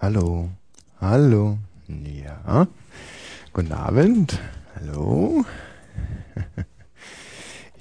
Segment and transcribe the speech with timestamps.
[0.00, 0.48] Hallo.
[1.00, 1.58] Hallo.
[1.88, 2.66] Ja.
[3.52, 4.38] Guten Abend.
[4.76, 5.44] Hallo.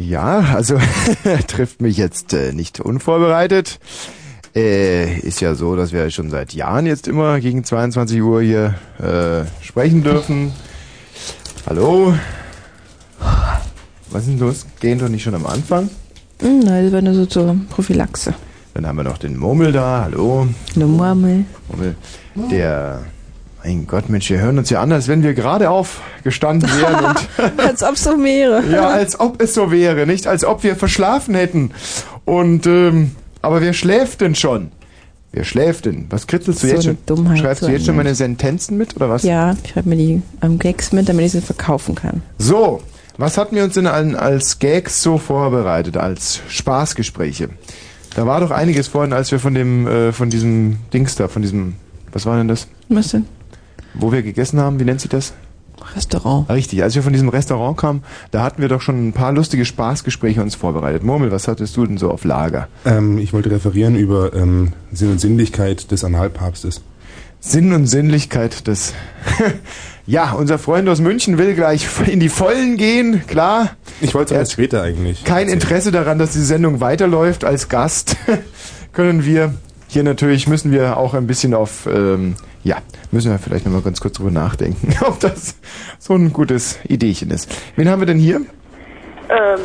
[0.02, 0.80] Ja, also
[1.48, 3.82] trifft mich jetzt äh, nicht unvorbereitet.
[4.56, 8.76] Äh, ist ja so, dass wir schon seit Jahren jetzt immer gegen 22 Uhr hier
[8.98, 10.54] äh, sprechen dürfen.
[11.68, 12.14] Hallo.
[14.10, 14.66] Was ist denn los?
[14.80, 15.90] Gehen doch nicht schon am Anfang?
[16.42, 18.34] Hm, Nein, das war nur so zur Prophylaxe.
[18.74, 20.02] Dann haben wir noch den Murmel da.
[20.06, 20.48] Hallo.
[20.76, 21.46] Eine Murmel.
[21.68, 21.96] Murmel.
[22.52, 23.02] Der,
[23.64, 27.16] mein Gott, Mensch, wir hören uns ja an, als wenn wir gerade aufgestanden wären
[27.58, 28.64] Als ob so wäre.
[28.72, 31.72] Ja, als ob es so wäre, nicht als ob wir verschlafen hätten.
[32.26, 34.72] Und, ähm, aber wer schläft denn schon?
[35.32, 36.06] Wer schläft denn?
[36.10, 36.98] Was kritzelst du So jetzt schon?
[37.06, 38.16] Dummheit, Schreibst du jetzt schon meine.
[38.16, 39.24] Sentenzen mit, oder was?
[39.24, 42.22] Ja, ich schreibe mir die ähm, Gags mit, damit ich sie verkaufen kann.
[42.38, 42.82] So,
[43.18, 47.50] was hatten wir uns denn als Gags so vorbereitet, als Spaßgespräche?
[48.16, 51.42] Da war doch einiges vorhin, als wir von dem, äh, von diesem Dings da, von
[51.42, 51.76] diesem,
[52.12, 52.68] was war denn das?
[52.90, 53.26] Was denn?
[53.94, 55.34] Wo wir gegessen haben, wie nennt sich das?
[55.96, 56.50] Restaurant.
[56.50, 59.66] Richtig, als wir von diesem Restaurant kamen, da hatten wir doch schon ein paar lustige
[59.66, 61.04] Spaßgespräche uns vorbereitet.
[61.04, 62.68] Murmel, was hattest du denn so auf Lager?
[62.86, 66.82] Ähm, ich wollte referieren über ähm, Sinn und Sinnlichkeit des Analpapstes.
[67.40, 68.94] Sinn und Sinnlichkeit des.
[70.10, 73.70] ja, unser Freund aus München will gleich in die Vollen gehen, klar.
[74.02, 75.24] Ich wollte es Er erst später eigentlich.
[75.24, 75.54] Kein erzählen.
[75.54, 77.46] Interesse daran, dass die Sendung weiterläuft.
[77.46, 78.18] Als Gast
[78.92, 79.54] können wir
[79.88, 82.78] hier natürlich, müssen wir auch ein bisschen auf, ähm, ja,
[83.12, 85.56] müssen wir vielleicht nochmal ganz kurz drüber nachdenken, ob das
[86.00, 87.56] so ein gutes Ideechen ist.
[87.76, 88.38] Wen haben wir denn hier?
[88.38, 89.60] Ähm,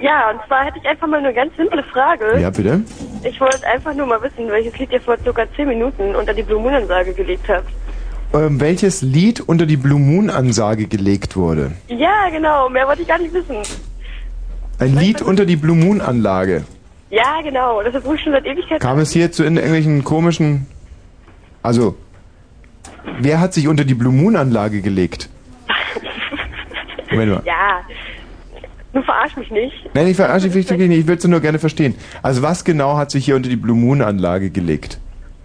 [0.00, 2.40] ja, und zwar hätte ich einfach mal eine ganz simple Frage.
[2.40, 2.80] Ja, bitte.
[3.22, 6.42] Ich wollte einfach nur mal wissen, welches Lied ihr vor circa 10 Minuten unter die
[6.42, 7.70] Blue Moon Ansage gelegt habt.
[8.36, 11.72] Ähm, welches Lied unter die Blue Moon Ansage gelegt wurde?
[11.88, 13.56] Ja, genau, mehr wollte ich gar nicht wissen.
[14.78, 16.64] Ein Lied unter die Blue Moon Anlage.
[17.08, 18.80] Ja, genau, das ist wohl schon seit Ewigkeit.
[18.80, 20.66] Kam es hier zu in irgendwelchen komischen.
[21.62, 21.96] Also,
[23.20, 25.30] wer hat sich unter die Blue Moon Anlage gelegt?
[27.10, 27.42] Moment mal.
[27.46, 27.80] Ja,
[28.92, 29.88] du verarsch mich nicht.
[29.94, 31.94] Nein, ich verarsche dich wirklich nicht, ich will es nur gerne verstehen.
[32.22, 34.98] Also, was genau hat sich hier unter die Blue Moon Anlage gelegt?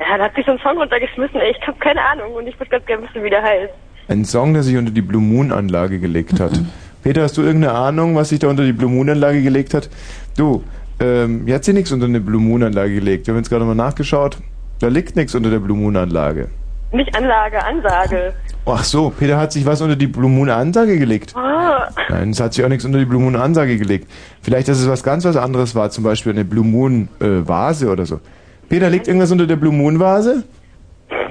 [0.09, 1.51] Ja, da hat sich so ein Song runtergeschmissen, ey.
[1.59, 3.73] Ich hab keine Ahnung und ich würde ganz gerne wissen, wie der heißt.
[4.07, 6.51] Ein Song, der sich unter die Blue Moon Anlage gelegt hat.
[7.03, 9.90] Peter, hast du irgendeine Ahnung, was sich da unter die Blue Moon Anlage gelegt hat?
[10.38, 10.63] Du,
[11.00, 13.28] ähm, hier hat sich nichts unter eine Blue Moon Anlage gelegt.
[13.28, 14.38] Wir haben jetzt gerade mal nachgeschaut.
[14.79, 16.50] Da liegt nichts unter der Blue Moon Anlage.
[16.91, 18.34] Nicht Anlage, Ansage.
[18.66, 21.35] Ach so, Peter hat sich was unter die Blue Moon Ansage gelegt.
[21.35, 24.11] Ah, Nein, es hat sich auch nichts unter die Blue Moon Ansage gelegt.
[24.41, 27.90] Vielleicht, dass es was ganz was anderes war, zum Beispiel eine Blue Moon äh, Vase
[27.90, 28.19] oder so.
[28.72, 30.44] Peter, liegt irgendwas unter der Blue Moon Vase?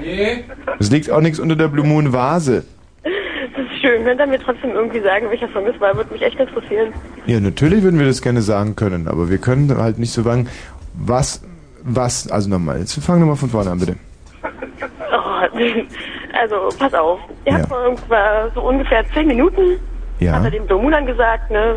[0.00, 0.44] Nee.
[0.78, 2.64] Es liegt auch nichts unter der Blue Moon Vase.
[3.02, 4.04] das ist schön.
[4.04, 5.96] Könnt ihr mir trotzdem irgendwie sagen, welcher Song es war?
[5.96, 6.92] Würde mich echt interessieren.
[7.24, 10.48] Ja, natürlich würden wir das gerne sagen können, aber wir können halt nicht so sagen,
[10.94, 11.42] was,
[11.82, 13.96] was, also nochmal, jetzt fangen wir mal von vorne an, bitte.
[14.42, 15.58] Oh,
[16.38, 17.20] also, pass auf.
[17.46, 17.68] Ihr habt Ja.
[17.68, 19.78] vor ungefähr, so ungefähr 10 Minuten,
[20.18, 20.32] Ja.
[20.34, 21.76] hat er dem Blue Moon angesagt, ne?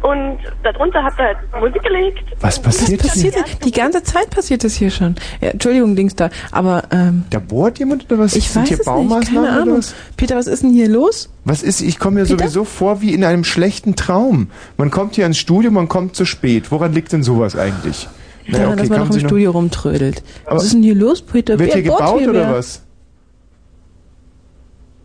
[0.00, 2.20] Und darunter habt ihr halt Musik gelegt.
[2.40, 3.42] Was Was passiert passiert hier?
[3.44, 3.52] denn?
[3.64, 5.16] Die ganze Zeit passiert das hier schon.
[5.40, 6.30] Ja, Entschuldigung, Dings da.
[6.52, 8.36] Aber ähm, Da bohrt jemand oder was?
[8.36, 8.86] ich Sind weiß hier es nicht.
[8.86, 9.78] Keine Baumaßnahmen oder Ahnung.
[9.78, 9.94] was?
[10.16, 11.30] Peter, was ist denn hier los?
[11.44, 12.38] Was ist, ich komme mir Peter?
[12.38, 14.50] sowieso vor wie in einem schlechten Traum.
[14.76, 16.70] Man kommt hier ins Studio, man kommt zu spät.
[16.70, 18.08] Woran liegt denn sowas eigentlich?
[18.46, 20.22] Na, Daran, dass man noch im Sie noch- Studio rumtrödelt.
[20.46, 21.58] Aber- was ist denn hier los, Peter?
[21.58, 22.54] Wird Wer hier gebaut hier oder wer?
[22.54, 22.82] was?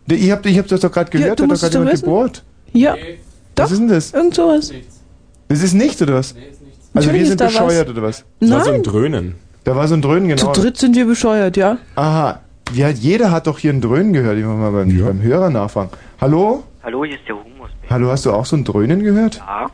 [0.06, 1.74] Ich hab, ich hab das doch gerade Ja, gehört, du da hat doch musst gerade
[1.74, 2.04] jemand wissen.
[2.04, 2.44] gebohrt.
[2.72, 2.94] Ja,
[3.56, 4.12] Was ist denn das?
[4.12, 4.72] irgend sowas.
[5.48, 6.34] Das ist nichts oder was?
[6.34, 6.44] Also
[6.94, 7.52] Natürlich wir ist sind da was.
[7.52, 8.24] bescheuert oder was?
[8.40, 9.34] Das war so Nein, ein Dröhnen.
[9.64, 10.52] Da war so ein Dröhnen, zu genau.
[10.58, 11.78] dritt sind wir bescheuert, ja?
[11.96, 12.40] Aha.
[12.76, 14.36] Halt, jeder hat doch hier ein Dröhnen gehört.
[14.38, 15.06] Ich muss mal beim, Ja.
[15.06, 15.90] beim Hörer nachfragen.
[16.20, 16.64] Hallo?
[16.82, 17.70] Hallo, hier ist der Humus.
[17.88, 19.36] Hallo, hast du auch so ein Dröhnen gehört?
[19.36, 19.66] Ja,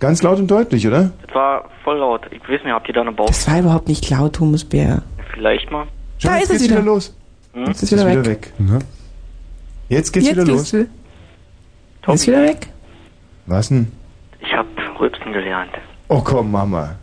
[0.00, 1.12] Ganz laut und deutlich, oder?
[1.26, 2.22] das war voll laut.
[2.30, 3.26] Ich weiß nicht, habt ihr da eine Bauch?
[3.26, 5.02] Das war überhaupt nicht laut, Humusbär.
[5.32, 5.86] Vielleicht mal.
[6.18, 6.82] Schau, Da jetzt ist es geht's wieder.
[6.82, 7.14] los.
[7.54, 7.66] Hm?
[7.66, 8.52] Jetzt ist Ist wieder wieder weg.
[8.58, 8.68] weg.
[8.68, 8.78] Ja.
[9.88, 10.72] Jetzt geht's Jetzt wieder los.
[10.72, 10.86] wieder.
[12.14, 12.68] Ist wieder weg.
[13.46, 13.92] Was denn?
[14.40, 14.66] Ich hab
[14.98, 15.72] Rülpsen gelernt.
[16.08, 16.96] Oh komm, Mama.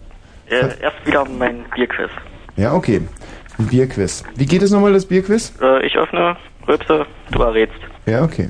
[0.47, 2.09] Äh, erst wieder mein Bierquiz.
[2.57, 3.01] Ja, okay.
[3.57, 4.23] Ein Bierquiz.
[4.35, 5.53] Wie geht es nochmal, das Bierquiz?
[5.61, 6.35] Äh, ich öffne,
[6.67, 7.79] rülpse, du errätst.
[8.05, 8.49] Ja, okay.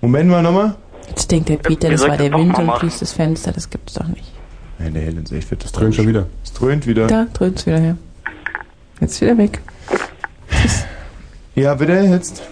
[0.00, 0.76] Moment mal nochmal.
[1.08, 3.52] Jetzt denkt der Peter, wir das war der Wind und fließt das Fenster.
[3.52, 4.32] Das gibt's doch nicht.
[4.78, 6.26] Nein, der hält uns echt wird das Dröhnt schon wieder.
[6.44, 7.06] Es dröhnt wieder.
[7.08, 7.96] Da dröhnt's wieder her.
[9.00, 9.60] Jetzt wieder weg.
[11.54, 12.42] Ja, bitte, jetzt.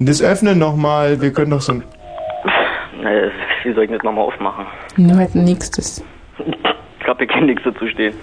[0.00, 1.20] Das Öffnen nochmal.
[1.20, 1.82] Wir können doch so ein...
[3.02, 3.30] Äh,
[3.64, 4.66] wie soll ich das nochmal aufmachen?
[4.96, 6.04] Nur halt ein nächstes.
[6.38, 8.14] Ich hab hier kein Nix zu stehen.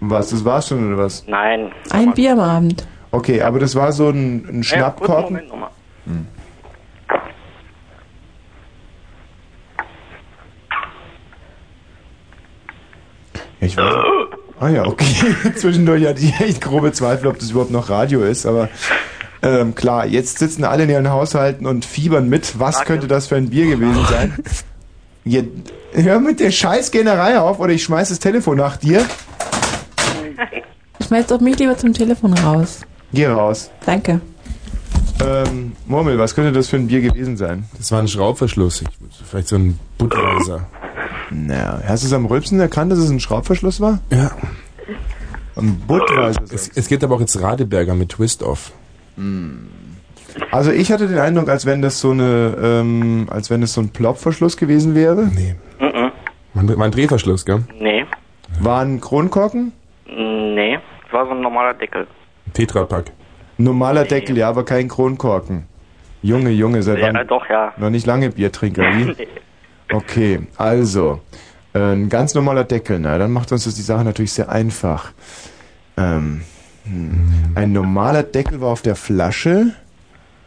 [0.00, 1.26] Was, das war's schon oder was?
[1.26, 1.72] Nein.
[1.90, 2.86] Ein Bier am Abend.
[3.10, 5.34] Okay, aber das war so ein, ein Schnappkorken.
[5.34, 5.70] Moment nochmal.
[13.60, 13.94] Ja, ich weiß.
[14.58, 15.04] Ah ja, okay.
[15.54, 18.70] Zwischendurch hatte ich echt grobe Zweifel, ob das überhaupt noch Radio ist, aber
[19.42, 22.58] ähm, klar, jetzt sitzen alle in ihren Haushalten und fiebern mit.
[22.58, 22.92] Was Danke.
[22.92, 24.34] könnte das für ein Bier gewesen sein?
[25.24, 25.44] Je,
[25.92, 29.04] hör mit der Scheißgänerei auf oder ich schmeiß das Telefon nach dir.
[31.04, 32.82] Schmeiß doch mich lieber zum Telefon raus.
[33.12, 33.70] Geh raus.
[33.84, 34.20] Danke.
[35.24, 37.64] Ähm, Murmel, was könnte das für ein Bier gewesen sein?
[37.76, 38.82] Das war ein Schraubverschluss.
[38.82, 38.88] Ich,
[39.24, 40.66] vielleicht so ein Budweiser.
[41.30, 44.00] Naja, hast du es am Rülpsen erkannt, dass es ein Schraubverschluss war?
[44.10, 44.30] Ja.
[45.56, 46.42] Ein Budweiser.
[46.50, 48.72] Es, es gibt aber auch jetzt Radeberger mit Twist-Off.
[50.50, 53.80] Also ich hatte den Eindruck, als wenn das so eine, ähm, als wenn es so
[53.80, 55.26] ein Plopverschluss gewesen wäre.
[55.34, 55.54] Nee.
[55.80, 56.12] Mhm.
[56.54, 57.64] War ein Drehverschluss, gell?
[57.78, 58.04] Nee.
[58.60, 59.72] War ein Kronkorken?
[60.06, 60.78] Nee.
[61.04, 62.06] Das war so ein normaler Deckel.
[62.46, 63.12] Ein Tetrapack.
[63.58, 65.66] Normaler Deckel, ja, aber kein Kronkorken.
[66.22, 67.26] Junge, Junge, seit Ja, wann?
[67.26, 67.72] doch, ja.
[67.76, 69.04] Noch nicht lange Biertrinker, wie?
[69.18, 69.28] Nee.
[69.92, 71.20] Okay, also,
[71.72, 75.12] äh, ein ganz normaler Deckel, na, dann macht uns das die Sache natürlich sehr einfach.
[75.96, 76.40] Ähm,
[76.88, 77.52] hm.
[77.54, 79.72] Ein normaler Deckel war auf der Flasche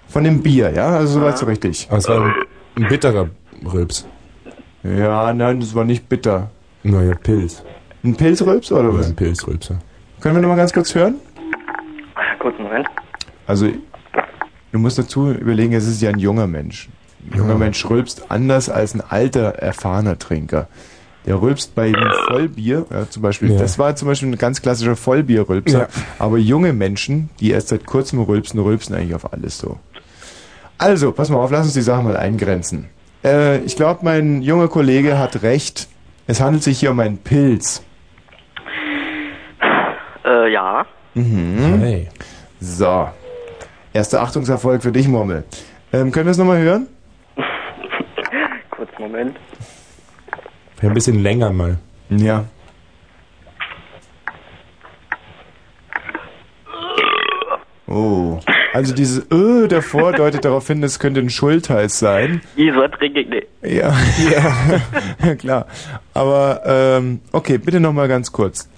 [0.07, 0.89] von dem Bier, ja?
[0.89, 1.88] Also soweit so richtig.
[1.89, 2.33] Aber es war ein,
[2.75, 3.30] ein bitterer
[3.65, 4.07] Rülps.
[4.83, 6.50] Ja, nein, das war nicht bitter.
[6.83, 7.63] Neuer Pilz.
[8.03, 9.07] Ein Pilzrülps oder was?
[9.07, 9.80] ein Pilzrülps, ja.
[10.21, 11.15] Können wir noch mal ganz kurz hören?
[12.39, 12.88] Kurzen Moment.
[13.45, 13.68] Also,
[14.71, 16.89] du musst dazu überlegen, es ist ja ein junger Mensch.
[17.31, 20.69] Ein junger Mensch rülpst anders als ein alter, erfahrener Trinker.
[21.25, 23.60] Der rülpst bei einem Vollbier, ja, zum Beispiel, Ja.
[23.60, 25.80] das war zum Beispiel ein ganz klassischer Vollbierrülpser.
[25.81, 25.88] Ja.
[26.18, 29.77] Aber junge Menschen, die erst seit kurzem rülpsen, rülpsen eigentlich auf alles so.
[30.77, 32.89] Also, pass mal auf, lass uns die Sache mal eingrenzen.
[33.24, 35.89] Äh, ich glaube, mein junger Kollege hat recht.
[36.25, 37.83] Es handelt sich hier um einen Pilz.
[40.25, 40.86] Äh, ja.
[41.15, 41.80] Mhm.
[41.80, 42.07] Hey.
[42.62, 43.10] So.
[43.94, 45.44] Erster Achtungserfolg für dich, Murmel.
[45.92, 46.88] Ähm, können wir es nochmal hören?
[48.72, 49.36] Kurzen Moment.
[50.81, 51.78] Ein bisschen länger mal.
[52.10, 52.46] Ja.
[57.88, 58.40] Oh.
[58.72, 62.42] Also dieses Ö davor deutet darauf hin, es könnte ein Schultheiß sein.
[62.56, 63.48] Wieso trinke ich nicht?
[63.64, 63.94] Ja,
[65.24, 65.66] ja, klar.
[66.14, 68.70] Aber ähm, okay, bitte nochmal ganz kurz.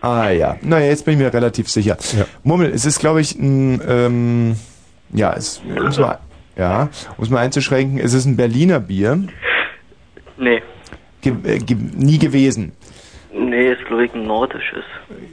[0.00, 1.96] Ah ja, naja, jetzt bin ich mir relativ sicher.
[2.16, 2.24] Ja.
[2.42, 4.56] Mummel, es ist, glaube ich, ein, ähm,
[5.12, 6.18] ja, es, um's mal,
[6.56, 9.18] ja, um es mal einzuschränken, es ist ein Berliner Bier.
[10.36, 10.62] Nee.
[11.22, 12.72] Ge äh, ge nie gewesen.
[13.32, 14.84] Nee, ist glaube ich ein nordisches.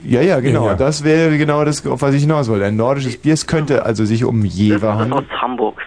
[0.04, 0.64] Ja, ja, genau.
[0.66, 0.76] Ja, ja.
[0.76, 2.66] Das wäre genau das, auf was ich hinaus wollte.
[2.66, 3.34] Ein nordisches Bier.
[3.34, 5.80] Es könnte also sich um Das Jever ist handeln, aus Hamburg.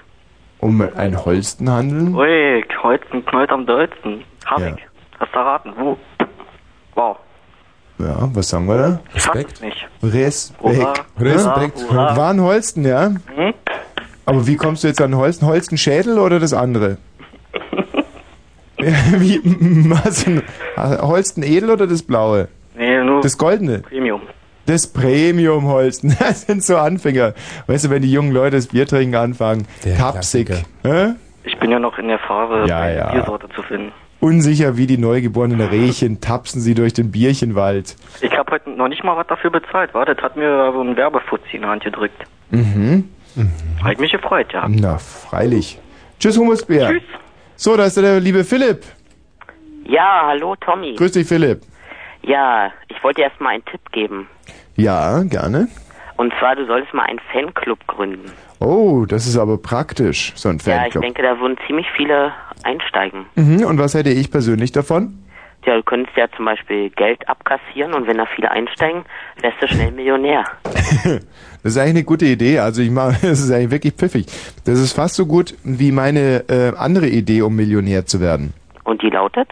[0.59, 2.15] um ein Holsten handeln.
[2.15, 4.23] Ui, Holzen knallt am dollsten.
[4.45, 4.67] Hab Ja.
[4.69, 4.87] ich.
[5.19, 5.73] Hast du erraten?
[5.77, 5.97] Wo?
[6.95, 7.17] Wow.
[7.99, 8.99] Ja, was sagen wir da?
[9.13, 9.53] Respekt.
[9.53, 9.87] es nicht.
[10.01, 10.63] Respekt.
[10.63, 11.85] Hurra, Respekt.
[11.89, 12.15] hurra.
[12.15, 13.07] War ein Holsten, ja?
[13.35, 13.53] Hm?
[14.25, 15.45] Aber wie kommst du jetzt an Holsten?
[15.47, 16.97] Holsten Schädel oder das andere?
[19.19, 19.41] Wie,
[19.89, 20.41] was denn?
[20.77, 22.47] Holsten Edel oder das blaue?
[22.75, 23.79] Nee, nur Das goldene?
[23.79, 24.21] Premium.
[24.65, 26.15] Das Premium Holsten.
[26.19, 27.33] Das sind so Anfänger.
[27.67, 30.49] Weißt du, wenn die jungen Leute das Bier trinken anfangen, Der tapsig.
[30.83, 31.13] Hä?
[31.43, 33.11] Ich bin ja noch in der Phase, Ja, eine ja.
[33.11, 33.91] Biersorte zu finden.
[34.21, 37.95] Unsicher wie die neugeborenen Rehchen tapsen sie durch den Bierchenwald.
[38.21, 39.93] Ich habe heute noch nicht mal was dafür bezahlt.
[39.93, 42.21] Warte, das hat mir so ein Werbefuzzi in die Hand gedrückt.
[42.51, 43.05] Mhm.
[43.83, 44.65] Hat mich gefreut, ja.
[44.67, 45.79] Na, freilich.
[46.19, 46.89] Tschüss, Humusbär.
[46.89, 47.03] Tschüss.
[47.61, 48.83] So, da ist der liebe Philipp.
[49.85, 50.95] Ja, hallo Tommy.
[50.95, 51.59] Grüß dich, Philipp.
[52.21, 54.29] Ja, ich wollte dir erstmal einen Tipp geben.
[54.77, 55.67] Ja, gerne.
[56.15, 58.31] Und zwar, du solltest mal einen Fanclub gründen.
[58.61, 61.03] Oh, das ist aber praktisch, so ein Ja, ich Fanclub.
[61.03, 62.31] denke, da würden ziemlich viele
[62.63, 63.25] einsteigen.
[63.35, 63.65] mhm.
[63.65, 65.17] Und was hätte ich persönlich davon?
[65.65, 69.03] Ja, du könntest ja zum Beispiel Geld abkassieren und wenn da viele einsteigen,
[69.41, 70.43] wärst du schnell Millionär.
[71.61, 72.59] Das ist eigentlich eine gute Idee.
[72.59, 74.27] Also ich mache, das ist eigentlich wirklich pfiffig.
[74.63, 78.53] Das ist fast so gut wie meine äh, andere Idee, um Millionär zu werden.
[78.85, 79.49] Und die lautet?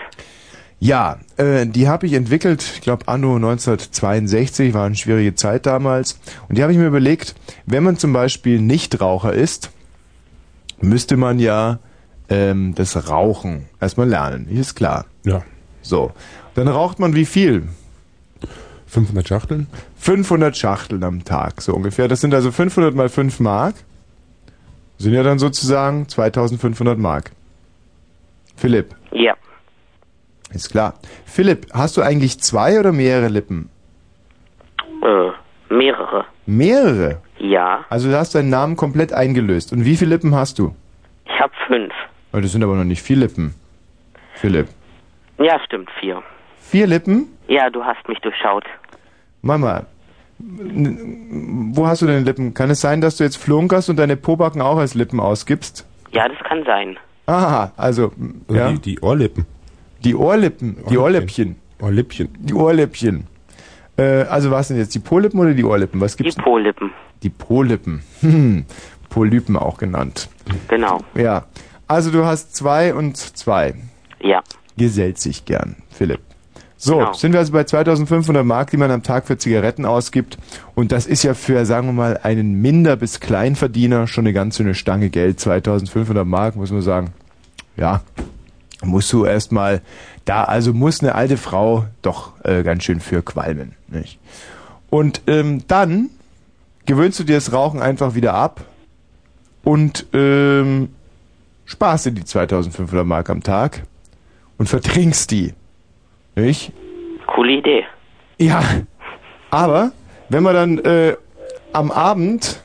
[0.79, 6.19] Ja, äh, die habe ich entwickelt, ich glaube anno 1962, war eine schwierige Zeit damals.
[6.47, 7.35] Und die habe ich mir überlegt,
[7.65, 9.71] wenn man zum Beispiel Nichtraucher ist,
[10.79, 11.79] müsste man ja
[12.29, 15.05] ähm, das Rauchen erstmal lernen, ist klar.
[15.25, 15.41] Ja.
[15.87, 16.11] So,
[16.55, 17.63] dann raucht man wie viel?
[18.87, 19.67] 500 Schachteln?
[19.97, 22.07] 500 Schachteln am Tag, so ungefähr.
[22.07, 23.75] Das sind also 500 mal 5 Mark.
[24.97, 27.31] Sind ja dann sozusagen 2500 Mark.
[28.55, 29.35] Philipp, Ja.
[30.51, 30.95] ist klar.
[31.25, 33.69] Philipp, hast du eigentlich zwei oder mehrere Lippen?
[35.03, 36.25] Äh, mehrere.
[36.45, 37.21] Mehrere?
[37.39, 37.85] Ja.
[37.89, 39.71] Also du hast deinen Namen komplett eingelöst.
[39.71, 40.75] Und wie viele Lippen hast du?
[41.25, 41.93] Ich hab fünf.
[42.33, 43.53] Oh, Das sind aber noch nicht vier Lippen.
[44.35, 44.67] Philipp.
[45.39, 46.23] Ja, stimmt, vier.
[46.59, 47.27] Vier Lippen?
[47.47, 48.65] Ja, du hast mich durchschaut.
[49.41, 49.85] Mama,
[50.39, 52.53] wo hast du deine Lippen?
[52.53, 55.85] Kann es sein, dass du jetzt flunkerst und deine Pobacken auch als Lippen ausgibst?
[56.11, 56.97] Ja, das kann sein.
[57.25, 58.11] Aha, also,
[58.47, 58.71] Also ja.
[58.71, 59.45] die, die Ohrlippen.
[60.03, 61.55] Die Ohrlippen, die Ohrläppchen.
[61.81, 62.29] Ohrlippchen.
[62.39, 63.27] Die Ohrläppchen.
[63.97, 65.99] Äh, also was sind jetzt die Po-Lippen oder die Ohrlippen?
[65.99, 66.37] Was Die gibt's?
[66.37, 66.91] Po-Lippen.
[67.23, 68.03] Die Po-Lippen.
[68.21, 68.65] Hm.
[69.09, 70.29] Polypen auch genannt.
[70.67, 70.99] Genau.
[71.15, 71.45] Ja.
[71.87, 73.73] Also du hast zwei und zwei.
[74.19, 74.43] Ja.
[74.77, 76.19] Gesellt sich gern, Philipp.
[76.79, 77.13] So, Genau.
[77.13, 80.37] sind wir also bei 2500 Mark, die man am Tag für Zigaretten ausgibt.
[80.75, 84.57] Und das ist ja für, sagen wir mal, einen Minder- bis Kleinverdiener schon eine ganz
[84.57, 85.39] schöne Stange Geld.
[85.39, 87.09] 2500 Mark, muss man sagen.
[87.77, 88.01] Ja,
[88.83, 89.81] musst du erstmal
[90.25, 93.73] da, also muss eine alte Frau doch äh, ganz schön für qualmen.
[93.87, 94.19] Nicht?
[94.91, 96.11] Und ähm, dann
[96.85, 98.63] gewöhnst du dir das Rauchen einfach wieder ab
[99.63, 100.89] und ähm,
[101.65, 103.83] sparst dir die 2500 Mark am Tag
[104.57, 105.53] und vertrinkst die.
[106.35, 106.71] Nicht?
[107.27, 107.83] Coole Idee.
[108.39, 108.63] Ja,
[109.49, 109.91] aber
[110.29, 111.15] wenn man dann äh,
[111.73, 112.61] am Abend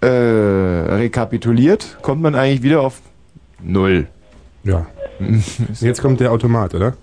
[0.00, 3.00] äh, rekapituliert, kommt man eigentlich wieder auf
[3.62, 4.06] Null.
[4.64, 4.86] Ja.
[5.80, 6.94] Jetzt kommt der Automat, oder?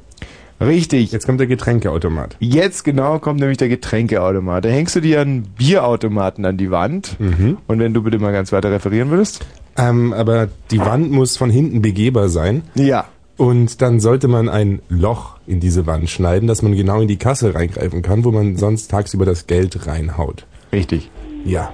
[0.62, 1.12] Richtig.
[1.12, 2.38] Jetzt kommt der Getränkeautomat.
[2.40, 4.64] Jetzt genau kommt nämlich der Getränkeautomat.
[4.64, 7.20] Da hängst du dir einen Bierautomaten an die Wand.
[7.20, 7.58] Mhm.
[7.68, 9.46] Und wenn du bitte mal ganz weiter referieren würdest.
[9.78, 12.62] Ähm, aber die Wand muss von hinten begehbar sein.
[12.76, 13.06] Ja.
[13.38, 17.18] Und dann sollte man ein Loch in diese Wand schneiden, dass man genau in die
[17.18, 20.46] Kasse reingreifen kann, wo man sonst tagsüber das Geld reinhaut.
[20.72, 21.10] Richtig.
[21.44, 21.74] Ja.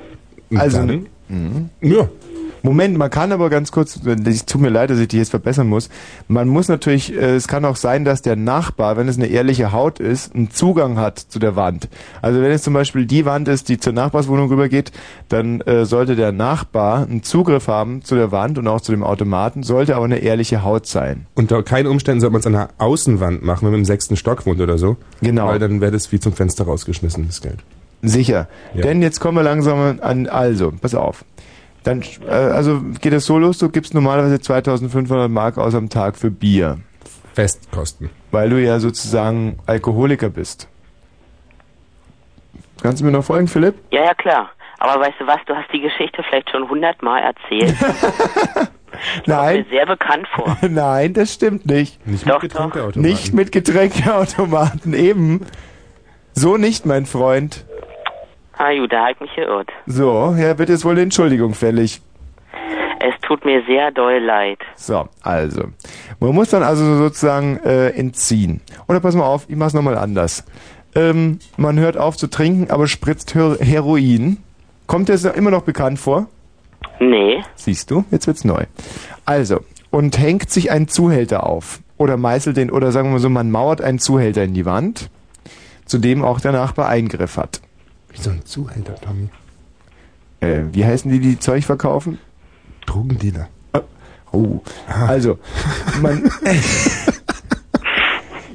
[0.50, 1.70] Und Also, dann, mhm.
[1.82, 2.10] ja.
[2.62, 5.68] Moment, man kann aber ganz kurz, es tut mir leid, dass ich dich jetzt verbessern
[5.68, 5.90] muss.
[6.28, 9.72] Man muss natürlich, äh, es kann auch sein, dass der Nachbar, wenn es eine ehrliche
[9.72, 11.88] Haut ist, einen Zugang hat zu der Wand.
[12.22, 14.92] Also wenn es zum Beispiel die Wand ist, die zur Nachbarswohnung rübergeht,
[15.30, 19.04] dann äh, sollte der Nachbar einen Zugriff haben zu der Wand und auch zu dem
[19.04, 21.26] Automaten, sollte aber eine ehrliche Haut sein.
[21.36, 24.46] Unter keinen Umständen sollte man es an der Außenwand machen, wenn man im sechsten Stock
[24.46, 24.98] wohnt oder so.
[25.22, 25.48] Genau.
[25.48, 27.60] Weil dann wäre das wie zum Fenster rausgeschmissen, das Geld.
[28.02, 28.48] Sicher.
[28.74, 28.82] Ja.
[28.82, 31.26] Denn jetzt kommen wir langsam an, also, pass auf.
[31.84, 36.18] Dann, äh, also geht es so los, du gibst normalerweise 2500 Mark aus am Tag
[36.18, 36.80] für Bier.
[37.34, 38.10] Festkosten.
[38.32, 40.68] Weil du ja sozusagen Alkoholiker bist.
[42.82, 43.76] Kannst du mir noch folgen, Philipp?
[43.92, 44.50] Ja, ja, klar.
[44.80, 47.76] Aber weißt du was, du hast die Geschichte vielleicht schon hundertmal erzählt.
[49.26, 49.58] Nein.
[49.58, 50.58] Mir sehr bekannt vor.
[50.70, 52.06] Nein, das stimmt nicht.
[52.08, 52.66] Nicht Doch, mit doch.
[52.66, 53.02] Getränkeautomaten.
[53.02, 55.46] Nicht mit Getränkeautomaten, eben.
[56.34, 57.66] So nicht, mein Freund.
[58.62, 59.70] Ah, gut, da hab ich mich geirrt.
[59.86, 62.02] So, ja, wird jetzt wohl eine Entschuldigung fällig.
[63.00, 64.60] Es tut mir sehr doll leid.
[64.76, 65.70] So, also.
[66.20, 68.60] Man muss dann also sozusagen äh, entziehen.
[68.90, 70.44] Oder pass mal auf, ich mach's nochmal anders.
[70.94, 74.44] Ähm, man hört auf zu trinken, aber spritzt Her Heroin.
[74.88, 76.28] Kommt dir das immer noch bekannt vor?
[77.00, 77.42] Nee.
[77.56, 78.66] Siehst du, jetzt wird's neu.
[79.24, 81.80] Also, und hängt sich ein Zuhälter auf.
[81.98, 85.10] Oder meißelt den, oder sagen wir mal so, man mauert einen Zuhälter in die Wand,
[85.86, 87.62] zu dem auch der Nachbar Eingriff hat.
[88.12, 89.30] Wie so ein Zuhälter, Tommy.
[90.42, 92.20] Äh, wie heißen die, die Zeug verkaufen?
[92.86, 93.50] Drogendealer.
[94.32, 94.62] Oh,
[95.08, 95.40] also,
[96.02, 96.30] man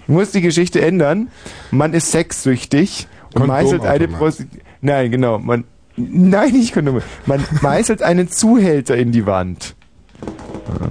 [0.06, 1.28] muss die Geschichte ändern.
[1.72, 4.18] Man ist sexsüchtig und meißelt eine Kondomautomat.
[4.18, 4.46] Prosti
[4.80, 5.64] Nein, genau, man
[5.96, 7.02] Nein, nicht Kondome.
[7.26, 9.74] Man meißelt einen Zuhälter in die Wand.
[10.80, 10.88] Ja.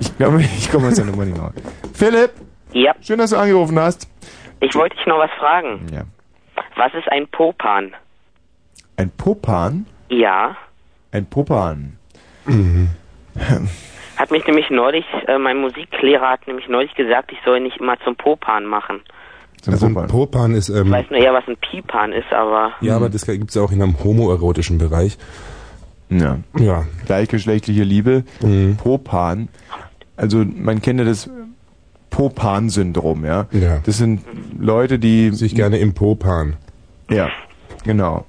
[0.00, 1.52] Ich glaube, ich komme aus der Nummer nicht raus.
[1.94, 2.32] Philipp,
[2.72, 4.08] Ja, schön, dass du angerufen hast.
[4.60, 5.86] ich wollte dich noch was fragen.
[5.92, 6.02] Ja.
[6.76, 7.92] Was ist ein Popan?
[8.96, 9.86] Ein Popan?
[10.08, 10.56] Ja.
[11.12, 11.96] Ein Popan.
[14.16, 17.98] Hat mich nämlich neulich, äh, mein Musiklehrer hat nämlich neulich gesagt, ich soll nicht immer
[18.04, 19.00] zum Popan machen.
[19.66, 20.08] Also ein Popan.
[20.08, 23.24] Popan ist, Ich ähm, weiß nur eher, was ein Pipan ist, aber ja, aber das
[23.26, 25.16] gibt's ja auch in einem homoerotischen Bereich.
[26.10, 26.38] Ja.
[26.58, 26.84] Ja.
[27.06, 28.24] Gleichgeschlechtliche Liebe.
[28.42, 28.76] Mhm.
[28.76, 29.48] Popan.
[30.16, 31.30] Also man kennt ja das
[32.10, 33.46] Popan-Syndrom, ja.
[33.50, 33.80] Ja.
[33.84, 34.22] Das sind
[34.58, 36.56] Leute, die Sich gerne im Popan.
[37.10, 37.28] Ja,
[37.84, 38.24] genau.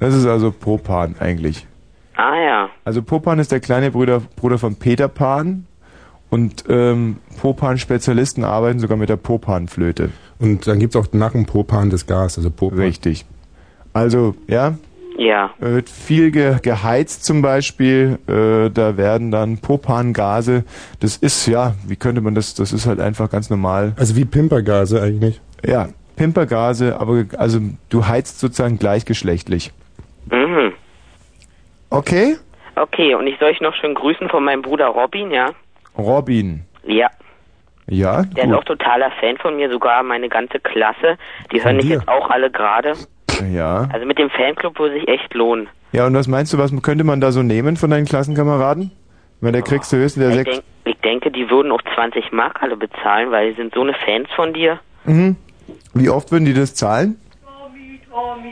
[0.00, 1.66] Das ist also Popan eigentlich.
[2.16, 2.68] ah ja.
[2.84, 5.66] Also Popan ist der kleine Bruder, Bruder von Peter Pan
[6.30, 10.10] und ähm, Popan-Spezialisten arbeiten sogar mit der Popan-Flöte.
[10.38, 12.78] Und dann gibt's auch nach dem Popan das Gas, also Popan.
[12.80, 13.24] Richtig.
[13.94, 14.74] Also, ja,
[15.18, 15.50] Ja.
[15.58, 20.64] da wird viel ge geheizt zum Beispiel, äh, da werden dann Popan-Gase,
[21.00, 23.94] das ist, ja, wie könnte man das, das ist halt einfach ganz normal.
[23.96, 25.40] Also wie Pimpergase eigentlich.
[25.66, 29.72] Ja, Pimpergase, aber also du heizt sozusagen gleichgeschlechtlich.
[30.30, 30.72] Mhm.
[31.90, 32.36] Okay?
[32.76, 35.50] Okay, und ich soll euch noch schön grüßen von meinem Bruder Robin, ja?
[35.96, 36.64] Robin.
[36.84, 37.08] Ja.
[37.90, 38.58] Ja, Der ist gut.
[38.58, 41.16] auch totaler Fan von mir, sogar meine ganze Klasse.
[41.50, 41.94] Die hören mich dir?
[41.94, 42.92] jetzt auch alle gerade.
[43.50, 43.88] Ja.
[43.92, 45.68] Also mit dem Fanclub würde sich echt lohnen.
[45.92, 48.90] Ja, und was meinst du, was könnte man da so nehmen von deinen Klassenkameraden?
[49.40, 50.50] Wenn der kriegst du höchstens der Ich, sechs.
[50.50, 53.94] denk, ich denke, die würden auch 20 Mark alle bezahlen, weil die sind so eine
[54.04, 54.78] Fans von dir.
[55.04, 55.36] Mhm.
[55.94, 57.16] Wie oft würden die das zahlen?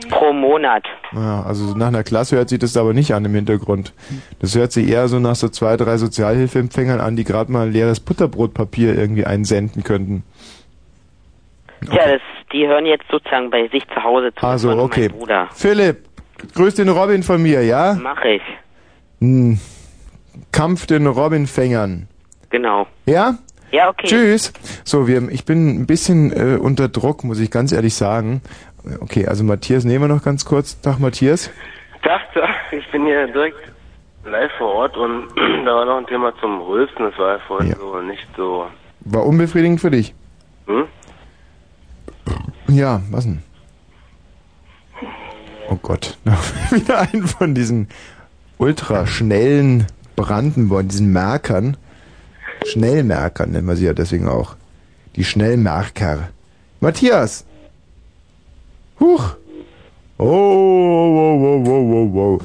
[0.09, 0.83] Pro Monat.
[1.13, 3.93] Ja, also nach einer Klasse hört sich das aber nicht an im Hintergrund.
[4.39, 7.73] Das hört sich eher so nach so zwei, drei Sozialhilfeempfängern an, die gerade mal ein
[7.73, 10.23] leeres Butterbrotpapier irgendwie einsenden könnten.
[11.91, 12.21] Ja, das,
[12.53, 14.45] die hören jetzt sozusagen bei sich zu Hause zu.
[14.45, 15.09] Also, okay.
[15.53, 16.05] Philipp,
[16.55, 17.97] grüß den Robin von mir, ja?
[18.01, 18.41] Mach ich.
[19.19, 19.59] Hm.
[20.51, 22.07] Kampf den Robinfängern.
[22.49, 22.87] Genau.
[23.05, 23.37] Ja?
[23.71, 24.07] Ja, okay.
[24.07, 24.53] Tschüss.
[24.83, 28.41] So, wir, ich bin ein bisschen äh, unter Druck, muss ich ganz ehrlich sagen.
[29.01, 30.79] Okay, also Matthias nehmen wir noch ganz kurz.
[30.81, 31.51] Tag Matthias.
[32.03, 33.57] dachte, ich bin hier direkt
[34.25, 35.27] live vor Ort und
[35.65, 37.05] da war noch ein Thema zum Rülpsen.
[37.09, 37.75] Das war ja vorhin Ja.
[37.77, 38.67] so nicht so.
[39.01, 40.13] War unbefriedigend für dich.
[40.67, 40.85] Hm?
[42.69, 43.41] Ja, was denn?
[45.69, 46.17] Oh Gott,
[46.71, 47.89] wieder ein von diesen
[48.57, 51.75] ultraschnellen Brandenburg, diesen Merkern.
[52.65, 54.55] Schnellmerkern nennen wir sie ja deswegen auch.
[55.15, 56.29] Die Schnellmerker.
[56.79, 57.43] Matthias!
[58.99, 59.35] Huch!
[60.17, 62.41] Oh, wow, wow, wow, wow, wow.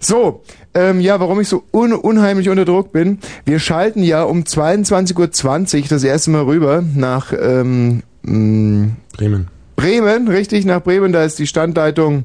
[0.00, 3.18] So, ähm, ja, warum ich so un unheimlich unter Druck bin.
[3.44, 9.48] Wir schalten ja um 22.20 Uhr das erste Mal rüber nach ähm, mh, Bremen.
[9.76, 12.24] Bremen, richtig, nach Bremen, da ist die Standleitung.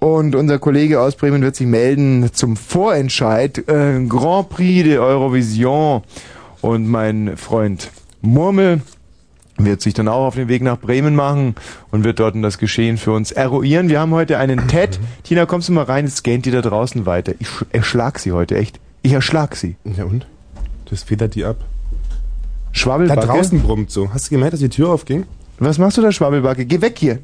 [0.00, 6.02] Und unser Kollege aus Bremen wird sich melden zum Vorentscheid äh, Grand Prix de Eurovision.
[6.60, 8.80] Und mein Freund Murmel
[9.58, 11.54] wird sich dann auch auf den Weg nach Bremen machen
[11.90, 13.88] und wird dort das Geschehen für uns eruieren.
[13.88, 15.00] Wir haben heute einen TED.
[15.24, 17.34] Tina, kommst du mal rein, jetzt scannt die da draußen weiter.
[17.38, 18.78] Ich sch- erschlag sie heute, echt.
[19.02, 19.76] Ich erschlag sie.
[19.96, 20.26] Ja und?
[20.90, 21.56] Das federt die ab.
[21.60, 21.64] Da
[22.72, 23.26] Schwabbelbacke.
[23.26, 24.12] draußen brummt so.
[24.12, 25.24] Hast du gemerkt, dass die Tür aufging?
[25.58, 26.64] Was machst du da, Schwabbelbacke?
[26.64, 27.18] Geh weg hier.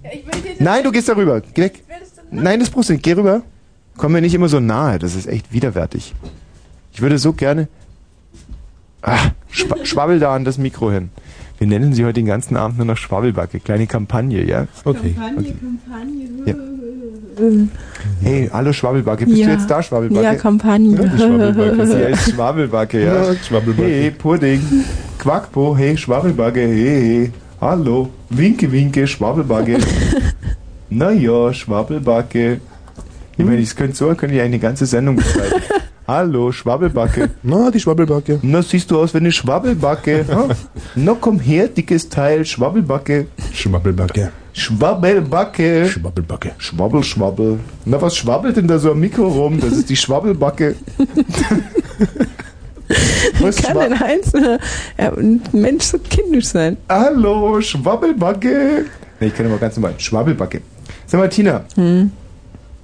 [0.59, 1.41] Nein, du gehst da rüber.
[1.55, 1.85] Geh weg.
[2.33, 3.05] Nein, das brauchst du nicht.
[3.05, 3.43] Geh rüber.
[3.97, 4.99] Komm mir nicht immer so nahe.
[4.99, 6.14] Das ist echt widerwärtig.
[6.93, 7.69] Ich würde so gerne...
[9.06, 9.18] Ah,
[9.50, 11.11] schwa schwabbel da an das Mikro hin.
[11.58, 13.61] Wir nennen sie heute den ganzen Abend nur noch Schwabbelbacke.
[13.61, 14.66] Kleine Kampagne, ja?
[14.84, 15.14] Okay.
[15.37, 15.54] okay.
[16.46, 16.54] Ja.
[18.23, 19.26] Hey, hallo Schwabbelbacke.
[19.26, 19.46] Bist Ja.
[19.49, 20.25] du jetzt da, Schwabbelbacke?
[20.25, 20.96] Ja, Kampagne.
[20.96, 21.87] Die Schwabbelbacke.
[21.87, 23.25] Sie heißt Schwabbelbacke, ja.
[23.25, 23.88] Ja, Schwabbelbacke.
[23.88, 24.61] Hey, Pudding.
[25.18, 27.32] Quackpo, hey, Schwabbelbacke, hey, hey.
[27.61, 28.08] Hallo.
[28.30, 29.78] Winke, winke, Schwabbelbacke.
[30.90, 32.61] naja, Schwabbelbacke.
[33.37, 35.60] Ich meine, ich könnte so, könnte ich eine ganze Sendung bestreiten.
[36.06, 37.30] Hallo, Schwabbelbacke.
[37.43, 38.38] Na, die Schwabbelbacke.
[38.43, 40.26] Na, siehst du aus wie eine Schwabbelbacke.
[40.28, 40.49] ha?
[40.97, 43.26] Na, komm her, dickes Teil, Schwabbelbacke.
[43.52, 44.30] Schwabbelbacke.
[44.52, 45.88] Schwabbelbacke.
[45.88, 46.52] Schwabbelbacke.
[46.58, 47.58] Schwabbel, schwabbel.
[47.86, 49.58] Na, was schwabbelt denn da so am Mikro rum?
[49.60, 50.76] Das ist die Schwabbelbacke.
[53.40, 54.58] Was Kann ein einzelner
[54.99, 56.76] ja, ein Mensch so kindisch sein?
[56.88, 58.84] Hallo, Schwabbelbacke.
[59.19, 59.95] Nee, ich kann aber ganz normal.
[59.97, 60.60] Schwabbelbacke.
[61.06, 62.12] Sag mal, Tina, Hm.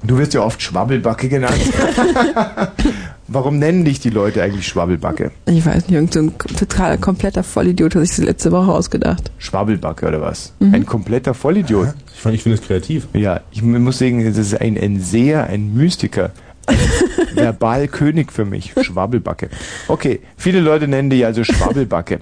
[0.03, 1.61] Du wirst ja oft Schwabbelbacke genannt.
[3.33, 5.31] Warum nennen dich die Leute eigentlich Schwabbelbacke?
[5.47, 9.31] Ich weiß nicht, irgend so ein total kompletter Vollidiot hat sich das letzte Woche ausgedacht.
[9.39, 10.53] Schwabbelbacke oder was?
[10.59, 10.75] Mhm.
[10.75, 11.95] Ein kompletter Vollidiot.
[12.13, 13.07] Ich, finde es kreativ.
[13.13, 16.33] Ja, ich muss sagen, das ist ein, ein Seher, ein Mystiker.
[16.67, 16.77] Ein
[17.35, 18.75] Verbalkönig für mich.
[18.81, 19.49] Schwabbelbacke.
[19.87, 22.21] Okay, viele Leute nennen dich also Schwabbelbacke.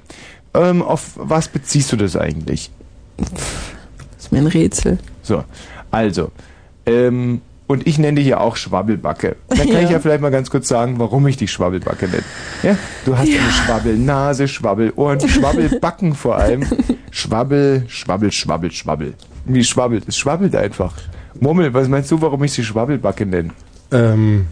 [0.53, 2.71] Ähm, auf was beziehst du das eigentlich?
[3.17, 4.99] Das ist mir ein Rätsel.
[5.23, 5.45] So,
[5.91, 6.31] also,
[6.85, 9.37] ähm, und ich nenne dich ja auch Schwabbelbacke.
[9.49, 9.81] Dann kann Ja.
[9.83, 12.23] ich ja vielleicht mal ganz kurz sagen, warum ich dich Schwabbelbacke nenne.
[12.65, 16.65] Ja, du hast eine Schwabbelnase, Schwabbelohren, Schwabbelbacken vor allem.
[17.13, 19.15] Schwabbel, Schwabbel, Schwabbel, Schwabbel.
[19.45, 20.05] Wie schwabbelt?
[20.09, 20.95] Es schwabbelt einfach.
[21.41, 23.51] Murmel, was meinst du, warum ich sie Schwabbelbacke nenne?
[23.93, 24.47] Ähm,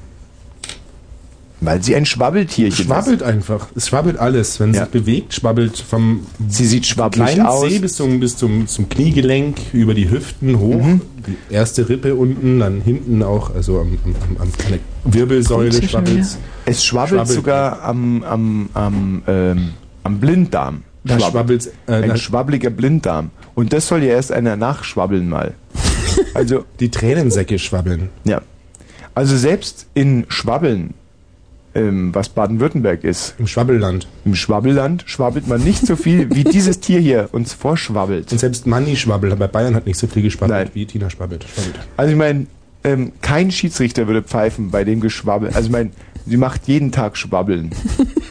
[1.61, 3.69] Weil sie ein Schwabbeltierchen schwabbelt einfach.
[3.75, 4.61] Es schwabbelt alles.
[4.61, 4.83] Wenn es Ja.
[4.85, 6.55] sich bewegt, schwabbelt vom ist.
[6.59, 7.67] Sie sieht schwabbelig kleinen aus.
[7.69, 11.01] Zeh bis zum, bis zum, zum Kniegelenk, über die Hüften hoch, Mhm.
[11.27, 14.79] die erste Rippe unten, dann hinten auch, also am, am, am, am an der
[15.15, 16.27] Wirbelsäule schwabbelt
[16.67, 17.29] Es schwabbelt, Schwabbelt.
[17.37, 19.71] sogar am, am, am, ähm,
[20.03, 20.83] am Blinddarm.
[21.05, 23.31] Da schwabbelt äh, Ein schwabbliger Blinddarm.
[23.55, 25.55] Und das soll ja erst einer nachschwabbeln mal.
[26.35, 28.09] Also, die Tränensäcke schwabbeln.
[28.25, 28.43] ja.
[29.15, 30.93] Also selbst in Schwabbeln,
[31.77, 34.09] ähm, was Baden-Württemberg ist, Im Schwabbelland.
[34.25, 38.33] im Schwabbelland schwabbelt man nicht so viel, wie dieses Tier hier uns vorschwabbelt.
[38.33, 40.71] Und selbst Manni schwabbelt, aber Bayern hat nicht so viel geschwabbelt, Nein.
[40.75, 41.45] wie Tina schwabbelt.
[41.45, 41.75] schwabbelt.
[41.97, 42.47] Also ich meine,
[42.85, 45.49] ähm, kein Schiedsrichter würde pfeifen bei dem Geschwabbel.
[45.49, 45.91] Also ich meine,
[46.27, 47.71] sie macht jeden Tag Schwabbeln.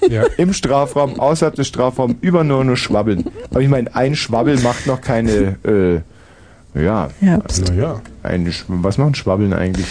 [0.08, 0.21] Ja.
[0.38, 3.25] Im Strafraum, außerhalb des Strafraums, über nur nur Schwabbeln.
[3.49, 5.55] Aber ich meine, ein Schwabbel macht noch keine,
[6.75, 7.67] äh, ja, Herbst.
[7.69, 8.01] Naja.
[8.21, 9.88] ein, Sch- was machen Schwabbeln eigentlich?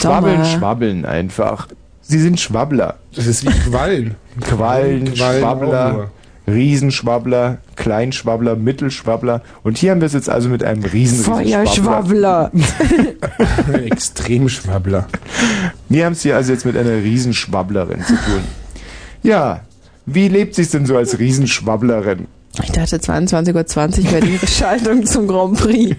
[0.00, 1.68] Schwabbeln, schwabbeln einfach.
[2.00, 2.96] Sie sind Schwabbler.
[3.14, 4.14] Das ist wie Quallen.
[4.40, 6.10] Quallen, Quallen Schwabbler.
[6.46, 9.42] Riesenschwabbler, Kleinschwabbler, Mittelschwabbler.
[9.62, 12.50] Und hier haben wir es jetzt also mit einem riesen, riesen Schwabbler.
[12.50, 13.84] Feuerschwabbler.
[13.84, 15.06] Extremschwabbler.
[15.90, 18.40] Wir haben es hier also jetzt mit einer Riesenschwabblerin zu tun.
[19.22, 19.60] Ja,
[20.06, 22.26] wie lebt sich denn so als Riesenschwabblerin?
[22.62, 25.96] Ich dachte, 22.20 Uhr wäre ihre Schaltung zum Grand Prix.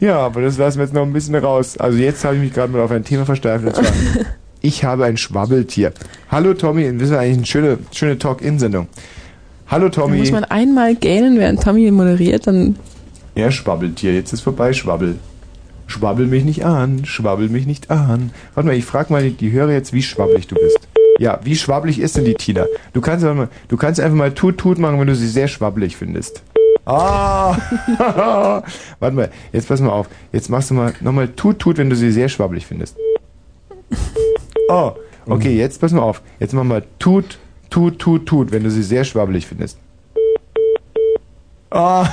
[0.00, 1.76] Ja, aber das lassen wir jetzt noch ein bisschen raus.
[1.78, 3.64] Also jetzt habe ich mich gerade mal auf ein Thema versteift.
[4.66, 5.92] Ich habe ein Schwabbeltier.
[6.30, 8.86] Hallo Tommy, das ist eigentlich eine schöne, schöne Talk-In-Sendung.
[9.68, 10.16] Hallo Da Tommy.
[10.16, 12.76] muss man einmal gähnen, während Tommy moderiert, dann
[13.34, 15.16] Ja, Schwabbeltier, jetzt ist vorbei, Schwabbel.
[15.86, 18.30] Schwabbel mich nicht an, schwabbel mich nicht an.
[18.54, 20.78] Warte mal, ich frag mal die Hörer jetzt, wie schwabbelig du bist.
[21.18, 22.66] Ja, wie schwabbelig ist denn die Tina?
[22.92, 25.48] Du kannst aber mal, du kannst einfach mal tut tut machen, wenn du sie sehr
[25.48, 26.42] schwabbelig findest.
[26.86, 27.56] Ah!
[28.98, 30.08] Warte mal, jetzt pass mal auf.
[30.32, 32.96] Jetzt machst du mal nochmal tut tut, wenn du sie sehr schwabbelig findest.
[34.68, 34.92] Oh,
[35.26, 36.20] okay, jetzt pass mal auf.
[36.40, 37.38] Jetzt mach mal tut
[37.70, 39.78] tut tut tut, wenn du sie sehr schwabbelig findest.
[41.70, 42.08] Ah,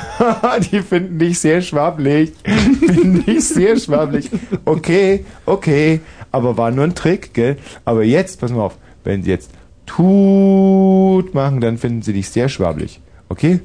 [0.72, 2.34] die finden dich sehr schwabbelig.
[2.44, 4.30] finden dich sehr schwabbelig.
[4.66, 6.02] Okay, okay.
[6.32, 7.58] Aber war nur ein Trick, gell?
[7.86, 9.52] Aber jetzt, pass mal auf, wenn sie jetzt
[9.86, 13.00] tut machen, dann finden sie dich sehr schwabbelig.
[13.30, 13.60] Okay?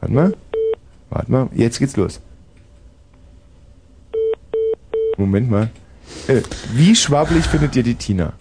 [0.00, 0.34] Warte mal.
[1.10, 1.48] Warte mal.
[1.54, 2.20] Jetzt geht's los.
[5.16, 5.70] Moment mal.
[6.28, 8.32] Äh, wie schwabbelig findet ihr die Tina?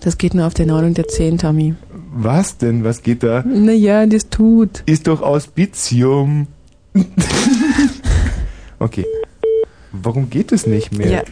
[0.00, 1.74] Das geht nur auf der 9 und der 10, Tommy.
[2.12, 2.84] Was denn?
[2.84, 3.42] Was geht da?
[3.42, 4.82] Naja, das tut.
[4.86, 6.46] Ist doch Auspicium.
[8.78, 9.06] okay.
[9.92, 11.08] Warum geht es nicht mehr?
[11.08, 11.22] Ja,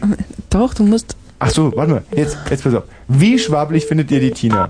[0.49, 1.15] doch, du musst.
[1.45, 2.03] Ach so, warte mal.
[2.15, 2.83] Jetzt, jetzt pass auf.
[3.09, 4.69] Wie schwabelig findet ihr die Tina?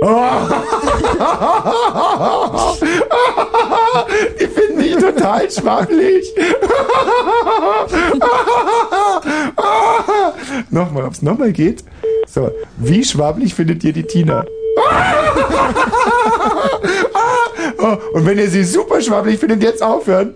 [4.40, 6.30] Die finden dich total schwabelig.
[10.70, 11.82] nochmal, ob es nochmal geht.
[12.28, 14.44] So, wie schwabelig findet ihr die Tina?
[17.78, 20.34] Oh, und wenn ihr sie super schwabbelig findet, jetzt aufhören.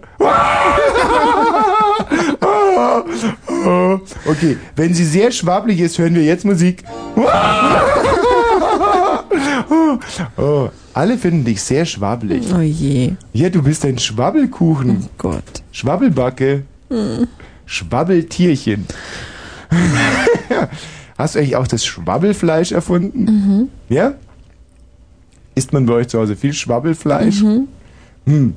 [4.24, 6.84] Okay, wenn sie sehr schwabbelig ist, hören wir jetzt Musik.
[10.36, 12.44] Oh, alle finden dich sehr schwabbelig.
[12.54, 13.12] Oh je.
[13.32, 15.04] Ja, du bist ein Schwabbelkuchen.
[15.04, 15.62] Oh Gott.
[15.72, 16.62] Schwabbelbacke.
[16.88, 17.26] Hm.
[17.66, 18.86] Schwabbeltierchen.
[21.18, 23.24] Hast du eigentlich auch das Schwabbelfleisch erfunden?
[23.24, 23.68] Mhm.
[23.88, 24.14] Ja?
[25.54, 27.42] Isst man bei euch zu Hause viel Schwabbelfleisch?
[27.42, 27.68] Mhm.
[28.26, 28.54] Hm.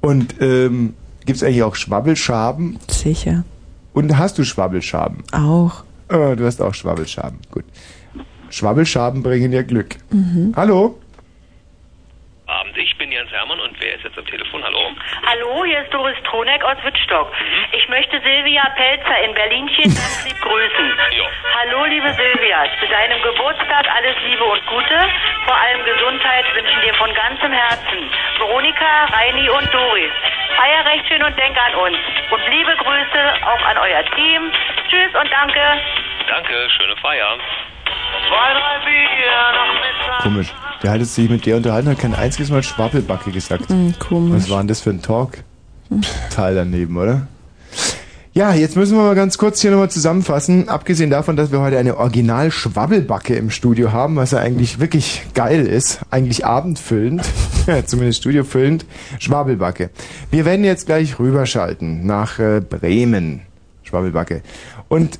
[0.00, 0.94] Und ähm,
[1.26, 2.78] gibt es eigentlich auch Schwabbelschaben?
[2.88, 3.44] Sicher.
[3.92, 5.18] Und hast du Schwabbelschaben?
[5.32, 5.84] Auch.
[6.08, 7.38] Oh, du hast auch Schwabbelschaben.
[7.50, 7.64] Gut.
[8.50, 9.96] Schwabbelschaben bringen dir Glück.
[10.10, 10.52] Mhm.
[10.56, 10.98] Hallo?
[13.20, 14.64] Jens Hermann und wer ist jetzt am Telefon?
[14.64, 14.96] Hallo?
[15.26, 17.30] Hallo, hier ist Doris Troneck aus Wittstock.
[17.72, 20.88] Ich möchte Silvia Pelzer in Berlinchen ganz lieb grüßen.
[21.52, 24.98] Hallo, liebe Silvia, zu deinem Geburtstag alles Liebe und Gute.
[25.44, 30.12] Vor allem Gesundheit wünschen dir von ganzem Herzen Veronika, Reini und Doris.
[30.56, 31.98] Feier recht schön und denk an uns.
[32.30, 34.50] Und liebe Grüße auch an euer Team.
[34.88, 35.60] Tschüss und danke.
[36.26, 37.36] Danke, schöne Feier.
[40.22, 40.54] Komisch.
[40.82, 43.68] Der hat sich mit der unterhalten, hat kein einziges Mal Schwabbelbacke gesagt.
[43.68, 44.44] Hm, komisch.
[44.44, 45.38] Was war denn das für ein Talk?
[46.34, 47.26] Teil daneben, oder?
[48.32, 50.68] Ja, jetzt müssen wir mal ganz kurz hier nochmal zusammenfassen.
[50.68, 55.66] Abgesehen davon, dass wir heute eine Original-Schwabbelbacke im Studio haben, was ja eigentlich wirklich geil
[55.66, 57.28] ist, eigentlich abendfüllend,
[57.66, 58.86] ja, zumindest studiofüllend,
[59.18, 59.90] Schwabbelbacke.
[60.30, 63.42] Wir werden jetzt gleich rüberschalten nach äh, Bremen.
[63.82, 64.42] Schwabbelbacke.
[64.88, 65.18] Und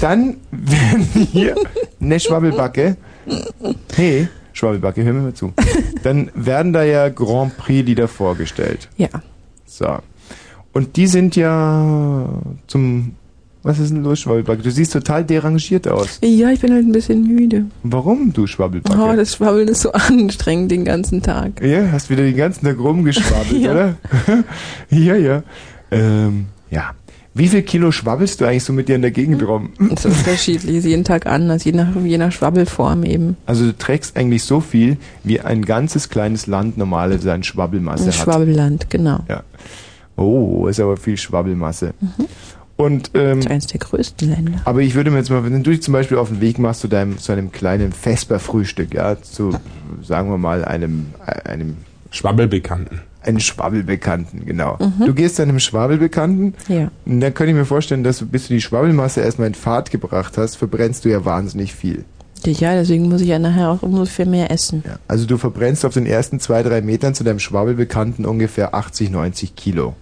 [0.00, 1.54] dann werden hier
[2.00, 2.96] eine Schwabbelbacke.
[3.94, 5.52] Hey, Schwabbelbacke, hör mir mal zu.
[6.02, 8.88] Dann werden da ja Grand Prix-Lieder vorgestellt.
[8.96, 9.08] Ja.
[9.66, 9.98] So.
[10.72, 12.28] Und die sind ja
[12.66, 13.14] zum.
[13.64, 14.60] Was ist denn los, Schwabbelbacke?
[14.62, 16.18] Du siehst total derangiert aus.
[16.20, 17.66] Ja, ich bin halt ein bisschen müde.
[17.84, 18.98] Warum, du Schwabbelbacke?
[19.00, 21.62] Oh, das Schwabbeln ist so anstrengend den ganzen Tag.
[21.62, 23.70] Ja, hast wieder den ganzen Tag rumgeschwabbelt, Ja.
[23.70, 23.94] oder?
[24.90, 25.42] ja, ja.
[25.92, 26.90] Ähm, ja.
[27.34, 29.70] Wie viel Kilo schwabbelst du eigentlich so mit dir in der Gegend rum?
[29.90, 33.36] Das ist unterschiedlich, ist jeden Tag anders, je nach, je nach Schwabbelform eben.
[33.46, 38.08] Also du trägst eigentlich so viel, wie ein ganzes kleines Land normalerweise an Schwabbelmasse Ein
[38.08, 38.14] hat.
[38.14, 39.20] Schwabbelland, genau.
[39.28, 39.42] Ja.
[40.16, 41.94] Oh, ist aber viel Schwabbelmasse.
[42.00, 42.26] Mhm.
[42.76, 44.60] Und ähm, Das ist eines der größten Länder.
[44.64, 46.80] Aber ich würde mir jetzt mal, wenn du dich zum Beispiel auf den Weg machst
[46.80, 49.56] zu deinem, zu einem kleinen Vesper-Frühstück, ja, zu,
[50.02, 51.06] sagen wir mal, einem,
[51.44, 51.76] einem
[52.10, 53.00] Schwabbelbekannten.
[53.24, 54.76] Einen Schwabbelbekannten, genau.
[54.80, 55.06] Mhm.
[55.06, 56.90] Du gehst zu einem Schwabbelbekannten, Ja.
[57.06, 59.90] und dann könnte ich mir vorstellen, dass du, bis du die Schwabbelmasse erstmal in Fahrt
[59.90, 62.04] gebracht hast, verbrennst du ja wahnsinnig viel.
[62.44, 64.82] Ja, deswegen muss ich ja nachher auch ungefähr mehr essen.
[64.84, 64.96] Ja.
[65.06, 69.54] Also du verbrennst auf den ersten zwei, drei Metern zu deinem Schwabbelbekannten ungefähr 80, 90
[69.54, 69.94] Kilo.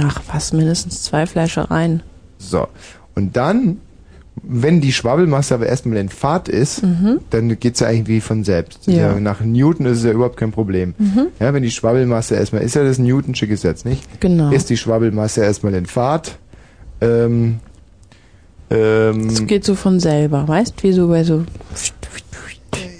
[0.00, 2.02] Ach, was, mindestens zwei Fleischereien.
[2.38, 2.66] So.
[3.14, 3.76] Und dann,
[4.42, 7.20] wenn die Schwabbelmasse aber erstmal in Fahrt ist, Mhm.
[7.30, 8.86] dann geht's ja eigentlich wie von selbst.
[8.86, 9.12] Ja.
[9.12, 10.94] Ja, nach Newton ist es ja überhaupt kein Problem.
[10.98, 11.26] Mhm.
[11.38, 14.20] Ja, wenn die Schwabbelmasse erstmal, ist ja das Newtonsche Gesetz, nicht?
[14.20, 14.50] Genau.
[14.50, 16.38] Ist die Schwabbelmasse erstmal in Fahrt,
[17.00, 17.58] ähm,
[18.70, 21.44] ähm, Es geht so von selber, weißt wie so bei so.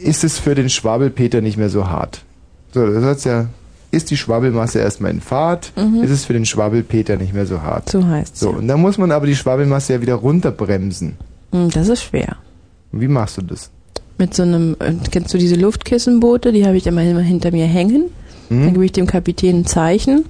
[0.03, 2.23] ist es für den Schwabbelpeter nicht mehr so hart.
[2.73, 3.47] So, das heißt ja,
[3.93, 6.03] ist die Schwabbelmasse erstmal in Fahrt, Mhm.
[6.03, 7.89] ist es für den Schwabbelpeter nicht mehr so hart.
[7.91, 11.17] So heißt So, und dann muss man aber die Schwabbelmasse ja wieder runterbremsen.
[11.53, 12.37] Hm, Das ist schwer.
[12.91, 13.71] Wie machst du das?
[14.19, 16.53] Mit so einem, äh, kennst du diese Luftkissenboote?
[16.53, 18.05] Die habe ich immer hinter mir hängen.
[18.51, 18.65] Mhm.
[18.65, 20.19] Dann gebe ich dem Kapitän ein Zeichen.
[20.19, 20.27] Und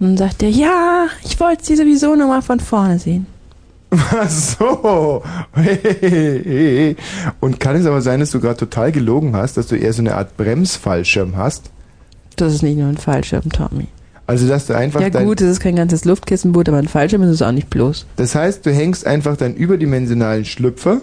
[0.00, 3.26] Und dann sagt er, ja, ich wollte sie sowieso nochmal von vorne sehen.
[3.92, 5.22] Ach so.
[7.40, 10.00] Und kann es aber sein, dass du gerade total gelogen hast, dass du eher so
[10.02, 11.70] eine Art Bremsfallschirm hast?
[12.36, 13.86] Das ist nicht nur ein Fallschirm, Tommy.
[14.26, 17.22] Also, dass du einfach Ja dein, gut, es ist kein ganzes Luftkissenboot, aber ein Fallschirm
[17.22, 18.06] ist es auch nicht bloß.
[18.16, 21.00] Das heißt, du hängst einfach deinen überdimensionalen Schlüpfer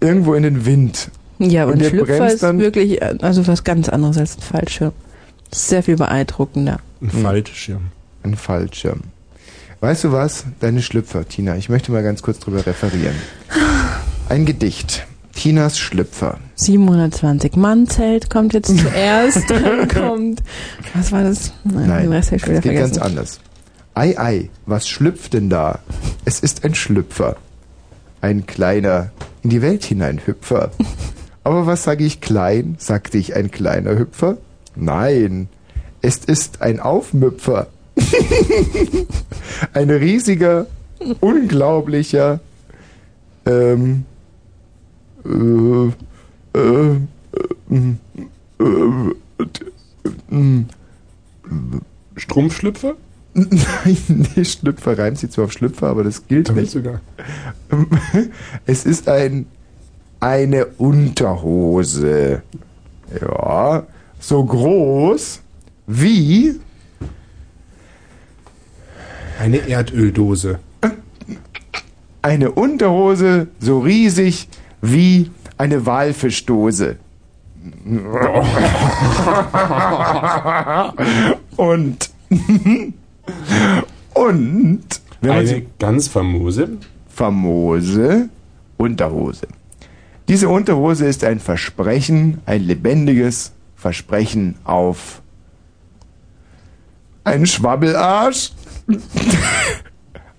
[0.00, 1.10] irgendwo in den Wind.
[1.38, 4.36] Ja, aber Und ein der Schlüpfer bremst ist dann- wirklich also was ganz anderes als
[4.38, 4.92] ein Fallschirm.
[5.50, 6.78] Das ist sehr viel beeindruckender.
[7.00, 7.82] Ein Fallschirm.
[8.22, 9.00] Ein Fallschirm.
[9.80, 10.44] Weißt du was?
[10.60, 11.56] Deine Schlüpfer, Tina.
[11.56, 13.14] Ich möchte mal ganz kurz drüber referieren.
[14.28, 15.06] Ein Gedicht.
[15.36, 16.38] Tinas Schlüpfer.
[16.56, 19.48] 720 Mann Zelt kommt jetzt zuerst.
[19.48, 20.42] Dann kommt.
[20.94, 21.52] Was war das?
[21.64, 22.94] Nein, den Rest habe ich wieder es geht vergessen.
[22.94, 23.40] ganz anders.
[23.94, 25.78] Ei, ei, was schlüpft denn da?
[26.24, 27.36] Es ist ein Schlüpfer.
[28.20, 29.10] Ein kleiner,
[29.42, 30.72] in die Welt hinein Hüpfer.
[31.44, 32.74] Aber was sage ich klein?
[32.78, 34.38] Sagte ich ein kleiner Hüpfer?
[34.74, 35.48] Nein,
[36.02, 37.68] es ist ein Aufmüpfer.
[39.72, 40.66] ein riesiger,
[41.20, 42.40] unglaublicher,
[43.46, 43.96] ähm, äh, äh, äh, äh, äh,
[52.16, 52.94] Strumpfschlüpfer?
[53.34, 53.96] Nein,
[54.36, 56.70] nee, Schlüpfer reimt sich zwar auf Schlüpfer, aber das gilt nicht.
[56.72, 57.00] sogar.
[58.66, 59.46] Es ist ein
[60.20, 62.42] eine Unterhose.
[63.20, 63.86] Ja,
[64.18, 65.40] so groß
[65.86, 66.58] wie
[69.38, 70.58] Eine Erdöldose.
[72.22, 74.48] eine Unterhose, so riesig
[74.92, 76.96] wie eine Walfischdose.
[81.56, 82.10] Und
[84.14, 84.84] und
[85.22, 86.68] Eine sie- ganz famose.
[87.08, 88.28] famose
[88.76, 89.46] Unterhose.
[90.28, 95.22] Diese Unterhose ist ein Versprechen, ein lebendiges Versprechen auf
[97.24, 98.52] einen Schwabbelarsch,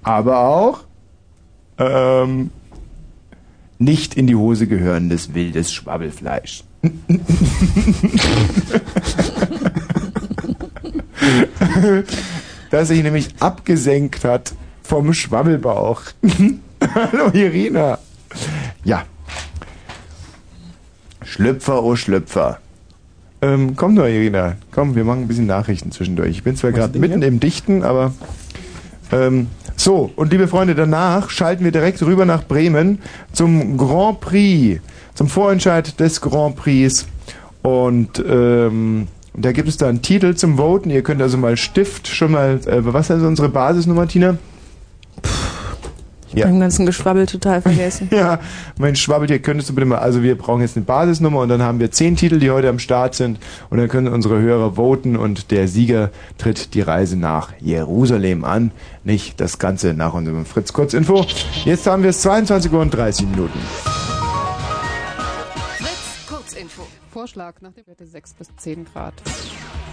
[0.04, 0.80] aber auch
[1.78, 2.50] ähm,
[3.80, 6.64] nicht in die Hose gehörendes wildes Schwabbelfleisch.
[12.70, 16.02] das sich nämlich abgesenkt hat vom Schwabbelbauch.
[16.96, 17.98] Hallo Irina.
[18.84, 19.06] Ja.
[21.24, 22.60] Schlüpfer, oh Schlüpfer.
[23.42, 24.56] Ähm, komm nur, Irina.
[24.72, 26.30] Komm, wir machen ein bisschen Nachrichten zwischendurch.
[26.30, 27.28] Ich bin zwar gerade mitten hier?
[27.28, 28.14] im Dichten, aber
[29.12, 29.48] ähm,
[29.80, 32.98] so, und liebe Freunde, danach schalten wir direkt rüber nach Bremen
[33.32, 34.82] zum Grand Prix,
[35.14, 37.06] zum Vorentscheid des Grand Prix.
[37.62, 40.90] Und ähm, da gibt es da einen Titel zum Voten.
[40.90, 44.38] Ihr könnt also mal Stift schon mal, äh, was ist unsere Basisnummer, Tina?
[46.38, 46.46] Ja.
[46.46, 48.10] Beim ganzen Geschwabbel total vergessen.
[48.18, 48.40] Ja,
[48.80, 51.62] mein Schwabbel, hier könntest du bitte mal, also wir brauchen jetzt eine Basisnummer und dann
[51.62, 55.16] haben wir zehn Titel, die heute am Start sind und dann können unsere Hörer voten
[55.16, 58.72] und der Sieger tritt die Reise nach Jerusalem an.
[59.04, 61.26] Nicht das Ganze nach unserem Fritz Kurzinfo.
[61.66, 63.60] Jetzt haben wir es 22 Uhr und 30 Minuten.
[67.28, 69.14] Vorschlag nach dem Werte 6 bis 10 Grad.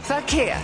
[0.05, 0.55] Verkehr.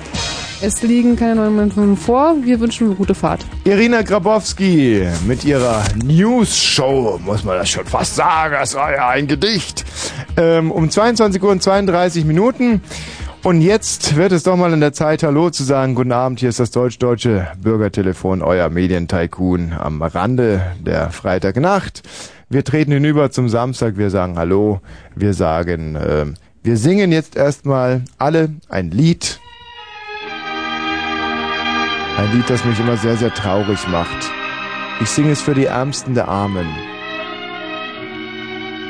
[0.63, 2.37] Es liegen keine neuen Meldungen vor.
[2.45, 3.45] Wir wünschen eine gute Fahrt.
[3.65, 9.27] Irina Grabowski mit ihrer News-Show, muss man das schon fast sagen, das war ja ein
[9.27, 9.85] Gedicht,
[10.37, 12.83] ähm, um 22 Uhr und 32 Minuten.
[13.43, 15.97] Und jetzt wird es doch mal in der Zeit, Hallo zu sagen.
[15.97, 22.03] Guten Abend, hier ist das deutsch-deutsche Bürgertelefon, euer Medientycoon am Rande der Freitagnacht.
[22.49, 24.81] Wir treten hinüber zum Samstag, wir sagen Hallo,
[25.17, 29.41] wir sagen, ähm, wir singen jetzt erstmal alle ein Lied.
[32.17, 34.31] Ein Lied, das mich immer sehr, sehr traurig macht.
[35.01, 36.67] Ich singe es für die Ärmsten der Armen.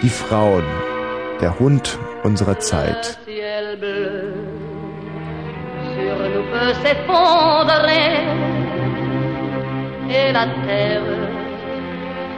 [0.03, 0.65] Die Frauen,
[1.41, 3.19] der Hund unserer Zeit.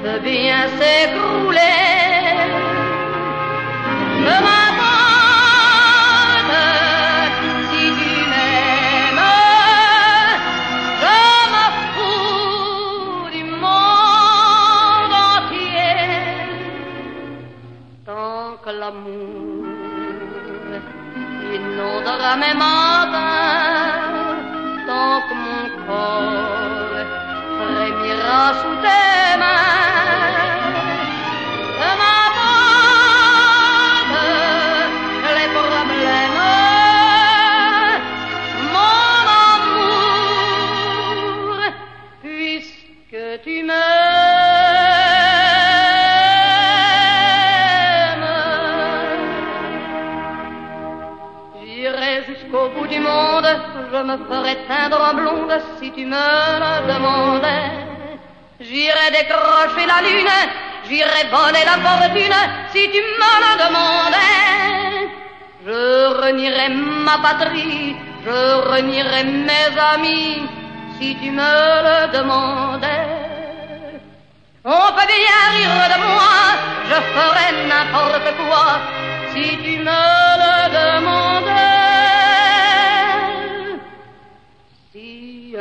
[0.05, 1.93] et bien s'écrouler.
[18.83, 19.65] L'amour
[21.55, 24.39] inondera mes matins,
[24.89, 26.99] tant que mon corps
[27.59, 29.52] frémira sous tes mains.
[53.93, 56.27] Jusqu'au me ferais teindre en blonde si tu me
[56.63, 57.71] le demandais.
[58.61, 60.39] J'irais décrocher la lune,
[60.89, 62.41] j'irais voler la fortune
[62.73, 65.09] si tu me le demandais.
[65.65, 65.81] Je
[66.23, 70.43] renierais ma patrie, je renierais mes amis
[70.99, 71.55] si tu me
[71.87, 73.09] le demandais.
[74.65, 76.35] On peut bien rire de moi,
[76.89, 78.67] je ferais n'importe quoi
[79.33, 80.03] si tu me
[80.43, 81.72] le demandais.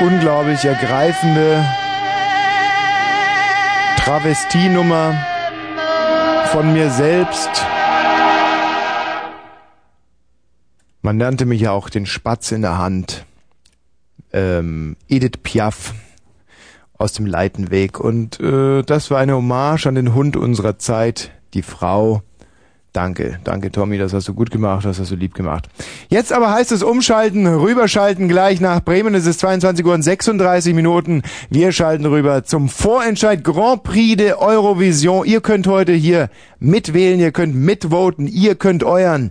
[0.00, 1.64] Unglaublich ergreifende
[3.98, 5.14] Travestienummer
[6.52, 7.50] von mir selbst.
[11.02, 13.24] Man nannte mich ja auch den Spatz in der Hand.
[14.32, 15.94] Ähm, Edith Piaf
[16.98, 17.98] aus dem Leitenweg.
[18.00, 22.22] Und äh, das war eine Hommage an den Hund unserer Zeit, die Frau.
[22.96, 25.68] Danke, danke Tommy, das hast du gut gemacht, das hast du lieb gemacht.
[26.08, 29.14] Jetzt aber heißt es umschalten, rüberschalten gleich nach Bremen.
[29.14, 31.20] Es ist 22 Uhr und 36 Minuten.
[31.50, 35.26] Wir schalten rüber zum Vorentscheid Grand Prix de Eurovision.
[35.26, 39.30] Ihr könnt heute hier mitwählen, ihr könnt mitvoten, ihr könnt euren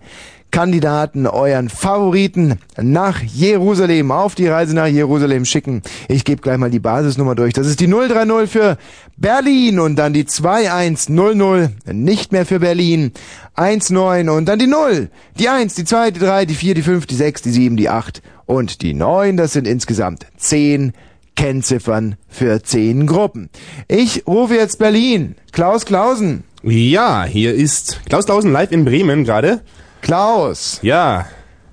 [0.55, 5.81] Kandidaten, euren Favoriten nach Jerusalem, auf die Reise nach Jerusalem schicken.
[6.07, 7.51] Ich gebe gleich mal die Basisnummer durch.
[7.51, 8.77] Das ist die 030 für
[9.17, 13.11] Berlin und dann die 2100, nicht mehr für Berlin,
[13.57, 17.05] 19 und dann die 0, die 1, die 2, die 3, die 4, die 5,
[17.05, 19.35] die 6, die 7, die 8 und die 9.
[19.35, 20.93] Das sind insgesamt 10
[21.35, 23.49] Kennziffern für 10 Gruppen.
[23.89, 25.35] Ich rufe jetzt Berlin.
[25.51, 26.45] Klaus Klausen.
[26.63, 29.59] Ja, hier ist Klaus Klausen live in Bremen gerade.
[30.05, 30.77] Klaus.
[30.83, 31.25] Ja.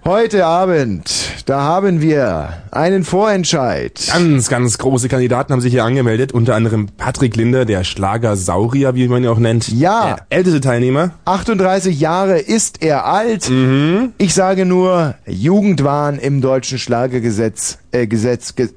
[0.07, 1.05] Heute Abend,
[1.45, 4.09] da haben wir einen Vorentscheid.
[4.11, 9.07] Ganz, ganz große Kandidaten haben sich hier angemeldet, unter anderem Patrick Linder, der Schlagersaurier, wie
[9.07, 9.68] man ihn auch nennt.
[9.68, 10.14] Ja.
[10.14, 11.11] Der älteste Teilnehmer.
[11.27, 13.51] 38 Jahre ist er alt.
[13.51, 14.14] Mhm.
[14.16, 17.81] Ich sage nur Jugendwahn im deutschen Schlagergesetz.
[17.90, 18.55] Äh, Gesetz.
[18.55, 18.71] Ge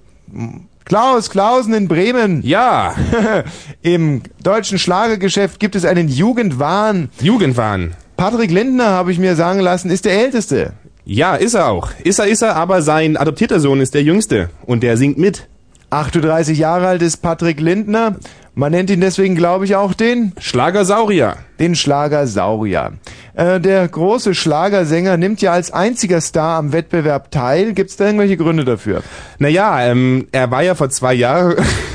[0.83, 2.41] Klaus Klausen in Bremen.
[2.43, 2.93] Ja.
[3.81, 7.09] Im deutschen Schlagergeschäft gibt es einen Jugendwahn.
[7.21, 7.95] Jugendwahn.
[8.17, 10.73] Patrick Lindner, habe ich mir sagen lassen, ist der Älteste.
[11.03, 11.89] Ja, ist er auch.
[12.03, 15.47] Ist er, ist er, aber sein adoptierter Sohn ist der Jüngste und der singt mit.
[15.89, 18.15] 38 Jahre alt ist Patrick Lindner.
[18.53, 21.35] Man nennt ihn deswegen, glaube ich, auch den Schlagersaurier.
[21.59, 22.93] Den Schlagersaurier.
[23.33, 27.73] Äh, der große Schlagersänger nimmt ja als einziger Star am Wettbewerb teil.
[27.73, 29.03] Gibt es da irgendwelche Gründe dafür?
[29.39, 31.55] Naja, ähm, er war ja vor zwei Jahren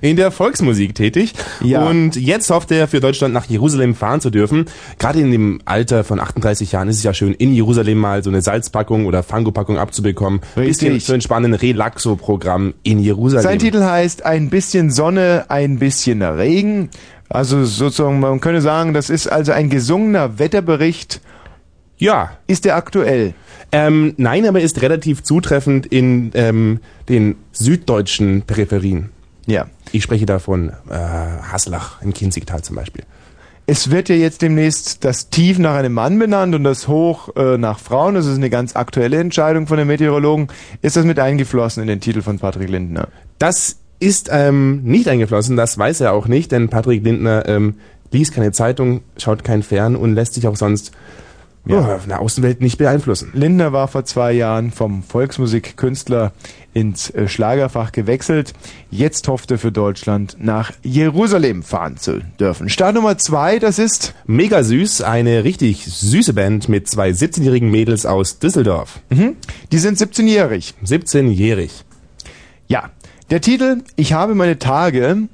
[0.00, 1.34] in der Volksmusik tätig.
[1.62, 1.86] Ja.
[1.86, 4.66] Und jetzt hofft er, für Deutschland nach Jerusalem fahren zu dürfen.
[4.98, 8.30] Gerade in dem Alter von 38 Jahren ist es ja schön, in Jerusalem mal so
[8.30, 10.40] eine Salzpackung oder Fangopackung abzubekommen.
[10.56, 10.66] Richtig.
[10.66, 13.42] Bisschen zu entspannen, Relaxo-Programm in Jerusalem.
[13.42, 16.90] Sein Titel heißt Ein bisschen Sonne, ein bisschen Regen.
[17.28, 21.20] Also sozusagen, man könnte sagen, das ist also ein gesungener Wetterbericht.
[21.96, 22.32] Ja.
[22.46, 23.34] Ist der aktuell?
[23.72, 29.10] Ähm, nein, aber ist relativ zutreffend in ähm, den süddeutschen Peripherien.
[29.46, 29.66] Ja.
[29.92, 33.04] Ich spreche da von äh, Haslach im Kinzigtal zum Beispiel.
[33.66, 37.56] Es wird ja jetzt demnächst das Tief nach einem Mann benannt und das Hoch äh,
[37.56, 38.14] nach Frauen.
[38.16, 40.48] Das ist eine ganz aktuelle Entscheidung von den Meteorologen.
[40.82, 43.08] Ist das mit eingeflossen in den Titel von Patrick Lindner?
[43.38, 47.76] Das ist ähm, nicht eingeflossen, das weiß er auch nicht, denn Patrick Lindner ähm,
[48.10, 50.92] liest keine Zeitung, schaut kein Fern und lässt sich auch sonst
[51.66, 51.98] ja.
[51.98, 53.30] von der Außenwelt nicht beeinflussen.
[53.34, 56.32] Lindner war vor zwei Jahren vom Volksmusikkünstler
[56.72, 58.52] ins äh, Schlagerfach gewechselt.
[58.90, 62.68] Jetzt hofft er für Deutschland nach Jerusalem fahren zu dürfen.
[62.68, 68.06] Start Nummer zwei, das ist Mega süß, eine richtig süße Band mit zwei 17-jährigen Mädels
[68.06, 69.00] aus Düsseldorf.
[69.10, 69.36] Mhm.
[69.72, 70.74] Die sind 17-jährig.
[70.84, 71.84] 17-jährig.
[72.68, 72.90] Ja,
[73.30, 75.28] der Titel Ich habe meine Tage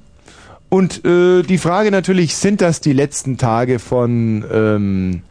[0.68, 5.22] und äh, die Frage natürlich, sind das die letzten Tage von, ähm,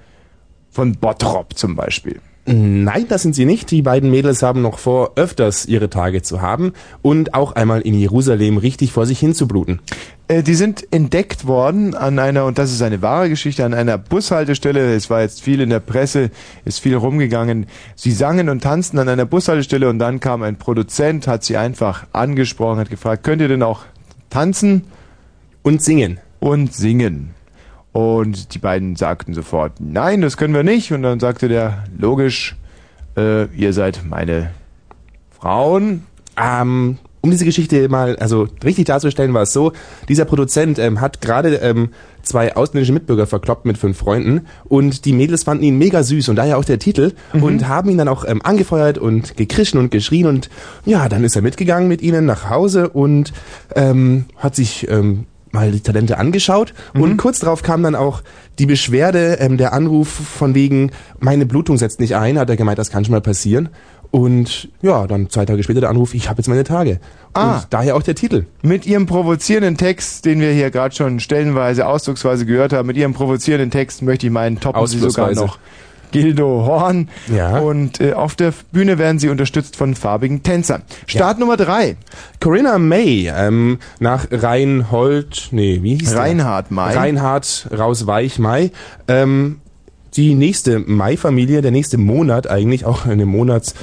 [0.75, 2.19] von Bottrop zum Beispiel?
[2.47, 3.71] Nein, das sind sie nicht.
[3.71, 7.95] Die beiden Mädels haben noch vor, öfters ihre Tage zu haben und auch einmal in
[7.95, 9.79] Jerusalem richtig vor sich hin zu bluten.
[10.27, 13.97] Äh, die sind entdeckt worden an einer, und das ist eine wahre Geschichte, an einer
[13.97, 14.93] Bushaltestelle.
[14.93, 16.29] Es war jetzt viel in der Presse,
[16.65, 17.65] ist viel rumgegangen.
[17.95, 22.05] Sie sangen und tanzten an einer Bushaltestelle und dann kam ein Produzent, hat sie einfach
[22.11, 23.85] angesprochen, hat gefragt, könnt ihr denn auch
[24.29, 24.83] tanzen?
[25.63, 26.19] Und singen.
[26.39, 27.34] Und singen.
[27.95, 30.91] Und die beiden sagten sofort, nein, das können wir nicht.
[30.91, 32.57] Und dann sagte der, logisch,
[33.15, 34.51] äh, ihr seid meine
[35.31, 36.03] Frauen.
[36.37, 39.71] Ähm, um diese Geschichte mal also richtig darzustellen, war es so,
[40.09, 41.87] dieser Produzent ähm, hat gerade ähm,
[42.21, 46.35] zwei ausländische Mitbürger verkloppt mit fünf Freunden und die Mädels fanden ihn mega süß und
[46.35, 47.43] daher auch der Titel Mhm.
[47.43, 50.49] und haben ihn dann auch ähm, angefeuert und gekrischen und geschrien und
[50.85, 53.31] ja, dann ist er mitgegangen mit ihnen nach Hause und
[53.73, 55.25] ähm, hat sich ähm,
[55.55, 58.21] mal die Talente angeschaut und kurz darauf kam dann auch
[58.59, 62.77] die Beschwerde, ähm, der Anruf von wegen, meine Blutung setzt nicht ein, hat er gemeint,
[62.77, 63.69] das kann schon mal passieren.
[64.11, 66.99] Und ja, dann zwei Tage später der Anruf, ich habe jetzt meine Tage.
[67.33, 67.55] Ah.
[67.55, 68.45] Und daher auch der Titel.
[68.61, 73.13] Mit ihrem provozierenden Text, den wir hier gerade schon stellenweise, ausdrucksweise gehört haben, mit ihrem
[73.13, 75.59] provozierenden Text möchte ich meinen, toppen sie sogar noch.
[76.11, 77.09] Gildo Horn.
[77.33, 77.59] Ja.
[77.59, 80.83] Und äh, auf der Bühne werden sie unterstützt von farbigen Tänzern.
[81.07, 81.97] Start Nummer drei.
[82.39, 86.19] Corinna May, ähm, nach Reinhold, nee, wie hieß der?
[86.19, 86.95] Reinhard May.
[86.95, 88.71] Reinhard Raus Weich May.
[89.07, 89.59] Ähm,
[90.15, 93.75] die nächste Mai-Familie, der nächste Monat eigentlich, auch eine Monats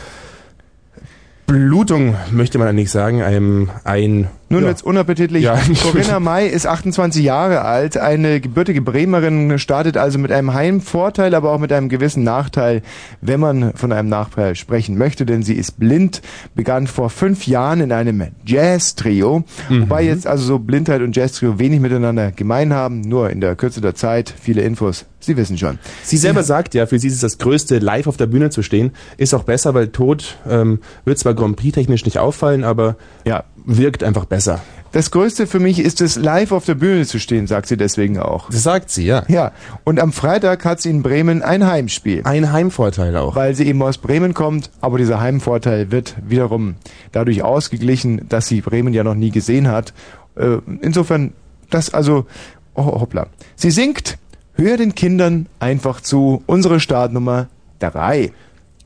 [1.53, 4.69] Blutung, möchte man eigentlich sagen, ein, ein Nun ja.
[4.69, 5.45] wird's unappetitlich.
[5.45, 5.59] Ja.
[5.83, 11.53] Corinna May ist 28 Jahre alt, eine gebürtige Bremerin, startet also mit einem Heimvorteil, aber
[11.53, 12.81] auch mit einem gewissen Nachteil,
[13.21, 16.23] wenn man von einem Nachteil sprechen möchte, denn sie ist blind,
[16.55, 19.83] begann vor fünf Jahren in einem Jazz-Trio, Mhm.
[19.83, 23.83] wobei jetzt also so Blindheit und Jazz-Trio wenig miteinander gemein haben, nur in der Kürze
[23.83, 25.79] der Zeit, viele Infos, Sie wissen schon.
[26.03, 28.63] Sie selber sagt ja, für sie ist es das Größte, live auf der Bühne zu
[28.63, 28.91] stehen.
[29.17, 33.45] Ist auch besser, weil Tod ähm, wird zwar Grand Prix technisch nicht auffallen, aber ja.
[33.65, 34.61] wirkt einfach besser.
[34.93, 38.19] Das Größte für mich ist es, live auf der Bühne zu stehen, sagt sie deswegen
[38.19, 38.51] auch.
[38.51, 39.23] Das sagt sie, ja.
[39.29, 39.53] Ja,
[39.85, 42.21] und am Freitag hat sie in Bremen ein Heimspiel.
[42.25, 43.35] Ein Heimvorteil auch.
[43.35, 46.75] Weil sie eben aus Bremen kommt, aber dieser Heimvorteil wird wiederum
[47.13, 49.95] dadurch ausgeglichen, dass sie Bremen ja noch nie gesehen hat.
[50.37, 51.33] Äh, Insofern,
[51.71, 52.27] das also,
[52.75, 53.29] oh, hoppla.
[53.57, 54.19] Sie singt,
[54.55, 57.49] hör den Kindern einfach zu, unsere Startnummer
[57.79, 58.33] drei.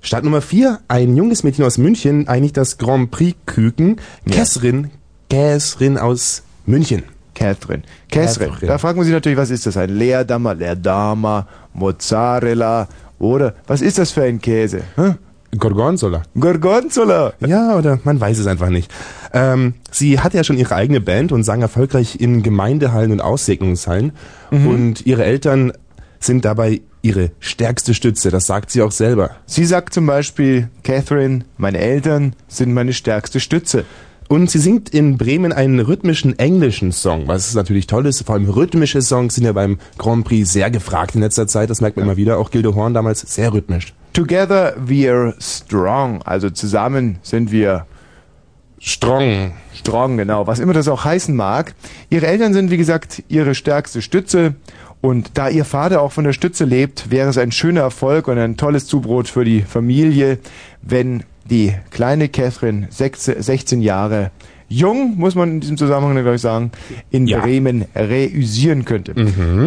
[0.01, 3.97] Startnummer vier, ein junges Mädchen aus München, eigentlich das Grand Prix Küken,
[4.31, 4.91] Käsrin,
[5.29, 7.03] Käsrin aus München.
[7.35, 7.83] Catherine.
[8.11, 8.53] Catherine.
[8.53, 8.67] Catherine.
[8.67, 9.77] Da fragt man sich natürlich, was ist das?
[9.77, 12.89] Ein Leerdammer, Leerdama, Mozzarella
[13.19, 14.83] oder was ist das für ein Käse?
[14.97, 15.15] Hä?
[15.57, 16.23] Gorgonzola.
[16.39, 17.33] Gorgonzola.
[17.41, 18.93] Ja, oder man weiß es einfach nicht.
[19.33, 24.13] Ähm, sie hat ja schon ihre eigene Band und sang erfolgreich in Gemeindehallen und Aussegnungshallen.
[24.51, 24.67] Mhm.
[24.67, 25.73] Und ihre Eltern
[26.19, 29.31] sind dabei ihre stärkste Stütze, das sagt sie auch selber.
[29.47, 33.85] Sie sagt zum Beispiel, Catherine, meine Eltern sind meine stärkste Stütze.
[34.29, 38.23] Und sie singt in Bremen einen rhythmischen englischen Song, was natürlich toll ist.
[38.27, 41.71] Vor allem rhythmische Songs sind ja beim Grand Prix sehr gefragt in letzter Zeit.
[41.71, 42.39] Das merkt man immer wieder.
[42.39, 43.95] Auch Gildo Horn damals sehr rhythmisch.
[44.17, 46.23] Together we're strong.
[46.23, 47.87] Also zusammen sind wir
[48.79, 49.53] strong.
[49.75, 50.47] Strong, genau.
[50.47, 51.75] Was immer das auch heißen mag.
[52.09, 54.55] Ihre Eltern sind, wie gesagt, ihre stärkste Stütze.
[55.03, 58.39] Und da ihr Vater auch von der Stütze lebt, wäre es ein schöner Erfolg und
[58.39, 60.39] ein tolles Zubrot für die Familie,
[60.81, 64.31] wenn die kleine Catherine, sechs- 16 Jahre
[64.69, 66.73] jung, muss man in diesem Zusammenhang, glaube ich, sagen,
[67.11, 67.41] in Ja.
[67.41, 69.13] Bremen reüsieren könnte.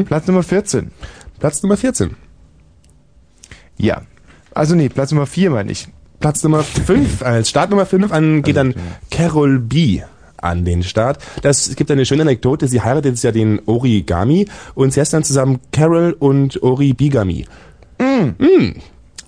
[0.08, 0.89] Platz Nummer 14.
[1.39, 2.16] Platz Nummer 14.
[3.78, 4.02] Ja.
[4.60, 5.88] Also nee, Platz Nummer 4 meine ich.
[6.20, 8.76] Platz Nummer 5, als Start Nummer 5 an, geht dann
[9.10, 10.01] Carol B.
[10.36, 11.20] an den Start.
[11.43, 15.14] Das es gibt eine schöne Anekdote, sie heiratet jetzt ja den Origami und sie heißt
[15.14, 17.45] dann zusammen Carol und Ori Bigami.
[17.99, 18.74] Mm.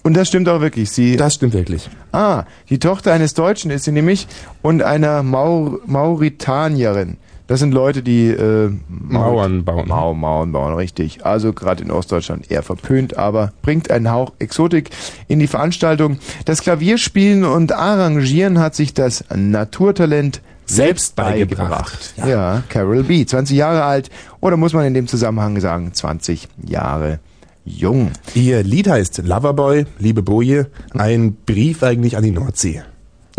[0.04, 0.92] Und das stimmt auch wirklich.
[0.92, 1.90] Sie das stimmt wirklich.
[2.12, 4.28] Ah, die Tochter eines Deutschen ist sie nämlich
[4.62, 7.16] und einer Maur Mauritanierin.
[7.52, 9.90] Das sind Leute, die äh, Mauern bauen.
[9.90, 11.26] Mau Mauern bauen, richtig.
[11.26, 14.90] Also gerade in Ostdeutschland eher verpönt, aber bringt einen Hauch Exotik
[15.28, 16.18] in die Veranstaltung.
[16.46, 22.14] Das Klavierspielen und Arrangieren hat sich das Naturtalent selbst beigebracht.
[22.16, 22.30] beigebracht.
[22.30, 22.64] Ja.
[22.70, 27.20] Carol B., 20 Jahre alt oder muss man in dem Zusammenhang sagen 20 Jahre
[27.66, 28.12] Jung.
[28.34, 32.82] Ihr Lied heißt Loverboy, liebe Boje, ein Brief eigentlich an die Nordsee.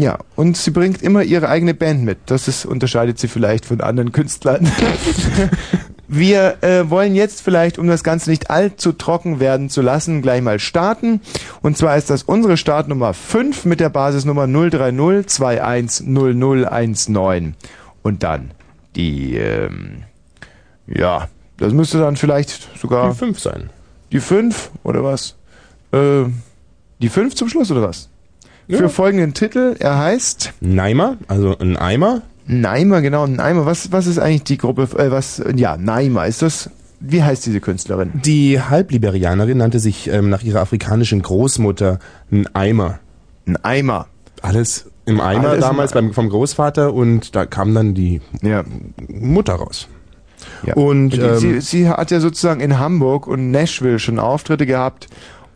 [0.03, 2.19] Ja, und sie bringt immer ihre eigene Band mit.
[2.27, 4.69] Das ist, unterscheidet sie vielleicht von anderen Künstlern.
[6.09, 10.43] Wir äh, wollen jetzt vielleicht, um das Ganze nicht allzu trocken werden zu lassen, gleich
[10.43, 11.21] mal starten.
[11.63, 17.55] Und zwar ist das unsere Startnummer 5 mit der Basisnummer 030 210019.
[18.03, 18.51] Und dann
[18.97, 20.03] die, ähm,
[20.89, 21.29] ja,
[21.59, 23.11] das müsste dann vielleicht sogar...
[23.11, 23.71] Die 5 sein.
[24.11, 25.37] Die 5 oder was?
[25.93, 26.25] Äh,
[27.01, 28.09] die 5 zum Schluss oder was?
[28.69, 30.53] Für folgenden Titel, er heißt...
[30.61, 32.23] Neimer, also ein Eimer.
[32.47, 33.67] Neimer, genau, Neimer.
[33.67, 37.61] Was, was ist eigentlich die Gruppe, äh, was, ja, Neimer, ist das, wie heißt diese
[37.61, 38.13] Künstlerin?
[38.25, 41.99] Die Halbliberianerin nannte sich ähm, nach ihrer afrikanischen Großmutter
[42.31, 42.99] ein Eimer.
[43.47, 44.07] Ein Eimer.
[44.41, 48.21] Alles im Eimer Alles im damals beim, vom Großvater und da kam dann die
[49.09, 49.89] Mutter raus.
[50.67, 50.75] Ja.
[50.75, 55.09] Und, ähm, sie, sie hat ja sozusagen in Hamburg und Nashville schon Auftritte gehabt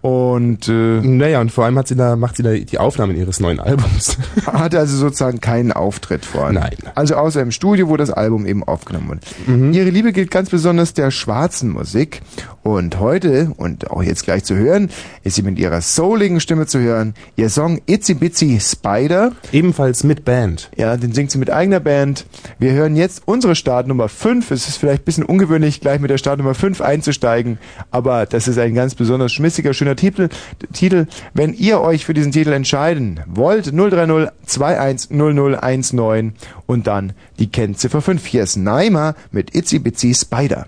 [0.02, 3.40] und äh, naja, und vor allem hat sie da, macht sie da die Aufnahmen ihres
[3.40, 4.18] neuen Albums.
[4.46, 6.52] hatte also sozusagen keinen Auftritt vor.
[6.52, 6.76] Nein.
[6.94, 9.76] Also außer im Studio, wo das Album eben aufgenommen wurde.
[9.76, 12.22] Ihre Liebe gilt ganz besonders der schwarzen Musik.
[12.62, 14.90] Und heute, und auch jetzt gleich zu hören,
[15.22, 17.14] ist sie mit ihrer souligen Stimme zu hören.
[17.36, 19.30] Ihr Song Itsy Bitsy Spider.
[19.52, 20.68] Ebenfalls mit Band.
[20.76, 22.26] Ja, den singt sie mit eigener Band.
[22.58, 24.50] Wir hören jetzt unsere Startnummer 5.
[24.50, 27.58] Es ist vielleicht ein bisschen ungewöhnlich, gleich mit der Startnummer 5 einzusteigen,
[27.92, 30.28] aber das ist ein ganz besonders schmissiger, schöner Titel.
[30.72, 31.06] Titel.
[31.34, 36.32] Wenn ihr euch für diesen Titel entscheiden wollt, 030 210019
[36.66, 38.24] und dann die Kennziffer 5.
[38.26, 40.66] Hier ist Naima mit Itsy Bitsy Spider.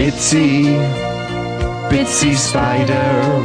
[0.00, 0.66] Bitsy,
[1.90, 3.42] Bitsy Spider.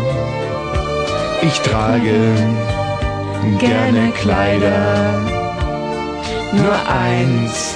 [1.42, 2.18] Ich trage
[3.60, 5.22] gerne Kleider.
[6.54, 7.76] Nur eins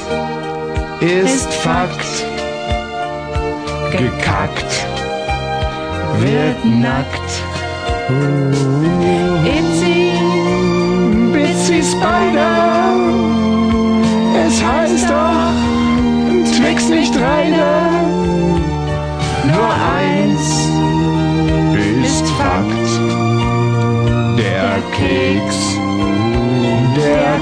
[1.01, 2.07] ist Fakt.
[3.91, 4.73] Gekackt
[6.19, 7.29] wird nackt.
[9.57, 10.13] Itsy,
[11.33, 12.95] Bitsy Spider.
[14.47, 17.78] Es heißt doch Twix nicht Reiner.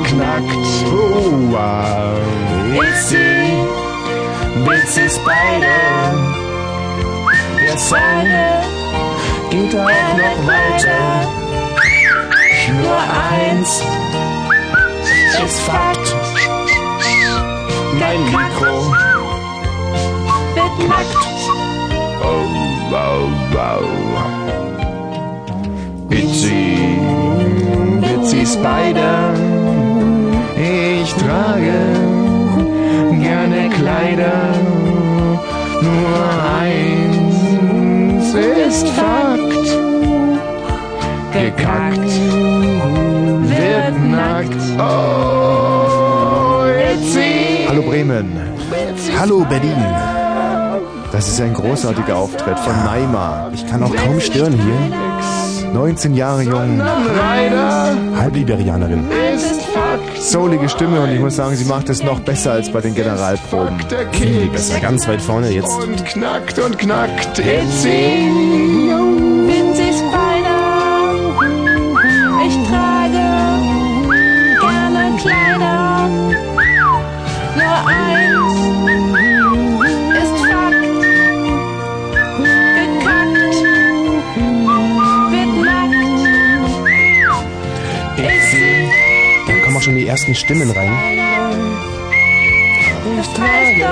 [0.04, 0.86] Knackt.
[0.86, 2.18] Oh, wow.
[2.74, 3.54] Itsy,
[4.66, 6.14] Bitsy Spider.
[7.60, 8.28] Der Song
[9.50, 11.02] geht auch noch weiter.
[12.82, 13.00] Nur
[13.40, 13.84] eins
[15.46, 16.16] ist Fakt.
[18.00, 18.94] Mein Mikro
[20.56, 21.24] wird nackt.
[22.22, 22.46] Oh,
[22.92, 23.88] wow, wow.
[26.10, 27.00] Bitsy,
[28.02, 29.57] Bitsy Spider.
[31.28, 31.80] Trage
[33.20, 34.54] gerne Kleider.
[35.82, 36.20] Nur
[36.64, 39.68] eins ist Fakt.
[41.34, 42.14] Gekackt
[43.52, 44.64] wird nackt.
[44.80, 46.64] Oh.
[47.68, 48.28] Hallo Bremen.
[49.20, 49.84] Hallo Berlin.
[51.12, 53.52] Das ist ein großartiger Auftritt von Neymar.
[53.54, 55.57] Ich kann auch kaum stören hier.
[55.74, 56.82] 19 Jahre jung.
[58.16, 59.06] Halbliberianerin.
[60.20, 63.78] Soulige Stimme und ich muss sagen, sie macht es noch besser als bei den Generalproben.
[64.12, 64.80] Viel besser.
[64.80, 65.70] Ganz weit vorne jetzt.
[65.70, 67.40] Und knackt und knackt.
[67.40, 67.88] Itzy.
[67.88, 68.77] Bitsy
[90.28, 90.92] ersten Stimmen rein.
[93.20, 93.88] ich trage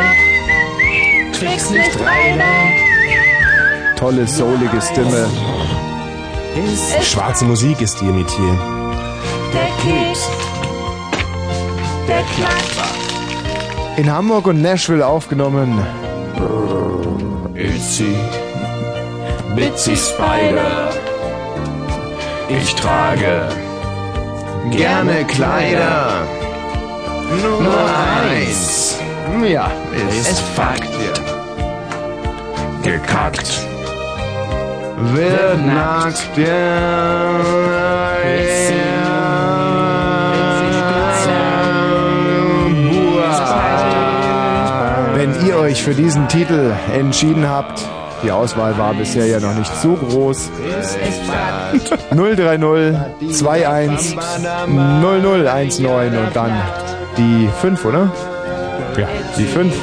[1.34, 3.96] Twix nicht reiner.
[3.96, 5.30] Tolle, soulige Stimme.
[7.02, 8.58] Schwarze Musik ist ihr Metier.
[9.54, 10.30] Der Keks,
[12.08, 13.98] der knackt.
[13.98, 15.82] In Hamburg und Nashville aufgenommen.
[17.54, 18.16] Itzy,
[19.56, 20.92] Bitsy Spider.
[22.50, 23.65] Ich trage
[24.72, 26.28] gerne Kleider.
[27.60, 27.74] Nur
[28.32, 28.98] eins.
[29.48, 29.72] Ja,
[30.10, 30.90] ist Fakt.
[32.84, 33.68] Gekackt.
[35.14, 36.30] Wird nackt.
[36.38, 37.66] Ja.
[45.66, 47.84] euch für diesen Titel entschieden habt.
[48.24, 50.50] Die Auswahl war bisher ja noch nicht so groß.
[52.12, 54.18] 030 21
[55.02, 56.52] 0019 und dann
[57.18, 58.12] die 5, oder?
[58.98, 59.08] Ja,
[59.38, 59.74] die 5.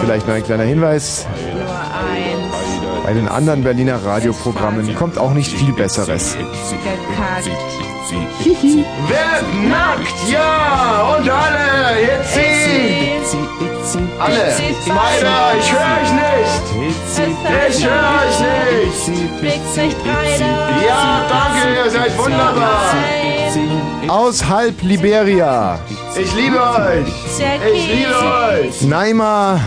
[0.00, 1.26] Vielleicht noch ein kleiner Hinweis.
[3.04, 6.36] Bei den anderen Berliner Radioprogrammen kommt auch nicht viel Besseres.
[8.10, 10.14] Wer nackt?
[10.30, 11.16] Ja!
[11.16, 12.00] Und alle!
[12.00, 13.18] Jetzt sie!
[14.18, 14.46] Alle!
[14.86, 15.54] Weiter!
[15.58, 16.64] Ich höre euch nicht!
[17.68, 19.96] Ich höre euch nicht!
[20.86, 22.94] Ja, danke, ihr seid wunderbar!
[24.08, 25.78] Aus halb Liberia.
[26.18, 27.08] Ich liebe euch!
[27.74, 28.82] Ich liebe euch!
[28.82, 29.60] Naima,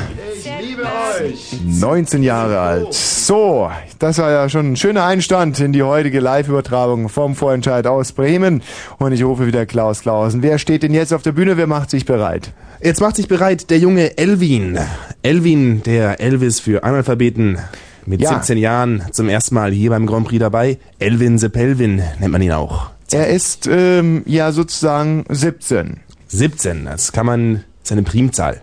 [0.82, 1.80] Ich liebe euch!
[1.80, 2.94] 19 Jahre alt.
[2.94, 3.70] So,
[4.00, 8.64] das war ja schon ein schöner Einstand in die heutige Live-Übertragung vom Vorentscheid aus Bremen.
[8.98, 10.42] Und ich rufe wieder Klaus Klausen.
[10.42, 11.58] Wer steht denn jetzt auf der Bühne?
[11.58, 12.52] Wer macht sich bereit?
[12.82, 14.80] Jetzt macht sich bereit der junge Elvin.
[15.22, 17.60] Elvin, der Elvis für Analphabeten.
[18.08, 18.34] Mit Ja.
[18.34, 20.80] 17 Jahren zum ersten Mal hier beim Grand Prix dabei.
[20.98, 22.90] Elvin Sepelvin nennt man ihn auch.
[23.12, 26.00] Er ist ähm, ja sozusagen 17.
[26.30, 28.62] 17, das kann man, seine Primzahl.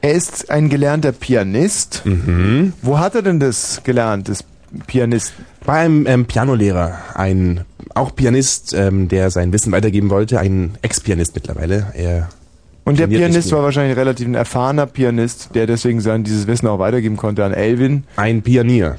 [0.00, 2.02] Er ist ein gelernter Pianist.
[2.04, 2.72] Mhm.
[2.82, 4.44] Wo hat er denn das gelernt, das
[4.86, 5.32] Pianist?
[5.64, 11.34] Bei einem ähm, Pianolehrer, ein auch Pianist, ähm, der sein Wissen weitergeben wollte, ein Ex-Pianist
[11.34, 11.88] mittlerweile.
[11.94, 12.28] Er
[12.84, 16.78] Und der Pianist war wahrscheinlich relativ ein erfahrener Pianist, der deswegen sein dieses Wissen auch
[16.78, 18.04] weitergeben konnte an Elvin.
[18.16, 18.98] Ein Pionier.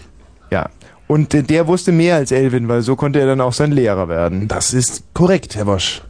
[0.52, 0.70] Ja.
[1.08, 4.48] Und der wusste mehr als Elvin, weil so konnte er dann auch sein Lehrer werden.
[4.48, 6.04] Das ist korrekt, Herr Wosch.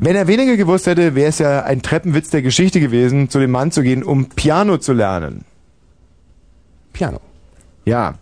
[0.00, 3.50] Wenn er weniger gewusst hätte, wäre es ja ein Treppenwitz der Geschichte gewesen, zu dem
[3.50, 5.44] Mann zu gehen, um Piano zu lernen.
[6.92, 7.18] Piano.
[7.84, 8.14] Ja.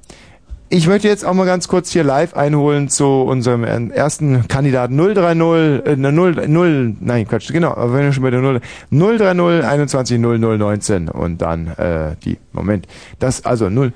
[0.71, 4.97] Ich möchte jetzt auch mal ganz kurz hier live einholen zu unserem äh, ersten Kandidaten
[4.97, 8.61] 030, äh, 0, 0, nein, Quatsch, genau, aber wenn wir schon bei der 0,
[8.91, 13.93] 030 21 00 19 und dann äh, die, Moment, das, also 0,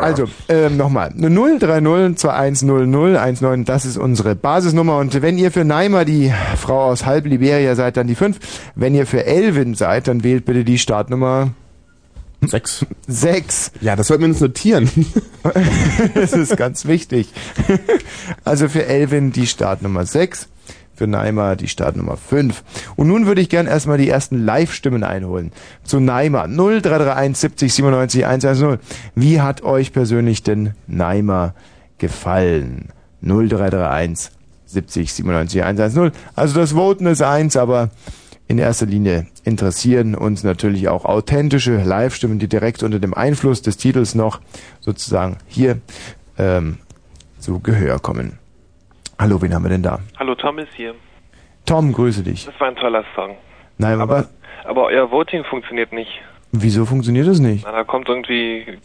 [0.00, 1.12] also, ähm, nochmal.
[1.14, 2.88] 030 2100
[3.40, 4.98] 19, das ist unsere Basisnummer.
[4.98, 8.38] Und wenn ihr für Naima, die Frau aus halb Liberia, seid, dann die 5.
[8.74, 11.50] Wenn ihr für Elvin seid, dann wählt bitte die Startnummer
[12.46, 12.84] Sechs.
[13.06, 13.72] 6.
[13.80, 14.90] Ja, das sollten wir uns notieren.
[16.14, 17.32] das ist ganz wichtig.
[18.44, 20.48] Also für Elvin die Startnummer 6,
[20.94, 22.62] für Naima die Startnummer 5.
[22.96, 25.52] Und nun würde ich gern erstmal die ersten Live-Stimmen einholen.
[25.82, 28.78] Zu Naima 0331 70 97 110.
[29.14, 31.54] Wie hat euch persönlich denn Naima
[31.98, 32.88] gefallen?
[33.22, 34.30] 0331
[34.66, 36.12] 70 97 110.
[36.34, 37.90] Also das Voten ist eins, aber
[38.46, 43.78] in erster Linie interessieren uns natürlich auch authentische Live-Stimmen, die direkt unter dem Einfluss des
[43.78, 44.40] Titels noch
[44.80, 45.78] sozusagen hier
[46.36, 46.78] ähm,
[47.38, 48.38] zu Gehör kommen.
[49.18, 50.00] Hallo, wen haben wir denn da?
[50.18, 50.94] Hallo, Tom ist hier.
[51.66, 52.44] Tom, grüße dich.
[52.46, 53.36] Das war ein toller Song.
[53.78, 54.26] Nein, aber,
[54.64, 56.10] Aber euer Voting funktioniert nicht.
[56.52, 57.64] wieso funktioniert das nicht?
[57.64, 58.78] Na, da kommt irgendwie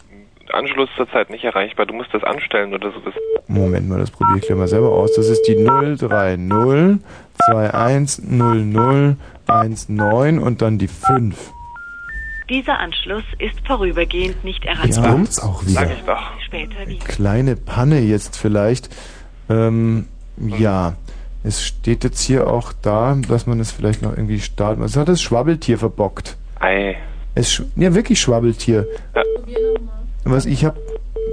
[0.52, 1.86] Anschluss zurzeit nicht erreichbar.
[1.86, 2.98] Du musst das anstellen oder so.
[3.00, 3.14] Das
[3.48, 5.14] Moment mal, das probiere ich gleich mal selber aus.
[5.14, 7.00] Das ist die 030
[7.50, 9.16] 2100
[9.46, 11.52] 19 und dann die 5.
[12.48, 15.12] Dieser Anschluss ist vorübergehend nicht Jetzt erreichbar.
[15.12, 15.80] kommt's auch wieder.
[15.80, 16.40] Sag ich doch.
[16.44, 17.04] Später wieder.
[17.04, 18.88] Kleine Panne jetzt vielleicht.
[19.48, 20.08] Ähm,
[20.40, 20.94] ja,
[21.44, 24.92] es steht jetzt hier auch da, dass man es vielleicht noch irgendwie starten muss.
[24.92, 26.36] Es hat das Schwabbeltier verbockt.
[26.60, 26.96] Ei.
[27.34, 28.86] Es, sch- ja, wirklich Schwabbeltier.
[29.14, 29.22] Ja.
[30.24, 30.78] Was ich habe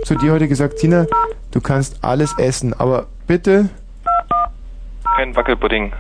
[0.03, 1.05] zu dir heute gesagt, Tina,
[1.51, 3.69] du kannst alles essen, aber bitte
[5.17, 5.91] Kein Wackelpudding.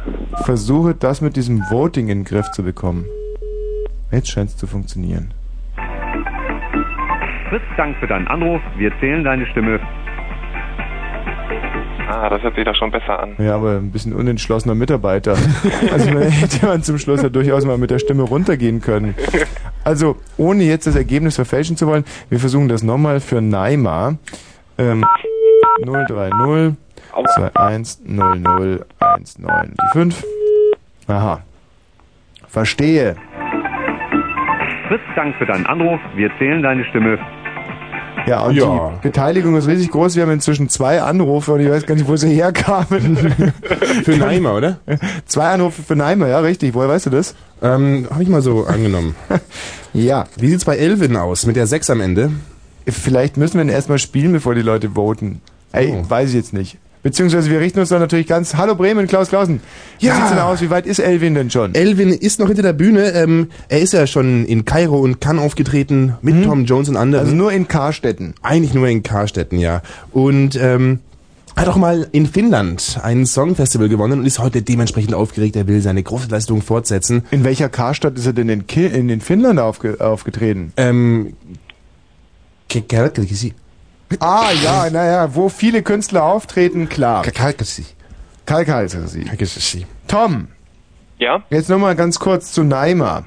[0.43, 3.05] versuche das mit diesem Voting in den Griff zu bekommen.
[4.11, 5.33] Jetzt scheint es zu funktionieren.
[7.49, 8.61] Fritz, Dank für deinen Anruf.
[8.77, 9.79] Wir zählen deine Stimme.
[12.09, 13.35] Ah, das hört sich doch schon besser an.
[13.37, 15.35] Ja, aber ein bisschen unentschlossener Mitarbeiter.
[15.91, 19.15] Also man hätte man zum Schluss ja durchaus mal mit der Stimme runtergehen können.
[19.83, 24.15] Also, ohne jetzt das Ergebnis verfälschen zu wollen, wir versuchen das nochmal für Naima.
[24.77, 25.05] Ähm,
[25.85, 26.75] 030
[27.55, 30.25] 21 00 19 die 5.
[31.07, 31.41] Aha.
[32.47, 33.15] Verstehe.
[34.87, 35.99] Fritz, Dank für deinen Anruf.
[36.15, 37.17] Wir zählen deine Stimme.
[38.25, 38.93] Ja, und Ja.
[39.01, 40.15] die Beteiligung ist riesig groß.
[40.15, 43.17] Wir haben inzwischen zwei Anrufe und ich weiß gar nicht, wo sie herkamen.
[44.03, 44.79] Für Neimer, oder?
[45.25, 46.73] Zwei Anrufe für Neimer, ja, richtig.
[46.73, 47.35] Woher weißt du das?
[47.61, 49.15] Ähm, habe ich mal so angenommen.
[49.93, 50.25] ja.
[50.37, 51.45] Wie sieht's bei Elvin aus?
[51.45, 52.31] Mit der 6 am Ende?
[52.87, 55.41] Vielleicht müssen wir ihn erstmal spielen, bevor die Leute voten.
[55.71, 56.09] Ey, Oh.
[56.09, 56.77] weiß ich jetzt nicht.
[57.03, 58.55] Beziehungsweise wir richten uns dann natürlich ganz.
[58.55, 59.61] Hallo Bremen, Klaus Klausen.
[59.99, 60.15] Wie Ja.
[60.15, 60.61] sieht's denn aus?
[60.61, 61.73] Wie weit ist Elvin denn schon?
[61.75, 63.11] Elvin ist noch hinter der Bühne.
[63.13, 67.25] Ähm, er ist ja schon in Kairo und Cannes aufgetreten mit Tom Jones und anderen.
[67.25, 68.33] Also nur in Karstetten.
[68.41, 69.81] Eigentlich nur in Karstetten, ja.
[70.11, 70.99] Und ähm,
[71.55, 75.55] hat auch mal in Finnland ein Songfestival gewonnen und ist heute dementsprechend aufgeregt.
[75.55, 77.23] Er will seine große Leistung fortsetzen.
[77.31, 80.73] In welcher Karstadt ist er denn in, Ki in, in Finnland aufge aufgetreten?
[80.77, 81.33] Ähm,
[82.69, 83.53] Kelkisi.
[84.19, 87.23] Ah, ja, naja, wo viele Künstler auftreten, klar.
[87.23, 87.85] Kalkasi.
[88.45, 89.25] Kalkalsi.
[89.25, 89.85] Kalkasi.
[90.07, 90.47] Tom,
[91.19, 91.43] Ja?
[91.49, 93.25] jetzt nochmal ganz kurz zu Neymar.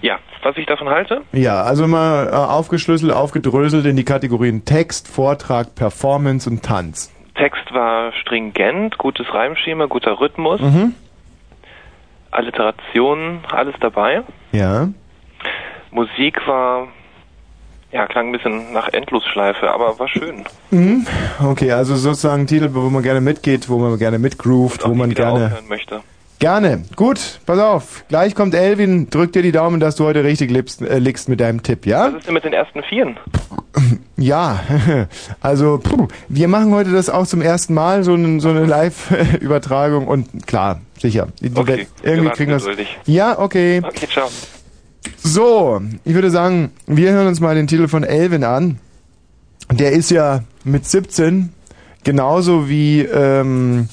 [0.00, 0.18] Ja.
[0.42, 1.20] Was ich davon halte?
[1.32, 7.12] Ja, also mal äh, aufgeschlüsselt, aufgedröselt in die Kategorien Text, Vortrag, Performance und Tanz.
[7.34, 10.94] Text war stringent, gutes Reimschema, guter Rhythmus, Mhm.
[12.30, 14.22] Alliteration, alles dabei.
[14.52, 14.88] Ja.
[15.90, 16.88] Musik war,
[17.92, 20.44] ja, klang ein bisschen nach Endlosschleife, aber war schön.
[20.70, 21.06] Mhm.
[21.42, 25.58] Okay, also sozusagen Titel, wo man gerne mitgeht, wo man gerne mitgroovt, wo man gerne...
[25.68, 26.00] möchte.
[26.40, 26.84] Gerne.
[26.96, 28.04] Gut, pass auf.
[28.08, 29.10] Gleich kommt Elvin.
[29.10, 32.06] Drück dir die Daumen, dass du heute richtig liegst, äh, liegst mit deinem Tipp, ja?
[32.06, 33.18] Was ist denn mit den ersten Vieren?
[34.16, 34.60] Ja,
[35.40, 40.06] also puh, wir machen heute das auch zum ersten Mal, so, ein, so eine Live-Übertragung
[40.06, 41.28] und klar, sicher.
[41.54, 42.64] Okay, irgendwie kriegen wir es.
[42.64, 42.98] geduldig.
[43.06, 43.80] Ja, okay.
[43.82, 44.28] Okay, ciao.
[45.22, 48.78] So, ich würde sagen, wir hören uns mal den Titel von Elvin an.
[49.70, 51.50] Der ist ja mit 17
[52.04, 53.88] genauso wie ähm,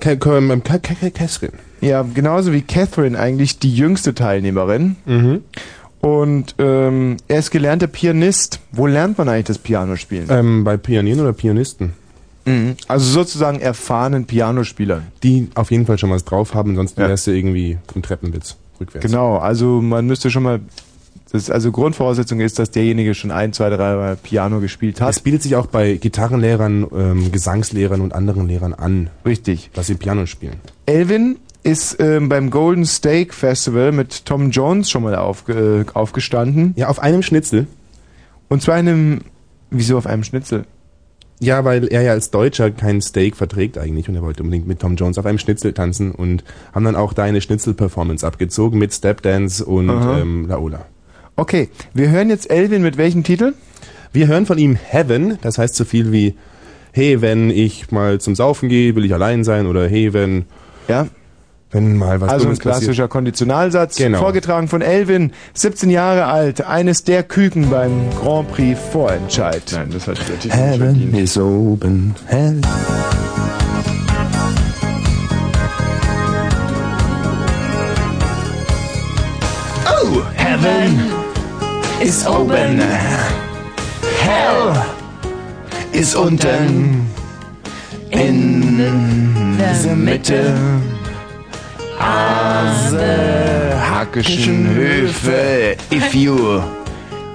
[0.00, 1.58] Catherine.
[1.80, 4.96] Ja, genauso wie Catherine eigentlich die jüngste Teilnehmerin.
[5.04, 5.42] Mhm.
[6.00, 8.60] Und ähm, er ist gelernter Pianist.
[8.72, 10.26] Wo lernt man eigentlich das Piano spielen?
[10.30, 11.92] Ähm, bei Pianieren oder Pianisten?
[12.44, 12.76] Mhm.
[12.88, 15.08] Also sozusagen erfahrenen Pianospielern.
[15.22, 19.06] Die auf jeden Fall schon was drauf haben, ansonsten wärst du irgendwie im Treppenwitz rückwärts.
[19.06, 20.60] Genau, also man müsste schon mal.
[21.30, 25.08] Das, also Grundvoraussetzung ist, dass derjenige schon ein, zwei, drei Mal Piano gespielt hat.
[25.08, 29.08] Das bietet sich auch bei Gitarrenlehrern, ähm, Gesangslehrern und anderen Lehrern an.
[29.24, 29.70] Richtig.
[29.72, 30.56] Dass sie Piano spielen.
[30.84, 36.74] Elvin ist ähm, beim Golden Steak Festival mit Tom Jones schon mal aufge, äh, aufgestanden.
[36.76, 37.66] Ja, auf einem Schnitzel.
[38.48, 39.20] Und zwar einem.
[39.70, 40.66] Wieso auf einem Schnitzel?
[41.42, 44.78] Ja, weil er ja als Deutscher kein Steak verträgt eigentlich und er wollte unbedingt mit
[44.78, 48.94] Tom Jones auf einem Schnitzel tanzen und haben dann auch da eine Schnitzel-Performance abgezogen mit
[48.94, 50.20] Stepdance und Aha.
[50.20, 50.86] ähm, Laola.
[51.34, 53.54] Okay, wir hören jetzt Elvin mit welchem Titel?
[54.12, 56.36] Wir hören von ihm Heaven, das heißt so viel wie
[56.92, 60.44] Hey, wenn ich mal zum Saufen gehe, will ich allein sein oder Hey, wenn
[60.86, 61.08] ja.
[61.72, 62.80] Wenn mal was also ein Dummes passiert.
[62.82, 64.18] klassischer Konditionalsatz, Genau.
[64.18, 69.62] vorgetragen von Elvin, 17 Jahre alt, eines der Küken beim Grand Prix Vorentscheid.
[69.72, 72.60] Nein, das hat der Titel Heaven is open, heaven.
[79.86, 80.92] Oh, heaven
[82.00, 82.78] is open.
[84.18, 84.72] Hell
[85.92, 87.06] is unten.
[88.10, 90.54] In the Mitte.
[92.02, 95.76] Ase Hackischen Höfe.
[95.90, 96.60] If you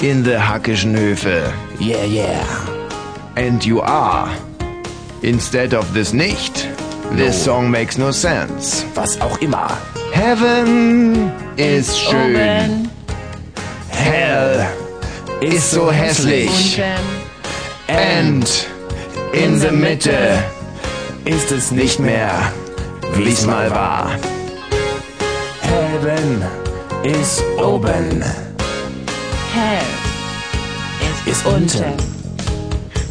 [0.02, 1.54] in the Hackischen Höfe.
[1.80, 2.46] Yeah, yeah.
[3.38, 4.30] And you are.
[5.24, 6.68] Instead of this nicht.
[7.14, 8.86] This song makes no sense.
[8.94, 9.70] Was auch immer.
[10.12, 12.90] Heaven ist schön.
[13.90, 14.68] Hell
[15.40, 16.82] ist so hässlich.
[17.88, 18.68] And
[19.32, 20.44] in the Mitte
[21.24, 22.52] ist es nicht mehr,
[23.16, 24.12] wie es mal war.
[26.08, 26.42] Heaven
[27.04, 28.24] ist oben.
[29.54, 29.84] Hell
[31.26, 31.84] ist unten.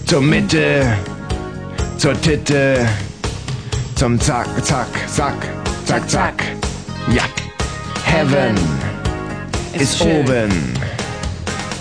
[0.07, 0.97] Zur Mitte,
[1.99, 2.89] zur Titte,
[3.97, 5.35] zum Zack, Zack, Zack,
[5.85, 6.43] Zack, Zack.
[7.13, 7.25] Ja.
[8.07, 8.57] Heaven
[9.75, 10.75] ist oben.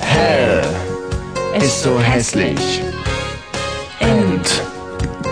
[0.01, 0.63] Hell
[1.61, 2.81] ist so hässlich.
[4.01, 4.61] Und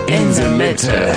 [0.06, 1.12] in der Mitte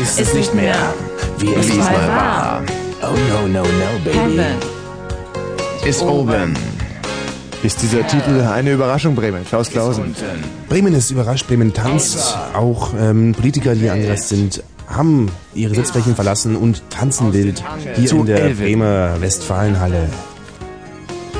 [0.00, 0.94] ist es nicht mehr,
[1.38, 2.79] wie es mal war.
[3.02, 4.18] Oh no, no, no, baby.
[4.18, 4.44] Heaven
[5.84, 6.54] Ist oben.
[7.62, 9.44] Ist dieser Titel eine Überraschung, Bremen?
[9.44, 10.14] Klaus Klausen.
[10.68, 12.36] Bremen ist überrascht, Bremen tanzt.
[12.54, 17.62] Auch ähm, Politiker, die angereist sind, haben ihre Sitzflächen verlassen und tanzen wild
[17.96, 18.64] hier Zu in der Elven.
[18.64, 20.08] Bremer Westfalenhalle.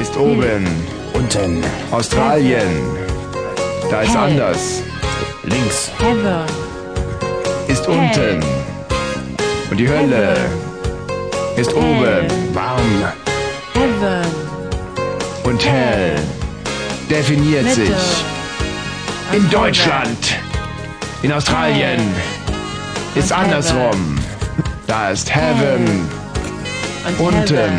[0.00, 0.66] Ist oben.
[1.14, 1.62] Unten.
[1.90, 2.68] Australien.
[3.90, 4.82] Da ist anders.
[5.44, 5.90] Links.
[5.98, 6.46] Heaven
[7.68, 8.42] ist unten.
[9.70, 10.36] Und die Hölle
[11.56, 12.26] ist oben.
[12.54, 12.80] Warm.
[13.74, 14.26] Heaven
[15.44, 16.16] Und hell
[17.08, 17.74] definiert Mitte.
[17.86, 18.24] sich
[19.32, 20.18] in Deutschland.
[21.22, 22.00] In Australien
[23.14, 24.18] ist Und andersrum.
[24.86, 26.08] Da ist Heaven.
[27.06, 27.46] und Unten.
[27.54, 27.78] Heaven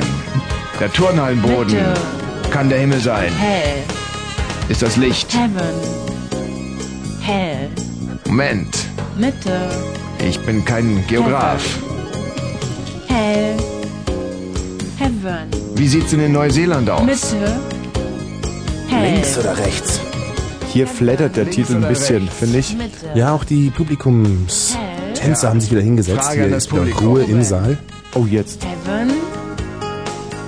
[0.80, 1.94] Der Turnhallenboden Mitte.
[2.52, 3.32] kann der Himmel sein.
[3.38, 3.84] Hell
[4.70, 5.34] Ist das Licht.
[5.34, 5.74] Heaven
[7.22, 7.70] Hell
[8.26, 8.78] Moment.
[9.18, 9.70] Mitte
[10.26, 11.62] Ich bin kein Geograf.
[13.12, 13.58] Hell
[14.98, 17.04] Heaven Wie sieht's denn in Neuseeland aus?
[17.04, 17.60] Mitte
[18.88, 20.00] Hell oder rechts?
[20.72, 22.78] Hier flattert der Titel ein bisschen, finde ich.
[23.14, 26.24] Ja, auch die Publikumstänzer haben sich wieder hingesetzt.
[26.24, 26.96] Frage Hier ist wieder.
[27.02, 27.78] Ruhe im Saal.
[28.16, 28.64] Oh, jetzt.
[28.64, 29.12] Heaven.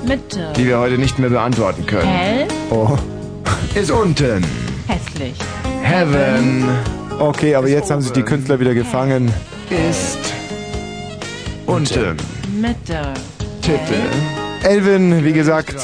[0.08, 0.54] Mitte.
[0.56, 2.08] Die wir heute nicht mehr beantworten können.
[2.08, 2.48] Hell.
[2.70, 2.98] Oh.
[3.76, 4.46] Ist unten.
[4.88, 5.36] Hässlich.
[5.82, 6.70] Heaven.
[7.20, 9.32] Okay, aber jetzt haben sich die Künstler wieder gefangen.
[9.70, 10.20] Ist
[11.66, 12.18] unten.
[12.64, 13.14] Mitte.
[13.62, 14.00] Titel.
[14.64, 15.76] Elvin, wie gesagt,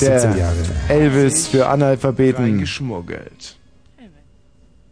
[0.00, 0.56] der 17 Jahre.
[0.88, 2.60] Elvis für Analphabeten.
[2.60, 3.58] Geschmuggelt.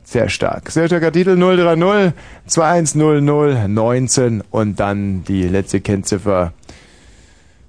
[0.04, 0.70] Sehr stark.
[0.70, 2.12] Sehr starker Titel 030
[2.44, 6.52] 2100 19 und dann die letzte Kennziffer.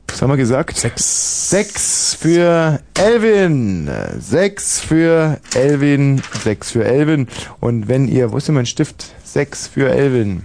[0.09, 0.75] Was haben wir gesagt?
[0.75, 1.49] Sechs.
[1.49, 3.89] Sechs für Elvin.
[4.19, 6.21] Sechs für Elvin.
[6.43, 7.29] Sechs für Elvin.
[7.61, 9.13] Und wenn ihr, wo ist denn mein Stift?
[9.23, 10.43] Sechs für Elvin.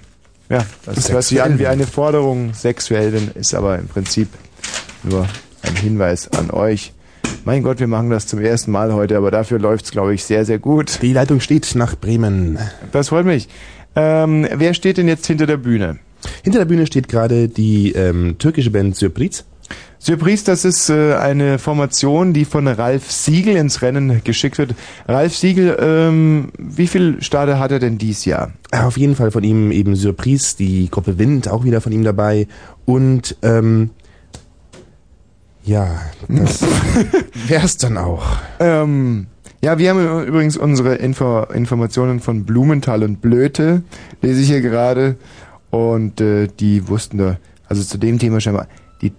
[0.52, 2.52] Ja, das Sechs hört sich an wie eine Forderung.
[2.52, 4.28] Sechs für Elvin ist aber im Prinzip
[5.02, 5.26] nur
[5.62, 6.92] ein Hinweis an euch.
[7.46, 10.44] Mein Gott, wir machen das zum ersten Mal heute, aber dafür läuft's, glaube ich, sehr,
[10.44, 10.98] sehr gut.
[11.00, 12.58] Die Leitung steht nach Bremen.
[12.92, 13.48] Das freut mich.
[13.96, 16.00] Ähm, wer steht denn jetzt hinter der Bühne?
[16.42, 19.44] Hinter der Bühne steht gerade die ähm, türkische Band Surprise.
[20.04, 24.74] Surprise, das ist äh, eine Formation, die von Ralf Siegel ins Rennen geschickt wird.
[25.06, 28.50] Ralf Siegel, ähm, wie viel Stade hat er denn dies Jahr?
[28.72, 32.48] Auf jeden Fall von ihm eben Surprise, die Gruppe Wind auch wieder von ihm dabei.
[32.84, 33.90] Und ähm,
[35.62, 36.64] ja, das
[37.46, 38.24] wär's dann auch.
[38.58, 39.28] Ähm,
[39.62, 43.84] ja, wir haben übrigens unsere Info Informationen von Blumenthal und Blöte,
[44.20, 45.14] lese ich hier gerade.
[45.70, 47.38] Und äh, die wussten da,
[47.68, 48.66] also zu dem Thema scheinbar,
[49.00, 49.12] die,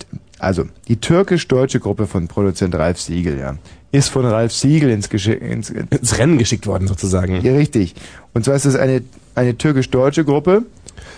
[0.43, 3.55] also die türkisch-deutsche Gruppe von Produzent Ralf Siegel, ja,
[3.91, 7.41] ist von Ralf Siegel ins, ins, ins Rennen geschickt worden sozusagen.
[7.41, 7.95] Ja, richtig.
[8.33, 9.01] Und zwar ist es eine,
[9.35, 10.63] eine türkisch-deutsche Gruppe.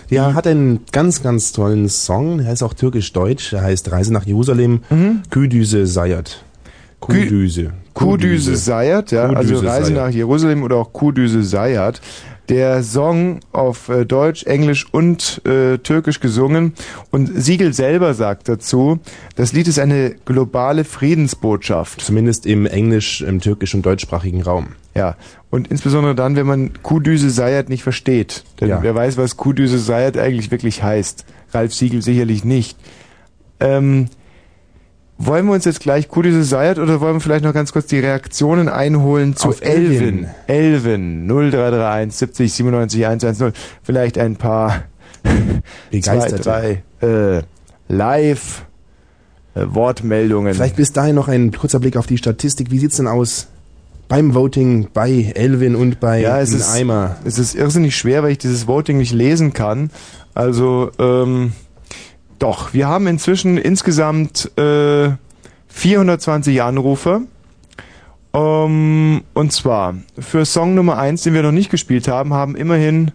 [0.08, 2.38] Ja, hat einen ganz, ganz tollen Song.
[2.38, 3.50] Der heißt auch türkisch-deutsch.
[3.50, 4.80] Der heißt Reise nach Jerusalem.
[4.90, 5.22] Mhm.
[5.30, 6.44] Küdüse Sayat.
[7.00, 7.72] Kudüse.
[7.94, 10.06] Kudüse Sayat, ja, also Kudüse Reise Sayat.
[10.06, 12.00] nach Jerusalem oder auch Kudüse Sayat.
[12.48, 16.74] Der Song auf äh, Deutsch, Englisch und äh, Türkisch gesungen.
[17.10, 19.00] Und Siegel selber sagt dazu,
[19.34, 22.00] das Lied ist eine globale Friedensbotschaft.
[22.00, 24.68] Zumindest im englisch, im türkisch und deutschsprachigen Raum.
[24.94, 25.16] Ja,
[25.50, 28.44] und insbesondere dann, wenn man Kudüse Sayat nicht versteht.
[28.60, 28.82] Denn Ja.
[28.82, 31.24] wer weiß, was Kudüse Sayat eigentlich wirklich heißt.
[31.52, 32.78] Ralf Siegel sicherlich nicht.
[33.60, 34.06] Ähm,
[35.18, 37.98] wollen wir uns jetzt gleich Kudüse Sayat oder wollen wir vielleicht noch ganz kurz die
[37.98, 40.26] Reaktionen einholen zu Auf Elvin?
[40.46, 41.26] Elvin.
[41.26, 43.52] Elvin 0331 70 97 110.
[43.82, 44.84] Vielleicht ein paar
[45.90, 46.42] Begeisterte.
[46.42, 47.42] zwei, drei äh,
[47.88, 48.66] Live
[49.54, 50.54] äh, Wortmeldungen.
[50.54, 52.70] Vielleicht bis dahin noch ein kurzer Blick auf die Statistik.
[52.70, 53.48] Wie sieht's denn aus
[54.08, 57.16] beim Voting bei Elvin und bei Ja, es ist, Eimer?
[57.24, 59.90] es ist irrsinnig schwer, weil ich dieses Voting nicht lesen kann.
[60.34, 61.52] Also, ähm,
[62.38, 65.10] doch, wir haben inzwischen insgesamt äh,
[65.68, 67.22] 420 Anrufe.
[68.34, 73.12] Ähm, und zwar für Song Nummer 1, den wir noch nicht gespielt haben, haben immerhin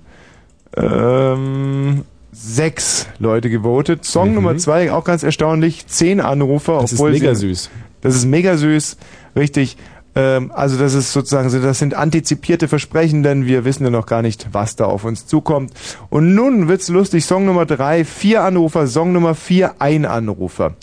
[0.76, 4.06] ähm, sechs Leute gewotet.
[4.06, 4.36] Song Mhm.
[4.36, 6.80] Nummer 2, auch ganz erstaunlich, zehn Anrufer.
[6.82, 7.70] Das ist mega sie, süß.
[8.02, 8.98] Das ist mega süß,
[9.36, 9.78] richtig.
[10.16, 14.06] Ähm, also das ist sozusagen, so, das sind antizipierte Versprechen, denn wir wissen ja noch
[14.06, 15.72] gar nicht, was da auf uns zukommt.
[16.10, 17.26] Und nun wird's lustig.
[17.26, 18.88] Song Nummer drei, vier Anrufer.
[18.88, 20.74] Song Nummer vier, ein Anrufer.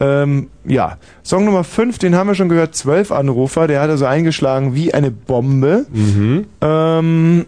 [0.00, 3.66] Ähm, ja, Song Nummer fünf, den haben wir schon gehört, zwölf Anrufer.
[3.68, 5.86] Der hat also eingeschlagen wie eine Bombe.
[5.92, 6.46] Mhm.
[6.60, 7.46] Ähm,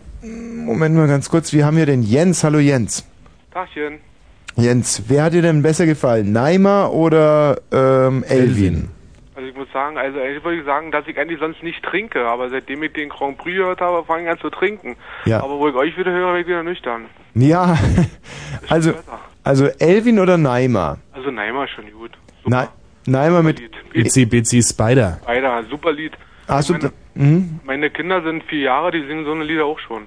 [0.64, 1.52] Moment mal ganz kurz.
[1.52, 2.44] Wir haben hier den Jens.
[2.44, 3.04] Hallo Jens.
[3.52, 3.98] Tachchen.
[4.56, 6.32] Jens, wer hat dir denn besser gefallen?
[6.32, 8.88] Neimer oder ähm, Elvin?
[9.45, 12.24] Also ich muss sagen, also eigentlich würde ich sagen, dass ich eigentlich sonst nicht trinke,
[12.26, 14.97] aber seitdem ich den Grand Prix gehört habe, fange ich an zu trinken.
[15.26, 15.42] Ja.
[15.42, 17.05] Aber wo ich euch wieder höre, werde ich wieder nüchtern.
[17.34, 17.76] Ja,
[18.70, 18.95] also,
[19.42, 20.97] also Elvin oder Neimer?
[21.12, 22.12] Also Neimer ist schon gut.
[22.47, 22.68] Ne
[23.05, 23.61] Neimer mit...
[23.92, 25.20] Itzy Bitsy Spider.
[25.26, 26.12] Beide, super Lied.
[26.49, 26.72] Hast du...
[26.72, 27.61] meine, Mhm.
[27.64, 30.07] meine Kinder sind vier Jahre, die singen so eine Lieder auch schon.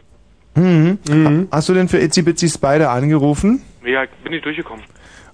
[0.56, 1.48] Mhm.
[1.52, 3.62] Hast du denn für Itzy Bitsy Spider angerufen?
[3.86, 4.84] Ja, bin ich durchgekommen.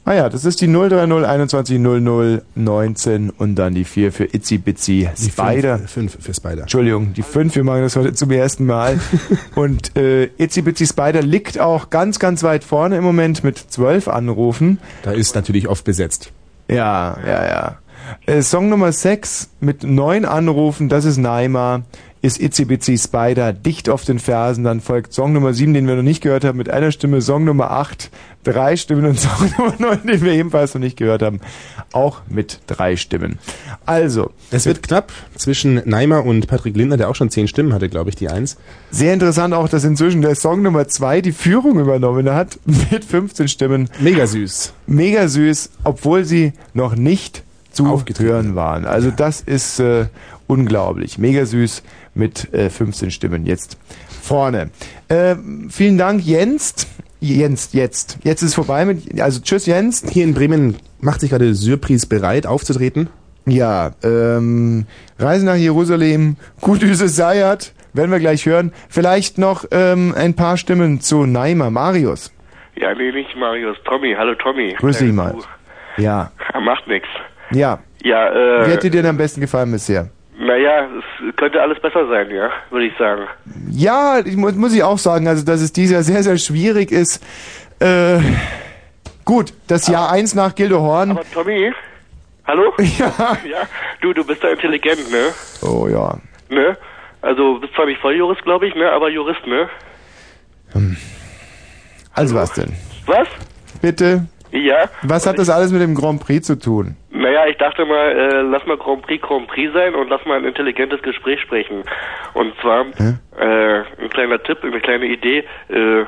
[0.05, 4.57] Ah ja, das ist die 030 21 00 19 und dann die 4 für Itzy
[4.57, 5.79] Bitsy Die Spider.
[5.79, 6.63] 5 für Spider.
[6.63, 8.99] Entschuldigung, die 5, wir machen das heute zum ersten Mal.
[9.55, 14.09] und äh, Itzy Bitsy Spider liegt auch ganz, ganz weit vorne im Moment mit 12
[14.09, 14.79] Anrufen.
[15.03, 16.31] Da ist natürlich oft besetzt.
[16.67, 17.77] Ja, ja, ja.
[18.25, 21.83] Äh, Song Nummer 6 mit neun Anrufen, das ist Naima,
[22.23, 24.63] ist Bitsy Spider dicht auf den Fersen.
[24.63, 27.21] Dann folgt Song Nummer 7, den wir noch nicht gehört haben, mit einer Stimme.
[27.21, 28.09] Song Nummer 8,
[28.45, 29.05] drei Stimmen.
[29.05, 31.41] Und Song Nummer 9, den wir ebenfalls noch nicht gehört haben,
[31.91, 33.39] auch mit drei Stimmen.
[33.85, 34.31] Also.
[34.51, 38.09] Es wird knapp zwischen Neimer und Patrick Lindner, der auch schon 10 Stimmen hatte, glaube
[38.09, 38.55] ich, die 1.
[38.89, 42.57] Sehr interessant auch, dass inzwischen der Song Nummer 2 die Führung übernommen hat
[42.91, 43.89] mit 15 Stimmen.
[43.99, 44.73] Mega süß.
[44.87, 47.43] Mega süß, obwohl sie noch nicht
[47.73, 48.85] zu hören waren.
[48.85, 50.05] Also das ist äh,
[50.47, 51.17] Unglaublich.
[51.17, 51.83] Mega süß
[52.13, 53.77] mit äh, 15 Stimmen jetzt
[54.21, 54.69] vorne.
[55.07, 55.35] Äh,
[55.69, 56.87] vielen Dank, Jens.
[57.19, 58.19] Jens, jetzt.
[58.23, 60.03] Jetzt ist es vorbei mit, also tschüss, Jens.
[60.09, 63.07] Hier in Bremen macht sich gerade Surprise bereit, aufzutreten.
[63.45, 64.85] Ja, ähm,
[65.19, 68.73] Reise nach Jerusalem, Gudüse Sayat, werden wir gleich hören.
[68.89, 72.33] Vielleicht noch ähm, ein paar Stimmen zu Naima, Marius.
[72.75, 73.77] Ja, nee, nicht Marius.
[73.85, 74.75] Tommy, hallo Tommy.
[74.79, 75.35] Grüß dich mal.
[75.97, 76.31] Ja,
[76.61, 77.07] Macht nix.
[77.51, 77.79] ja.
[78.05, 80.09] Ja, Wie äh, hat dir denn am besten gefallen bisher?
[80.53, 80.87] Naja,
[81.27, 83.23] es könnte alles besser sein, ja, würde ich sagen.
[83.71, 86.91] Ja, ich muss, muss ich auch sagen, also dass es dieses Jahr sehr, sehr schwierig
[86.91, 87.23] ist.
[87.79, 88.19] Äh,
[89.25, 91.11] gut, das Jahr 1 nach Gildehorn.
[91.11, 91.71] Aber Tommy,
[92.45, 92.73] hallo?
[92.99, 93.37] Ja.
[93.49, 93.67] Ja,
[94.01, 95.29] du, du bist da intelligent, ne?
[95.67, 96.17] Oh ja.
[96.49, 96.77] Ne?
[97.21, 99.69] Also, du bist zwar nicht Volljurist, glaube ich, ne, aber Jurist, ne?
[102.13, 102.73] Also was denn?
[103.05, 103.27] Was?
[103.81, 104.27] Bitte?
[104.51, 104.89] Ja.
[105.01, 106.95] Was hat das alles mit dem Grand Prix zu tun?
[107.23, 110.37] Naja, ich dachte mal, äh, lass mal Grand Prix Grand Prix sein und lass mal
[110.37, 111.83] ein intelligentes Gespräch sprechen.
[112.33, 112.85] Und zwar,
[113.39, 116.03] äh, ein kleiner Tipp, eine kleine Idee, äh,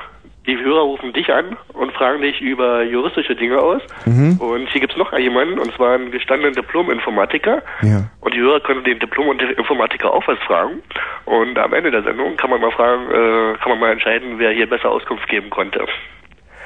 [0.46, 3.82] die Hörer rufen dich an und fragen dich über juristische Dinge aus.
[4.04, 4.36] Mhm.
[4.38, 7.62] Und hier gibt's noch jemanden, und zwar einen gestandenen Diplom-Informatiker.
[7.82, 8.10] Ja.
[8.20, 10.82] Und die Hörer können den Diplom-Informatiker auch was fragen.
[11.24, 14.50] Und am Ende der Sendung kann man mal fragen, äh, kann man mal entscheiden, wer
[14.50, 15.84] hier besser Auskunft geben konnte.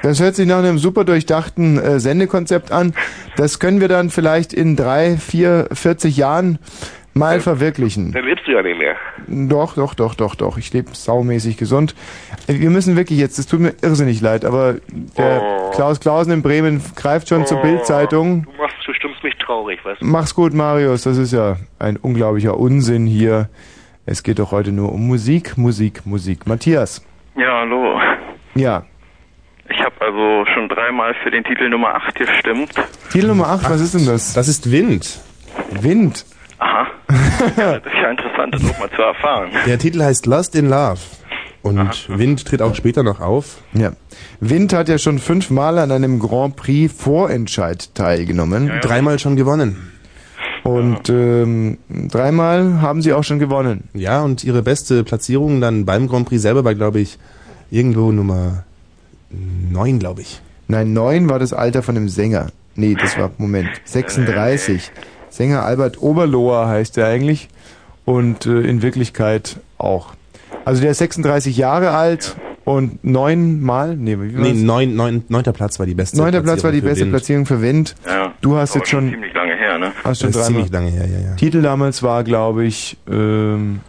[0.03, 2.93] Das hört sich nach einem super durchdachten äh, Sendekonzept an.
[3.35, 6.57] Das können wir dann vielleicht in drei, vier, 40 Jahren
[7.13, 8.11] mal verwirklichen.
[8.13, 8.95] Dann lebst du ja nicht mehr.
[9.27, 10.57] Doch, doch, doch, doch, doch.
[10.57, 11.93] Ich lebe saumäßig gesund.
[12.47, 14.75] Äh, Wir müssen wirklich jetzt, es tut mir irrsinnig leid, aber
[15.17, 18.43] der Klaus Klausen in Bremen greift schon zur Bildzeitung.
[18.43, 20.05] Du machst, du stimmst mich traurig, weißt du?
[20.05, 21.03] Mach's gut, Marius.
[21.03, 23.49] Das ist ja ein unglaublicher Unsinn hier.
[24.05, 26.47] Es geht doch heute nur um Musik, Musik, Musik.
[26.47, 27.05] Matthias.
[27.35, 27.99] Ja, hallo.
[28.55, 28.83] Ja.
[29.81, 32.69] Ich habe also schon dreimal für den Titel Nummer 8 gestimmt.
[33.11, 34.33] Titel Nummer 8, was ist denn das?
[34.33, 35.19] Das ist Wind.
[35.71, 36.23] Wind.
[36.59, 36.85] Aha.
[37.57, 39.49] ja, das ist ja interessant, das auch mal zu erfahren.
[39.65, 40.99] Der Titel heißt Lost in Love.
[41.63, 43.57] Und Wind tritt auch später noch auf.
[43.73, 43.93] Ja.
[44.39, 48.71] Wind hat ja schon fünfmal an einem Grand Prix Vorentscheid teilgenommen.
[48.81, 49.91] Dreimal schon gewonnen.
[50.61, 53.89] Und ähm, dreimal haben sie auch schon gewonnen.
[53.95, 57.17] Ja, und ihre beste Platzierung dann beim Grand Prix selber war, glaube ich,
[57.71, 58.63] irgendwo Nummer
[59.31, 60.41] 9, glaube ich.
[60.67, 62.47] Nein, neun war das Alter von dem Sänger.
[62.75, 64.91] Nee, das war, Moment, 36.
[65.29, 67.49] Sänger Albert Oberloher heißt er eigentlich.
[68.05, 70.13] Und äh, in Wirklichkeit auch.
[70.65, 74.57] Also der ist 36 Jahre alt und neunmal, nee, wie Nee, war's?
[74.57, 77.11] neun, neun, neunter Platz war die beste Neunter Platz war die beste Wind.
[77.11, 77.95] Platzierung für Wind.
[78.05, 78.33] Ja.
[78.41, 79.91] Du hast Aber jetzt schon, ziemlich lange her, ne?
[80.03, 81.35] hast schon Das ist ziemlich lange her, ja, ja.
[81.35, 83.79] Titel damals war, glaube ich, ähm,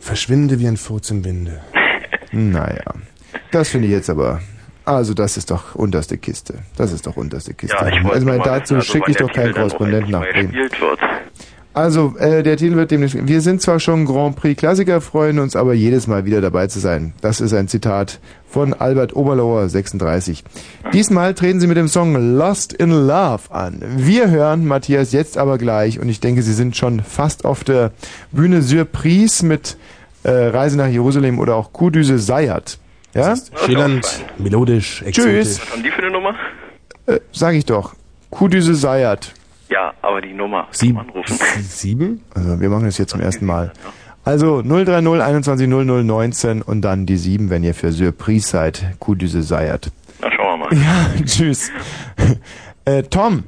[0.00, 1.60] Verschwinde wie ein Furz im Winde.
[2.32, 2.82] naja.
[3.50, 4.40] Das finde ich jetzt aber.
[4.84, 6.54] Also das ist doch unterste Kiste.
[6.76, 7.76] Das ist doch unterste Kiste.
[7.78, 10.54] Ja, ich also mal dazu also schicke ich doch keinen Korrespondenten nach Bremen.
[11.78, 13.28] Also, äh, der Titel wird demnächst.
[13.28, 16.80] Wir sind zwar schon Grand Prix Klassiker, freuen uns aber jedes Mal wieder dabei zu
[16.80, 17.12] sein.
[17.20, 18.18] Das ist ein Zitat
[18.48, 20.42] von Albert Oberloher, 36.
[20.92, 23.80] Diesmal treten sie mit dem Song Lost in Love an.
[23.96, 27.92] Wir hören Matthias jetzt aber gleich und ich denke, sie sind schon fast auf der
[28.32, 29.76] Bühne Surprise mit
[30.24, 32.78] äh, Reise nach Jerusalem oder auch Kudüse Sayat.
[33.18, 33.34] Ja?
[33.64, 35.32] Schillernd, melodisch, exotisch.
[35.32, 35.60] Tschüss.
[35.60, 36.34] Was haben die für eine Nummer?
[37.06, 37.94] Äh, sag ich doch.
[38.30, 39.34] Kudüse Sayat.
[39.68, 40.68] Ja, aber die Nummer.
[40.70, 41.00] Sieben.
[41.60, 42.22] Sieben?
[42.34, 43.72] Also wir machen das jetzt zum ersten Mal.
[44.24, 48.96] Also 030 21 00 19 und dann die 7, wenn ihr für Surprise seid.
[48.98, 49.90] Kudüse Sayat.
[50.20, 50.76] Na, schauen wir mal.
[50.76, 51.70] Ja, tschüss.
[52.84, 53.44] äh, Tom,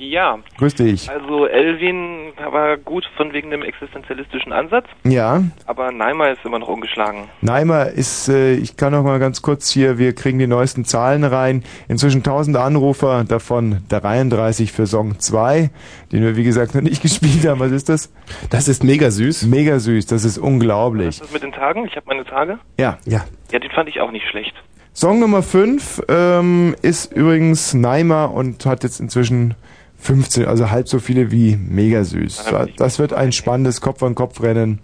[0.00, 0.38] Ja.
[0.56, 1.10] grüß dich.
[1.10, 6.68] Also Elvin war gut von wegen dem existenzialistischen Ansatz, Ja, aber Neimer ist immer noch
[6.68, 7.24] ungeschlagen.
[7.42, 11.22] Neimer ist, äh, ich kann noch mal ganz kurz hier, wir kriegen die neuesten Zahlen
[11.22, 11.64] rein.
[11.86, 15.68] Inzwischen 1000 Anrufer, davon 33 für Song 2,
[16.12, 17.60] den wir wie gesagt noch nicht gespielt haben.
[17.60, 18.10] Was ist das?
[18.48, 19.42] Das ist mega süß.
[19.48, 21.20] Mega süß, das ist unglaublich.
[21.20, 21.84] Was ist mit den Tagen?
[21.84, 22.58] Ich habe meine Tage.
[22.78, 22.96] Ja.
[23.04, 23.26] Ja.
[23.52, 24.54] Ja, den fand ich auch nicht schlecht.
[24.94, 29.54] Song Nummer 5 ähm, ist übrigens Neimer und hat jetzt inzwischen
[30.00, 32.44] 15, also halb so viele wie Mega Süß.
[32.76, 34.80] Das wird ein spannendes Kopf-an-Kopf-Rennen.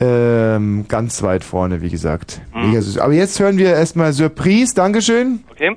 [0.00, 2.40] Ähm, ganz weit vorne, wie gesagt.
[2.52, 2.98] Mega süß.
[2.98, 5.76] Aber jetzt hören wir erstmal Surprise, Dankeschön, Okay.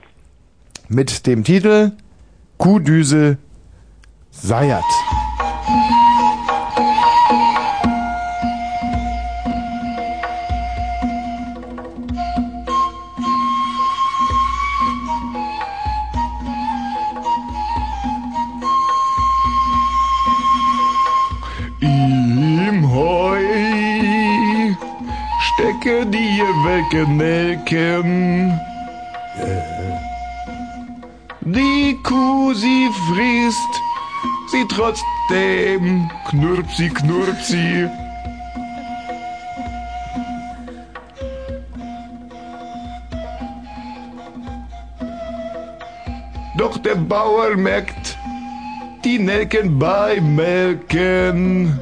[0.90, 1.92] mit dem Titel
[2.58, 3.38] Kuhdüse
[4.32, 4.84] Sayat.
[25.86, 28.60] Stecke die welke Nelken.
[31.42, 33.74] Die Kuh, sie frisst,
[34.52, 36.10] sie trotzdem.
[36.30, 37.88] Knurpsi, knurpsi.
[46.58, 48.18] Doch der Bauer merkt
[49.04, 51.80] die Nelken beim Melken.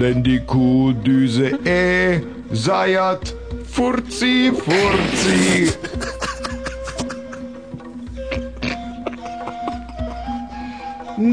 [0.00, 2.20] Denn die Kuhdüse äh,
[2.50, 3.34] seiert
[3.70, 5.72] Furzi, Furzi.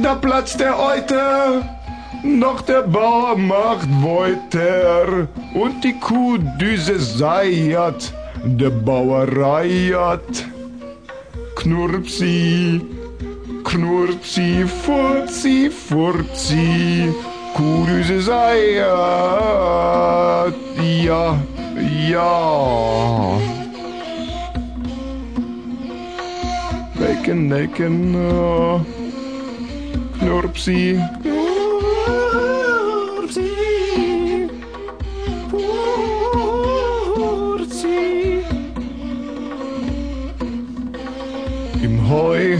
[0.01, 1.61] Da platzt der Euter,
[2.41, 8.13] doch der Bauer macht Wolter und die Kuhdüse seiert,
[8.43, 10.45] der Bauer reiert.
[11.55, 12.81] Knurpsi,
[13.63, 17.13] Knurpsi, Furzi, Furzi,
[17.53, 18.87] Kuhdüse seiert,
[21.03, 21.37] ja,
[22.09, 23.37] ja.
[26.99, 28.81] Bacon, Bacon, oh.
[30.19, 30.99] Knurpsi.
[31.21, 31.47] Knurpsi.
[37.15, 38.43] Furzi.
[41.83, 42.57] Im Heu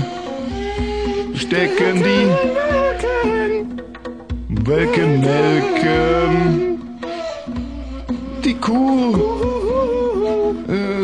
[1.35, 2.56] stecken die
[4.68, 6.78] Welken melken.
[8.43, 9.15] Die Kuh,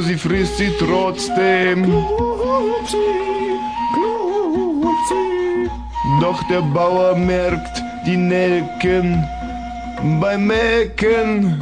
[0.01, 1.85] sie frisst sie trotzdem.
[6.19, 9.25] Doch der Bauer merkt die Nelken
[10.19, 11.61] beim Melken,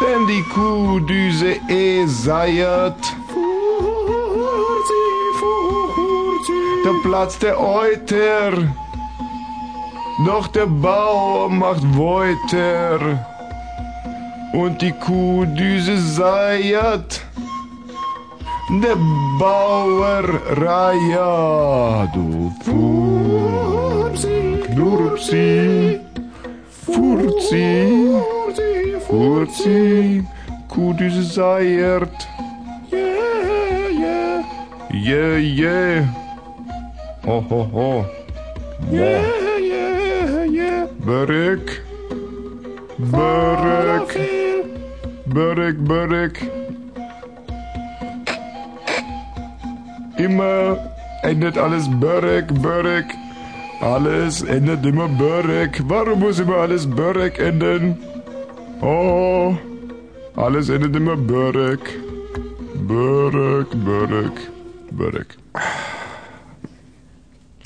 [0.00, 3.02] denn die Kuhdüse eh seiert.
[6.84, 8.52] Da platzt der Euter,
[10.24, 12.98] doch der Bauer macht Wolter
[14.52, 17.20] und die Kuhdüse seiert.
[18.82, 18.96] Der
[19.38, 20.24] Bauer
[20.56, 26.00] Reier, du Furzi, Knurpsi,
[26.84, 28.16] Furzi,
[29.06, 30.24] Furzi,
[30.68, 32.26] Kuhdüse seiert.
[32.90, 33.06] Yeah,
[33.92, 34.44] yeah,
[34.90, 36.04] yeah, yeah.
[37.24, 38.04] Ho, ho, ho.
[38.90, 39.35] Yeah.
[41.06, 41.82] Börek,
[42.98, 44.10] Börek,
[45.26, 46.42] Börek, Börek.
[50.18, 50.78] Immer
[51.22, 53.04] endet alles Börek, Börek.
[53.80, 55.80] Alles endet immer Börek.
[55.84, 57.94] Warum muss immer alles Börek enden?
[58.82, 59.54] Oh,
[60.34, 61.80] alles endet immer Börek.
[62.74, 64.36] Börek, Börek,
[64.90, 65.38] Börek.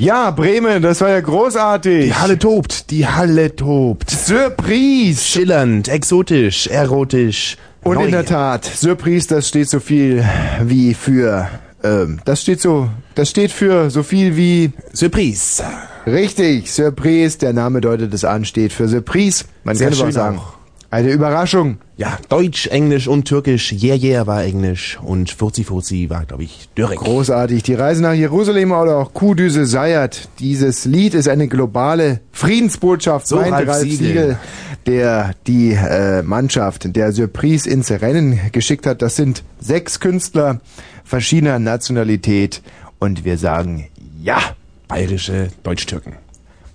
[0.01, 2.07] Ja, Bremen, das war ja großartig.
[2.07, 4.09] Die Halle tobt, die Halle tobt.
[4.09, 5.21] Surprise!
[5.23, 7.59] Schillernd, exotisch, erotisch.
[7.85, 8.07] Und neu.
[8.07, 10.25] in der Tat, Surprise, das steht so viel
[10.63, 11.51] wie für,
[11.85, 15.63] ähm, das steht so, das steht für so viel wie Surprise.
[16.07, 19.45] Richtig, Surprise, der Name deutet es an, steht für Surprise.
[19.65, 20.60] Man Sehr kann aber auch sagen, auch.
[20.91, 21.79] Eine Überraschung.
[21.97, 23.73] Ja, Deutsch, Englisch und Türkisch.
[23.73, 26.99] Yeah, yeah war Englisch und Furzi, Furzi war, glaube ich, Dörrik.
[26.99, 27.63] Großartig.
[27.63, 30.29] Die Reise nach Jerusalem oder auch Kuhdüse Seiert.
[30.39, 33.27] Dieses Lied ist eine globale Friedensbotschaft.
[33.27, 33.99] So, meint Ralf Ralf Siegel.
[33.99, 34.39] Siegel,
[34.87, 39.03] der die äh, Mannschaft der Surprise ins Rennen geschickt hat.
[39.03, 40.61] Das sind sechs Künstler
[41.05, 42.63] verschiedener Nationalität.
[42.99, 43.89] Und wir sagen
[44.23, 44.39] ja.
[44.89, 46.17] Bayerische Deutsch-Türken.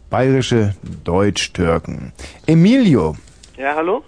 [0.10, 2.14] Bayerische Deutsch-Türken.
[2.46, 3.16] Emilio,
[3.58, 4.04] Ja, hallo?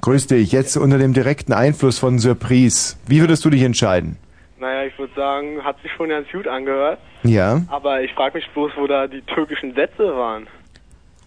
[0.00, 0.52] Grüß dich.
[0.52, 2.96] Jetzt unter dem direkten Einfluss von Surprise.
[3.06, 4.16] Wie würdest du dich entscheiden?
[4.60, 6.98] Naja, ich würde sagen, hat sich schon ganz gut angehört.
[7.22, 10.46] Ja, Aber ich frage mich bloß, wo da die türkischen Sätze waren.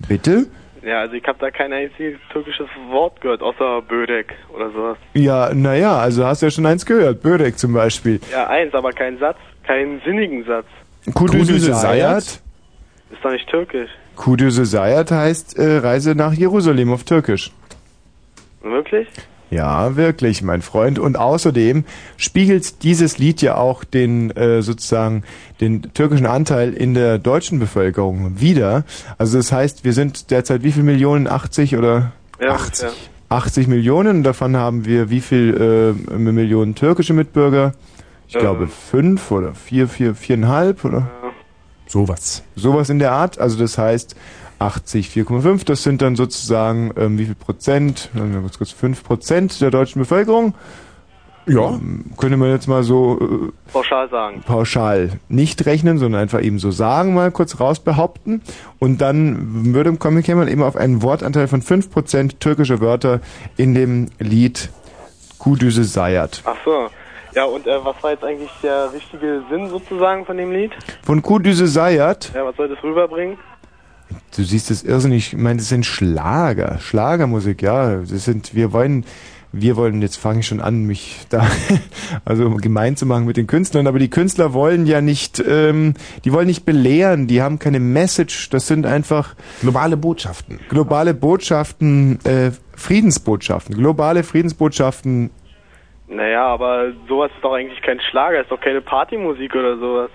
[0.08, 0.48] bitte?
[0.84, 4.98] Ja, also ich habe da kein einziges türkisches Wort gehört, außer Bödek oder sowas.
[5.14, 7.22] Ja, naja, also hast du ja schon eins gehört.
[7.22, 8.20] Börek zum Beispiel.
[8.32, 10.66] Ja, eins, aber kein Satz, keinen sinnigen Satz.
[11.14, 12.24] Kudüse Sayat.
[12.24, 12.42] Ist
[13.24, 13.92] doch nicht türkisch.
[14.16, 17.52] Kudüse Sayat heißt äh, Reise nach Jerusalem auf Türkisch.
[18.64, 19.08] Wirklich?
[19.50, 20.98] Ja, wirklich, mein Freund.
[20.98, 21.84] Und außerdem
[22.16, 25.24] spiegelt dieses Lied ja auch den äh, sozusagen
[25.60, 28.86] den türkischen Anteil in der deutschen Bevölkerung wider.
[29.18, 31.28] Also das heißt, wir sind derzeit wie viel Millionen?
[31.28, 32.84] 80 oder Ja, 80?
[32.88, 32.92] ja.
[33.28, 34.24] 80 Millionen.
[34.24, 37.74] Davon haben wir wie viel äh, Millionen türkische Mitbürger?
[38.30, 38.42] Ich Ähm.
[38.42, 41.10] glaube fünf oder vier, vier, viereinhalb oder
[41.88, 42.44] sowas.
[42.56, 43.38] Sowas in der Art.
[43.38, 44.16] Also das heißt
[44.62, 45.66] 80, 4,5.
[45.66, 48.10] Das sind dann sozusagen ähm, wie viel Prozent?
[48.14, 50.54] Ganz kurz fünf Prozent der deutschen Bevölkerung.
[51.48, 51.70] Ja.
[51.70, 54.44] Ähm, könnte man jetzt mal so äh, Pauschal sagen.
[54.46, 58.42] pauschal nicht rechnen, sondern einfach eben so sagen, mal kurz raus behaupten.
[58.80, 63.22] Und dann würde kommen käme man eben auf einen Wortanteil von 5% türkische Wörter
[63.58, 64.70] in dem Lied
[65.40, 66.44] Kudüse Sayat.
[66.46, 66.88] Ach so.
[67.34, 70.72] Ja, und äh, was war jetzt eigentlich der richtige Sinn sozusagen von dem Lied?
[71.02, 73.38] Von Kudüse Sayat, Ja, was soll das rüberbringen?
[74.36, 77.98] Du siehst es irrsinnig, ich meine, das sind Schlager, Schlagermusik, ja.
[77.98, 79.06] Das sind, wir wollen,
[79.52, 81.46] wir wollen, jetzt fange ich schon an, mich da,
[82.26, 86.32] also gemein zu machen mit den Künstlern, aber die Künstler wollen ja nicht, ähm, die
[86.32, 90.60] wollen nicht belehren, die haben keine Message, das sind einfach globale Botschaften.
[90.70, 95.30] Globale Botschaften, äh, Friedensbotschaften, globale Friedensbotschaften.
[96.08, 100.10] Naja, aber sowas ist doch eigentlich kein Schlager, ist doch keine Partymusik oder sowas.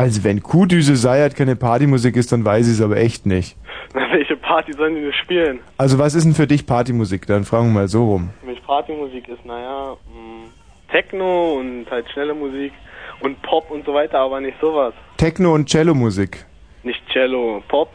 [0.00, 3.54] Also wenn Kuhdüse Seiert keine Partymusik ist, dann weiß ich es aber echt nicht.
[3.94, 5.58] Na, welche Party sollen die denn spielen?
[5.76, 7.26] Also was ist denn für dich Partymusik?
[7.26, 8.30] Dann fragen wir mal so rum.
[8.40, 10.48] Für mich Partymusik ist, naja, mh,
[10.90, 12.72] Techno und halt schnelle Musik
[13.20, 14.94] und Pop und so weiter, aber nicht sowas.
[15.18, 16.46] Techno und Cello-Musik.
[16.82, 17.90] Nicht Cello, Pop.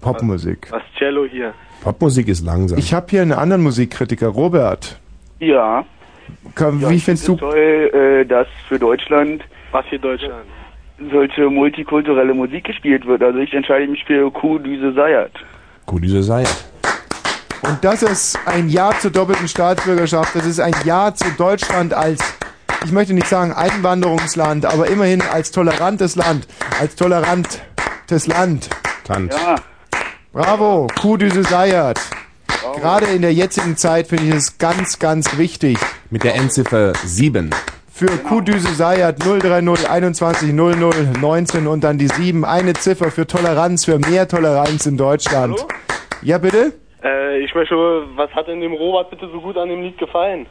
[0.00, 0.68] Popmusik.
[0.70, 1.52] Was Cello hier?
[1.82, 2.78] Popmusik ist langsam.
[2.78, 4.98] Ich habe hier einen anderen Musikkritiker, Robert.
[5.38, 5.84] Ja.
[6.54, 7.50] Komm, ja wie findest finde du...
[7.50, 10.46] toll, äh, dass für Deutschland Was für Deutschland?
[11.10, 13.22] Solche multikulturelle Musik gespielt wird.
[13.22, 15.32] Also ich entscheide mich für Kuh Düse Seiert.
[15.86, 16.64] Kuhdüse Seiert.
[17.62, 20.34] Und das ist ein Ja zur doppelten Staatsbürgerschaft.
[20.34, 22.20] Das ist ein Ja zu Deutschland als,
[22.84, 26.46] ich möchte nicht sagen Einwanderungsland, aber immerhin als tolerantes Land.
[26.78, 28.68] Als tolerantes Land.
[29.08, 29.32] Land.
[29.32, 29.56] Ja.
[30.32, 32.00] Bravo, Kuhdüse Seiert.
[32.76, 35.78] Gerade in der jetzigen Zeit finde ich es ganz, ganz wichtig.
[36.10, 37.50] Mit der Endziffer 7.
[38.04, 42.44] Für Kuhdüse Seiert 030 21 00 19 und dann die 7.
[42.44, 45.54] Eine Ziffer für Toleranz, für mehr Toleranz in Deutschland.
[45.56, 45.68] Hallo?
[46.20, 46.74] Ja, bitte?
[47.02, 47.74] Äh, ich möchte,
[48.14, 50.44] was hat denn dem Robert bitte so gut an dem Lied gefallen?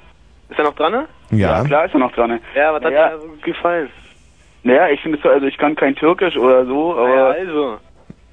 [0.49, 0.93] Ist er noch dran?
[0.93, 1.05] ne?
[1.29, 1.63] Ja.
[1.63, 2.31] klar ist er noch dran.
[2.31, 2.39] Ne?
[2.55, 3.09] Ja, was hat Naja.
[3.09, 3.89] dir so gut gefallen?
[4.63, 7.15] Naja, ich finde es so, also ich kann kein Türkisch oder so, aber...
[7.15, 7.77] Ja, also.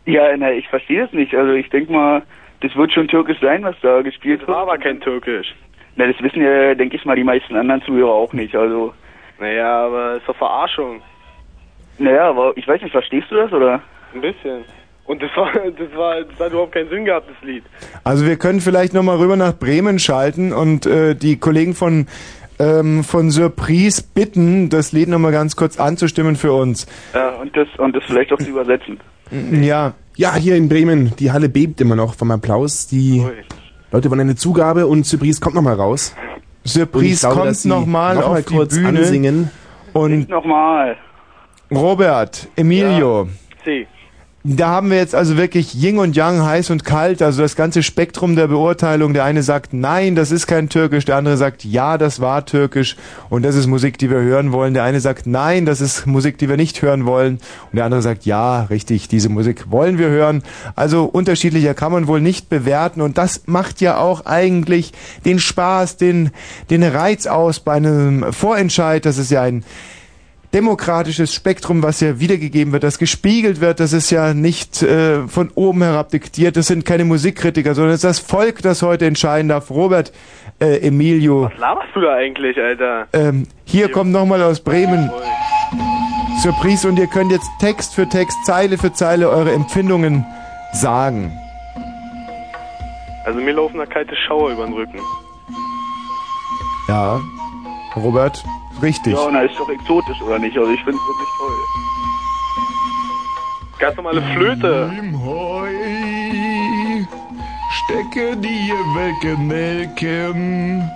[0.07, 1.35] Ja, na, ich verstehe es nicht.
[1.35, 2.23] Also ich denke mal,
[2.63, 4.49] das wird schon türkisch sein, was da gespielt wird.
[4.49, 5.55] War aber kein Türkisch.
[5.97, 8.57] Na, das wissen ja, denke ich mal, die meisten anderen Zuhörer auch nicht.
[8.57, 8.95] Also,
[9.41, 11.01] Naja, aber ist doch Verarschung.
[11.99, 13.83] naja, aber ich weiß nicht, verstehst du das oder?
[14.15, 14.65] Ein bisschen.
[15.07, 17.65] Und das war, das war, das hat überhaupt keinen Sinn gehabt, das Lied.
[18.05, 22.07] Also wir können vielleicht nochmal rüber nach Bremen schalten und äh, die Kollegen von
[22.61, 26.87] ähm, von Surprise bitten, das Lied nochmal ganz kurz anzustimmen für uns.
[27.15, 29.01] Ja, und das, und das vielleicht auch zu übersetzen.
[29.63, 29.95] Ja.
[30.17, 32.89] Ja, hier in Bremen, die Halle bebt immer noch vom Applaus.
[32.89, 33.25] Die
[33.93, 36.15] Leute wollen eine Zugabe und Surprise kommt nochmal raus.
[36.65, 38.99] Surprise ich glaube, kommt nochmal noch auf mal die kurz Bühne.
[39.01, 39.51] ansingen.
[39.93, 40.97] Und nochmal.
[41.73, 43.29] Robert, Emilio.
[43.65, 43.87] Sie.
[44.43, 47.83] Da haben wir jetzt also wirklich Yin und Yang, heiß und kalt, also das ganze
[47.83, 49.13] Spektrum der Beurteilung.
[49.13, 51.05] Der eine sagt, nein, das ist kein Türkisch.
[51.05, 52.97] Der andere sagt, ja, das war Türkisch
[53.29, 54.73] und das ist Musik, die wir hören wollen.
[54.73, 57.35] Der eine sagt, nein, das ist Musik, die wir nicht hören wollen.
[57.71, 60.43] Und der andere sagt, ja, richtig, diese Musik wollen wir hören.
[60.75, 64.93] Also unterschiedlicher kann man wohl nicht bewerten und das macht ja auch eigentlich
[65.27, 66.31] den Spaß, den,
[66.71, 69.05] den Reiz aus bei einem Vorentscheid.
[69.05, 69.65] Das ist ja ein
[70.53, 75.51] demokratisches Spektrum, was ja wiedergegeben wird, das gespiegelt wird, das ist ja nicht äh, von
[75.55, 79.49] oben herab diktiert, das sind keine Musikkritiker, sondern es ist das Volk, das heute entscheiden
[79.49, 79.71] darf.
[79.71, 80.13] Robert,
[80.61, 83.07] äh, Emilio, Was laberst du da eigentlich, Alter?
[83.13, 85.11] ähm, hier kommt nochmal aus Bremen
[86.43, 90.25] Surprise und ihr könnt jetzt Text für Text, Zeile für Zeile eure Empfindungen
[90.73, 91.33] sagen.
[93.25, 94.99] Also mir laufen da kalte Schauer über den Rücken.
[96.89, 97.21] Ja,
[97.95, 98.43] Robert,
[98.83, 99.15] richtig.
[99.15, 100.57] Ja, na, ist doch exotisch, oder nicht?
[100.57, 101.57] Also ich finde es wirklich toll.
[103.79, 104.91] Ganz normale Flöte.
[104.99, 105.69] Im Heu
[107.85, 110.91] stecke die welke Nelken.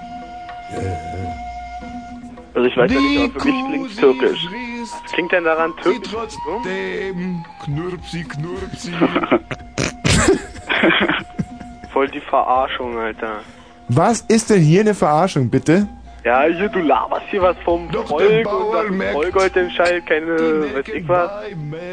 [2.55, 4.47] Also ich weiß ja nicht, aber für mich klingt türkisch.
[4.83, 6.13] Was klingt denn daran türkisch?
[6.13, 8.93] Trotzdem knurpsi, knurpsi.
[11.93, 13.41] Voll die Verarschung, Alter.
[13.89, 15.89] Was ist denn hier eine Verarschung, bitte?
[16.25, 20.37] Ja, hier, du laberst hier was vom Volk und das Volk heute entscheidet keine,
[20.75, 21.31] weiß ich was.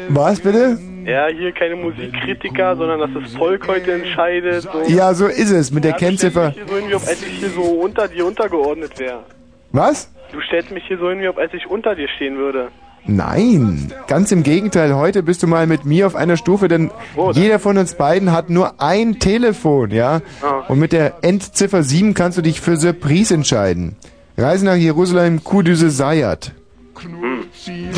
[0.08, 0.78] Was bitte?
[1.04, 4.66] Ja, hier keine Musikkritiker, sondern dass das Volk heute entscheidet.
[4.86, 6.46] Ja, so ist es mit der Ja, du stellst Kennziffer.
[6.46, 9.20] mich hier so hin, wie ob als ich hier so unter dir untergeordnet wäre.
[9.72, 10.10] Was?
[10.32, 12.68] Du stellst mich hier so hin, wie ob als ich unter dir stehen würde.
[13.04, 14.94] Nein, ganz im Gegenteil.
[14.94, 16.90] Heute bist du mal mit mir auf einer Stufe, denn
[17.32, 20.20] jeder von uns beiden hat nur ein Telefon, ja?
[20.40, 20.64] Ah.
[20.68, 23.96] Und mit der Endziffer 7 kannst du dich für Surprise entscheiden.
[24.36, 26.52] Reise nach Jerusalem, Kudüse Sayat.
[26.94, 27.88] Knurpsi,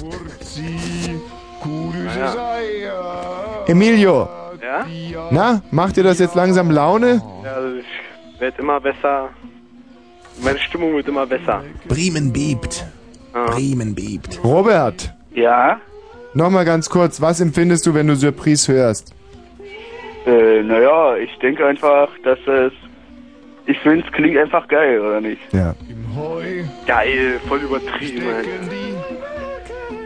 [0.00, 1.20] Knurpsi,
[1.62, 2.36] Kudüse
[3.66, 4.28] Emilio,
[4.62, 4.86] Ja?
[5.30, 7.22] na, macht dir das jetzt langsam Laune?
[7.44, 9.28] Ja, also ich werde immer besser.
[10.42, 11.62] Meine Stimmung wird immer besser.
[11.88, 12.86] Bremen bebt.
[13.32, 13.46] Ah.
[13.46, 14.40] Bremen bebt.
[14.44, 15.12] Robert.
[15.34, 15.80] Ja?
[16.34, 19.14] Nochmal ganz kurz, was empfindest du, wenn du Surprise hörst?
[20.26, 22.72] Äh, naja, ich denke einfach, dass es...
[23.70, 25.40] Ich finde, es klingt einfach geil, oder nicht?
[25.52, 25.74] Ja.
[26.86, 28.48] Geil, voll übertrieben, Alter.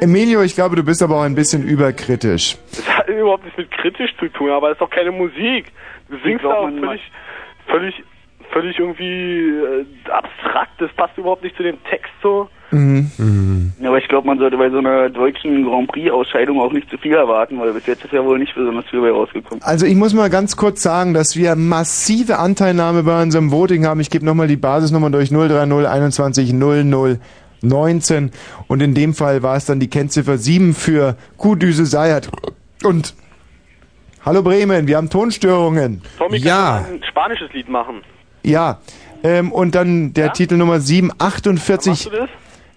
[0.00, 2.56] Emilio, ich glaube, du bist aber auch ein bisschen überkritisch.
[2.72, 5.66] Das hat überhaupt nichts mit kritisch zu tun, aber das ist doch keine Musik.
[6.08, 7.02] Du singst da man- völlig,
[7.68, 8.04] völlig,
[8.50, 10.72] völlig irgendwie äh, abstrakt.
[10.80, 12.48] Das passt überhaupt nicht zu dem Text so.
[12.72, 13.72] Mhm.
[13.80, 16.96] Ja, aber ich glaube, man sollte bei so einer deutschen Grand Prix-Ausscheidung auch nicht zu
[16.98, 19.62] viel erwarten, weil bis jetzt ist ja wohl nicht besonders viel bei rausgekommen.
[19.62, 24.00] Also ich muss mal ganz kurz sagen, dass wir massive Anteilnahme bei unserem Voting haben.
[24.00, 27.18] Ich gebe nochmal die Basisnummer durch 030 21 00
[27.64, 28.32] 19
[28.66, 32.28] und in dem Fall war es dann die Kennziffer 7 für Kuhdüse Seiert.
[32.82, 33.14] Und
[34.24, 36.02] Hallo Bremen, wir haben Tonstörungen.
[36.18, 38.02] Tommy, du ein spanisches Lied machen?
[38.44, 38.80] Ja,
[39.24, 41.90] ähm, und dann der Titel Nummer 7, 48.
[41.90, 42.28] Machst du das?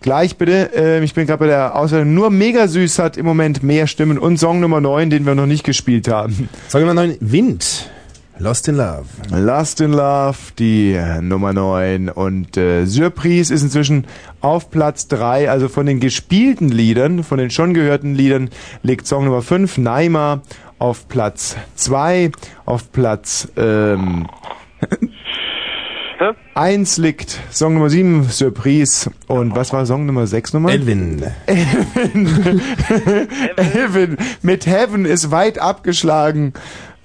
[0.05, 0.69] Gleich bitte.
[0.75, 2.05] Ähm, ich bin gerade bei der Auswahl.
[2.05, 5.47] Nur Mega Süß hat im Moment mehr Stimmen und Song Nummer 9, den wir noch
[5.47, 6.47] nicht gespielt haben.
[6.69, 7.89] Song Nummer 9, Wind.
[8.37, 9.05] Lost in Love.
[9.31, 12.09] Lost in Love, die äh, Nummer 9.
[12.09, 14.05] Und äh, Surprise ist inzwischen
[14.41, 15.49] auf Platz 3.
[15.49, 18.51] Also von den gespielten Liedern, von den schon gehörten Liedern,
[18.83, 20.43] liegt Song Nummer 5, Naima,
[20.77, 22.31] auf Platz 2.
[22.67, 24.27] Auf Platz ähm,
[26.53, 29.11] 1 liegt Song Nummer 7, Surprise.
[29.27, 30.71] Und was war Song Nummer 6 Nummer?
[30.71, 31.23] Elvin.
[31.45, 32.61] Elvin.
[33.57, 34.17] Elvin.
[34.41, 36.53] Mit Heaven ist weit abgeschlagen.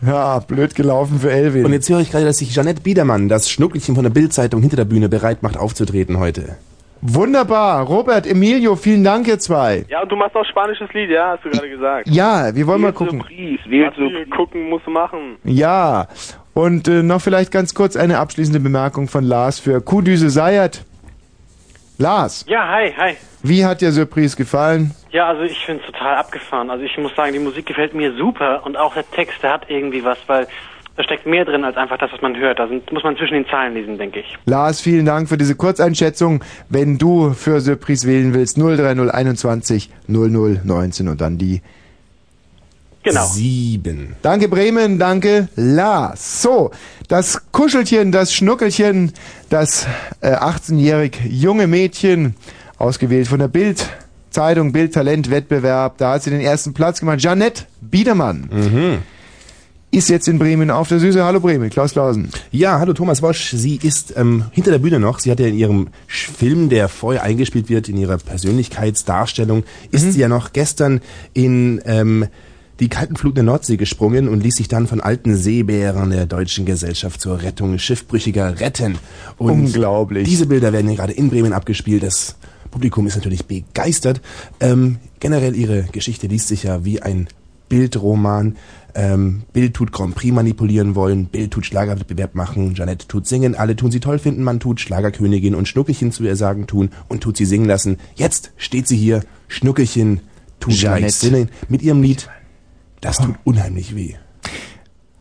[0.03, 1.67] Ja, blöd gelaufen für Elvin.
[1.67, 4.77] Und jetzt höre ich gerade, dass sich Jeanette Biedermann, das Schnuckelchen von der Bildzeitung hinter
[4.77, 6.57] der Bühne, bereit macht aufzutreten heute.
[7.03, 7.87] Wunderbar.
[7.87, 9.85] Robert, Emilio, vielen Dank, ihr zwei.
[9.89, 12.09] Ja, und du machst auch spanisches Lied, ja, hast du gerade gesagt.
[12.09, 13.21] Ja, wir wollen mal gucken.
[13.21, 13.31] Was
[13.71, 15.37] wir gucken, musst du machen.
[15.45, 16.09] Ja,
[16.61, 20.85] und äh, noch vielleicht ganz kurz eine abschließende Bemerkung von Lars für Kuhdüse Seiert.
[21.99, 23.17] Lars, Ja, hi, hi.
[23.43, 24.93] wie hat dir Surprise gefallen?
[25.11, 26.71] Ja, also ich finde es total abgefahren.
[26.71, 29.67] Also ich muss sagen, die Musik gefällt mir super und auch der Text, der hat
[29.69, 30.47] irgendwie was, weil
[30.97, 32.59] da steckt mehr drin als einfach das, was man hört.
[32.59, 34.39] Da sind, muss man zwischen den Zeilen lesen, denke ich.
[34.47, 36.43] Lars, vielen Dank für diese Kurzeinschätzung.
[36.69, 41.61] Wenn du für Surprise wählen willst, 03021 0019 und dann die
[43.03, 43.27] Genau.
[43.27, 44.15] Sieben.
[44.21, 46.43] Danke Bremen, danke Lars.
[46.43, 46.71] So,
[47.09, 49.13] das Kuschelchen, das Schnuckelchen,
[49.49, 49.87] das
[50.21, 52.35] äh, 18-jährig junge Mädchen,
[52.77, 53.89] ausgewählt von der Bild
[54.31, 57.21] Zeitung Bild Talent Wettbewerb, da hat sie den ersten Platz gemacht.
[57.21, 58.49] Janette Biedermann
[59.91, 61.25] ist jetzt in Bremen auf der Süße.
[61.25, 62.31] Hallo Bremen, Klaus Klausen.
[62.53, 63.51] Ja, hallo Thomas Wosch.
[63.51, 65.19] Sie ist ähm, hinter der Bühne noch.
[65.19, 70.21] Sie hat ja in ihrem Film, der vorher eingespielt wird, in ihrer Persönlichkeitsdarstellung, ist sie
[70.21, 71.01] ja noch gestern
[71.33, 72.29] in ähm,
[72.81, 76.65] die kalten Fluten der Nordsee gesprungen und ließ sich dann von alten Seebären der Deutschen
[76.65, 78.99] Gesellschaft zur Rettung Schiffbrüchiger retten.
[79.37, 80.27] Und Unglaublich.
[80.27, 82.03] Diese Bilder werden hier gerade in Bremen abgespielt.
[82.03, 82.37] Das
[82.71, 84.23] Publikum ist natürlich begeistert.
[84.61, 87.29] Ähm, generell ihre Geschichte liest sich ja wie ein
[87.69, 88.57] Bildroman.
[88.95, 93.77] Ähm, Bild tut Grand Prix manipulieren wollen, Bild tut Schlagerwettbewerb machen, Janette tut singen, alle
[93.77, 97.37] tun sie toll finden, man tut Schlagerkönigin und Schnuckelchen zu ihr sagen tun und tut
[97.37, 97.99] sie singen lassen.
[98.17, 100.21] Jetzt steht sie hier, Schnuckelchen
[100.59, 101.01] tut Jeanette.
[101.03, 102.29] gleich singen mit ihrem Lied.
[103.01, 104.15] Das tut unheimlich weh.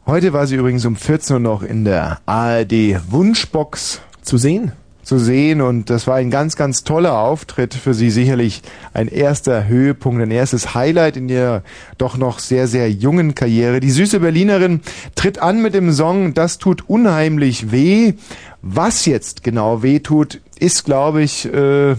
[0.05, 4.73] Heute war sie übrigens um 14 Uhr noch in der ARD Wunschbox zu sehen.
[5.01, 8.11] Zu sehen und das war ein ganz, ganz toller Auftritt für sie.
[8.11, 8.61] Sicherlich
[8.93, 11.63] ein erster Höhepunkt, ein erstes Highlight in ihrer
[11.97, 13.79] doch noch sehr, sehr jungen Karriere.
[13.79, 14.81] Die süße Berlinerin
[15.15, 18.13] tritt an mit dem Song Das tut unheimlich weh.
[18.61, 21.95] Was jetzt genau weh tut, ist, glaube ich, äh,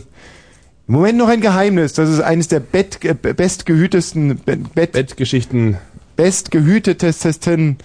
[0.91, 1.93] im Moment noch ein Geheimnis.
[1.93, 5.77] Das ist eines der Bett, äh, bestgehütesten Bett, Bettgeschichten,
[6.17, 7.77] bestgehütetesten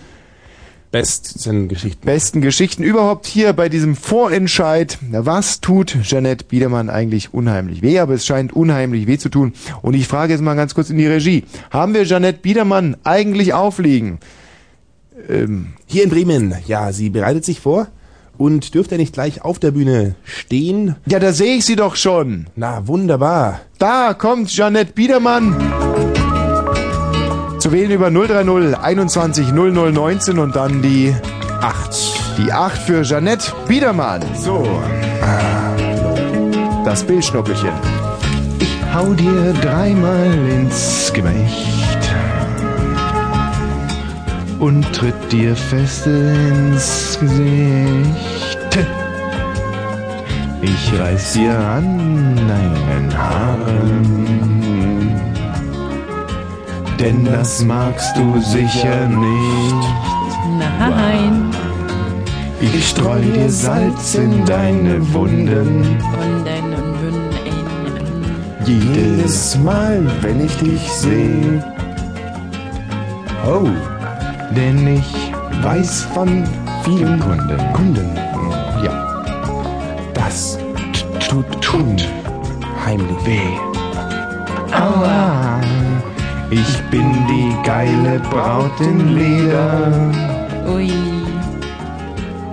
[0.90, 2.04] besten Geschichten.
[2.04, 4.98] besten Geschichten überhaupt hier bei diesem Vorentscheid.
[5.12, 8.00] Was tut Jeanette Biedermann eigentlich unheimlich weh?
[8.00, 9.54] Aber es scheint unheimlich weh zu tun.
[9.84, 11.44] Und ich frage jetzt mal ganz kurz in die Regie.
[11.70, 14.18] Haben wir Jeanette Biedermann eigentlich aufliegen?
[15.30, 17.88] Ähm, Hier in Bremen, ja, sie bereitet sich vor
[18.38, 20.96] und dürfte er nicht gleich auf der Bühne stehen?
[21.06, 22.48] Ja, da sehe ich sie doch schon.
[22.56, 23.62] Na, wunderbar.
[23.78, 25.56] Da kommt Jeanette Biedermann.
[27.60, 31.16] Zu wählen über 030 21 00 19 und dann die
[31.62, 32.38] 8.
[32.38, 34.22] Die 8 für Jeanette Biedermann.
[34.36, 34.68] So.
[36.84, 37.72] Das Bildschnuppelchen.
[38.60, 41.95] Ich hau dir dreimal ins Gemächt
[44.66, 48.80] und tritt dir fest ins Gesicht.
[50.60, 54.02] Ich reiß dir an deinen Haaren,
[57.00, 59.86] denn das magst du sicher nicht.
[60.80, 61.52] Nein.
[62.60, 66.00] Ich streu dir Salz in deine Wunden.
[66.12, 67.36] Wunden und Wunden.
[68.66, 71.64] Jedes Mal, wenn ich dich sehe.
[73.46, 73.70] Oh,
[74.56, 75.32] denn ich
[75.64, 76.44] weiß von
[76.84, 77.74] vielen Kunden.
[77.74, 78.10] Kunden.
[78.84, 79.24] Ja.
[80.14, 80.58] Das
[81.28, 82.08] tut, tut
[82.86, 83.40] heimlich weh.
[84.74, 85.60] Aua.
[86.52, 89.92] Ich bin die geile Braut in Leder.
[90.68, 90.92] Ui.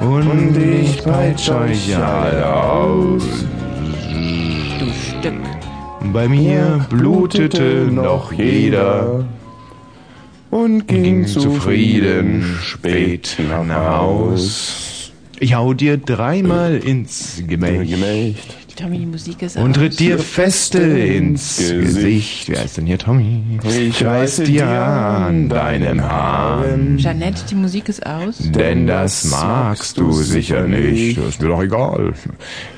[0.00, 3.22] Und ich peitsch euch alle aus.
[4.78, 5.34] Du Stück.
[6.12, 9.24] Bei mir blutete noch jeder
[10.52, 15.12] und ging zufrieden spät nach Haus.
[15.40, 21.58] Ich hau dir dreimal ins Gemächt Tommy, die Musik ist und tritt dir feste ins
[21.58, 22.48] Gesicht.
[22.48, 23.60] Wer ist denn hier Tommy?
[23.62, 26.96] Ich reiß dir an deinem Haaren.
[26.96, 28.38] Jeanette, die Musik ist aus.
[28.38, 31.18] Denn das magst du sicher nicht.
[31.18, 32.14] Das ist mir doch egal.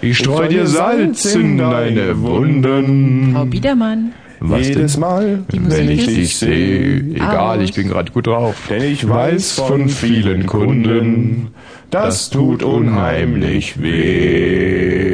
[0.02, 3.32] Ich streu dir Salz in deine Wunden.
[3.32, 4.12] Frau Biedermann.
[4.40, 5.01] Was Jedes denn?
[5.01, 8.56] Mal, wenn ich dich sehe, egal, ich bin gerade gut drauf.
[8.69, 11.48] Denn ich weiß von vielen Kunden,
[11.90, 15.05] das tut unheimlich weh.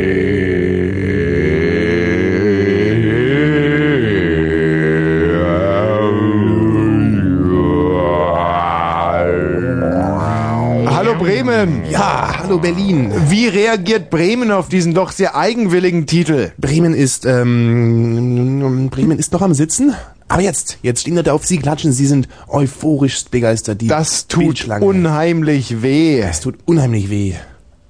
[10.87, 11.83] Hallo Bremen!
[11.91, 13.12] Ja, hallo Berlin.
[13.28, 16.51] Wie reagiert Bremen auf diesen doch sehr eigenwilligen Titel?
[16.59, 19.94] Bremen ist, ähm, Bremen ist noch am Sitzen.
[20.27, 23.81] Aber jetzt, jetzt stehen Leute auf Sie, klatschen, Sie sind euphorisch begeistert.
[23.81, 26.18] Die Das tut unheimlich weh.
[26.18, 27.35] Es tut unheimlich weh.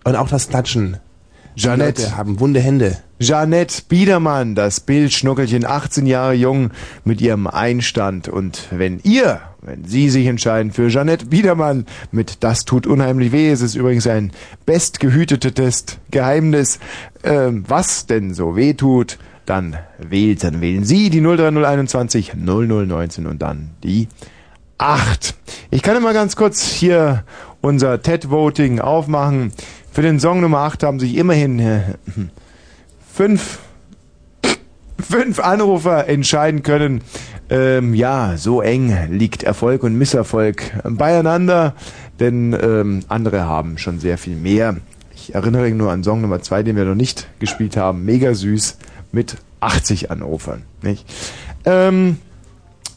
[0.04, 0.98] Und auch das Klatschen.
[1.56, 2.16] Jeanette.
[2.16, 2.98] Haben wunde Hände.
[3.18, 6.70] Jeanette Biedermann, das Bildschnuckelchen, 18 Jahre jung,
[7.04, 8.28] mit ihrem Einstand.
[8.28, 13.50] Und wenn ihr, wenn Sie sich entscheiden für Jeanette Biedermann mit Das tut unheimlich weh,
[13.50, 14.32] es ist übrigens ein
[14.64, 16.78] bestgehütetes Geheimnis,
[17.22, 23.42] ähm, was denn so weh tut, dann wählt, dann wählen Sie die 03021 0019 und
[23.42, 24.08] dann die
[24.78, 25.34] 8.
[25.70, 27.24] Ich kann immer ganz kurz hier
[27.60, 29.52] unser TED-Voting aufmachen.
[29.92, 31.80] Für den Song Nummer 8 haben sich immerhin äh,
[33.12, 33.58] fünf,
[35.00, 37.00] fünf Anrufer entscheiden können.
[37.48, 41.74] Ähm, ja, so eng liegt Erfolg und Misserfolg beieinander,
[42.20, 44.76] denn ähm, andere haben schon sehr viel mehr.
[45.12, 48.04] Ich erinnere nur an Song Nummer 2, den wir noch nicht gespielt haben.
[48.04, 48.78] Mega süß
[49.10, 50.62] mit 80 Anrufern.
[50.82, 51.04] Nicht?
[51.64, 52.18] Ähm,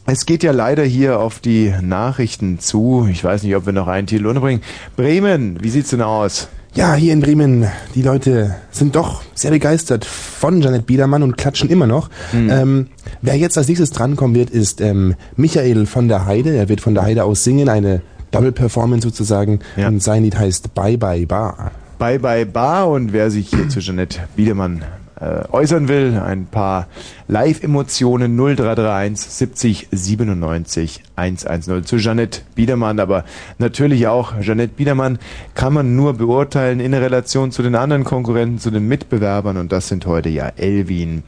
[0.06, 3.08] es geht ja leider hier auf die Nachrichten zu.
[3.10, 4.62] Ich weiß nicht, ob wir noch einen Titel unterbringen.
[4.96, 6.48] Bremen, wie sieht's denn aus?
[6.74, 11.70] Ja, hier in Bremen, die Leute sind doch sehr begeistert von Janet Biedermann und klatschen
[11.70, 12.10] immer noch.
[12.32, 12.50] Mhm.
[12.50, 12.86] Ähm,
[13.22, 16.56] wer jetzt als nächstes drankommen wird, ist ähm, Michael von der Heide.
[16.56, 18.02] Er wird von der Heide aus singen, eine
[18.32, 19.60] Double Performance sozusagen.
[19.76, 21.70] Und sein Lied heißt Bye Bye Bar.
[22.00, 24.82] Bye Bye Bar und wer sich hier zu Jeanette Biedermann
[25.20, 26.88] äh, äußern will, ein paar
[27.28, 33.24] Live-Emotionen 0331 70 97 110 zu Jeanette Biedermann, aber
[33.58, 35.18] natürlich auch Jeanette Biedermann
[35.54, 39.88] kann man nur beurteilen in Relation zu den anderen Konkurrenten, zu den Mitbewerbern und das
[39.88, 41.22] sind heute ja Elvin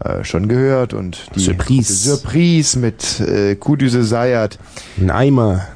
[0.00, 1.92] äh, schon gehört und die Surprise.
[1.92, 4.58] Surprise mit äh, Kudüse Sayat.
[4.96, 5.66] Neimer.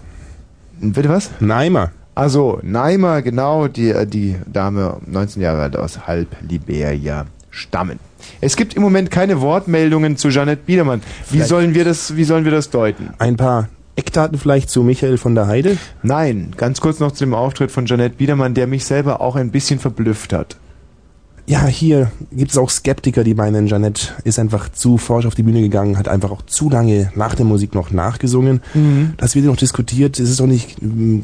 [0.80, 1.30] Bitte was?
[1.40, 1.90] Neimer.
[2.14, 7.99] Also, Neimer, genau, die, äh, die Dame, 19 Jahre alt, aus halb Liberia stammen.
[8.41, 11.01] Es gibt im Moment keine Wortmeldungen zu Jeanette Biedermann.
[11.31, 13.11] Wie Vielleicht- sollen wir das, wie sollen wir das deuten?
[13.19, 15.77] Ein paar Eckdaten vielleicht zu Michael von der Heide?
[16.03, 19.51] Nein, ganz kurz noch zu dem Auftritt von Jeanette Biedermann, der mich selber auch ein
[19.51, 20.57] bisschen verblüfft hat.
[21.47, 25.43] Ja, hier gibt es auch Skeptiker, die meinen, Janet ist einfach zu forsch auf die
[25.43, 28.61] Bühne gegangen, hat einfach auch zu lange nach der Musik noch nachgesungen.
[28.75, 29.15] Mhm.
[29.16, 30.20] Das wird noch diskutiert.
[30.20, 31.20] Es ist auch nicht, mm,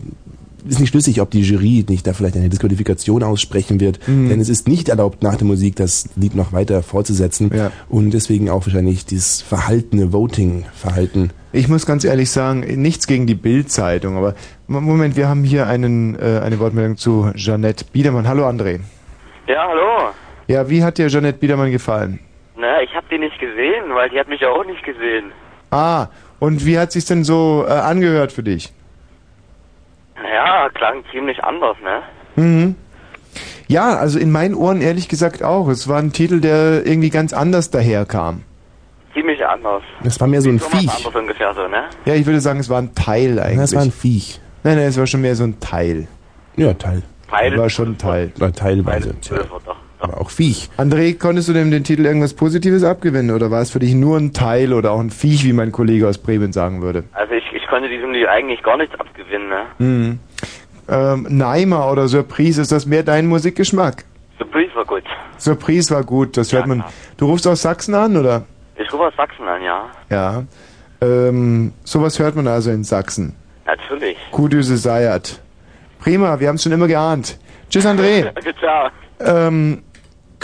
[0.65, 4.07] ist nicht schlüssig, ob die Jury nicht da vielleicht eine Disqualifikation aussprechen wird.
[4.07, 4.29] Mhm.
[4.29, 7.51] Denn es ist nicht erlaubt, nach der Musik das Lied noch weiter fortzusetzen.
[7.89, 11.31] Und deswegen auch wahrscheinlich dieses verhaltene Voting-Verhalten.
[11.53, 14.35] Ich muss ganz ehrlich sagen, nichts gegen die Bild-Zeitung, aber
[14.67, 18.27] Moment, wir haben hier einen, äh, eine Wortmeldung zu Jeanette Biedermann.
[18.27, 18.81] Hallo André.
[19.47, 20.11] Ja, hallo.
[20.49, 22.19] Ja, wie hat dir Jeanette Biedermann gefallen?
[22.57, 25.33] Na, ich habe die nicht gesehen, weil die hat mich ja auch nicht gesehen.
[25.71, 26.09] Ah,
[26.41, 28.73] und wie hat sich's denn so äh, angehört für dich?
[30.33, 32.03] Ja, klang ziemlich anders, ne?
[32.43, 32.75] Mhm.
[33.67, 35.69] Ja, also in meinen Ohren ehrlich gesagt auch.
[35.69, 38.43] Es war ein Titel, der irgendwie ganz anders daherkam.
[39.13, 39.83] Ziemlich anders.
[40.03, 40.97] Das war mehr so ein So was Viech.
[40.97, 41.85] anderes ungefähr so, ne?
[42.05, 43.59] Ja, ich würde sagen, es war ein Teil eigentlich.
[43.61, 44.41] Das war ein Viech.
[44.65, 46.09] Nein, nein, es war schon mehr so ein Teil.
[46.57, 47.03] Ja, Teil.
[47.31, 47.57] Teil.
[47.59, 48.33] War schon ein Teil.
[48.39, 49.19] War teilweise.
[49.21, 49.37] Tja.
[50.05, 50.69] Aber auch Viech.
[50.77, 54.19] André, konntest du dem den Titel irgendwas Positives abgewinnen oder war es für dich nur
[54.19, 57.05] ein Teil oder auch ein Viech, wie mein Kollege aus Bremen sagen würde?
[57.13, 59.63] Also ich, ich konnte diesem Lied eigentlich gar nichts abgewinnen, ne?
[59.79, 60.19] Mhm.
[60.89, 64.05] Ähm, Neimer oder Surprise, ist das mehr dein Musikgeschmack?
[64.39, 65.05] Surprise war gut.
[65.39, 66.85] Surprise war gut, das hört man.
[67.17, 68.45] Du rufst aus Sachsen an, oder?
[68.77, 69.87] Ich rufe aus Sachsen an, ja.
[70.11, 70.43] Ja.
[71.01, 73.35] Ähm, sowas hört man also in Sachsen.
[73.67, 74.17] Natürlich.
[74.31, 75.41] Kudüse Sayat.
[76.01, 77.39] Prima, wir haben es schon immer geahnt.
[77.71, 78.31] Tschüss, André.
[78.59, 78.91] Ciao.
[79.21, 79.84] ähm,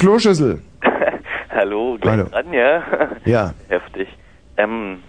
[0.01, 0.62] Kloschüssel.
[1.51, 2.24] Hallo, gleich Hallo.
[2.31, 2.82] dran, ja?
[3.27, 3.55] Ja.
[3.68, 4.09] Heftig.
[4.56, 5.02] Ähm,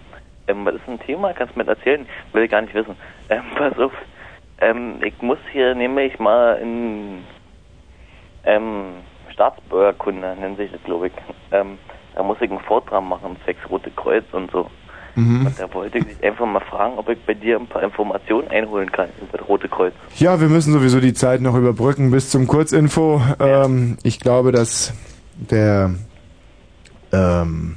[0.48, 1.32] Ähm, was ist ein Thema?
[1.32, 2.06] Kannst du mir erzählen?
[2.32, 2.96] Will ich gar nicht wissen.
[3.30, 3.92] Ähm, pass auf.
[4.60, 7.24] Ähm, ich muss hier nämlich mal in
[8.44, 8.96] ähm,
[9.30, 11.12] Staatsbürgerkunde, nennt sich das, glaube ich.
[11.52, 11.78] Ähm,
[12.14, 14.68] da muss ich einen Vortrag machen, zwecks Rote Kreuz und so.
[15.14, 15.46] Mhm.
[15.46, 18.48] Und da wollte ich dich einfach mal fragen, ob ich bei dir ein paar Informationen
[18.48, 19.92] einholen kann über das Rote Kreuz.
[20.16, 23.20] Ja, wir müssen sowieso die Zeit noch überbrücken bis zum Kurzinfo.
[23.38, 24.92] Ähm, ich glaube, dass
[25.50, 25.90] der
[27.12, 27.76] ähm,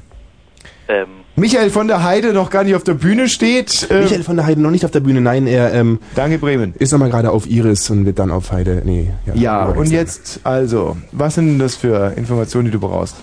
[0.88, 3.88] Ähm, Michael von der Heide noch gar nicht auf der Bühne steht.
[3.90, 6.74] Ähm, Michael von der Heide noch nicht auf der Bühne, nein, er ähm, Danke Bremen.
[6.78, 8.82] ist nochmal gerade auf Iris und wird dann auf Heide.
[8.86, 9.34] Nee, ja.
[9.34, 13.18] ja, und jetzt also, was sind denn das für Informationen, die du brauchst?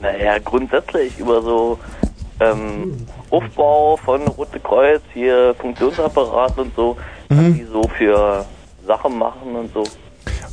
[0.00, 1.78] naja, grundsätzlich über so
[2.40, 2.96] ähm,
[3.30, 6.96] Aufbau von Rote Kreuz, hier Funktionsapparat und so,
[7.28, 7.54] was Mhm.
[7.54, 8.44] die so für
[8.86, 9.82] Sachen machen und so.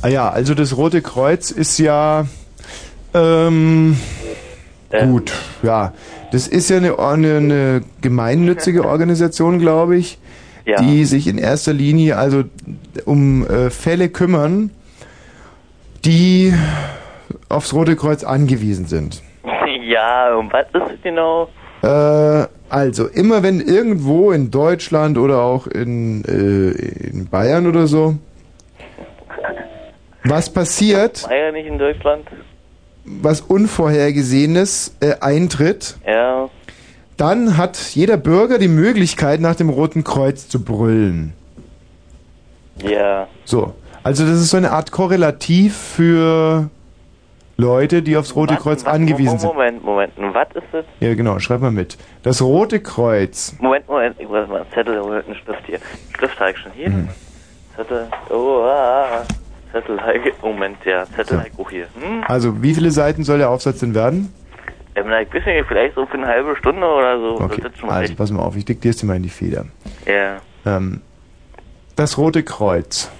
[0.02, 2.26] Ah ja, also das Rote Kreuz ist ja
[3.14, 3.96] ähm,
[4.90, 5.32] gut,
[5.62, 5.92] ja.
[6.32, 10.18] Das ist ja eine, eine, eine gemeinnützige Organisation, glaube ich,
[10.66, 10.80] Ja.
[10.80, 12.42] die sich in erster Linie also
[13.04, 14.70] um äh, Fälle kümmern,
[16.04, 16.52] die
[17.48, 19.22] aufs Rote Kreuz angewiesen sind.
[19.86, 21.48] ja, und was ist es genau?
[21.84, 26.70] Äh, also, immer wenn irgendwo in Deutschland oder auch in, äh,
[27.08, 28.16] in Bayern oder so
[30.26, 32.26] was passiert, ja nicht in Deutschland.
[33.04, 36.48] was Unvorhergesehenes äh, eintritt, Ja,
[37.18, 41.34] dann hat jeder Bürger die Möglichkeit, nach dem Roten Kreuz zu brüllen.
[42.82, 43.28] ja.
[43.44, 43.74] So.
[44.02, 46.68] Also das ist so eine Art Korrelativ für
[47.56, 49.48] Leute, die aufs Rote Kreuz angewiesen sind.
[49.48, 50.84] Moment, Moment, und was ist das?
[51.00, 51.96] Ja, genau, schreib mal mit.
[52.22, 53.54] Das Rote Kreuz.
[53.60, 55.78] Moment, Moment, ich muss mal einen Zettel holen, einen Stift hier.
[56.16, 56.90] Stift habe ich schon hier.
[56.90, 57.08] Mhm.
[57.76, 59.22] Zettel, oh, ah,
[59.72, 61.62] Zettel, ich- Moment, ja, Zettel So.
[61.62, 61.86] auch hier.
[62.00, 62.24] Hm?
[62.26, 64.32] Also, wie viele Seiten soll der Aufsatz denn werden?
[64.96, 67.40] Ähm, na, ich weiß nicht, vielleicht so für eine halbe Stunde oder so.
[67.40, 68.16] Okay, also recht.
[68.16, 69.66] pass mal auf, ich diktiere es dir mal in die Feder.
[70.06, 70.36] Ja.
[70.66, 71.02] Ähm,
[71.96, 73.10] das Rote Kreuz.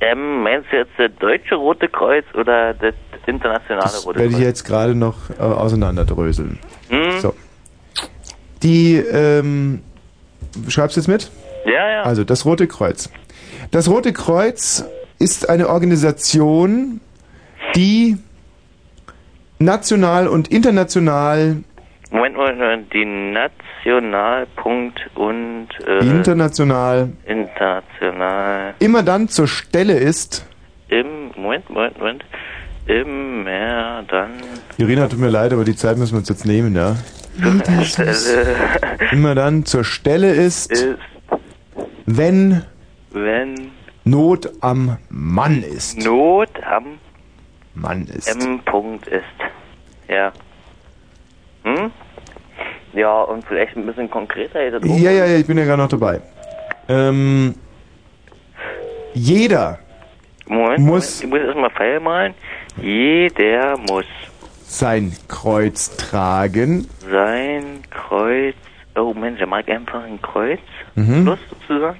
[0.00, 2.94] Ähm, meinst du jetzt das deutsche Rote Kreuz oder das
[3.26, 4.46] internationale Das Rote werde ich Kreuz?
[4.46, 6.58] jetzt gerade noch äh, auseinanderdröseln.
[6.88, 7.20] Hm?
[7.20, 7.34] So.
[8.62, 9.82] Die, ähm,
[10.68, 11.30] schreibst du jetzt mit?
[11.64, 12.02] Ja, ja.
[12.02, 13.10] Also, das Rote Kreuz.
[13.70, 14.84] Das Rote Kreuz
[15.18, 17.00] ist eine Organisation,
[17.74, 18.18] die
[19.58, 21.58] national und international,
[22.14, 30.46] Moment, Moment, Moment, die Nationalpunkt und äh, international international immer dann zur Stelle ist.
[30.88, 32.24] im Moment, Moment, Moment,
[32.86, 34.30] immer dann
[34.76, 36.94] Irina, tut mir leid, aber die Zeit müssen wir uns jetzt nehmen, ja.
[37.82, 38.12] Stelle
[39.10, 40.96] Immer dann zur Stelle ist, ist,
[42.06, 42.62] wenn
[43.10, 43.72] wenn
[44.04, 45.98] Not am Mann ist.
[45.98, 47.00] Not am
[47.74, 48.40] Mann ist.
[48.40, 49.24] M-Punkt ist.
[50.08, 50.32] Ja.
[52.94, 56.20] Ja, und vielleicht ein bisschen konkreter Ja, ja, ja, ich bin ja gerade noch dabei.
[56.88, 57.54] Ähm,
[59.14, 59.78] jeder
[60.46, 62.34] Moment, muss- Moment, ich muss erstmal Pfeil malen.
[62.80, 64.04] Jeder muss
[64.66, 66.88] sein Kreuz tragen.
[67.10, 68.54] sein Kreuz,
[68.96, 70.58] oh Mensch, da mag einfach ein Kreuz,
[70.96, 71.24] Mhm.
[71.24, 71.98] Plus sozusagen,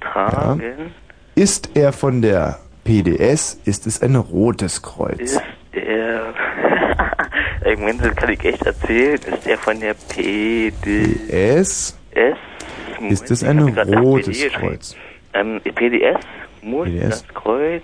[0.00, 0.92] tragen,
[1.34, 5.18] Ist er von der PDS, ist es ein rotes Kreuz.
[5.20, 5.40] ist
[5.72, 6.34] er,
[7.78, 12.36] meine, das kann ich echt erzählen, ist er von der PDS, S
[13.08, 14.42] ist es ein rotes.
[14.52, 14.96] Kreuz.
[15.34, 16.20] ähm, PDS
[16.62, 17.08] muss PDS.
[17.08, 17.82] das Kreuz,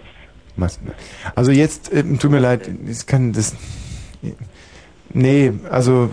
[1.35, 3.55] Also jetzt, ähm, tut mir leid, ich kann das.
[5.15, 6.11] Nee, also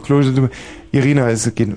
[0.92, 1.76] Irina, es geht.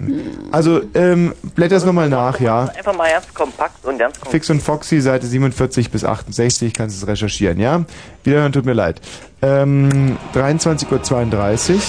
[0.53, 2.67] Also ähm, blätter es nochmal nach, ja.
[2.67, 4.31] einfach mal ganz kompakt und ganz konkret.
[4.31, 7.85] Fix und Foxy, Seite 47 bis 68, kannst du es recherchieren, ja?
[8.23, 9.01] Wiederhören, tut mir leid.
[9.43, 11.81] Ähm, 23.32 Uhr.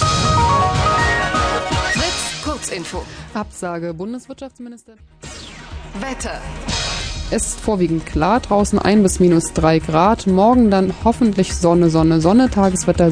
[2.44, 3.06] Kurzinfo.
[3.34, 4.94] Absage Bundeswirtschaftsminister.
[6.00, 6.42] Wetter.
[7.32, 10.26] Es ist vorwiegend klar, draußen 1 bis minus 3 Grad.
[10.26, 12.50] Morgen dann hoffentlich Sonne, Sonne, Sonne.
[12.50, 13.12] Tageswetter,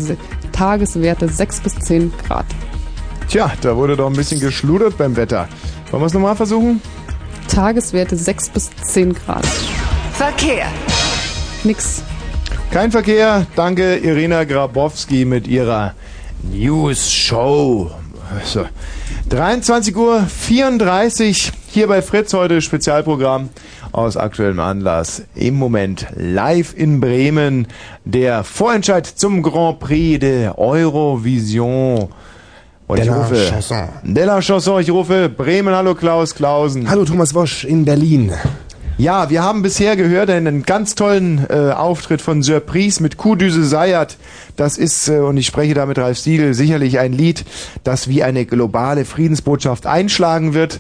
[0.52, 2.48] Tageswerte 6 bis 10 Grad.
[3.30, 5.48] Tja, da wurde doch ein bisschen geschludert beim Wetter.
[5.92, 6.82] Wollen wir es nochmal versuchen?
[7.48, 9.46] Tageswerte 6 bis 10 Grad.
[10.14, 10.66] Verkehr.
[11.64, 12.02] Nix.
[12.72, 13.46] Kein Verkehr.
[13.56, 15.94] Danke, Irina Grabowski mit ihrer
[16.42, 17.92] News Show.
[18.44, 18.66] So.
[19.30, 23.50] 23 Uhr 34 hier bei Fritz heute Spezialprogramm
[23.92, 25.24] aus aktuellem Anlass.
[25.36, 27.68] Im Moment live in Bremen
[28.06, 32.10] der Vorentscheid zum Grand Prix der Eurovision.
[32.88, 33.90] Und De ich rufe, Chanson.
[34.04, 36.90] De la Chanson, ich rufe Bremen, hallo Klaus Klausen.
[36.90, 38.32] Hallo Thomas Wosch in Berlin.
[38.98, 44.18] Ja, wir haben bisher gehört einen ganz tollen äh, Auftritt von Surprise mit Kuhdüse Sayat.
[44.56, 47.46] Das ist, äh, und ich spreche da mit Ralf Siegel, sicherlich ein Lied,
[47.84, 50.80] das wie eine globale Friedensbotschaft einschlagen wird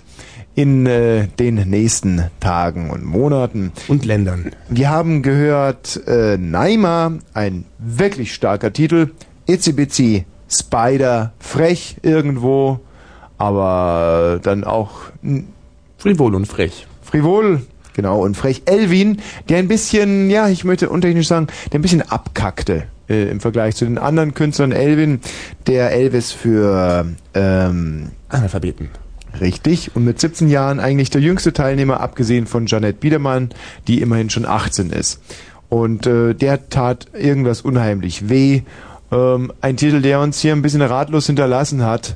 [0.57, 3.71] in äh, den nächsten Tagen und Monaten.
[3.87, 4.51] Und Ländern.
[4.69, 9.11] Wir haben gehört äh, Naima, ein wirklich starker Titel.
[9.45, 12.79] Itzy Bitsy Spider, frech irgendwo,
[13.37, 15.11] aber dann auch
[15.99, 16.87] Frivol und frech.
[17.03, 17.61] Frivol,
[17.93, 18.63] genau, und frech.
[18.65, 23.41] Elvin, der ein bisschen, ja, ich möchte untechnisch sagen, der ein bisschen abkackte äh, im
[23.41, 24.71] Vergleich zu den anderen Künstlern.
[24.71, 25.19] Elvin,
[25.67, 27.05] der Elvis für
[27.35, 28.89] ähm, Analphabeten.
[29.39, 33.49] Richtig, und mit 17 Jahren eigentlich der jüngste Teilnehmer, abgesehen von Janette Biedermann,
[33.87, 35.21] die immerhin schon 18 ist.
[35.69, 38.61] Und äh, der tat irgendwas unheimlich weh.
[39.11, 42.15] Ähm, ein Titel, der uns hier ein bisschen ratlos hinterlassen hat.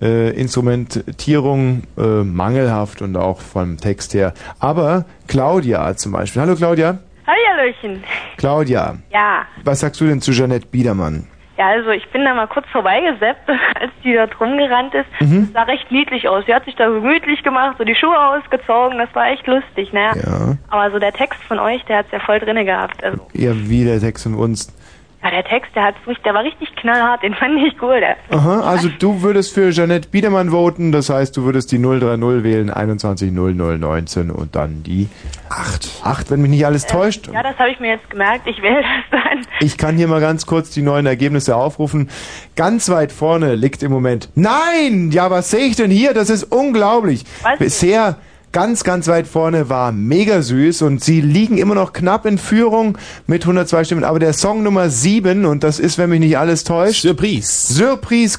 [0.00, 4.34] Äh, Instrumentierung äh, mangelhaft und auch vom Text her.
[4.58, 6.42] Aber Claudia zum Beispiel.
[6.42, 6.98] Hallo Claudia.
[7.26, 8.02] Hallihallöchen.
[8.36, 9.46] Claudia, Ja.
[9.64, 11.24] was sagst du denn zu Janette Biedermann?
[11.62, 13.48] Ja, also ich bin da mal kurz vorbeigeseppt,
[13.80, 15.06] als die dort rumgerannt ist.
[15.20, 15.42] Mhm.
[15.44, 16.44] Das sah recht niedlich aus.
[16.46, 20.10] Sie hat sich da gemütlich gemacht, so die Schuhe ausgezogen, das war echt lustig, ne?
[20.16, 20.56] Ja.
[20.70, 23.04] Aber so der Text von euch, der hat's ja voll drinne gehabt.
[23.04, 24.74] Also, Ja, wie der Text von uns.
[25.22, 28.00] Ja, der Text, der hat's richtig, der war richtig knallhart, den fand ich cool.
[28.00, 32.42] Der, Aha, also du würdest für Janette Biedermann voten, das heißt, du würdest die 030
[32.42, 35.08] wählen, 210019 und dann die
[35.48, 36.00] 8.
[36.04, 37.28] 8, wenn mich nicht alles täuscht.
[37.32, 38.46] ja, das habe ich mir jetzt gemerkt.
[38.46, 39.46] Ich wähle das dann.
[39.60, 42.08] Ich kann hier mal ganz kurz die neuen Ergebnisse aufrufen.
[42.56, 44.28] Ganz weit vorne liegt im Moment.
[44.34, 45.10] Nein!
[45.12, 46.14] Ja, was sehe ich denn hier?
[46.14, 47.24] Das ist unglaublich.
[47.42, 47.58] Was?
[47.58, 48.16] Bisher
[48.52, 52.98] ganz, ganz weit vorne war mega süß und sie liegen immer noch knapp in Führung
[53.26, 54.04] mit 102 Stimmen.
[54.04, 57.02] Aber der Song Nummer 7, und das ist, wenn mich nicht alles täuscht.
[57.02, 57.74] Surprise.
[57.74, 58.38] Surprise,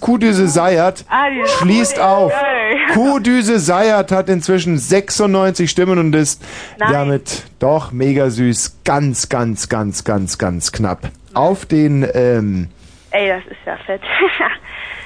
[1.10, 2.32] Ah, die- schließt auf.
[2.34, 2.78] Hey.
[2.94, 6.42] Kuhdüse Sayat hat inzwischen 96 Stimmen und ist
[6.80, 6.92] Nein.
[6.92, 8.78] damit doch mega süß.
[8.84, 11.10] Ganz, ganz, ganz, ganz, ganz knapp.
[11.34, 12.68] Auf den, ähm,
[13.12, 14.02] Ey, das ist ja fett.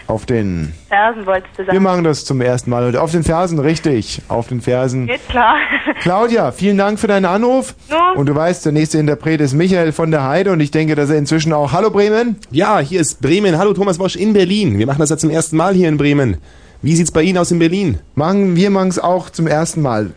[0.08, 1.84] auf den, Fersen wolltest du wir sagen.
[1.84, 3.02] machen das zum ersten Mal heute.
[3.02, 4.22] Auf den Fersen, richtig.
[4.30, 5.08] Auf den Fersen.
[5.08, 5.56] Geht klar.
[6.02, 7.76] Claudia, vielen Dank für deinen Anruf.
[7.90, 8.20] No.
[8.20, 11.10] Und du weißt, der nächste Interpret ist Michael von der Heide und ich denke, dass
[11.10, 12.38] er inzwischen auch, hallo Bremen.
[12.52, 13.58] Ja, hier ist Bremen.
[13.58, 14.80] Hallo Thomas Bosch in Berlin.
[14.80, 16.38] Wir machen das ja zum ersten Mal hier in Bremen.
[16.82, 18.00] Wie sieht's bei Ihnen aus in Berlin?
[18.16, 20.12] Machen, wir machen es auch zum ersten Mal.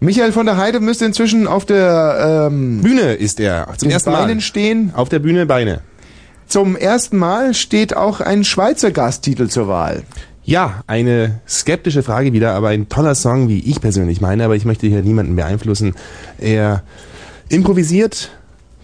[0.00, 3.66] Michael von der Heide müsste inzwischen auf der ähm, Bühne ist er.
[3.76, 4.40] Zum ersten Beinen Mal.
[4.40, 4.92] stehen.
[4.94, 5.80] Auf der Bühne Beine.
[6.46, 10.02] Zum ersten Mal steht auch ein Schweizer Gasttitel zur Wahl.
[10.44, 14.66] Ja, eine skeptische Frage wieder, aber ein toller Song, wie ich persönlich meine, aber ich
[14.66, 15.94] möchte hier niemanden beeinflussen.
[16.38, 16.82] Er
[17.48, 18.30] improvisiert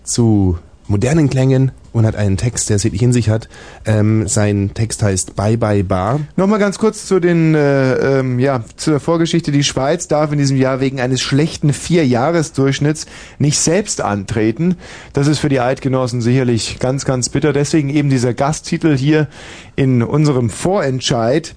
[0.02, 0.58] zu
[0.88, 3.48] modernen Klängen und hat einen Text, der es wirklich in sich hat.
[3.84, 6.20] Ähm, sein Text heißt Bye Bye Bar.
[6.36, 9.52] Nochmal ganz kurz zu den, äh, ähm, ja, zur Vorgeschichte.
[9.52, 13.06] Die Schweiz darf in diesem Jahr wegen eines schlechten Vierjahresdurchschnitts
[13.38, 14.76] nicht selbst antreten.
[15.12, 17.52] Das ist für die Eidgenossen sicherlich ganz, ganz bitter.
[17.52, 19.28] Deswegen eben dieser Gasttitel hier
[19.76, 21.54] in unserem Vorentscheid.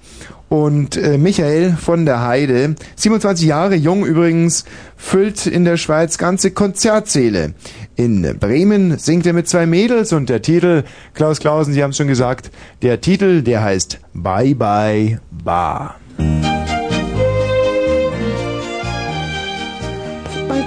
[0.48, 4.64] Und äh, Michael von der Heide, 27 Jahre jung übrigens,
[4.96, 7.54] füllt in der Schweiz ganze Konzertsäle.
[7.96, 10.84] In Bremen singt er mit zwei Mädels und der Titel,
[11.14, 12.50] Klaus Klausen, Sie haben es schon gesagt,
[12.82, 15.96] der Titel, der heißt Bye Bye Bar.
[16.16, 16.26] Bye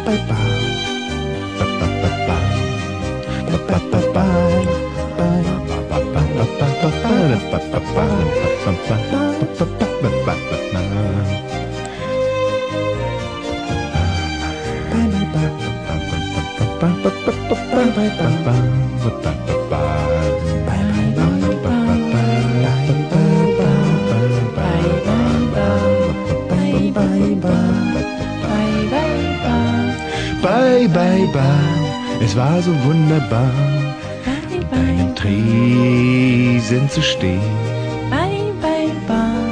[0.06, 0.38] Bye Bar.
[3.58, 5.77] Bye Bye Bar,
[32.28, 33.77] es war so wunderbar,
[35.18, 37.42] Tresen zu stehen.
[38.12, 39.48] Bye, bye, bye.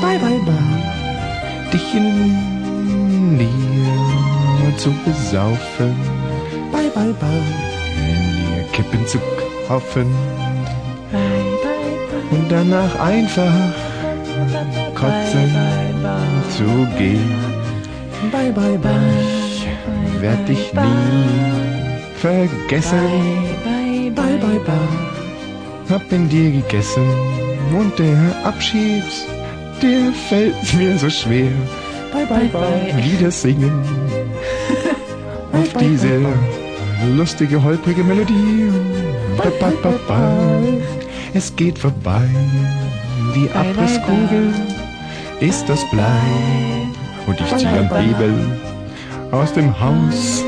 [0.00, 0.60] Bye bye bye.
[1.72, 5.96] Dich in dir zu besaufen.
[6.70, 7.42] Bye bye bye.
[7.96, 9.18] In dir Kippen zu
[9.66, 10.14] kaufen.
[12.30, 13.52] Und danach einfach
[14.94, 15.50] kotzen
[16.50, 17.59] zu gehen.
[18.32, 18.90] Bye bye bye.
[20.06, 22.98] Ich werd dich nie vergessen.
[23.64, 25.90] Bye, Bye bye bye.
[25.90, 27.02] Hab in dir gegessen
[27.72, 29.04] und der Abschied,
[29.82, 31.50] der fällt mir so schwer.
[32.12, 32.94] Bye bye bye.
[33.00, 33.72] Lieder singen
[35.52, 36.20] auf diese
[37.16, 38.70] lustige holprige Melodie.
[39.38, 40.82] Bye bye bye bye.
[41.32, 42.28] Es geht vorbei,
[43.34, 44.52] die Abrisskugel
[45.40, 46.20] ist das Blei.
[47.30, 48.34] Und ich zieh am Hebel
[49.30, 50.42] aus dem Haus,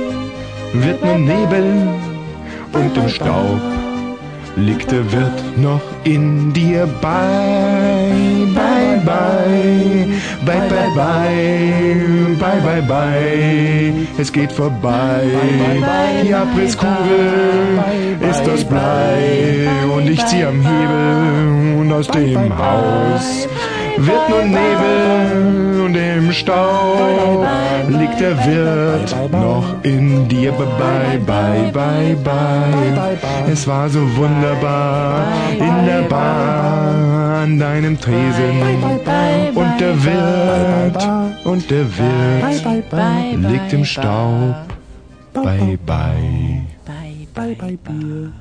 [0.73, 1.87] wird nur Nebel
[2.73, 3.61] und im Staub
[4.57, 6.89] liegt der Wirt noch in dir.
[7.01, 8.11] Bei,
[8.53, 10.09] bye, bye,
[10.45, 15.23] bye, bye, bye, bye, bye, bye, es geht vorbei,
[16.25, 17.79] die Abrisskugel
[18.29, 23.47] ist das Blei und ich zieh am Hebel und aus dem Haus
[24.07, 27.47] wird nur Nebel und im Staub
[27.89, 30.53] liegt der Wirt noch in dir.
[30.53, 33.19] Bye, bye, bye, bye.
[33.51, 35.27] Es war so wunderbar
[35.59, 38.83] in der Bar an deinem Tresen.
[39.55, 41.09] Und der Wirt,
[41.45, 44.55] und der Wirt liegt im Staub.
[45.35, 46.63] Bye, bye.
[47.35, 48.33] Bye, bye, Bier.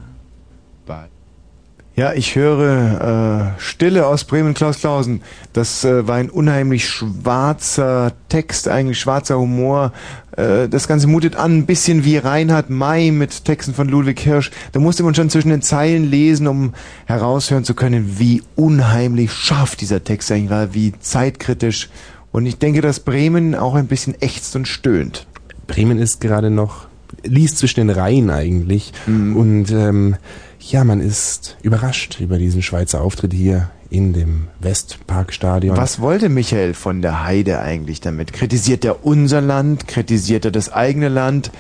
[2.01, 5.21] Ja, ich höre äh, Stille aus Bremen, Klaus Klausen.
[5.53, 9.93] Das äh, war ein unheimlich schwarzer Text, eigentlich schwarzer Humor.
[10.35, 14.49] Äh, das Ganze mutet an, ein bisschen wie Reinhard May mit Texten von Ludwig Hirsch.
[14.71, 16.73] Da musste man schon zwischen den Zeilen lesen, um
[17.05, 21.87] heraushören zu können, wie unheimlich scharf dieser Text eigentlich war, wie zeitkritisch.
[22.31, 25.27] Und ich denke, dass Bremen auch ein bisschen ächzt und stöhnt.
[25.67, 26.87] Bremen ist gerade noch,
[27.21, 28.91] liest zwischen den Reihen eigentlich.
[29.05, 30.15] Und ähm,
[30.61, 35.75] ja, man ist überrascht über diesen Schweizer Auftritt hier in dem Westparkstadion.
[35.75, 38.31] Was wollte Michael von der Heide eigentlich damit?
[38.31, 39.87] Kritisiert er unser Land?
[39.87, 41.51] Kritisiert er das eigene Land?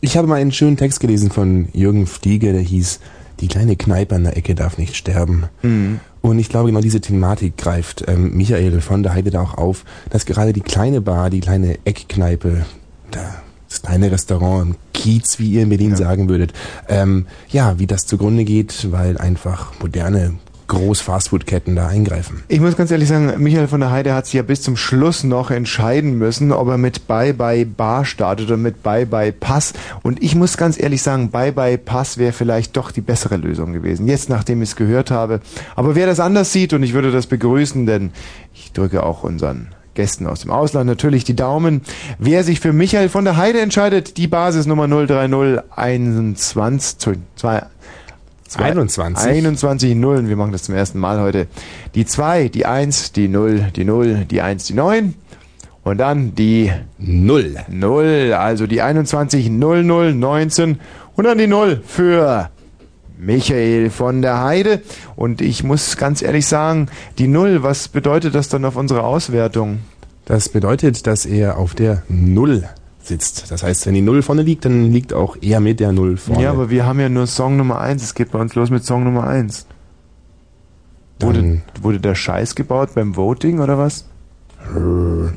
[0.00, 3.00] Ich habe mal einen schönen Text gelesen von Jürgen Fliege, der hieß
[3.40, 5.44] Die kleine Kneipe an der Ecke darf nicht sterben.
[5.62, 6.00] Mhm.
[6.20, 9.84] Und ich glaube, genau diese Thematik greift ähm, Michael von der Heide da auch auf,
[10.10, 12.66] dass gerade die kleine Bar, die kleine Eckkneipe,
[13.10, 16.52] da, das kleine Restaurant im Kiez, wie ihr in Berlin sagen würdet,
[16.88, 20.34] ähm, ja, wie das zugrunde geht, weil einfach moderne
[20.66, 22.44] Groß-Fastfood-Ketten da eingreifen.
[22.46, 25.24] Ich muss ganz ehrlich sagen, Michael von der Heide hat sich ja bis zum Schluss
[25.24, 29.72] noch entscheiden müssen, ob er mit Bye Bye Bar startet oder mit Bye Bye Pass.
[30.02, 33.72] Und ich muss ganz ehrlich sagen, Bye Bye Pass wäre vielleicht doch die bessere Lösung
[33.72, 34.06] gewesen.
[34.06, 35.40] Jetzt, nachdem ich es gehört habe.
[35.74, 38.10] Aber wer das anders sieht, und ich würde das begrüßen, denn
[38.54, 39.68] ich drücke auch unseren
[40.00, 41.82] Gästen aus dem Ausland natürlich die Daumen.
[42.18, 47.62] Wer sich für Michael von der Heide entscheidet, die Basisnummer 030 21 2
[48.56, 49.28] 21.
[49.28, 50.30] 21 Nullen.
[50.30, 51.48] Wir machen das zum ersten Mal heute.
[51.94, 55.14] Die 2, die 1, die 0, die 0, die 1, die 9.
[55.84, 57.56] Und dann die 0.
[57.68, 60.80] 0, also die 21 00 19
[61.14, 62.48] und dann die 0 für
[63.18, 64.80] Michael von der Heide.
[65.14, 69.80] Und ich muss ganz ehrlich sagen, die 0, was bedeutet das dann auf unsere Auswertung?
[70.30, 72.62] Das bedeutet, dass er auf der Null
[73.02, 73.50] sitzt.
[73.50, 76.44] Das heißt, wenn die Null vorne liegt, dann liegt auch er mit der Null vorne.
[76.44, 78.00] Ja, aber wir haben ja nur Song Nummer 1.
[78.00, 79.66] Es geht bei uns los mit Song Nummer 1.
[81.18, 84.04] Wurde, wurde der Scheiß gebaut beim Voting oder was?
[84.72, 85.32] Wir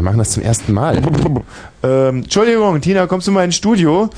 [0.00, 1.02] machen das zum ersten Mal.
[1.82, 4.10] Ähm, Entschuldigung, Tina, kommst du mal ins Studio?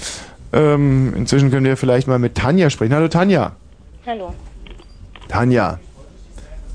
[0.53, 2.93] Ähm, inzwischen können wir vielleicht mal mit Tanja sprechen.
[2.93, 3.53] Hallo Tanja.
[4.05, 4.35] Hallo.
[5.29, 5.79] Tanja,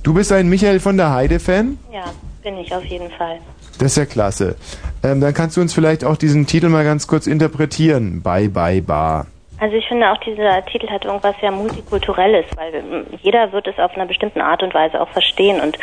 [0.05, 1.77] du bist ein Michael von der Heide-Fan?
[1.91, 2.05] Ja,
[2.43, 3.39] bin ich auf jeden Fall.
[3.79, 4.55] Das ist ja klasse.
[5.03, 8.21] Ähm, dann kannst du uns vielleicht auch diesen Titel mal ganz kurz interpretieren.
[8.21, 9.27] Bye Bye Bar.
[9.57, 13.77] Also ich finde auch dieser Titel hat irgendwas sehr multikulturelles, weil ähm, jeder wird es
[13.79, 15.77] auf einer bestimmten Art und Weise auch verstehen und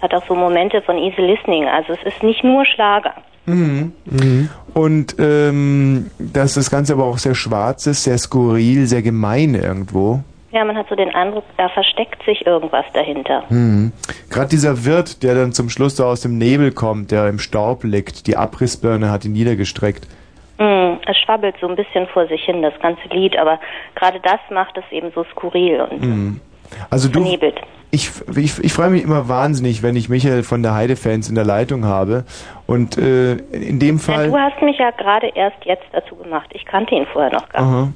[0.00, 1.66] hat auch so Momente von easy listening.
[1.66, 3.14] Also es ist nicht nur Schlager.
[3.46, 3.92] Mhm.
[4.74, 10.22] Und ähm, dass das Ganze aber auch sehr schwarz ist, sehr skurril, sehr gemein irgendwo.
[10.52, 13.44] Ja, man hat so den Eindruck, da versteckt sich irgendwas dahinter.
[13.48, 13.92] Mhm.
[14.30, 17.84] Gerade dieser Wirt, der dann zum Schluss so aus dem Nebel kommt, der im Staub
[17.84, 20.06] liegt, die Abrissbirne hat ihn niedergestreckt.
[20.58, 23.58] Mm, es schwabbelt so ein bisschen vor sich hin, das ganze Lied, aber
[23.94, 26.40] gerade das macht es eben so skurril und Mhm.
[26.90, 27.60] Also du, vernebelt.
[27.90, 31.44] ich, ich, ich freue mich immer wahnsinnig, wenn ich Michael von der Heide-Fans in der
[31.44, 32.24] Leitung habe.
[32.66, 34.28] Und äh, in dem Ja, Fall...
[34.28, 36.48] du hast mich ja gerade erst jetzt dazu gemacht.
[36.54, 37.92] Ich kannte ihn vorher noch gar nicht.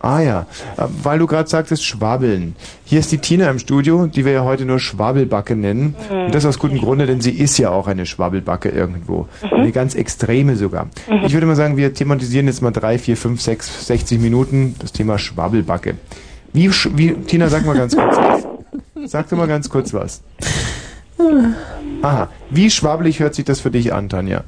[0.00, 0.46] Ah ja,
[0.76, 2.54] Äh, weil du gerade sagtest Schwabbeln.
[2.84, 5.96] Hier ist die Tina im Studio, die wir ja heute nur Schwabbelbacke nennen.
[6.10, 6.16] Mhm.
[6.26, 9.26] Und das aus gutem Grunde, denn sie ist ja auch eine Schwabbelbacke irgendwo.
[9.42, 9.54] Mhm.
[9.58, 10.84] Eine ganz extreme sogar.
[11.08, 11.24] Mhm.
[11.24, 14.92] Ich würde mal sagen, wir thematisieren jetzt mal drei, vier, fünf, sechs, 60 Minuten das
[14.92, 15.94] Thema Schwabbelbacke.
[16.52, 18.46] Wie, wie Tina, sag mal ganz kurz was.
[19.10, 20.22] Sag doch mal ganz kurz was.
[22.02, 22.28] Aha.
[22.50, 24.44] Wie schwabbelig hört sich das für dich an, Tanja?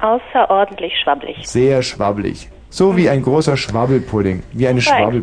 [0.00, 1.36] Außerordentlich schwabbelig.
[1.46, 2.48] Sehr schwabbelig.
[2.72, 4.42] So wie ein großer Schwabbelpudding.
[4.54, 5.22] Wie eine schwabbel.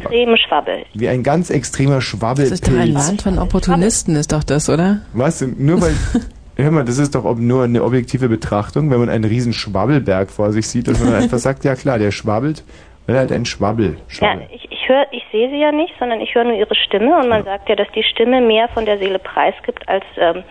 [0.93, 3.07] Wie ein ganz extremer Das ist doch ein Schwabbelpilz.
[3.07, 5.01] Land von Opportunisten, ist doch das, oder?
[5.13, 5.41] Was?
[5.41, 5.95] Nur weil.
[6.57, 10.51] Hör mal, das ist doch nur eine objektive Betrachtung, wenn man einen riesen Schwabbelberg vor
[10.51, 12.63] sich sieht und man einfach sagt, ja klar, der schwabbelt,
[13.07, 13.93] weil er halt ein Schwabbel.
[13.93, 14.47] Ja, Schwabbel.
[14.51, 17.29] ich, ich höre, ich sehe sie ja nicht, sondern ich höre nur ihre Stimme und
[17.29, 20.43] man sagt ja, dass die Stimme mehr von der Seele preisgibt als ähm,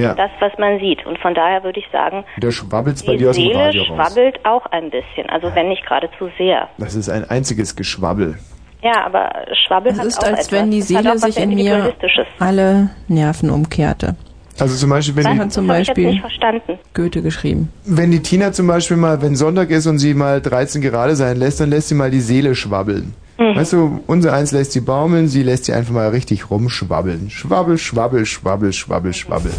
[0.00, 0.14] Ja.
[0.14, 1.04] das, was man sieht.
[1.06, 3.82] Und von daher würde ich sagen, Da schwabbelt's bei die dir aus dem Seele Radio
[3.84, 3.96] raus.
[4.12, 6.68] schwabbelt auch ein bisschen, also wenn nicht geradezu sehr.
[6.78, 8.38] Das ist ein einziges Geschwabbel.
[8.82, 9.30] Ja, aber
[9.66, 10.52] Schwabbel Es hat ist, auch als etwas.
[10.52, 11.92] wenn die Seele was sich in mir
[12.38, 14.16] alle Nerven umkehrte.
[14.58, 16.78] Also zum Beispiel, wenn Das die, zum Beispiel nicht verstanden.
[16.92, 17.70] Goethe geschrieben.
[17.84, 21.36] wenn die Tina zum Beispiel mal, wenn Sonntag ist und sie mal 13 gerade sein
[21.38, 23.14] lässt, dann lässt sie mal die Seele schwabbeln.
[23.38, 23.56] Mhm.
[23.56, 27.30] Weißt du, unser eins lässt sie baumeln, sie lässt sie einfach mal richtig rumschwabbeln.
[27.30, 29.52] Schwabbel, schwabbel, schwabbel, schwabbel, schwabbel.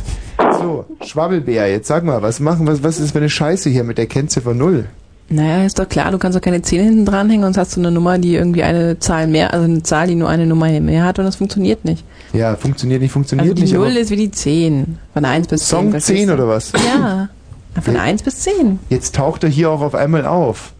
[0.61, 3.97] So, Schwabbelbär, jetzt sag mal, was machen, was, was ist für eine Scheiße hier mit
[3.97, 4.85] der Kennziffer Null?
[5.29, 7.89] Naja, ist doch klar, du kannst doch keine 10 hinten dranhängen und hast du eine
[7.91, 11.19] Nummer, die irgendwie eine Zahl mehr, also eine Zahl, die nur eine Nummer mehr hat
[11.19, 12.03] und das funktioniert nicht.
[12.33, 13.73] Ja, funktioniert nicht, funktioniert Also die nicht.
[13.73, 14.97] 0 aber- ist wie die 10.
[15.13, 15.67] Von 1 bis 10.
[15.69, 16.33] Song verstehst 10 du?
[16.33, 16.71] oder was?
[16.73, 17.29] Ja.
[17.81, 18.79] Von 1 bis 10.
[18.89, 20.73] Jetzt taucht er hier auch auf einmal auf.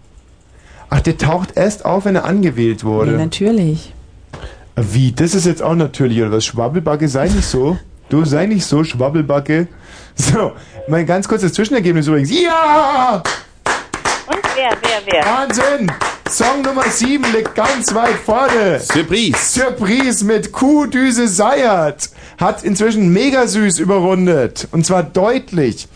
[0.90, 3.12] Ach, der taucht erst auf, wenn er angewählt wurde.
[3.12, 3.94] Nee, natürlich.
[4.76, 5.14] Wie?
[5.14, 6.44] Das ist jetzt auch natürlich, oder was?
[6.44, 7.78] Schwabbelbacke, sei nicht so.
[8.12, 9.70] Du sei nicht so, Schwabbelbacke.
[10.16, 10.52] So,
[10.90, 12.30] mein ganz kurzes Zwischenergebnis übrigens.
[12.30, 13.24] Ja!
[14.28, 15.26] Und wer, wer, wer?
[15.26, 15.90] Wahnsinn!
[16.30, 18.82] Song Nummer 7 liegt ganz weit vorne.
[18.82, 19.38] Surprise.
[19.38, 22.10] Surprise mit Kuhdüse Seiert.
[22.38, 24.68] Hat inzwischen Megasüß überrundet.
[24.72, 25.88] Und zwar deutlich.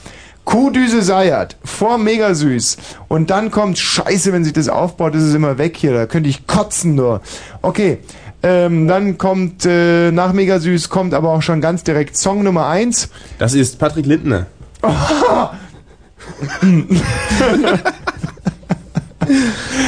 [0.45, 2.77] Kuhdüse Seiert vor Megasüß.
[3.09, 5.93] Und dann kommt Scheiße, wenn sich das aufbaut, ist es immer weg hier.
[5.93, 7.19] Da könnte ich kotzen nur.
[7.61, 7.99] Okay.
[8.47, 13.09] Ähm, dann kommt äh, nach Megasüß kommt aber auch schon ganz direkt Song Nummer 1.
[13.39, 14.45] Das ist Patrick Lindner.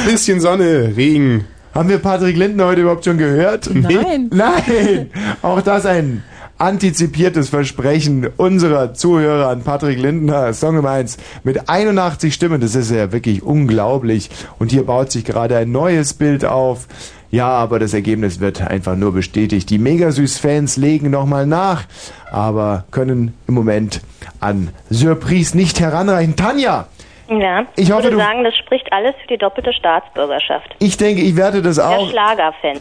[0.06, 1.44] Bisschen Sonne, Regen.
[1.72, 3.70] Haben wir Patrick Lindner heute überhaupt schon gehört?
[3.72, 4.28] Nein.
[4.32, 5.12] Nein!
[5.40, 6.24] Auch das ein
[6.58, 12.60] antizipiertes Versprechen unserer Zuhörer an Patrick Lindner, Song Nummer 1, mit 81 Stimmen.
[12.60, 14.30] Das ist ja wirklich unglaublich.
[14.58, 16.88] Und hier baut sich gerade ein neues Bild auf.
[17.30, 19.68] Ja, aber das Ergebnis wird einfach nur bestätigt.
[19.70, 21.84] Die Megasüß-Fans legen nochmal nach,
[22.30, 24.00] aber können im Moment
[24.40, 26.36] an Surprise nicht heranreichen.
[26.36, 26.86] Tanja!
[27.28, 30.74] Ja, Ich hoffe, würde du- sagen, das spricht alles für die doppelte Staatsbürgerschaft.
[30.78, 32.08] Ich denke, ich werde das Der auch.
[32.08, 32.80] Schlagerfans.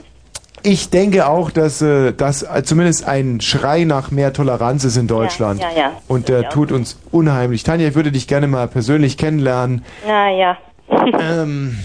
[0.64, 5.08] Ich denke auch, dass äh, das äh, zumindest ein Schrei nach mehr Toleranz ist in
[5.08, 5.60] Deutschland.
[5.62, 5.92] Ja, ja, ja.
[6.08, 7.64] Und der tut uns unheimlich.
[7.64, 9.84] Tanja, ich würde dich gerne mal persönlich kennenlernen.
[10.08, 10.58] Na ja.
[10.90, 11.78] Ähm,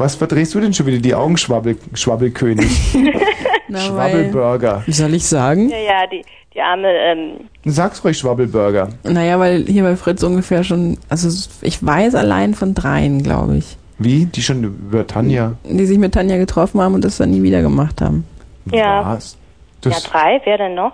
[0.00, 2.94] was verdrehst du denn schon wieder die Augen, Schwabbel, Schwabbelkönig?
[3.68, 4.82] Na, Schwabbelburger.
[4.86, 5.68] Wie soll ich sagen?
[5.68, 7.32] Ja, ja, die, die arme, ähm,
[7.64, 8.88] Sag's ruhig, Schwabbelburger.
[9.04, 11.28] Naja, weil hier bei Fritz ungefähr schon, also
[11.62, 14.24] ich weiß allein von dreien, glaube ich, Wie?
[14.26, 15.52] Die schon über Tanja?
[15.64, 18.24] die sich mit Tanja getroffen haben und das dann nie wieder gemacht haben.
[18.72, 19.04] ja.
[19.14, 19.36] Was?
[19.84, 20.92] Ja, Das, drei, wer denn noch?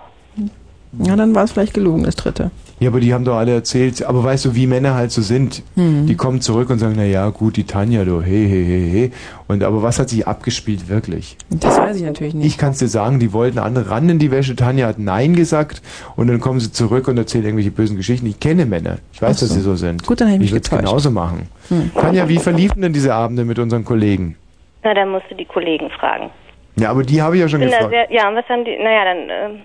[0.99, 2.51] Ja, dann war es vielleicht gelogen, das dritte.
[2.79, 4.03] Ja, aber die haben doch alle erzählt.
[4.03, 5.63] Aber weißt du, wie Männer halt so sind?
[5.77, 6.07] Hm.
[6.07, 9.11] Die kommen zurück und sagen, na ja, gut, die Tanja, du, hey, hey, hey, hey.
[9.49, 11.39] Und aber was hat sich abgespielt wirklich?
[11.49, 12.47] Das weiß ich natürlich nicht.
[12.47, 14.57] Ich kann es dir sagen, die wollten andere ran in die Wäsche.
[14.57, 15.81] Tanja hat Nein gesagt
[16.17, 18.27] und dann kommen sie zurück und erzählen irgendwelche bösen Geschichten.
[18.27, 18.99] Ich kenne Männer.
[19.13, 19.47] Ich weiß, so.
[19.47, 20.05] dass sie so sind.
[20.05, 21.49] Gut, dann hab ich mich Ich würde es genauso machen.
[21.69, 21.91] Hm.
[21.95, 24.37] Tanja, wie verliefen denn diese Abende mit unseren Kollegen?
[24.85, 26.31] Na, dann musst du die Kollegen fragen.
[26.79, 27.95] Ja, aber die habe ich ja schon Bin da gefragt.
[28.11, 29.61] sehr, ja, und was haben die, naja, dann, ähm,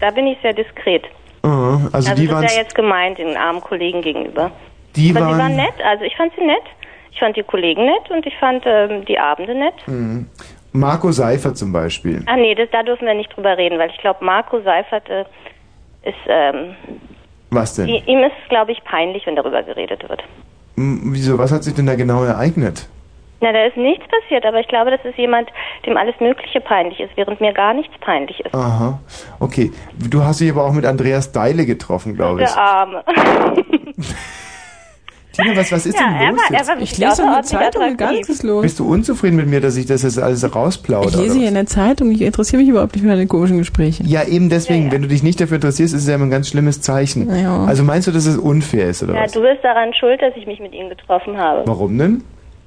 [0.00, 1.04] da bin ich sehr diskret.
[1.46, 4.50] Aha, also, die das waren ist ja jetzt gemeint den armen Kollegen gegenüber.
[4.96, 6.62] Die Aber sie waren- waren nett, also ich fand sie nett.
[7.12, 9.74] Ich fand die Kollegen nett und ich fand ähm, die Abende nett.
[9.86, 10.26] Mhm.
[10.72, 12.22] Marco Seifer zum Beispiel.
[12.26, 15.24] Ah nee, das, da dürfen wir nicht drüber reden, weil ich glaube, Marco Seifert äh,
[16.02, 16.74] ist, ähm,
[17.50, 17.88] Was denn?
[17.88, 20.22] ihm ist, glaube ich, peinlich, wenn darüber geredet wird.
[20.76, 22.86] Hm, Wieso, was hat sich denn da genau ereignet?
[23.40, 25.50] Na, da ist nichts passiert, aber ich glaube, das ist jemand,
[25.84, 28.54] dem alles Mögliche peinlich ist, während mir gar nichts peinlich ist.
[28.54, 28.98] Aha,
[29.40, 29.70] okay.
[29.98, 32.48] Du hast dich aber auch mit Andreas Deile getroffen, glaube ich.
[32.48, 33.04] Der Arme.
[35.36, 36.68] Tina, was, was ist ja, denn er los war, er jetzt?
[36.68, 38.28] war Ich lese in der Zeitung, attraktiv.
[38.28, 38.62] ist los.
[38.62, 41.10] Bist du unzufrieden mit mir, dass ich das jetzt alles rausplaudere?
[41.10, 44.02] Ich lese hier in der Zeitung, ich interessiere mich überhaupt nicht für deine komischen Gespräche.
[44.04, 46.48] Ja, eben deswegen, wenn du dich nicht dafür interessierst, ist es ja immer ein ganz
[46.48, 47.28] schlimmes Zeichen.
[47.36, 47.64] Ja.
[47.66, 49.32] Also meinst du, dass es unfair ist, oder Ja, was?
[49.32, 51.64] du bist daran schuld, dass ich mich mit ihm getroffen habe.
[51.66, 52.24] Warum denn?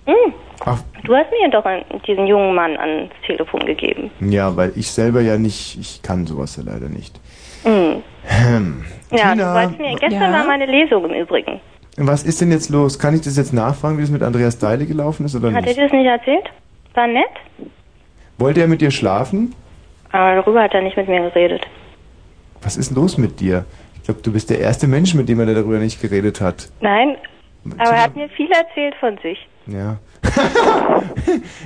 [0.09, 0.33] Hm.
[0.65, 1.63] Ach, Du hast mir doch
[2.05, 4.11] diesen jungen Mann ans Telefon gegeben.
[4.19, 7.19] ja, weil ich selber ja nicht, ich kann sowas ja leider nicht.
[7.63, 8.01] Hm.
[8.23, 8.85] Hm.
[9.11, 10.39] Ja, Tina, du wolltest mir, gestern Ja?
[10.39, 11.59] war meine Lesung im Übrigen.
[11.97, 12.99] was ist denn jetzt los?
[12.99, 15.61] Kann ich das jetzt nachfragen, wie es mit Andreas Deile gelaufen ist oder Hat er
[15.61, 15.77] nicht?
[15.77, 16.49] dir das nicht erzählt?
[16.95, 17.25] War nett,
[18.37, 19.53] Wollte er mit dir schlafen?
[20.11, 21.65] aber darüber hat er nicht mit mir geredet.
[22.61, 23.65] Was ist denn los mit dir?
[23.97, 26.69] Ich glaube, du bist der erste Mensch, mit dem er darüber nicht geredet hat.
[26.81, 27.15] Nein,
[27.77, 29.37] aber er hat mir viel erzählt von sich.
[29.71, 29.97] Ja.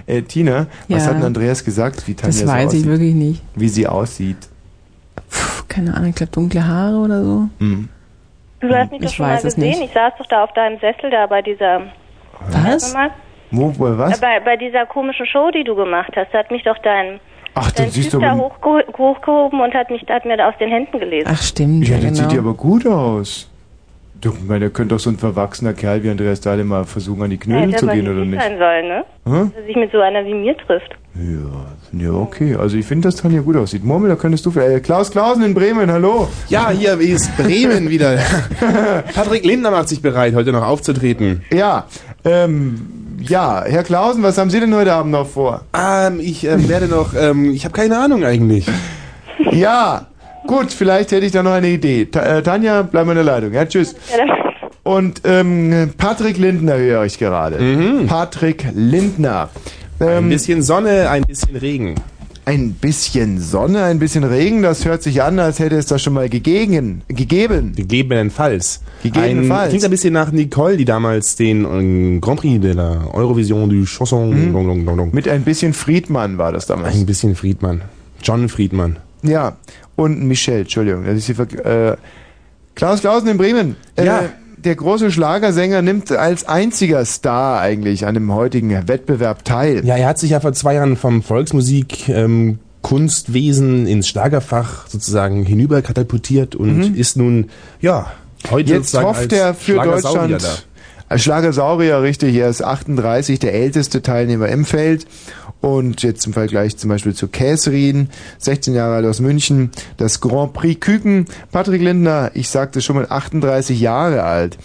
[0.08, 1.10] äh, Tina, was Ja.
[1.10, 2.86] hat denn Andreas gesagt, wie Tanja Das so weiß ich aussieht?
[2.86, 3.42] wirklich nicht.
[3.56, 4.38] Wie sie aussieht.
[5.30, 7.48] Puh, keine Ahnung, ich glaube dunkle Haare oder so.
[7.60, 7.90] Hm.
[8.60, 9.70] Du hast mich doch Ich schon mal weiß es gesehen.
[9.72, 9.84] nicht.
[9.84, 11.82] Ich saß doch da auf deinem Sessel da bei dieser.
[12.50, 12.94] Was?
[13.52, 14.20] Wo, wo, was?
[14.20, 17.20] Bei, bei dieser komischen Show, die du gemacht hast, hat mich doch dein,
[17.54, 20.50] Ach, dann dein siehst du da aber- hochge hochgehoben und hat, mich, hat mir da
[20.50, 21.30] aus den Händen gelesen.
[21.32, 21.88] Ach, stimmt.
[21.88, 22.16] Ja, dann genau.
[22.16, 23.50] sieht die aber gut aus.
[24.24, 27.30] Du, meine, da könnte doch so ein verwachsener Kerl wie Andreas Dahle mal versuchen, an
[27.30, 28.42] die Knödel Hätte zu gehen, nicht oder ich nicht?
[28.42, 29.06] sein sollen, ne?
[29.26, 29.52] Hm?
[29.52, 30.96] Dass er sich mit so einer wie mir trifft.
[31.92, 32.56] Ja, okay.
[32.56, 33.84] Also ich finde, dass Tanja gut aussieht.
[33.84, 34.64] Murmel, da könntest du für...
[34.64, 36.30] Äh, Klaus Klausen in Bremen, hallo.
[36.48, 38.18] Ja, hier ist Bremen wieder.
[39.14, 41.44] Patrick Lindner macht sich bereit, heute noch aufzutreten.
[41.52, 41.86] Ja,
[42.24, 45.66] ähm, ja, Herr Klausen, was haben Sie denn heute Abend noch vor?
[45.78, 48.68] Ähm, ich ähm, werde noch, ähm, ich habe keine Ahnung eigentlich.
[49.52, 50.08] Ja,
[50.48, 52.06] gut, vielleicht hätte ich da noch eine Idee.
[52.06, 53.54] Ta äh, Tanja, bleib mal in der Leitung.
[53.54, 53.96] Ja, tschüss.
[54.84, 58.06] Und ähm, Patrick Lindner höre ich gerade.
[58.08, 59.50] Patrick Lindner.
[60.00, 61.96] Ein Ähm, bisschen Sonne, ein bisschen Regen.
[62.46, 66.12] Ein bisschen Sonne, ein bisschen Regen, das hört sich an, als hätte es das schon
[66.12, 67.02] mal gegeben.
[67.08, 67.72] gegeben.
[67.74, 68.82] Gegebenenfalls.
[69.02, 69.64] Gegebenenfalls.
[69.64, 73.70] Ein, klingt ein bisschen nach Nicole, die damals den ähm, Grand Prix de la Eurovision
[73.70, 74.52] du Chanson.
[74.52, 75.10] Dong, dong, dong, dong.
[75.14, 76.94] Mit ein bisschen Friedmann war das damals.
[76.96, 77.84] Ein bisschen Friedmann.
[78.22, 78.98] John Friedmann.
[79.22, 79.56] Ja,
[79.96, 81.06] und Michelle, Entschuldigung.
[81.06, 81.98] Das ist die Ver äh,
[82.76, 83.76] Klaus Klausen in Bremen.
[83.96, 84.24] Äh, Ja.
[84.58, 89.86] Der große Schlagersänger nimmt als einziger Star eigentlich an dem heutigen Wettbewerb teil.
[89.86, 95.44] Ja, er hat sich ja vor zwei Jahren vom Volksmusik, ähm, Kunstwesen ins Schlagerfach sozusagen
[95.46, 97.50] hinüber katapultiert und ist nun,
[97.82, 98.14] ja,
[98.52, 100.66] heute Jetzt hofft als er für Deutschland.
[101.10, 105.06] Als Schlagersaurier, richtig, er ist 38, der älteste Teilnehmer im Feld.
[105.64, 110.52] Und jetzt im Vergleich zum Beispiel zu Käserin, 16 Jahre alt aus München, das Grand
[110.52, 111.26] Prix Küken.
[111.54, 114.58] Patrick Lindner, ich sagte schon mal 38 Jahre alt.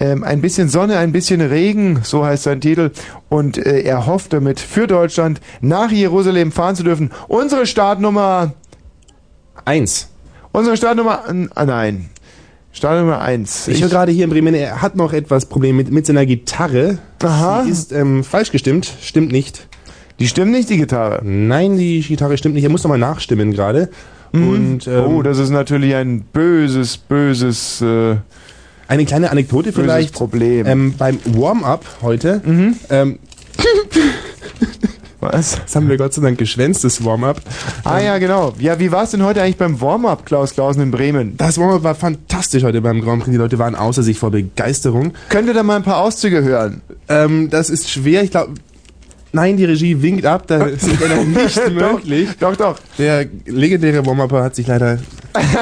[0.00, 2.90] Ähm, ein bisschen Sonne, ein bisschen Regen, so heißt sein Titel.
[3.28, 7.10] Und äh, er hofft damit für Deutschland nach Jerusalem fahren zu dürfen.
[7.28, 8.54] Unsere Startnummer
[9.66, 10.08] Eins.
[10.52, 11.24] Unsere Startnummer,
[11.54, 12.08] ah, nein.
[12.72, 13.68] Startnummer eins.
[13.68, 16.96] Ich höre gerade hier in Bremen, er hat noch etwas Problem mit, mit seiner Gitarre.
[17.22, 17.64] Aha.
[17.64, 19.68] Sie ist ähm, falsch gestimmt, stimmt nicht.
[20.18, 21.20] Die stimmt nicht, die Gitarre?
[21.24, 22.64] Nein, die Gitarre stimmt nicht.
[22.64, 23.90] Er muss nochmal nachstimmen gerade.
[24.32, 27.80] Und, ähm, oh, das ist natürlich ein böses, böses.
[27.80, 28.16] Äh,
[28.88, 30.14] eine kleine Anekdote böses vielleicht.
[30.14, 30.66] Problem.
[30.66, 32.40] Ähm, beim Warm-up heute.
[32.90, 33.18] Ähm,
[35.20, 35.58] Was?
[35.62, 37.40] Das haben wir Gott sei Dank geschwänzt, das Warm-up.
[37.84, 38.52] Ah ja, genau.
[38.58, 41.36] Ja, wie war es denn heute eigentlich beim Warm-up, Klaus Klausen in Bremen?
[41.36, 43.32] Das Warm-up war fantastisch heute beim Grand Prix.
[43.32, 45.14] Die Leute waren außer sich vor Begeisterung.
[45.30, 46.82] Könnt ihr da mal ein paar Auszüge hören?
[47.08, 48.22] Ähm, das ist schwer.
[48.22, 48.52] Ich glaube,
[49.36, 50.46] nein, die Regie winkt ab.
[50.46, 52.30] Das ist leider nicht möglich.
[52.40, 52.76] Doch, doch.
[52.98, 54.98] Der legendäre Warm-Upper hat sich leider...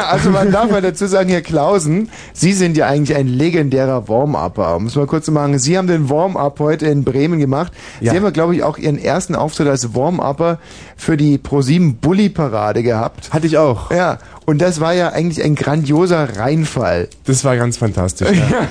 [0.09, 4.81] Also man darf mal dazu sagen, Herr Klausen, Sie sind ja eigentlich ein legendärer Warm-Upper.
[4.87, 7.73] Es mal kurz zu machen, Sie haben den Warm-Up heute in Bremen gemacht.
[8.01, 8.13] Ja.
[8.13, 10.61] Sie haben ja, glaube ich, auch Ihren ersten Auftritt als Warm-Upper
[10.97, 13.33] für die ProSieben Bully-Parade gehabt.
[13.33, 13.91] Hatte ich auch.
[13.91, 17.09] Ja, und das war ja eigentlich ein grandioser Reinfall.
[17.25, 18.39] Das war ganz fantastisch.
[18.39, 18.69] Ja.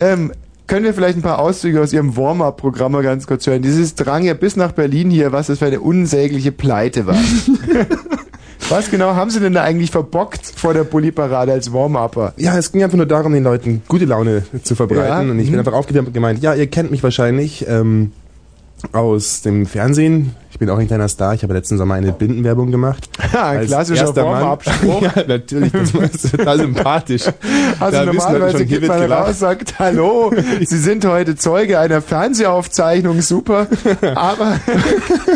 [0.00, 0.32] ähm,
[0.70, 3.60] können wir vielleicht ein paar Auszüge aus Ihrem Warm-Up-Programm mal ganz kurz hören?
[3.60, 7.16] Dieses drang ja bis nach Berlin hier, was das für eine unsägliche Pleite war.
[8.68, 12.34] was genau haben Sie denn da eigentlich verbockt vor der Bulli-Parade als Warm-Upper?
[12.36, 15.26] Ja, es ging einfach nur darum, den Leuten gute Laune zu verbreiten.
[15.26, 15.58] Ja, Und ich bin mhm.
[15.58, 18.12] einfach aufgewärmt und gemeint, ja, ihr kennt mich wahrscheinlich ähm,
[18.92, 20.36] aus dem Fernsehen.
[20.52, 21.32] Ich bin auch ein kleiner Star.
[21.34, 23.08] Ich habe letzten Sommer eine Bindenwerbung gemacht.
[23.32, 24.16] Ja, ein klassischer Mann.
[24.16, 25.02] Warm-Up-Spruch.
[25.16, 25.72] ja, natürlich.
[25.72, 27.22] Das ist total sympathisch.
[27.78, 33.20] Also Da normalerweise schon, geht man raus, sagt, hallo, Sie sind heute Zeuge einer Fernsehaufzeichnung,
[33.22, 33.66] super,
[34.14, 34.60] aber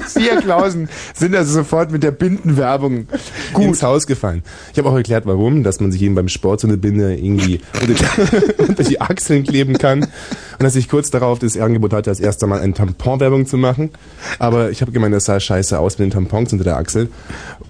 [0.06, 3.06] Sie, Herr Klausen, sind also sofort mit der Bindenwerbung
[3.52, 4.42] gut ins Haus gefallen.
[4.72, 7.60] Ich habe auch erklärt, warum, dass man sich eben beim Sport so eine Binde irgendwie
[7.80, 12.46] unter die, Achseln kleben kann und dass ich kurz darauf das Angebot hatte, als erster
[12.46, 13.90] Mal eine Tamponwerbung zu machen.
[14.38, 17.08] Aber ich habe gemeint, das sah scheiße aus mit den Tampons unter der Achsel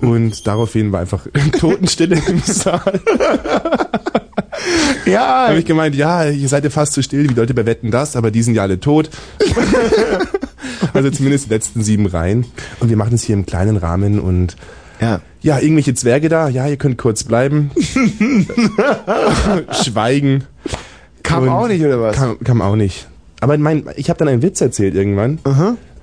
[0.00, 1.26] und daraufhin war einfach
[1.58, 3.00] Totenstille im Saal.
[5.04, 5.48] Ja.
[5.48, 8.16] habe ich gemeint, ja, ihr seid ja fast so still wie Leute bei Wetten das,
[8.16, 9.10] aber die sind ja alle tot.
[10.94, 12.46] also zumindest die letzten sieben Reihen.
[12.80, 14.56] Und wir machen es hier im kleinen Rahmen und
[15.00, 17.70] ja, ja irgendwelche Zwerge da, ja, ihr könnt kurz bleiben.
[19.84, 20.44] Schweigen.
[21.22, 22.16] Kam Und auch nicht, oder was?
[22.16, 23.08] Kam, kam auch nicht.
[23.40, 25.38] Aber mein, ich habe dann einen Witz erzählt irgendwann.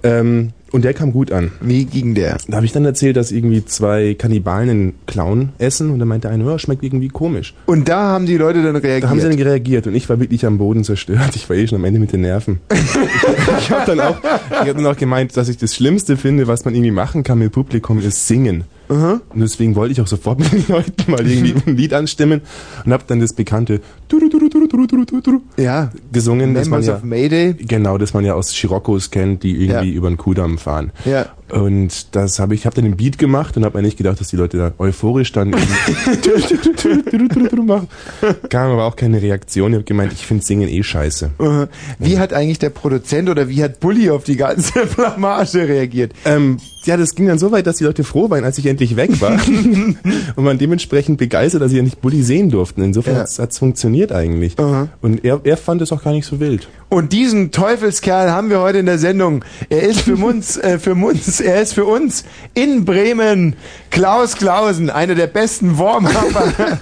[0.04, 1.52] Ähm, und der kam gut an.
[1.62, 2.38] Wie ging der?
[2.48, 6.30] Da habe ich dann erzählt, dass irgendwie zwei Kannibalen einen Clown essen und dann meinte
[6.30, 7.54] einer, ja, schmeckt irgendwie komisch.
[7.66, 9.04] Und da haben die Leute dann reagiert.
[9.04, 11.36] Da haben sie dann reagiert und ich war wirklich am Boden zerstört.
[11.36, 12.60] Ich war eh schon am Ende mit den Nerven.
[13.60, 14.18] ich habe dann auch,
[14.50, 17.40] ich hab dann auch gemeint, dass ich das Schlimmste finde, was man irgendwie machen kann
[17.40, 18.64] mit Publikum, ist singen.
[19.30, 22.42] Und deswegen wollte ich auch sofort mit den Leuten mal irgendwie ein Lied anstimmen
[22.86, 23.80] und habe dann das bekannte
[25.58, 25.92] ja.
[26.12, 27.54] gesungen, das man Members ja, of Mayday.
[27.54, 29.96] genau, das man ja aus Chiroccos kennt, die irgendwie Ja.
[29.98, 30.92] über den Kudamm fahren.
[31.06, 31.28] Ja.
[31.52, 34.30] Und das habe ich, habe dann den Beat gemacht und habe mir nicht gedacht, dass
[34.30, 35.62] die Leute da euphorisch dann machen.
[38.50, 39.72] Kam aber auch keine Reaktion.
[39.72, 41.32] Ich habe gemeint, ich finde Singen eh scheiße.
[42.00, 46.14] Wie hat eigentlich der Produzent oder wie hat Bully auf die ganze Blamage reagiert?
[46.26, 48.96] Ähm, ja, das ging dann so weit, dass die Leute froh waren, als ich endlich
[48.96, 49.34] weg war.
[50.36, 52.82] und man dementsprechend begeistert, dass sie ja nicht Bully sehen durften.
[52.82, 53.20] Insofern Ja.
[53.22, 54.56] hat's hat's funktioniert eigentlich.
[55.02, 56.68] Und er, er fand es auch gar nicht so wild.
[56.90, 59.44] Und diesen Teufelskerl haben wir heute in der Sendung.
[59.70, 62.24] Er ist für uns, äh, für uns, er ist für uns
[62.54, 63.56] in Bremen
[63.90, 66.80] Klaus Klausen, einer der besten Warm-Upper.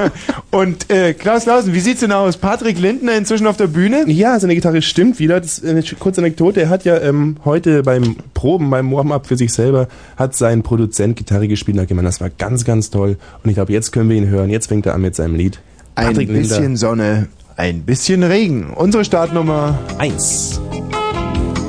[0.50, 2.36] Und äh, Klaus Klausen, wie sieht's denn aus?
[2.36, 4.04] Patrick Lindner inzwischen auf der Bühne?
[4.06, 5.40] Ja, seine Gitarre stimmt wieder.
[5.40, 6.62] Das ist eine kurze Anekdote.
[6.62, 11.16] Er hat ja ähm, heute beim Proben, beim Warm-Up für sich selber, hat sein Produzent
[11.16, 13.16] Gitarre gespielt und hat gemeint, das war ganz, ganz toll.
[13.42, 14.50] Und ich glaube, jetzt können wir ihn hören.
[14.50, 15.60] Jetzt fängt er an mit seinem Lied.
[15.94, 16.42] Ein Patrick Linder.
[16.42, 18.70] bisschen Sonne, ein bisschen Regen.
[18.74, 20.60] Unsere Startnummer 1.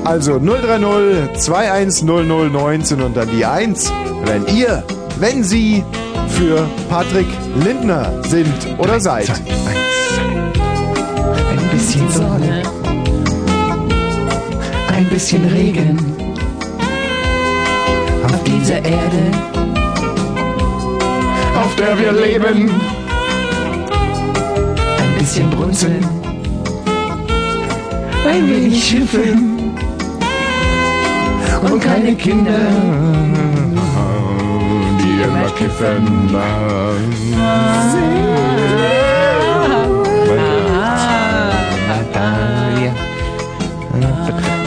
[0.06, 3.92] Also 030 210019 und dann die 1,
[4.26, 4.84] wenn ihr,
[5.18, 5.84] wenn Sie
[6.28, 7.28] für Patrick
[7.64, 9.30] Lindner sind oder seid.
[9.30, 9.40] Ein
[11.72, 12.64] bisschen Sonne,
[14.94, 15.98] ein bisschen Regen.
[18.26, 19.32] Auf dieser Erde,
[21.64, 22.70] auf der wir leben.
[25.00, 26.06] Ein bisschen Brunzeln,
[28.28, 29.53] ein wenig Schiffen
[31.72, 32.52] und keine Kinder,
[35.00, 36.30] die immer kiffen.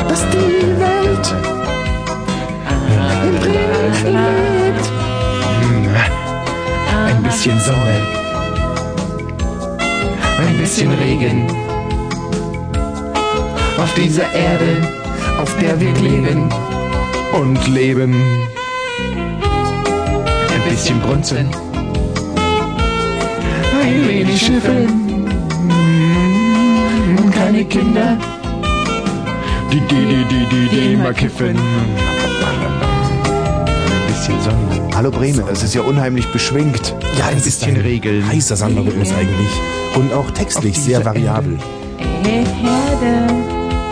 [0.08, 1.34] Dass die Welt
[3.24, 4.86] im Brief lebt.
[7.06, 7.96] Ein bisschen Sonne,
[10.38, 11.46] ein bisschen Regen.
[13.78, 14.88] Auf dieser Erde,
[15.40, 16.48] auf der wir leben.
[17.38, 18.14] Und leben.
[20.54, 21.48] Ein bisschen Brunzeln,
[23.82, 25.26] ein wenig Schiffen
[27.18, 28.16] und keine Kinder.
[29.72, 31.56] Die, die, die, die, die, die immer kiffen.
[31.56, 31.56] Ein
[34.08, 34.94] bisschen Sonne.
[34.94, 36.94] Hallo Bremen, das ist ja unheimlich beschwingt.
[37.18, 38.26] Ja, ein es ist bisschen ein Regeln.
[38.26, 39.60] heißer Sandalrhythmus eigentlich.
[39.94, 41.58] Und auch textlich sehr variabel.
[42.24, 43.26] Herde,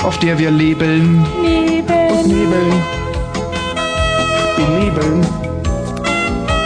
[0.02, 1.22] Auf der wir leben.
[1.42, 3.03] Nebel, Nebeln.
[4.56, 5.26] Benebeln.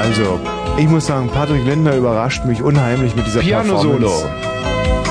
[0.01, 0.41] Also,
[0.79, 3.99] ich muss sagen, Patrick Lindner überrascht mich unheimlich mit dieser Piano-Solo.
[3.99, 4.49] Performance.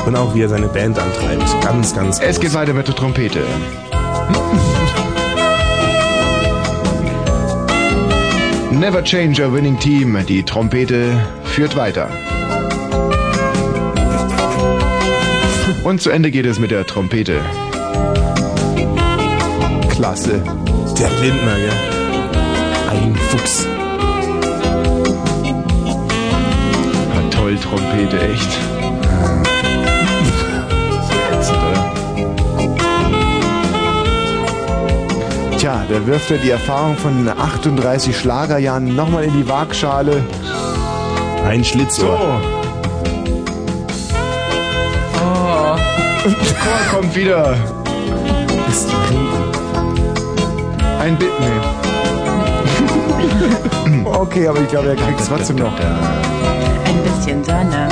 [0.05, 1.61] Und auch wie er seine Band antreibt.
[1.61, 3.41] Ganz, ganz Es geht weiter mit der Trompete.
[8.71, 10.17] Never change a winning team.
[10.27, 11.11] Die Trompete
[11.43, 12.09] führt weiter.
[15.83, 17.41] Und zu Ende geht es mit der Trompete.
[19.89, 20.43] Klasse.
[20.99, 21.96] Der Lindner, ja.
[22.97, 23.67] Ein Fuchs.
[27.13, 28.49] Ah, toll, Trompete, echt.
[35.57, 40.23] Tja, da wirft er die Erfahrung von 38 Schlagerjahren nochmal in die Waagschale.
[41.45, 42.41] Ein Schlitzohr.
[45.15, 45.77] Oh.
[46.23, 47.55] Chor kommt wieder.
[50.99, 51.76] Ein Bit, nee.
[54.05, 55.73] okay, aber ich glaube, er kriegt es trotzdem noch.
[55.73, 57.87] Ein bisschen Sonne.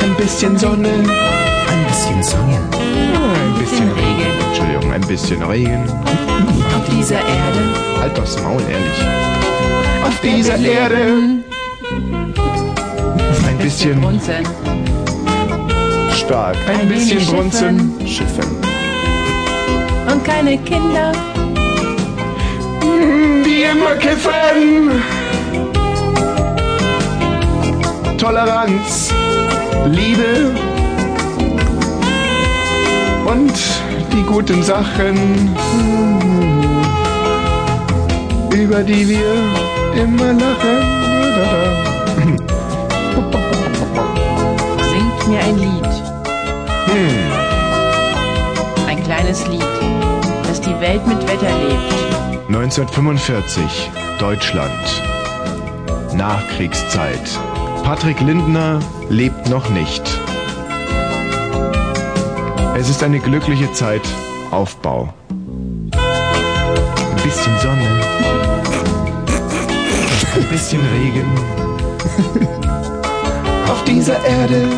[0.00, 0.88] Ein bisschen Sonne.
[0.88, 2.58] Ein bisschen Sonne.
[2.72, 4.32] Ein bisschen Regen.
[4.48, 5.84] Entschuldigung, ein bisschen Regen.
[6.76, 8.00] Auf dieser Erde.
[8.00, 10.04] Halt das Maul, ehrlich.
[10.04, 11.42] auf dieser Erde.
[13.46, 14.46] Ein bisschen Brunzeln.
[16.14, 16.56] stark.
[16.68, 17.94] Ein bisschen Brunzeln.
[18.06, 18.44] Schiffen.
[20.10, 21.12] Und keine Kinder.
[23.64, 24.90] Die immer kiffen.
[28.18, 29.12] Toleranz.
[29.86, 30.50] Liebe.
[33.26, 33.52] Und
[34.12, 35.16] die guten Sachen,
[38.52, 39.34] über die wir
[40.02, 40.82] immer lachen.
[44.90, 45.86] Singt mir ein Lied.
[46.86, 47.32] Hm.
[48.88, 49.64] Ein kleines Lied,
[50.46, 52.04] das die Welt mit Wetter lebt.
[52.64, 55.02] 1945, Deutschland.
[56.14, 57.20] Nachkriegszeit.
[57.82, 58.80] Patrick Lindner
[59.10, 60.02] lebt noch nicht.
[62.74, 64.00] Es ist eine glückliche Zeit.
[64.50, 65.12] Aufbau.
[65.42, 65.90] Ein
[67.22, 68.00] bisschen Sonne.
[70.34, 71.30] Ein bisschen Regen.
[73.70, 74.68] Auf dieser Erde.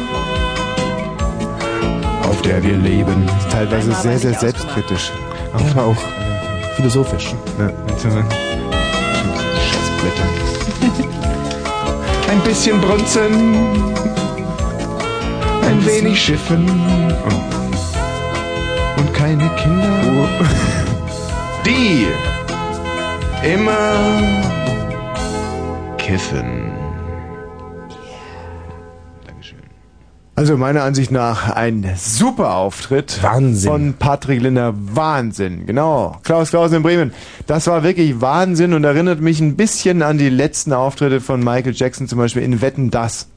[2.25, 3.31] Auf der wir leben.
[3.49, 5.13] Teilweise sehr, sehr selbstkritisch.
[5.55, 6.26] Aber auch
[6.77, 7.35] Philosophisch.
[7.59, 7.73] Ne,
[10.03, 10.23] bitte.
[12.31, 13.33] Ein bisschen brunzen,
[15.63, 16.69] ein wenig schiffen
[18.97, 20.29] und keine Kinder.
[21.65, 22.07] Die
[23.43, 23.97] immer
[25.97, 26.66] kiffen.
[30.39, 33.23] Also meiner Ansicht nach ein super Auftritt.
[33.23, 33.71] Wahnsinn.
[33.71, 34.75] Von Patrick Linder.
[34.77, 35.65] Wahnsinn.
[35.65, 36.19] Genau.
[36.25, 37.15] Klaus Klausen in Bremen.
[37.47, 41.73] Das war wirklich Wahnsinn und erinnert mich ein bisschen an die letzten Auftritte von Michael
[41.75, 43.29] Jackson, zum Beispiel in Wetten Das.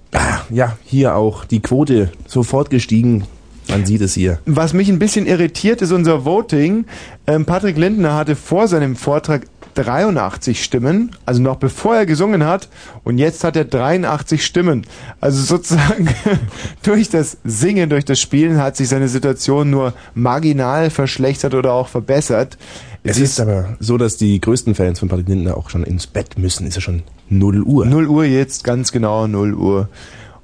[0.50, 3.24] Ja, hier auch die Quote sofort gestiegen.
[3.70, 4.40] Man sieht es hier.
[4.46, 6.84] Was mich ein bisschen irritiert, ist unser Voting.
[7.28, 9.44] Ähm, Patrick Lindner hatte vor seinem Vortrag
[9.84, 12.70] 83 Stimmen, also noch bevor er gesungen hat,
[13.04, 14.86] und jetzt hat er 83 Stimmen.
[15.22, 16.10] Also sozusagen
[16.84, 21.88] durch das Singen, durch das Spielen hat sich seine Situation nur marginal verschlechtert oder auch
[21.88, 22.58] verbessert.
[23.04, 26.38] Es ist aber so, dass die größten Fans von Patrick Lindner auch schon ins Bett
[26.38, 26.68] müssen.
[26.68, 27.86] Ist ja schon 0 Uhr.
[27.86, 29.90] 0 Uhr jetzt, ganz genau 0 Uhr.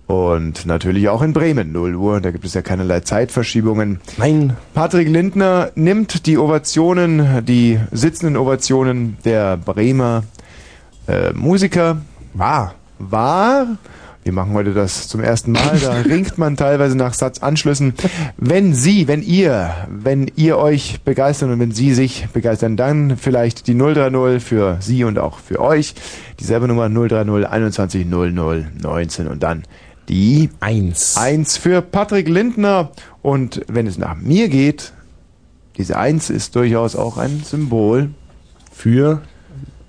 [0.07, 2.21] Und natürlich auch in Bremen 0 Uhr.
[2.21, 3.99] Da gibt es ja keinerlei Zeitverschiebungen.
[4.17, 4.55] Nein.
[4.73, 10.23] Patrick Lindner nimmt die Ovationen, die sitzenden Ovationen der Bremer
[11.07, 11.97] äh, Musiker
[12.33, 12.75] wahr.
[12.99, 13.77] Wahr.
[14.23, 15.79] Wir machen heute das zum ersten Mal.
[15.79, 17.93] Da ringt man teilweise nach Satzanschlüssen.
[18.37, 23.67] Wenn Sie, wenn ihr, wenn ihr euch begeistern und wenn Sie sich begeistern, dann vielleicht
[23.67, 25.93] die 030 für Sie und auch für euch.
[26.39, 29.63] Dieselbe Nummer 030 21 00 19 und dann
[30.09, 31.17] die 1.
[31.17, 32.91] 1 für Patrick Lindner.
[33.21, 34.93] Und wenn es nach mir geht,
[35.77, 38.11] diese 1 ist durchaus auch ein Symbol
[38.71, 39.21] für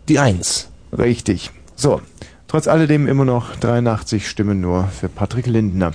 [0.09, 0.69] die 1.
[0.97, 1.51] Richtig.
[1.75, 2.01] So.
[2.49, 5.93] Trotz alledem immer noch 83 Stimmen nur für Patrick Lindner.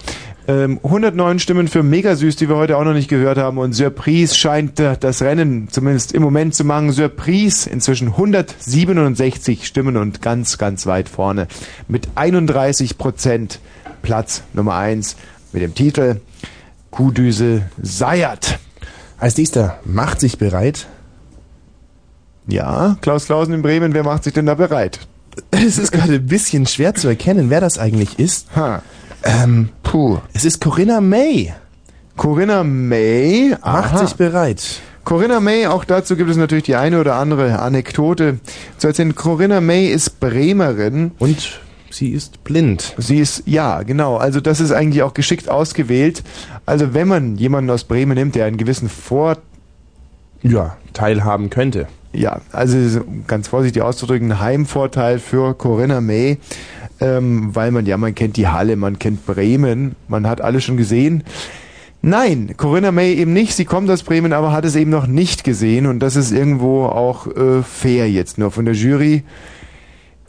[0.49, 3.57] Ähm, 109 Stimmen für Megasüß, die wir heute auch noch nicht gehört haben.
[3.57, 6.91] Und Surprise scheint äh, das Rennen zumindest im Moment zu machen.
[6.91, 11.48] Surprise inzwischen 167 Stimmen und ganz, ganz weit vorne
[11.88, 13.60] mit 31 Prozent
[14.01, 15.15] Platz Nummer 1
[15.53, 16.21] mit dem Titel
[16.91, 18.59] Kuhdüse Seiert.
[19.17, 20.87] Als nächster macht sich bereit.
[22.47, 24.99] Ja, Klaus Klausen in Bremen, wer macht sich denn da bereit?
[25.51, 28.47] Es ist gerade ein bisschen schwer zu erkennen, wer das eigentlich ist.
[28.55, 28.81] Ha.
[29.23, 30.17] Ähm, puh.
[30.33, 31.53] Es ist Corinna May.
[32.17, 34.05] Corinna May Macht aha.
[34.05, 34.81] sich bereit.
[35.03, 38.39] Corinna May, auch dazu gibt es natürlich die eine oder andere Anekdote
[38.77, 39.15] zu erzählen.
[39.15, 41.11] Corinna May ist Bremerin.
[41.17, 41.59] Und
[41.91, 42.95] sie ist blind.
[42.97, 44.18] Sie ist, ja, genau.
[44.18, 46.23] Also das ist eigentlich auch geschickt ausgewählt.
[46.65, 49.38] Also wenn man jemanden aus Bremen nimmt, der einen gewissen Vor...
[50.43, 51.88] Ja, teilhaben könnte.
[52.13, 56.39] Ja, also ganz vorsichtig auszudrücken, Heimvorteil für Corinna May,
[56.99, 60.77] ähm, weil man, ja, man kennt die Halle, man kennt Bremen, man hat alles schon
[60.77, 61.23] gesehen.
[62.01, 63.53] Nein, Corinna May eben nicht.
[63.53, 66.85] Sie kommt aus Bremen, aber hat es eben noch nicht gesehen und das ist irgendwo
[66.85, 69.23] auch äh, fair jetzt nur von der Jury.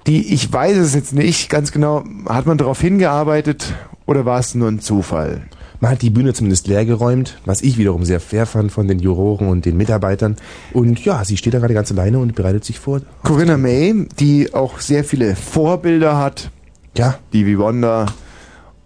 [0.06, 3.74] Die, ich weiß es jetzt nicht ganz genau, hat man darauf hingearbeitet
[4.06, 5.42] oder war es nur ein Zufall?
[5.82, 9.00] Man hat die Bühne zumindest leer geräumt, was ich wiederum sehr fair fand von den
[9.00, 10.36] Juroren und den Mitarbeitern.
[10.72, 13.00] Und ja, sie steht da gerade ganz alleine und bereitet sich vor.
[13.24, 16.50] Corinna May, die auch sehr viele Vorbilder hat.
[16.96, 17.18] Ja.
[17.28, 18.06] Stevie Wonder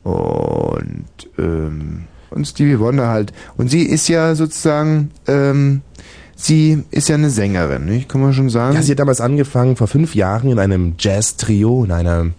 [0.05, 1.05] und,
[1.39, 3.33] ähm, und Stevie Wonder halt.
[3.59, 5.83] Und sie ist ja sozusagen, ähm,
[6.37, 8.09] sie ist ja eine Sängerin, nicht?
[8.09, 8.75] Kann man schon sagen?
[8.77, 12.35] Ja, sie hat damals angefangen, vor fünf Jahren in einem Jazz-Trio, in einem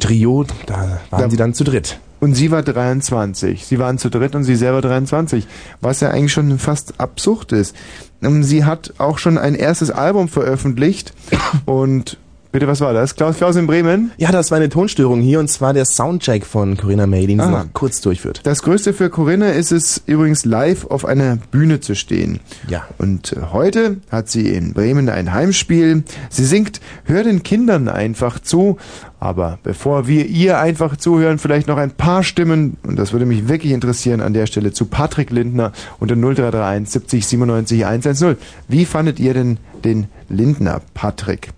[0.00, 1.98] Trio, da waren Da- sie dann zu dritt.
[2.20, 3.66] Und sie war 23.
[3.66, 5.46] Sie waren zu dritt und sie selber 23.
[5.82, 7.76] Was ja eigentlich schon fast absurd ist.
[8.22, 11.12] Ähm, Sie hat auch schon ein erstes Album veröffentlicht.
[11.66, 12.16] Und
[12.54, 13.16] bitte, was war das?
[13.16, 14.12] Klaus Klaus in Bremen?
[14.16, 17.44] Ja, das war eine Tonstörung hier und zwar der Soundcheck von Corinna May, den sie
[17.46, 17.50] Ah.
[17.50, 18.40] mal kurz durchführt.
[18.44, 22.38] Das Größte für Corinna ist es übrigens live auf einer Bühne zu stehen.
[22.68, 22.84] Ja.
[22.98, 26.04] Und äh, heute hat sie in Bremen ein Heimspiel.
[26.30, 28.78] Sie singt Hör den Kindern einfach zu.
[29.20, 33.48] Aber bevor wir ihr einfach zuhören, vielleicht noch ein paar Stimmen, und das würde mich
[33.48, 38.36] wirklich interessieren an der Stelle, zu Patrick Lindner unter 0331 70 97 110.
[38.68, 41.48] Wie fandet ihr denn den Lindner Patrick?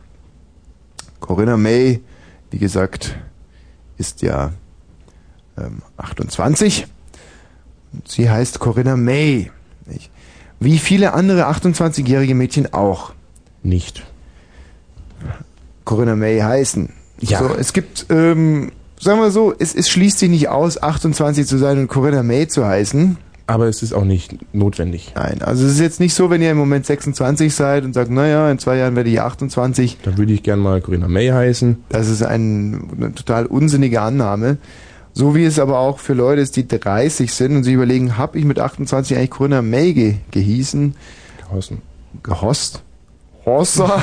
[1.26, 2.00] Corinna May,
[2.50, 3.16] wie gesagt,
[3.98, 4.52] ist ja
[5.58, 6.86] ähm, 28.
[7.92, 9.50] Und Sie heißt Corinna May.
[9.86, 10.10] Nicht?
[10.60, 13.12] Wie viele andere 28-jährige Mädchen auch.
[13.62, 14.04] Nicht.
[15.84, 16.92] Corinna May heißen.
[17.20, 17.40] Ja.
[17.40, 18.70] So, es gibt, ähm,
[19.00, 22.46] sagen wir so, es, es schließt sich nicht aus, 28 zu sein und Corinna May
[22.46, 23.18] zu heißen.
[23.48, 25.12] Aber es ist auch nicht notwendig.
[25.14, 28.10] Nein, also es ist jetzt nicht so, wenn ihr im Moment 26 seid und sagt,
[28.10, 29.98] naja, in zwei Jahren werde ich 28.
[30.02, 31.85] Dann würde ich gern mal Corinna May heißen.
[31.89, 34.59] Das ist ein, eine total unsinnige Annahme.
[35.12, 38.36] So wie es aber auch für Leute ist, die 30 sind und sich überlegen, habe
[38.39, 40.94] ich mit 28 eigentlich Corinna May ge gehießen?
[41.48, 41.82] Gehossen.
[42.23, 42.82] Gehost?
[43.47, 44.02] Hossa.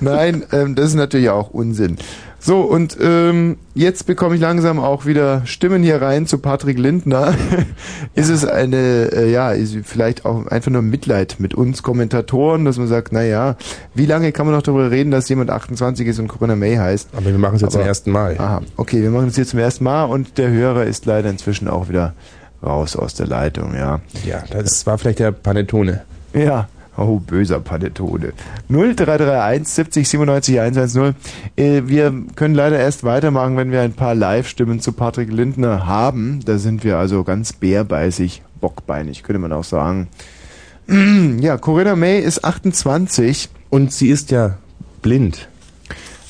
[0.00, 1.96] Nein, ähm, das ist natürlich auch Unsinn.
[2.40, 7.32] So, und ähm, jetzt bekomme ich langsam auch wieder Stimmen hier rein zu Patrick Lindner.
[8.14, 12.76] ist es eine, äh, ja, ist vielleicht auch einfach nur Mitleid mit uns Kommentatoren, dass
[12.76, 13.56] man sagt, na ja,
[13.94, 17.10] wie lange kann man noch darüber reden, dass jemand 28 ist und Corinna May heißt?
[17.16, 18.36] Aber wir machen es jetzt zum ersten Mal.
[18.38, 21.68] Aha, okay, wir machen es jetzt zum ersten Mal und der Hörer ist leider inzwischen
[21.68, 22.12] auch wieder
[22.62, 24.00] raus aus der Leitung, ja.
[24.26, 26.02] Ja, das war vielleicht der Panettone.
[26.34, 26.68] Ja.
[26.96, 28.32] Oh, böser Panettone.
[28.68, 31.14] 0331 70 97 110.
[31.56, 36.40] Äh, Wir können leider erst weitermachen, wenn wir ein paar Live-Stimmen zu Patrick Lindner haben.
[36.44, 40.08] Da sind wir also ganz bärbeißig, bockbeinig, könnte man auch sagen.
[41.40, 43.48] Ja, Corinna May ist 28.
[43.70, 44.58] Und sie ist ja
[45.02, 45.48] blind.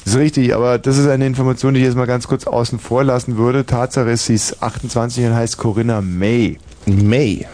[0.05, 2.79] Das ist richtig, aber das ist eine Information, die ich jetzt mal ganz kurz außen
[2.79, 3.67] vor lassen würde.
[3.67, 6.59] Tatsache ist, sie ist 28 und heißt Corinna May.
[6.87, 7.47] May.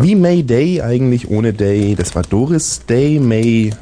[0.00, 1.94] Wie May Day eigentlich ohne Day.
[1.96, 3.72] Das war Doris Day, May,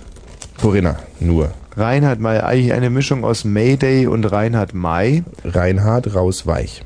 [0.60, 0.96] Corinna.
[1.20, 1.50] Nur.
[1.76, 5.24] Reinhard May, eigentlich eine Mischung aus Mayday und Reinhard May.
[5.44, 6.82] Reinhard raus weich.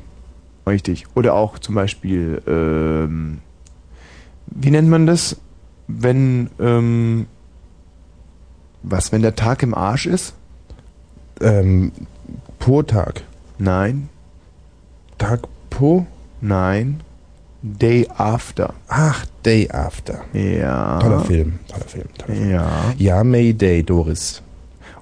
[0.67, 1.05] Richtig.
[1.15, 3.39] Oder auch zum Beispiel, ähm,
[4.47, 5.37] wie nennt man das,
[5.87, 7.27] wenn, ähm,
[8.83, 10.33] was, wenn der Tag im Arsch ist?
[11.41, 11.91] Ähm,
[12.59, 13.23] Po-Tag.
[13.57, 14.09] Nein.
[15.17, 16.05] Tag Po?
[16.41, 17.01] Nein.
[17.67, 18.73] Day After.
[18.87, 20.21] Ach, Day After.
[20.33, 20.99] Ja.
[20.99, 22.05] Toller Film, toller Film.
[22.17, 22.51] Toller Film.
[22.51, 22.69] Ja.
[22.97, 24.43] Ja, May Day, Doris.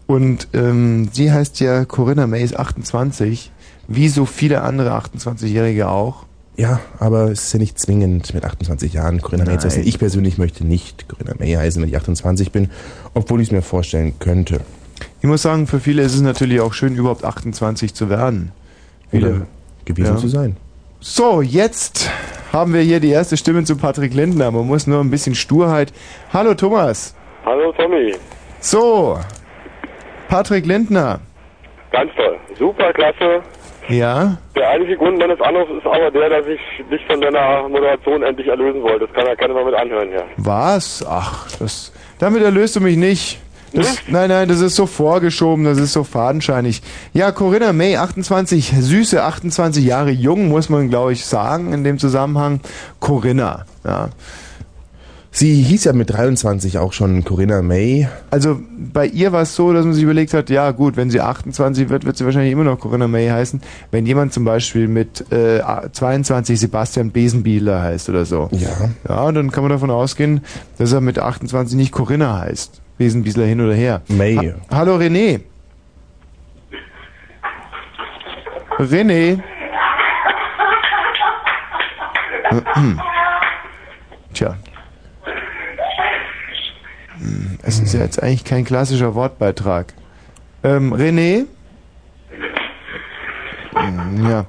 [0.07, 3.52] Und ähm, sie heißt ja Corinna May ist 28,
[3.90, 6.26] wie so viele andere 28-Jährige auch.
[6.56, 9.85] Ja, aber es ist ja nicht zwingend mit 28 Jahren Corinna May zu heißen.
[9.85, 12.69] Ich persönlich möchte nicht Corinna May heißen, wenn ich 28 bin,
[13.14, 14.61] obwohl ich es mir vorstellen könnte.
[15.22, 18.52] Ich muss sagen, für viele ist es natürlich auch schön, überhaupt 28 zu werden.
[19.11, 19.48] Oder
[19.84, 20.18] gewesen Ja.
[20.18, 20.56] zu sein.
[20.99, 22.10] So, jetzt
[22.54, 24.52] haben wir hier die erste Stimme zu Patrick Lindner.
[24.52, 25.92] Man muss nur ein bisschen Sturheit.
[26.32, 27.16] Hallo Thomas.
[27.44, 28.14] Hallo Tommy.
[28.60, 29.18] So,
[30.30, 31.20] Patrick Lindner.
[31.92, 32.38] Ganz toll.
[32.58, 33.42] Super klasse.
[33.90, 34.38] Ja?
[34.56, 36.60] Der einzige Grund meines Anrufs ist aber der, dass ich
[36.90, 39.08] dich von deiner Moderation endlich erlösen wollte.
[39.08, 40.24] Das kann ja keiner mal mit anhören, ja.
[40.38, 41.06] Was?
[41.06, 43.42] Ach, das, damit erlöst du mich nicht.
[43.74, 46.82] Das, nein, nein, das ist so vorgeschoben, das ist so fadenscheinig.
[47.14, 51.98] Ja, Corinna May, 28, süße 28 Jahre jung, muss man, glaube ich, sagen, in dem
[51.98, 52.60] Zusammenhang.
[53.00, 54.10] Corinna, ja.
[55.36, 58.08] Sie hieß ja mit 23 auch schon Corinna May.
[58.30, 61.22] Also bei ihr war es so, dass man sich überlegt hat, ja gut, wenn sie
[61.22, 63.60] 28 wird, wird sie wahrscheinlich immer noch Corinna May heißen.
[63.90, 65.60] Wenn jemand zum Beispiel mit äh,
[65.91, 68.48] 22 Sebastian Besenbieler heißt oder so.
[68.52, 68.91] Ja.
[69.10, 70.41] Ja, dann kann man davon ausgehen,
[70.78, 72.83] dass er mit 28 nicht Corinna heißt.
[72.98, 74.02] Besenbiesler hin oder her.
[74.07, 74.36] May.
[74.38, 75.41] Ha Hallo René.
[78.80, 79.40] René.
[84.34, 84.56] Tja.
[87.20, 89.94] Hm, Es ist ja jetzt eigentlich kein klassischer Wortbeitrag.
[90.64, 91.45] Ähm, René?
[93.76, 94.45] Hm, Ja.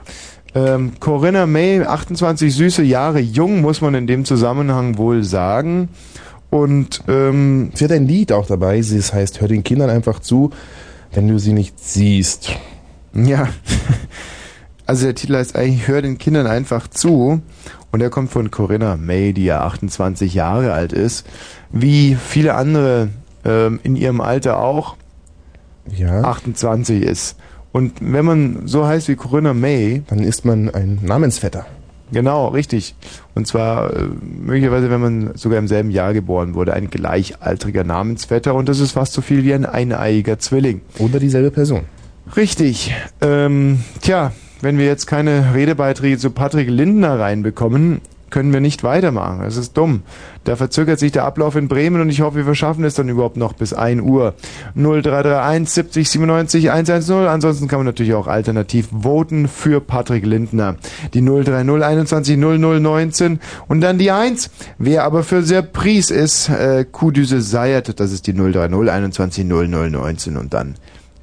[0.56, 5.88] Ähm, Corinna May, 28 süße Jahre jung, muss man in dem Zusammenhang wohl sagen.
[6.54, 10.20] Und ähm, sie hat ein Lied auch dabei, sie es heißt, hör den Kindern einfach
[10.20, 10.50] zu,
[11.12, 12.52] wenn du sie nicht siehst.
[13.12, 13.48] Ja.
[14.86, 17.40] Also der Titel heißt eigentlich Hör den Kindern einfach zu.
[17.90, 21.26] Und der kommt von Corinna May, die ja 28 Jahre alt ist.
[21.72, 23.08] Wie viele andere
[23.46, 24.96] ähm, in ihrem Alter auch
[25.90, 26.20] ja.
[26.20, 27.36] 28 ist.
[27.72, 31.64] Und wenn man so heißt wie Corinna May, dann ist man ein Namensvetter.
[32.14, 32.94] Genau, richtig.
[33.34, 38.54] Und zwar äh, möglicherweise, wenn man sogar im selben Jahr geboren wurde, ein gleichaltriger Namensvetter
[38.54, 40.80] und das ist fast so viel wie ein eineiiger Zwilling.
[40.98, 41.82] Oder dieselbe Person.
[42.36, 42.94] Richtig.
[43.20, 48.00] Ähm, tja, wenn wir jetzt keine Redebeiträge zu Patrick Lindner reinbekommen,
[48.34, 49.42] können wir nicht weitermachen.
[49.44, 50.02] Das ist dumm.
[50.42, 53.36] Da verzögert sich der Ablauf in Bremen und ich hoffe, wir verschaffen es dann überhaupt
[53.36, 54.34] noch bis 1 Uhr.
[54.74, 57.14] 0331 70 97 110.
[57.28, 60.74] Ansonsten kann man natürlich auch alternativ voten für Patrick Lindner.
[61.14, 63.38] Die 030 21 00 19
[63.68, 64.50] und dann die 1.
[64.78, 70.36] Wer aber für Surprise ist, äh, Kudüse Seiert, das ist die 030 21 00 19
[70.36, 70.74] und dann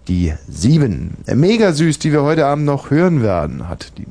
[0.07, 1.17] die 7.
[1.27, 4.07] Äh, Mega süß, die wir heute Abend noch hören werden, hat die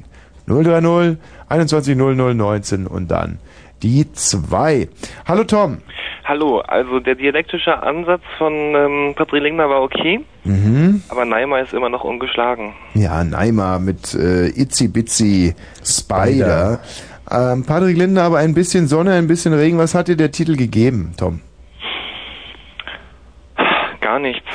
[0.47, 1.17] 030
[1.51, 3.39] 21 00 19 und dann
[3.83, 4.89] die 2.
[5.27, 5.79] Hallo Tom.
[6.25, 11.03] Hallo, also der dialektische Ansatz von ähm, Patrick Lindner war okay, Mhm.
[11.09, 12.73] aber Neymar ist immer noch ungeschlagen.
[12.95, 15.55] Ja, Neymar mit äh, Itzy Bitsy
[15.85, 16.81] Spider.
[17.31, 19.77] Ähm, Patrick Lindner aber ein bisschen Sonne, ein bisschen Regen.
[19.79, 21.41] Was hat dir der Titel gegeben, Tom?
[24.01, 24.47] Gar nichts.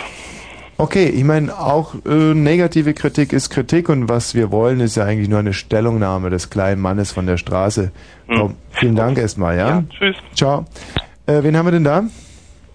[0.78, 5.06] Okay, ich meine, auch äh, negative Kritik ist Kritik und was wir wollen, ist ja
[5.06, 7.92] eigentlich nur eine Stellungnahme des kleinen Mannes von der Straße.
[8.28, 9.84] Tom, vielen Dank erstmal, ja?
[9.90, 10.18] Tschüss.
[10.34, 10.66] Ciao.
[11.28, 12.04] Äh, wen haben wir denn da?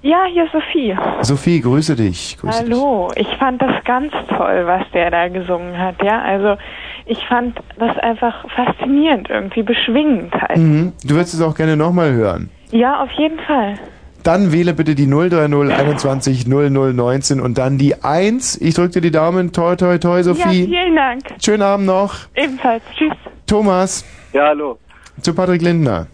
[0.02, 0.96] Ja, hier ist Sophie.
[1.20, 2.38] Sophie, grüße dich.
[2.40, 6.22] Grüße Hallo, ich fand das ganz toll, was der da gesungen hat, ja.
[6.22, 6.56] Also
[7.04, 10.56] ich fand das einfach faszinierend, irgendwie beschwingend halt.
[10.56, 10.64] dich.
[10.64, 10.92] Mhm.
[11.04, 12.48] Du würdest es auch gerne nochmal hören.
[12.70, 13.74] Ja, auf jeden Fall.
[14.22, 18.60] Dann wähle bitte die 030 21 0019 und dann die 1.
[18.60, 19.52] Ich drücke dir die Daumen.
[19.52, 20.64] Toi, toi, toi, Sophie.
[20.64, 21.22] Ja, vielen Dank.
[21.42, 22.14] Schönen Abend noch.
[22.34, 22.82] Ebenfalls.
[22.96, 23.12] Tschüss.
[23.46, 24.78] Thomas, Ja, hallo.
[25.22, 26.06] zu Patrick Lindner.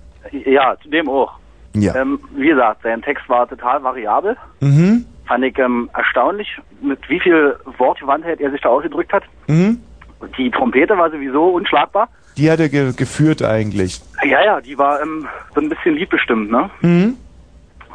[0.45, 1.33] Ja, zu dem auch.
[1.75, 1.95] Ja.
[1.95, 4.37] Ähm, wie gesagt, sein Text war total variabel.
[4.61, 5.05] Mhm.
[5.27, 6.49] Fand ich ähm, erstaunlich,
[6.81, 9.25] mit wie viel Wortgewandtheit er sich da ausgedrückt hat.
[9.49, 9.81] Mhm.
[10.39, 12.09] Die Trompete war sowieso unschlagbar.
[12.39, 14.01] Die hat er ge geführt eigentlich.
[14.25, 16.71] Ja, ja, die war ähm, so ein bisschen liedbestimmt, ne?
[16.81, 17.15] Mhm.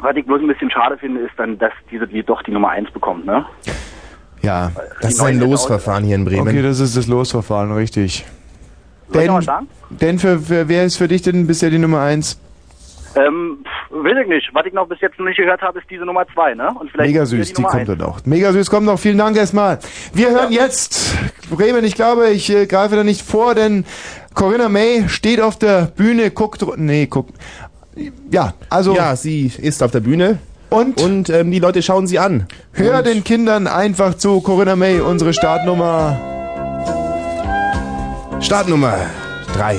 [0.02, 2.70] Was ich bloß ein bisschen schade finde, ist dann, dass dieses Lied doch die Nummer
[2.70, 3.46] 1 bekommt, ne?
[4.42, 4.72] Ja.
[5.00, 6.48] Das ist ein Losverfahren hier in Bremen.
[6.48, 8.26] Okay, das ist das Losverfahren, richtig.
[9.08, 9.68] Soll ich noch Denn, was sagen?
[9.90, 12.40] denn für, für, wer ist für dich denn bisher die Nummer 1?
[13.14, 13.58] Ähm,
[13.90, 14.50] weiß ich nicht.
[14.54, 16.68] Was ich noch bis jetzt noch nicht gehört habe, ist diese Nummer 2, ne?
[16.80, 18.18] Und vielleicht Mega süß, die Nummer kommt dann auch.
[18.24, 18.98] Mega süß kommt noch.
[18.98, 19.78] Vielen Dank erstmal.
[20.14, 21.14] Wir hören jetzt
[21.50, 21.84] Bremen.
[21.84, 23.84] Ich glaube, ich äh, greife da nicht vor, denn
[24.34, 26.64] Corinna May steht auf der Bühne, guckt.
[26.76, 27.34] Nee, guckt.
[28.30, 28.94] Ja, also.
[28.94, 30.38] Ja, sie ist auf der Bühne.
[30.70, 31.00] Und?
[31.02, 32.46] Und ähm, die Leute schauen sie an.
[32.72, 34.40] Hör Und den Kindern einfach zu.
[34.40, 36.18] Corinna May, unsere Startnummer.
[38.40, 38.96] Startnummer
[39.54, 39.76] 3.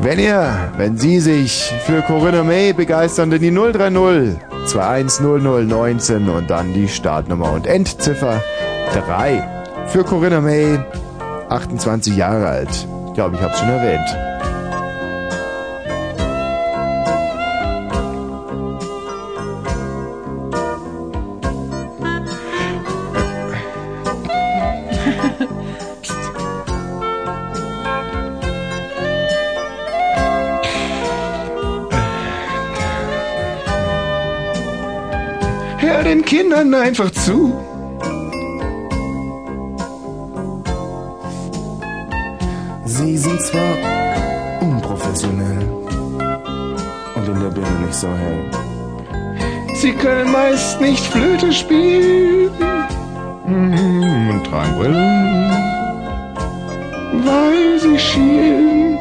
[0.00, 4.36] Wenn ihr, wenn Sie sich für Corinna May begeistern, dann die 030
[4.66, 8.42] 210019 und dann die Startnummer und Endziffer
[8.92, 9.42] 3.
[9.86, 10.78] Für Corinna May,
[11.48, 12.86] 28 Jahre alt.
[13.08, 14.16] Ich glaube, ich habe es schon erwähnt.
[36.54, 37.52] Kindern einfach zu.
[42.84, 43.74] Sie sind zwar
[44.60, 45.68] unprofessionell
[47.16, 48.50] und in der Birne nicht so hell.
[49.74, 52.50] Sie können meist nicht Flöte spielen
[53.46, 55.50] Mm, und tragen Brillen,
[57.26, 58.98] weil sie schielen.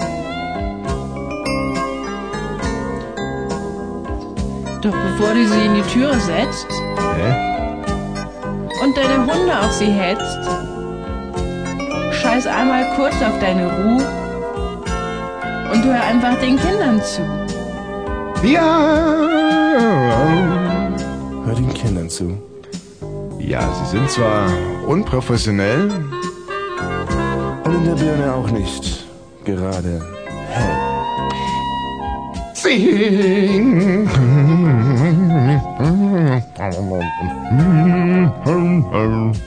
[4.82, 6.83] Doch bevor du sie in die Türe setzt?
[8.94, 10.38] Und deine Hunde auf sie hetzt,
[12.22, 14.06] scheiß einmal kurz auf deine Ruhe
[15.72, 17.22] und hör einfach den Kindern zu.
[18.45, 18.61] Ja.
[21.45, 22.38] Hör den Kindern zu.
[23.40, 24.48] Ja, sie sind zwar
[24.88, 25.90] unprofessionell.
[27.64, 29.06] Und in der Birne auch nicht
[29.44, 30.02] gerade
[30.49, 30.78] hell.
[32.53, 34.07] Sing.
[39.08, 39.43] Nicht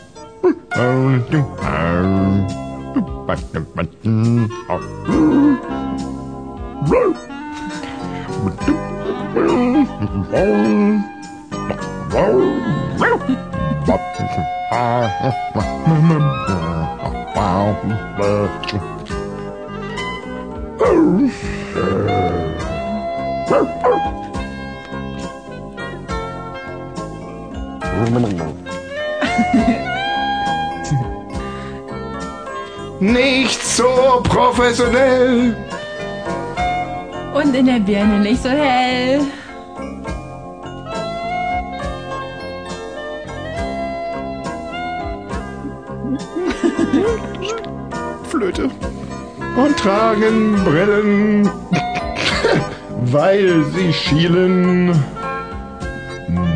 [53.77, 54.89] sie schielen.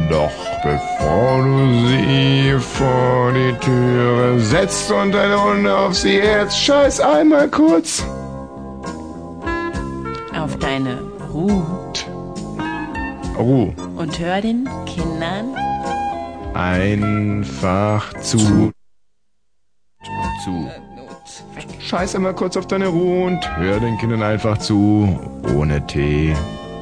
[0.08, 0.32] Doch
[0.62, 7.48] bevor du sie vor die Türe setzt und deine Hunde auf sie jetzt, scheiß einmal
[7.48, 8.04] kurz.
[10.36, 10.98] Auf deine
[11.32, 11.66] Ruhe
[13.38, 13.72] Ruhe.
[13.96, 15.54] und hör den Kindern
[16.54, 18.72] Einfach zu.
[20.44, 20.70] Zu.
[21.78, 25.18] Scheiß einmal kurz auf deine Ruhe und hör den Kindern einfach zu.
[25.56, 26.34] Ohne Tee.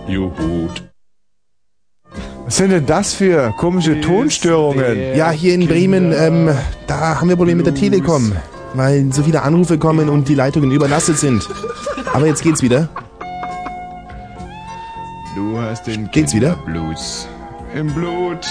[0.09, 0.89] Juhut.
[2.45, 5.15] Was sind denn das für komische Tonstörungen?
[5.15, 6.49] Ja, hier in Bremen, ähm,
[6.87, 8.33] da haben wir Probleme mit der Telekom,
[8.73, 11.47] weil so viele Anrufe kommen und die Leitungen überlastet sind.
[12.15, 12.89] Aber jetzt geht's wieder.
[15.37, 16.57] Du hast den Geht's wieder?
[16.65, 17.29] Blues
[17.75, 18.47] im Blut.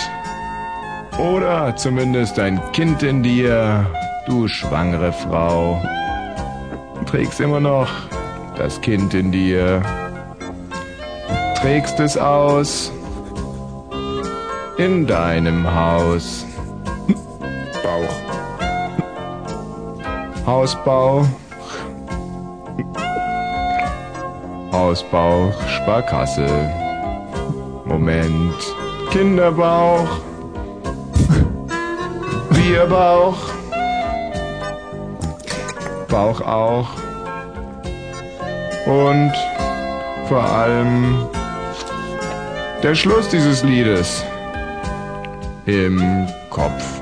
[1.18, 3.90] Oder zumindest ein Kind in dir,
[4.28, 5.82] du schwangere Frau.
[7.00, 7.90] Du trägst immer noch
[8.56, 9.82] das Kind in dir.
[11.62, 12.92] Trägst es aus.
[14.78, 16.46] in deinem Haus.
[17.84, 18.18] Bauch.
[20.46, 21.26] Hausbau.
[24.72, 26.48] Hausbauch, Sparkasse.
[27.86, 28.56] Moment.
[29.10, 30.08] Kinderbauch.
[32.52, 33.38] Bierbauch.
[36.08, 36.90] Bauch auch.
[38.86, 39.34] Und
[40.28, 41.28] vor allem
[42.84, 44.24] der Schluss dieses Liedes.
[45.66, 47.02] Im Kopf.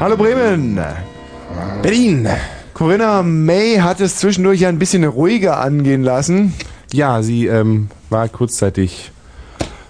[0.00, 0.78] Hallo Bremen.
[1.82, 2.28] Berlin.
[2.74, 6.54] Corinna May hat es zwischendurch ja ein bisschen ruhiger angehen lassen.
[6.92, 9.10] Ja, sie ähm, war kurzzeitig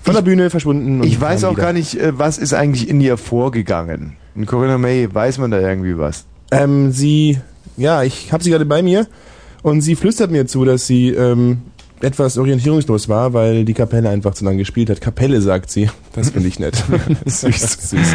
[0.02, 1.00] von der Bühne verschwunden.
[1.02, 1.62] und Ich weiß auch wieder.
[1.64, 4.16] gar nicht, äh, was ist eigentlich in ihr vorgegangen.
[4.34, 6.24] In Corinna May weiß man da irgendwie was.
[6.50, 7.38] Ähm, sie,
[7.76, 9.06] ja, ich habe sie gerade bei mir
[9.62, 11.58] und sie flüstert mir zu, dass sie ähm,
[12.00, 15.00] etwas orientierungslos war, weil die Kapelle einfach zu lange gespielt hat.
[15.00, 15.90] Kapelle, sagt sie.
[16.12, 16.82] Das finde ich nett.
[17.26, 18.14] süß, süß.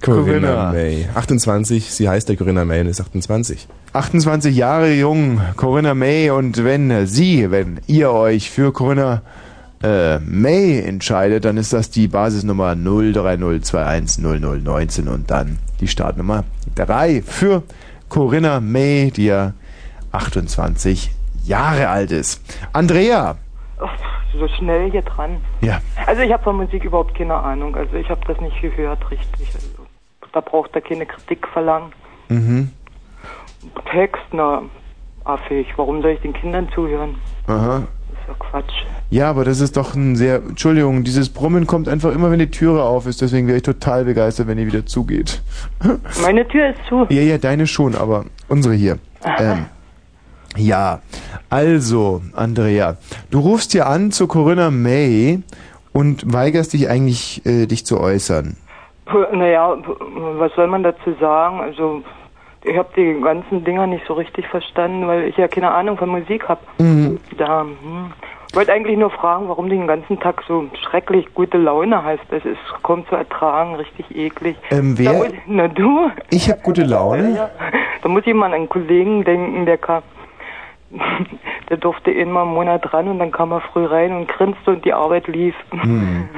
[0.00, 0.72] Corinna, Corinna.
[0.72, 1.06] May.
[1.14, 3.68] 28, sie heißt der Corinna May und ist 28.
[3.92, 9.22] 28 Jahre jung, Corinna May und wenn Sie, wenn ihr euch für Corinna
[9.82, 16.44] äh, May entscheidet, dann ist das die Basisnummer 030210019 und dann die Startnummer
[16.74, 17.62] 3 für
[18.10, 19.54] Corinna May, die ja
[20.12, 21.10] 28
[21.44, 22.42] Jahre alt ist.
[22.74, 23.36] Andrea,
[24.38, 25.40] so schnell hier dran.
[25.60, 25.80] Ja.
[26.06, 27.74] Also ich habe von Musik überhaupt keine Ahnung.
[27.76, 29.48] Also ich habe das nicht gehört richtig.
[29.54, 29.86] Also,
[30.32, 31.92] da braucht er keine Kritik verlangen.
[32.28, 32.70] mhm.
[33.90, 34.62] Text, na,
[35.24, 35.66] affig.
[35.76, 37.16] Warum soll ich den Kindern zuhören?
[37.46, 37.82] aha.
[38.30, 38.72] Ja Quatsch.
[39.10, 42.50] Ja, aber das ist doch ein sehr, Entschuldigung, dieses Brummen kommt einfach immer, wenn die
[42.50, 45.42] Türe auf ist, deswegen wäre ich total begeistert, wenn die wieder zugeht.
[46.22, 47.06] Meine Tür ist zu.
[47.08, 48.98] Ja, ja, deine schon, aber unsere hier.
[49.38, 49.66] Ähm,
[50.56, 51.00] ja,
[51.48, 52.96] also, Andrea,
[53.30, 55.42] du rufst hier an zu Corinna May
[55.92, 58.56] und weigerst dich eigentlich, äh, dich zu äußern.
[59.32, 59.76] Naja,
[60.38, 61.60] was soll man dazu sagen?
[61.60, 62.02] Also
[62.64, 66.10] ich habe die ganzen Dinger nicht so richtig verstanden, weil ich ja keine Ahnung von
[66.10, 66.60] Musik habe.
[66.78, 67.18] Mhm.
[67.38, 68.12] Da, hm.
[68.52, 72.22] wollte eigentlich nur fragen, warum du den ganzen Tag so schrecklich gute Laune hast.
[72.30, 74.56] Das ist kaum zu ertragen, richtig eklig.
[74.70, 75.14] Ähm, wer?
[75.14, 76.10] Muss, na du?
[76.30, 77.34] Ich habe gute Laune?
[77.34, 77.50] Ja,
[78.02, 80.02] da muss ich mal an einen Kollegen denken, der kam,
[81.70, 84.84] der durfte einmal einen Monat ran und dann kam er früh rein und grinste und
[84.84, 85.54] die Arbeit lief.
[85.70, 86.28] Hm.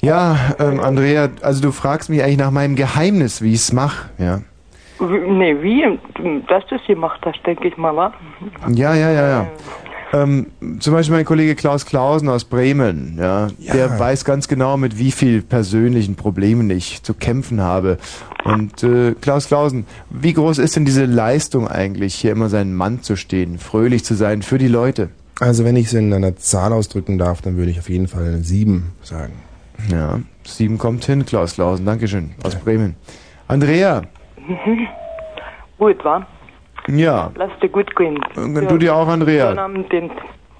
[0.00, 4.40] Ja, ähm, Andrea, also du fragst mich eigentlich nach meinem Geheimnis, wie ich's mache, ja.
[5.10, 5.98] Nee, wie?
[6.48, 8.12] Dass du es gemacht hast, denke ich mal, wa?
[8.68, 9.46] Ja, ja, ja, ja.
[10.14, 10.48] Ähm,
[10.78, 15.10] zum Beispiel mein Kollege Klaus Klausen aus Bremen, ja, der weiß ganz genau, mit wie
[15.10, 17.96] viel persönlichen Problemen ich zu kämpfen habe.
[18.44, 23.00] Und äh, Klaus Klausen, wie groß ist denn diese Leistung eigentlich, hier immer seinen Mann
[23.02, 25.08] zu stehen, fröhlich zu sein für die Leute?
[25.40, 28.38] Also wenn ich es in einer Zahl ausdrücken darf, dann würde ich auf jeden Fall
[28.42, 29.32] sieben sagen.
[29.90, 32.96] Ja, sieben kommt hin, Klaus Klausen, Dankeschön, aus Bremen.
[33.48, 34.02] Andrea,
[34.46, 34.88] Mhm.
[35.78, 36.26] Gut, wa?
[36.88, 38.18] ja, Lass dir gut gehen.
[38.36, 39.48] Und du dir auch, Andrea.
[39.48, 40.10] Sonnabend, den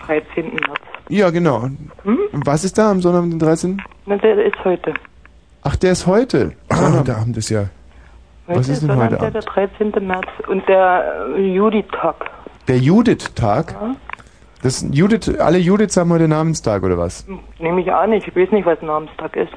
[0.06, 0.44] 13.
[0.54, 0.80] März.
[1.08, 1.62] ja, genau.
[2.04, 2.18] Hm?
[2.32, 3.82] Was ist da am Sonnabend, den 13.?
[4.06, 4.94] Na, der ist heute.
[5.62, 6.52] Ach, der ist heute.
[6.68, 7.66] Ah, der Abend ist ja...
[8.48, 9.92] Heute Was ist denn Sonnabend, heute der 13.
[10.06, 10.26] März.
[10.48, 12.30] Und der äh, Judith-Tag.
[12.66, 13.76] Der Judith-Tag?
[14.62, 17.26] Das Judith, alle Judiths haben heute Namenstag, oder was?
[17.58, 19.52] Nehme ich an, ich weiß nicht, was Namenstag ist.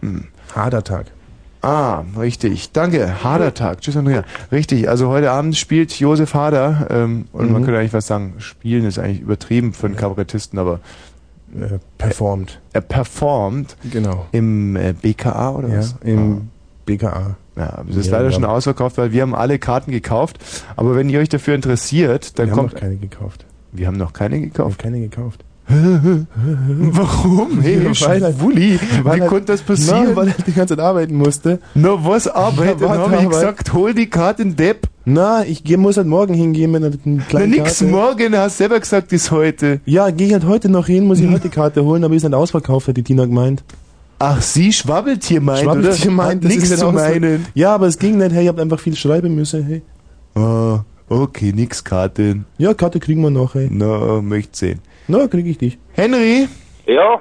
[0.00, 0.28] Hm.
[0.54, 1.06] Hadertag.
[1.62, 2.72] Ah, richtig.
[2.72, 3.22] Danke.
[3.22, 3.80] Hadertag.
[3.80, 4.24] Tschüss, Andrea.
[4.50, 4.88] Richtig.
[4.88, 7.66] Also heute Abend spielt Josef Hader, ähm, und man Mhm.
[7.66, 10.80] könnte eigentlich was sagen, spielen ist eigentlich übertrieben für einen Kabarettisten, aber
[11.54, 12.60] äh, performt.
[12.72, 13.76] Er performt.
[13.90, 14.26] Genau.
[14.32, 15.94] Im äh, BKA oder Ja, was?
[16.02, 16.48] im
[16.84, 17.36] BKA.
[17.54, 20.38] Ja, es ist Ja, leider wir schon haben- ausverkauft, weil wir haben alle Karten gekauft.
[20.76, 22.72] Aber wenn ihr euch dafür interessiert, dann Wir haben kommt.
[22.72, 23.44] noch keine gekauft.
[23.70, 24.78] Wir haben noch keine gekauft.
[24.80, 25.44] keine gekauft.
[26.92, 27.60] Warum?
[27.60, 30.08] Hey, weil er, Wulli, weil wie er- konnte das passieren?
[30.10, 31.58] Na, weil er die ganze Zeit arbeiten musste.
[31.74, 32.82] Na, was arbeiten?
[32.82, 34.88] Ja, warte, Hab ich gesagt, hol die Karte Depp.
[35.04, 37.92] Na, ich geh, muss halt morgen hingehen mit einer Na, kleinen nix Karte.
[37.92, 39.80] morgen, hast selber gesagt, ist heute.
[39.84, 42.22] Ja, gehe ich halt heute noch hin, muss ich heute die Karte holen, aber ist
[42.22, 43.64] nicht ausverkauft, hat die Tina gemeint.
[44.18, 45.46] Ach, sie meint, Schwabbeltier oder?
[46.12, 47.46] meint, Hat das nix ist nicht zu meinen.
[47.54, 49.82] Ja, aber es ging nicht, hey, ich hab einfach viel schreiben müssen, hey.
[50.36, 52.44] Ah, okay, nix Karte.
[52.58, 53.68] Ja, Karte kriegen wir noch, hey.
[53.72, 54.78] Na, möchte sehen.
[55.08, 55.78] Na, krieg ich dich.
[55.92, 56.48] Henry?
[56.86, 57.20] Ja?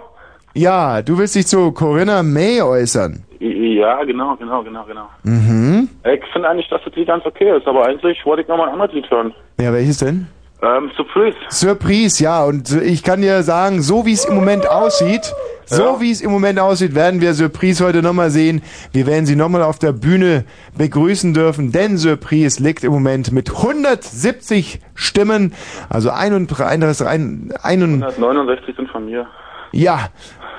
[0.54, 3.24] Ja, du willst dich zu Corinna May äußern.
[3.40, 5.10] Ja, genau, genau, genau, genau.
[5.24, 5.90] Mhm.
[6.04, 8.68] Ich finde eigentlich, dass das Lied ganz okay ist, aber eigentlich wollte ich noch mal
[8.68, 9.34] ein anderes Lied hören.
[9.60, 10.28] Ja, welches denn?
[10.64, 11.36] Ähm, Surprise.
[11.50, 12.44] Surprise, ja.
[12.44, 15.34] Und ich kann dir sagen, so wie es im Moment aussieht,
[15.66, 16.02] so Ja.
[16.02, 18.62] wie es im Moment aussieht, werden wir Surprise heute nochmal sehen.
[18.92, 20.44] Wir werden sie nochmal auf der Bühne
[20.78, 25.54] begrüßen dürfen, denn Surprise liegt im Moment mit 170 Stimmen,
[25.90, 29.26] also 31, 31, 169 sind von mir.
[29.72, 30.10] ja,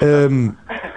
[0.03, 0.57] ähm,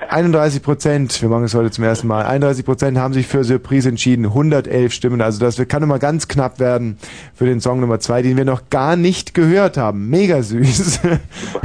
[0.09, 3.89] 31 Prozent, wir machen es heute zum ersten Mal, 31 Prozent haben sich für Surprise
[3.89, 6.97] entschieden, 111 Stimmen, also das kann immer ganz knapp werden
[7.33, 10.09] für den Song Nummer zwei, den wir noch gar nicht gehört haben.
[10.09, 11.01] Mega süß.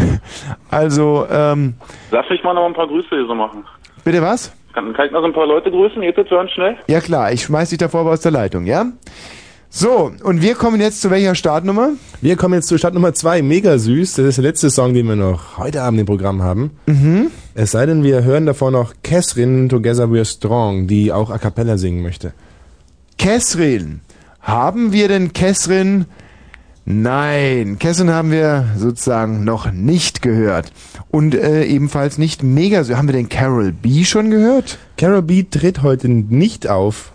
[0.71, 1.75] also, ähm,
[2.11, 3.65] Lass mich mal noch ein paar Grüße hier so machen.
[4.05, 4.53] bitte was?
[4.73, 6.03] Kann, kann ich so ein paar Leute grüßen?
[6.03, 6.77] Jetzt jetzt hören schnell.
[6.87, 8.87] Ja klar, ich schmeiß dich davor aber aus der Leitung, ja?
[9.73, 11.91] So, und wir kommen jetzt zu welcher Startnummer?
[12.21, 14.15] Wir kommen jetzt zu Stadt Nummer 2, mega süß.
[14.15, 16.73] Das ist der letzte Song, den wir noch heute Abend im Programm haben.
[16.87, 17.31] Mhm.
[17.55, 21.79] Es sei denn, wir hören davor noch Catherine Together We're Strong, die auch a cappella
[21.79, 22.33] singen möchte.
[23.17, 24.01] Kessrin.
[24.41, 26.07] Haben wir denn Kessrin?
[26.85, 30.73] Nein, Kessrin haben wir sozusagen noch nicht gehört.
[31.13, 32.85] Und äh, ebenfalls nicht mega.
[32.89, 34.79] Haben wir denn Carol B schon gehört?
[34.97, 37.13] Carol B tritt heute nicht auf.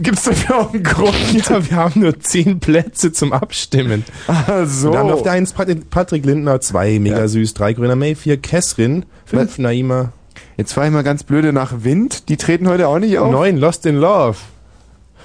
[0.00, 1.14] Gibt's dafür auch einen Grund?
[1.50, 4.04] Ja, wir haben nur zehn Plätze zum Abstimmen.
[4.26, 4.90] Ach so.
[4.92, 7.28] Dann auf der 1 Pat- Patrick Lindner, 2 mega Ja.
[7.28, 10.12] süß, 3 Grüner May, 4 Kessrin, 5 Naima,
[10.58, 12.30] Jetzt frage ich mal ganz blöde nach Wind.
[12.30, 13.30] Die treten heute auch nicht auf.
[13.30, 14.36] 9 Lost in Love.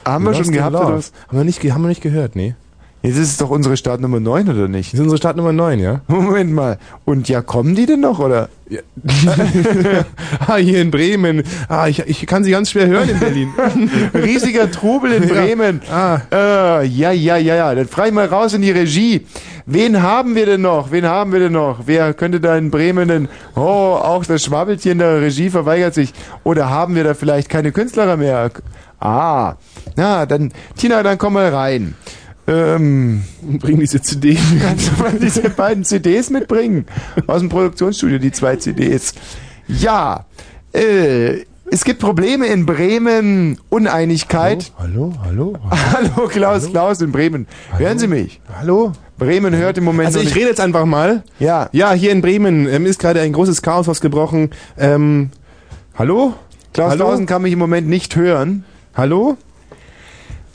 [0.06, 1.14] Haben wir Lost schon gehabt oder was?
[1.30, 2.56] Haben wir nicht, haben wir nicht gehört, nee.
[3.04, 4.90] Jetzt ist es doch unsere Startnummer 9 oder nicht?
[4.90, 6.02] Das ist unsere Startnummer 9, ja?
[6.08, 6.78] Moment mal.
[7.04, 8.50] Und ja, kommen die denn noch oder?
[10.48, 11.44] ah, hier in Bremen.
[11.68, 13.50] Ah, ich, ich kann sie ganz schwer hören in Berlin.
[14.14, 15.82] Riesiger Trubel in Bremen.
[15.92, 16.22] Ah.
[16.32, 17.76] Äh, ja, ja, ja, ja.
[17.76, 19.26] Dann frage ich mal raus in die Regie.
[19.66, 20.92] Wen haben wir denn noch?
[20.92, 21.82] Wen haben wir denn noch?
[21.86, 23.30] Wer könnte da in Bremen denn?
[23.56, 23.60] Oh,
[24.00, 26.14] auch das Schwabbeltier in der Regie verweigert sich.
[26.44, 28.52] Oder haben wir da vielleicht keine Künstler mehr?
[29.00, 29.56] Ah,
[29.96, 31.96] na, dann, Tina, dann komm mal rein.
[32.48, 33.24] Ähm,
[33.60, 34.38] Bring diese CD.
[34.62, 36.86] Kannst du mal diese beiden CDs mitbringen?
[37.28, 39.14] Aus dem Produktionsstudio, die zwei CDs.
[39.68, 40.26] Ja,
[40.74, 44.74] äh, es gibt Probleme in Bremen, Uneinigkeit.
[44.78, 45.58] Hallo, hallo.
[45.70, 47.48] Hallo, Klaus, Klaus in Bremen.
[47.78, 48.42] Hören Sie mich?
[48.60, 48.92] Hallo?
[49.18, 51.24] Bremen hört im Moment Also ich rede jetzt einfach mal.
[51.40, 51.70] Ja.
[51.72, 54.50] Ja, hier in Bremen ähm, ist gerade ein großes Chaos ausgebrochen.
[54.78, 55.30] Ähm,
[55.96, 56.34] hallo?
[56.74, 57.06] Klaus hallo?
[57.06, 58.66] Klausen kann mich im Moment nicht hören.
[58.96, 59.38] Hallo?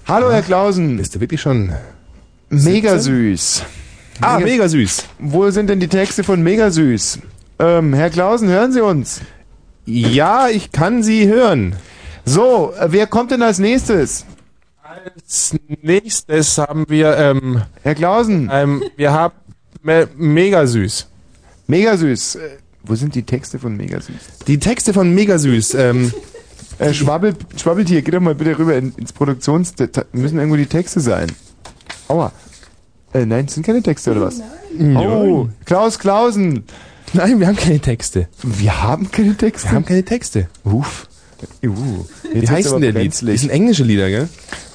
[0.06, 0.96] Hallo, Herr Klausen.
[0.96, 1.72] Bist du wirklich schon
[2.48, 3.00] Mega 17?
[3.34, 3.62] süß.
[4.20, 5.04] Ah, mega süß.
[5.18, 7.18] Wo sind denn die Texte von Mega süß?
[7.58, 9.20] Ähm, Herr Klausen, hören Sie uns?
[9.84, 11.76] Ja, ich kann Sie hören.
[12.24, 14.24] So, äh, wer kommt denn als nächstes?
[14.82, 18.48] Als nächstes haben wir, ähm, Herr Klausen.
[18.52, 19.34] ähm, wir haben
[19.82, 21.08] me mega süß.
[21.66, 22.36] Mega süß.
[22.36, 22.40] Äh,
[22.84, 24.44] wo sind die Texte von Mega süß?
[24.46, 25.74] Die Texte von mega süß.
[25.74, 26.12] Ähm,
[26.78, 29.74] Äh, Schwabbel, Schwabbeltier, geh doch mal bitte rüber in, ins Produktions...
[30.12, 31.32] Müssen irgendwo die Texte sein.
[32.08, 32.32] Aua.
[33.12, 34.42] Äh, nein, das sind keine Texte, oder was?
[34.78, 36.64] Oh, Klaus Klausen.
[37.12, 38.28] Nein, wir haben keine Texte.
[38.42, 39.70] Wir haben keine Texte?
[39.70, 40.48] Wir haben keine Texte.
[40.64, 41.08] Uff.
[41.64, 43.02] Uh, Wie heißt denn der Lied?
[43.02, 43.34] brenzlig.
[43.34, 44.28] Das sind englische Lieder, gell?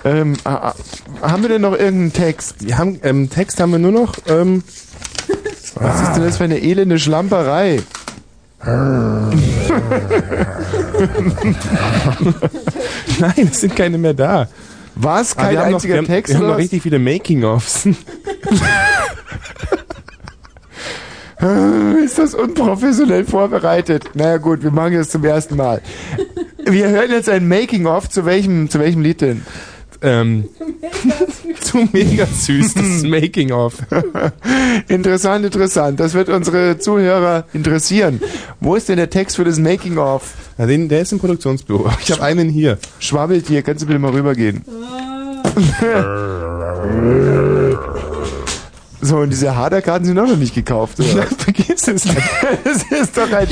[0.04, 0.74] Ähm, ah,
[1.22, 2.66] ah, haben wir denn noch irgendeinen Text?
[2.66, 4.64] Wir haben, ähm, Text haben wir nur noch, ähm,
[5.76, 7.82] Was ist denn das für eine elende Schlamperei?
[13.20, 14.48] Nein, es sind keine mehr da.
[14.96, 15.36] Was?
[15.36, 17.88] Aber Kein haben noch, einziger wir haben, Text Wir haben noch richtig viele Making-ofs.
[22.06, 24.12] Ist das unprofessionell vorbereitet?
[24.14, 25.82] Naja gut, wir machen das zum ersten Mal.
[26.64, 28.10] Wir hören jetzt ein Making-of.
[28.10, 29.44] Zu welchem, zu welchem Lied denn?
[30.02, 30.46] Ähm,
[31.62, 33.76] zu mega süß, das Making-of.
[34.88, 36.00] interessant, interessant.
[36.00, 38.22] Das wird unsere Zuhörer interessieren.
[38.60, 40.34] Wo ist denn der Text für das Making-of?
[40.58, 41.90] Ja, den, der ist im Produktionsbüro.
[42.02, 42.78] Ich habe einen hier.
[43.00, 44.64] Schwabbeltier, kannst du bitte mal rübergehen?
[49.02, 51.24] so, und diese Haderkarten sind auch noch nicht gekauft, oder?
[51.24, 52.04] Vergiss es.
[52.64, 53.48] das ist doch ein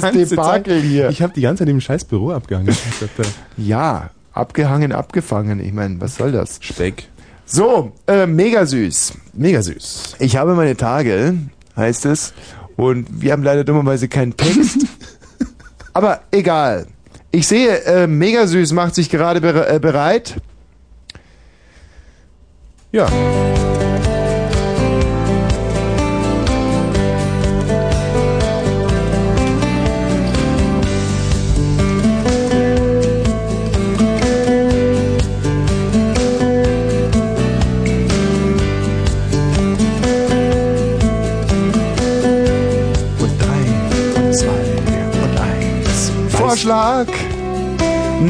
[0.00, 1.08] ganze Debakel Zeit- hier.
[1.10, 2.68] Ich habe die ganze Zeit im scheiß Büro abgehangen.
[2.68, 5.60] Ich dachte, Ja, abgehangen, abgefangen.
[5.60, 6.58] Ich meine, was soll das?
[6.60, 7.08] Speck.
[7.44, 9.14] So, äh, mega süß.
[9.32, 10.16] Mega süß.
[10.18, 11.34] Ich habe meine Tage,
[11.76, 12.34] heißt es.
[12.76, 14.86] Und wir haben leider dummerweise keinen Text.
[15.92, 16.86] Aber egal.
[17.30, 20.36] Ich sehe, äh, mega süß macht sich gerade bere äh, bereit.
[22.92, 23.08] Ja.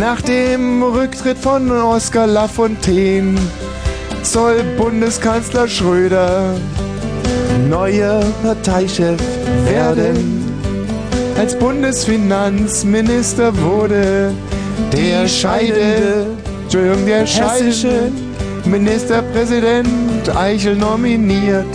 [0.09, 3.35] Nach dem Rücktritt von Oscar Lafontaine
[4.23, 6.55] soll Bundeskanzler Schröder
[7.69, 9.21] neuer Parteichef
[9.65, 10.45] werden.
[11.37, 14.33] Als Bundesfinanzminister wurde
[14.93, 16.29] der scheidende,
[16.63, 18.13] Entschuldigung, der scheidende
[18.65, 21.67] Ministerpräsident Eichel nominiert.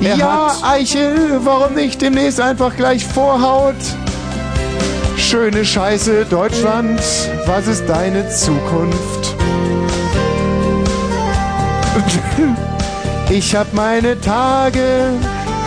[0.00, 3.74] Er ja, Eichel, warum nicht demnächst einfach gleich Vorhaut?
[5.30, 7.00] Schöne Scheiße, Deutschland,
[7.46, 9.36] was ist deine Zukunft?
[13.30, 15.12] Ich hab meine Tage,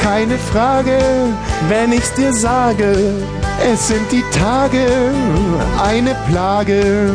[0.02, 1.00] keine Frage,
[1.70, 3.14] wenn ich's dir sage.
[3.72, 4.86] Es sind die Tage,
[5.82, 7.14] eine Plage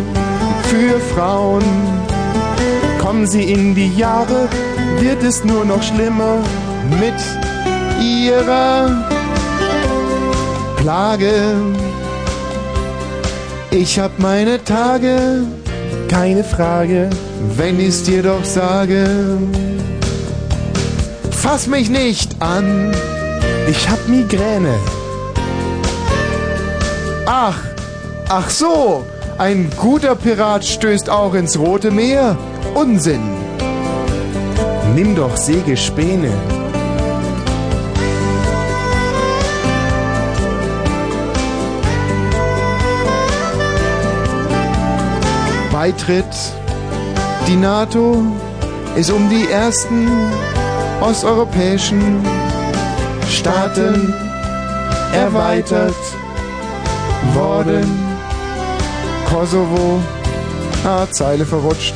[0.71, 1.65] für Frauen.
[2.99, 4.49] Kommen sie in die Jahre,
[5.01, 6.39] wird es nur noch schlimmer.
[6.99, 7.21] mit
[8.01, 9.05] ihrer
[10.79, 11.88] Plage.
[13.71, 15.45] Ich hab meine Tage,
[16.09, 17.11] Keine Frage.
[17.57, 19.07] wenn ich's dir doch sage.
[21.31, 22.93] Fass mich nicht an.
[23.69, 24.75] Ich hab Migräne.
[27.27, 27.59] Ach,
[28.29, 29.05] ach so,
[29.37, 32.37] ein guter Pirat stößt auch ins Rote Meer.
[32.75, 33.21] Unsinn.
[34.95, 36.31] Nimm doch Sägespäne.
[45.79, 46.25] Beitritt.
[47.47, 48.17] Die NATO
[48.97, 50.09] ist um die ersten
[51.01, 52.17] osteuropäischen
[53.31, 54.13] Staaten
[55.15, 55.95] erweitert
[57.33, 57.87] worden.
[59.31, 60.01] Kosovo,
[60.85, 61.95] ah, Zeile verrutscht.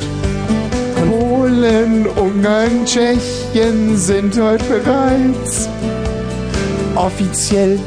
[0.95, 5.67] Polen, Ungarn, Tschechien sind heute bereits
[6.95, 7.77] offiziell.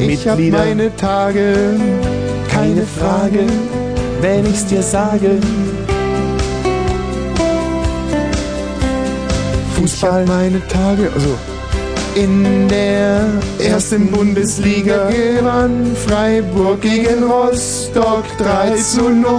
[0.00, 0.58] Ich hab Mitglieder.
[0.64, 1.78] meine Tage,
[2.50, 3.44] Keine Frage,
[4.26, 5.38] wenn ich's dir sage.
[9.76, 11.34] Fußball meine Tage, also
[12.16, 19.32] in der ersten Bundesliga gewann Freiburg gegen Rostock 3 zu 0.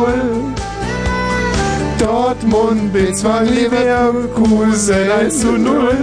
[1.99, 5.95] Dortmund bezwang Leverkusen 1 zu 0.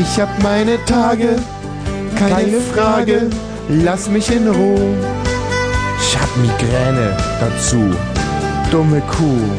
[0.00, 1.30] Ich hab meine Tage,
[2.16, 3.30] keine, Keine Frage,
[3.68, 5.17] lass mich in Ruhe.
[6.40, 7.94] Migräne dazu.
[8.70, 9.50] Dumme Kuh.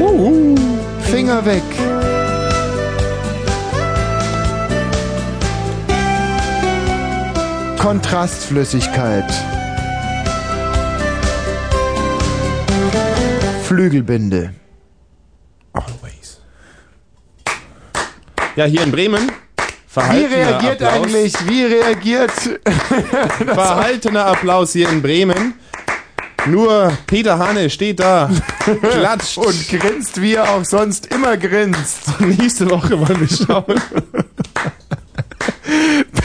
[0.00, 0.54] Uhu.
[1.02, 1.62] Finger weg.
[7.78, 9.32] Kontrastflüssigkeit.
[13.64, 14.52] Flügelbinde.
[15.72, 16.40] Always.
[18.56, 19.30] Ja, hier in Bremen.
[19.94, 20.92] Wie reagiert Applaus.
[20.92, 22.32] eigentlich, wie reagiert
[23.54, 25.54] Verhaltener Applaus hier in Bremen.
[26.46, 28.30] Nur Peter Hane steht da,
[28.80, 29.38] klatscht.
[29.38, 32.20] und grinst, wie er auch sonst immer grinst.
[32.20, 33.80] Nächste Woche wollen wir schauen.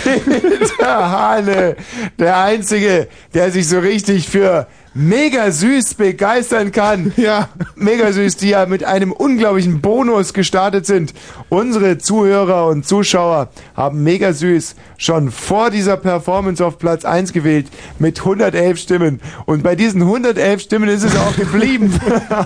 [0.03, 1.75] Peter Hane,
[2.19, 7.13] der Einzige, der sich so richtig für mega süß begeistern kann.
[7.23, 7.49] Ja.
[7.75, 11.13] Mega süß, die ja mit einem unglaublichen Bonus gestartet sind.
[11.47, 17.67] Unsere Zuhörer und Zuschauer haben mega süß schon vor dieser Performance auf Platz 1 gewählt
[17.99, 19.21] mit 111 Stimmen.
[19.45, 21.97] Und bei diesen 111 Stimmen ist es auch geblieben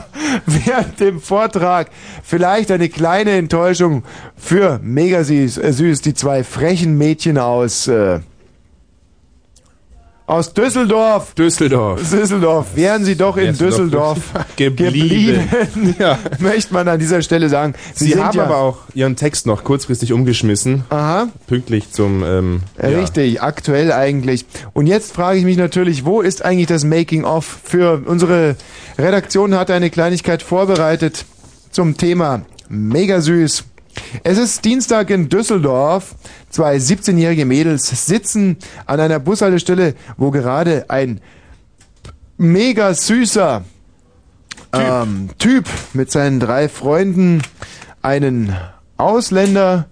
[0.46, 1.90] während dem Vortrag.
[2.24, 4.04] Vielleicht eine kleine Enttäuschung
[4.36, 8.20] für mega süß, äh, süß die zwei frechen Mädchen aus äh,
[10.28, 11.34] aus Düsseldorf.
[11.36, 12.02] Düsseldorf.
[12.12, 12.68] Düsseldorf.
[12.76, 14.20] Wären Sie doch in doch Düsseldorf
[14.58, 15.48] geblieben.
[15.50, 16.20] geblieben, Ja.
[16.40, 17.74] möchte man an dieser Stelle sagen.
[17.96, 20.84] Sie, sind haben ja, aber auch Ihren Text noch kurzfristig umgeschmissen.
[20.90, 21.30] Aha.
[21.48, 22.24] Pünktlich zum...
[22.24, 22.90] Ähm, ja.
[22.90, 24.46] Richtig, aktuell eigentlich.
[24.74, 28.58] Und jetzt frage ich mich natürlich, wo ist eigentlich das Making-of für unsere
[29.00, 31.26] Redaktion hat eine Kleinigkeit vorbereitet
[31.72, 33.64] zum Thema mega süß.
[34.24, 36.16] Es ist Dienstag in Düsseldorf.
[36.50, 41.20] Zwei 17-jährige Mädels sitzen an einer Bushaltestelle, wo gerade ein
[42.38, 43.64] mega süßer
[44.72, 44.82] typ.
[44.82, 47.42] Ähm, typ mit seinen drei Freunden
[48.02, 48.56] einen
[48.98, 49.88] Ausländer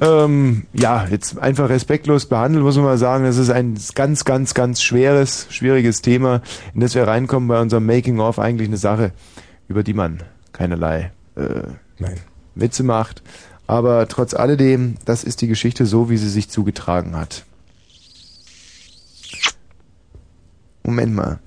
[0.00, 3.24] ähm, ja, jetzt einfach respektlos behandelt, muss man mal sagen.
[3.24, 6.40] Das ist ein ganz, ganz, ganz schweres, schwieriges Thema,
[6.74, 8.38] in das wir reinkommen bei unserem Making-of.
[8.38, 9.12] Eigentlich eine Sache,
[9.68, 11.62] über die man keinerlei äh,
[11.98, 12.16] Nein.
[12.54, 13.22] Witze macht.
[13.70, 17.44] Aber trotz alledem, das ist die Geschichte so, wie sie sich zugetragen hat.
[20.82, 21.38] Moment mal.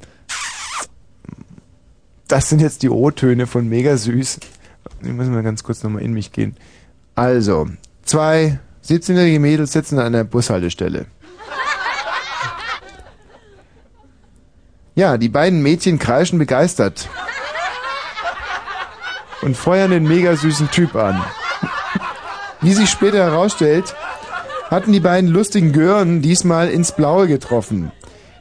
[2.29, 4.39] Das sind jetzt die O-Töne von Mega Süß.
[5.01, 6.55] Ich muss mal ganz kurz nochmal in mich gehen.
[7.13, 7.67] Also,
[8.05, 11.07] zwei 17-jährige Mädels sitzen an einer Bushaltestelle.
[14.95, 17.09] Ja, die beiden Mädchen kreischen begeistert.
[19.41, 21.21] und feuern den mega süßen Typ an.
[22.64, 23.93] Wie sich später herausstellt,
[24.72, 27.92] hatten die beiden lustigen Gören diesmal ins Blaue getroffen.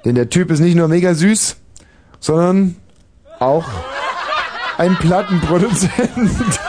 [0.05, 1.57] Denn der Typ ist nicht nur mega süß,
[2.21, 2.77] sondern
[3.41, 3.67] auch
[4.79, 5.91] ein Plattenproduzent.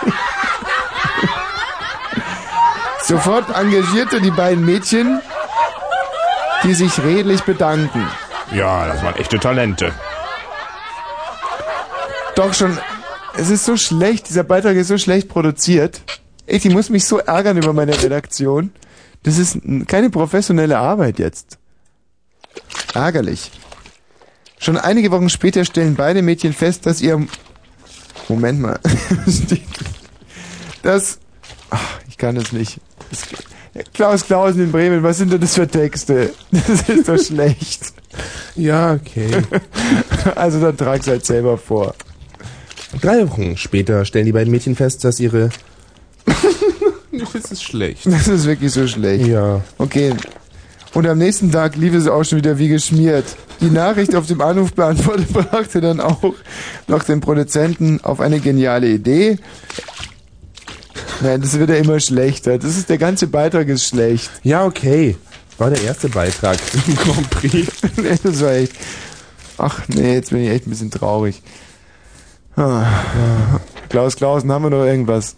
[3.03, 5.21] Sofort engagierte die beiden Mädchen,
[6.63, 8.07] die sich redlich bedanken.
[8.51, 9.91] Ja, das waren echte Talente.
[12.35, 12.79] Doch schon,
[13.35, 16.01] es ist so schlecht, dieser Beitrag ist so schlecht produziert.
[16.45, 18.71] Ich, muss mich so ärgern über meine Redaktion.
[19.23, 21.57] Das ist keine professionelle Arbeit jetzt.
[22.93, 23.51] Ärgerlich.
[24.59, 27.25] Schon einige Wochen später stellen beide Mädchen fest, dass ihr...
[28.29, 28.79] Moment mal.
[30.83, 31.19] das...
[31.69, 32.79] Ach, ich kann es nicht.
[33.09, 33.23] Das,
[33.93, 36.31] Klaus Klausen in Bremen, was sind denn das für Texte?
[36.51, 37.93] Das ist doch schlecht.
[38.55, 39.31] Ja, okay.
[40.35, 41.95] Also dann trag's halt selber vor.
[43.01, 45.49] Drei Wochen später stellen die beiden Mädchen fest, dass ihre...
[47.19, 48.05] das ist schlecht.
[48.05, 49.27] Das ist wirklich so schlecht.
[49.27, 49.61] Ja.
[49.77, 50.13] Okay.
[50.93, 53.25] Und am nächsten Tag lief es auch schon wieder wie geschmiert.
[53.61, 56.33] Die Nachricht auf dem Anrufbeantworter brachte dann auch
[56.87, 59.37] noch den Produzenten auf eine geniale Idee.
[61.21, 62.57] Nein, das wird ja immer schlechter.
[62.57, 64.29] Das ist, der ganze Beitrag ist schlecht.
[64.43, 65.15] Ja, okay.
[65.57, 67.67] War der erste Beitrag im Grand Prix.
[67.97, 68.73] nee, das war echt.
[69.57, 71.41] Ach nee, jetzt bin ich echt ein bisschen traurig.
[72.55, 72.85] Ah.
[73.89, 75.35] Klaus Klausen, haben wir noch irgendwas?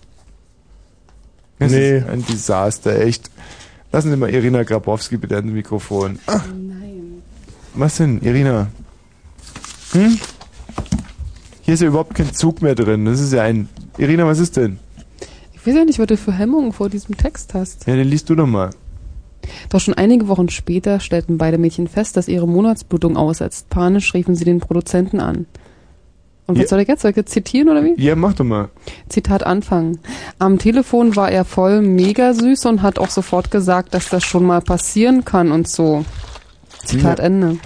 [1.60, 1.98] Das Nee.
[2.00, 3.30] ist ein Desaster, echt.
[3.92, 6.20] Lassen Sie mal Irina Grabowski bitte ans Mikrofon.
[6.28, 7.22] Nein.
[7.76, 8.68] Was denn, Irina?
[9.94, 10.18] Hm?
[11.62, 13.06] Hier ist ja überhaupt kein Zug mehr drin.
[13.06, 13.70] Das ist ja ein.
[13.98, 14.80] Irina, was ist denn?
[15.54, 17.88] Ich weiß ja nicht, was du für Hemmungen vor diesem Text hast.
[17.88, 18.70] Ja, den liest du doch mal.
[19.70, 23.70] Doch schon einige Wochen später stellten beide Mädchen fest, dass ihre Monatsblutung aussetzt.
[23.70, 25.46] Panisch riefen sie den Produzenten an.
[26.48, 26.68] Und was Ja.
[26.70, 27.02] soll ich jetzt?
[27.02, 27.96] Soll ich jetzt zitieren oder wie?
[27.98, 28.70] Ja, mach doch mal.
[29.10, 29.98] Zitat Anfang.
[30.38, 34.46] Am Telefon war er voll mega süß und hat auch sofort gesagt, dass das schon
[34.46, 36.06] mal passieren kann und so.
[36.86, 37.26] Zitat Ja.
[37.26, 37.58] Ende.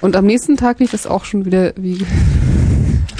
[0.00, 2.04] Und am nächsten Tag lief es auch schon wieder wie,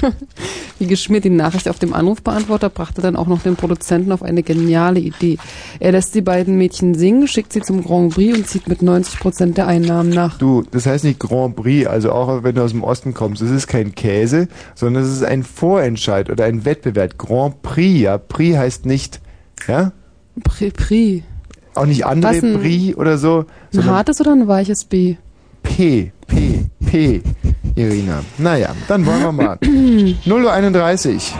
[0.79, 1.23] wie geschmiert.
[1.23, 5.37] Die Nachricht auf dem Anrufbeantworter brachte dann auch noch den Produzenten auf eine geniale Idee.
[5.79, 9.19] Er lässt die beiden Mädchen singen, schickt sie zum Grand Prix und zieht mit 90
[9.19, 10.37] Prozent der Einnahmen nach.
[10.37, 13.41] Du, das heißt nicht Grand Prix, also auch wenn du aus dem Osten kommst.
[13.41, 17.17] Es ist kein Käse, sondern es ist ein Vorentscheid oder ein Wettbewerb.
[17.17, 18.17] Grand Prix, ja.
[18.17, 19.19] Prix heißt nicht,
[19.67, 19.91] ja?
[20.43, 20.73] Prix.
[20.75, 21.23] Prix.
[21.75, 25.15] Auch nicht andere ein- Prix oder so, Ein hartes oder ein weiches B?
[25.63, 27.21] P, P, P,
[27.77, 28.23] Irina.
[28.39, 29.55] Naja, dann wollen wir mal.
[29.61, 31.31] 0.31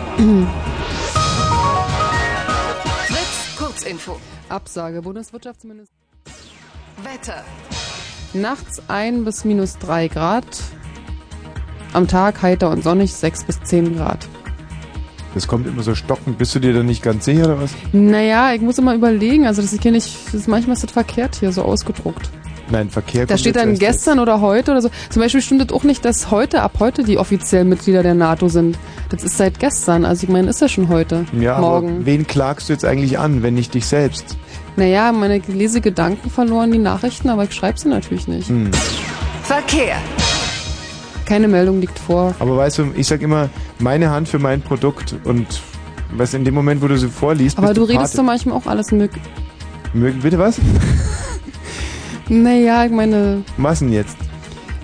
[3.07, 4.17] Fritz, Kurzinfo.
[4.47, 5.01] Absage.
[5.01, 5.95] Bundeswirtschaftsminister.
[7.03, 7.43] Wetter.
[8.33, 10.45] Nachts 1 bis minus 3 Grad.
[11.93, 14.27] Am Tag heiter und sonnig 6 bis 10 Grad.
[15.33, 16.37] Das kommt immer so stockend.
[16.37, 17.71] Bist du dir da nicht ganz sicher oder was?
[17.93, 19.47] Naja, ich muss immer überlegen.
[19.47, 22.29] Also das ist hier nicht, das ist manchmal ist das verkehrt hier so ausgedruckt.
[22.69, 24.89] Nein, Verkehr Da kommt steht dann gestern oder heute oder so.
[25.09, 28.49] Zum Beispiel stimmt es auch nicht, dass heute, ab heute die offiziellen Mitglieder der NATO
[28.49, 28.77] sind.
[29.09, 30.05] Das ist seit gestern.
[30.05, 31.25] Also ich meine, ist ja schon heute.
[31.39, 31.89] Ja, Morgen.
[31.97, 34.37] aber wen klagst du jetzt eigentlich an, wenn nicht dich selbst?
[34.75, 38.49] Naja, meine Lesegedanken verloren die Nachrichten, aber ich schreibe sie natürlich nicht.
[38.49, 38.69] Hm.
[39.43, 39.95] Verkehr.
[41.25, 42.35] Keine Meldung liegt vor.
[42.39, 45.45] Aber weißt du, ich sag immer, meine Hand für mein Produkt und
[46.11, 48.55] was in dem Moment, wo du sie vorliest, Aber bist du du redest so manchmal
[48.55, 49.23] auch alles möglich.
[49.93, 50.59] Mögen, bitte was?
[52.29, 54.17] Naja, ich meine, Was denn jetzt?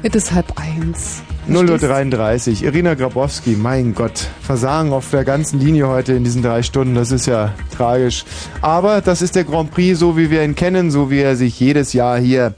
[0.01, 1.21] es ist halb eins.
[1.49, 2.67] 0.33 Uhr.
[2.67, 4.29] Irina Grabowski, mein Gott.
[4.41, 6.95] Versagen auf der ganzen Linie heute in diesen drei Stunden.
[6.95, 8.23] Das ist ja tragisch.
[8.61, 11.59] Aber das ist der Grand Prix, so wie wir ihn kennen, so wie er sich
[11.59, 12.55] jedes Jahr hier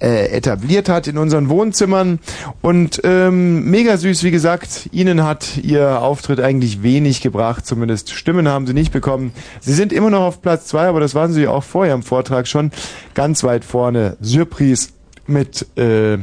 [0.00, 2.20] äh, etabliert hat in unseren Wohnzimmern.
[2.62, 7.66] Und ähm, mega süß, wie gesagt, Ihnen hat Ihr Auftritt eigentlich wenig gebracht.
[7.66, 9.32] Zumindest Stimmen haben Sie nicht bekommen.
[9.60, 12.48] Sie sind immer noch auf Platz zwei, aber das waren Sie auch vorher im Vortrag
[12.48, 12.70] schon.
[13.12, 14.16] Ganz weit vorne.
[14.22, 14.88] Surprise
[15.26, 15.66] mit...
[15.76, 16.18] Äh,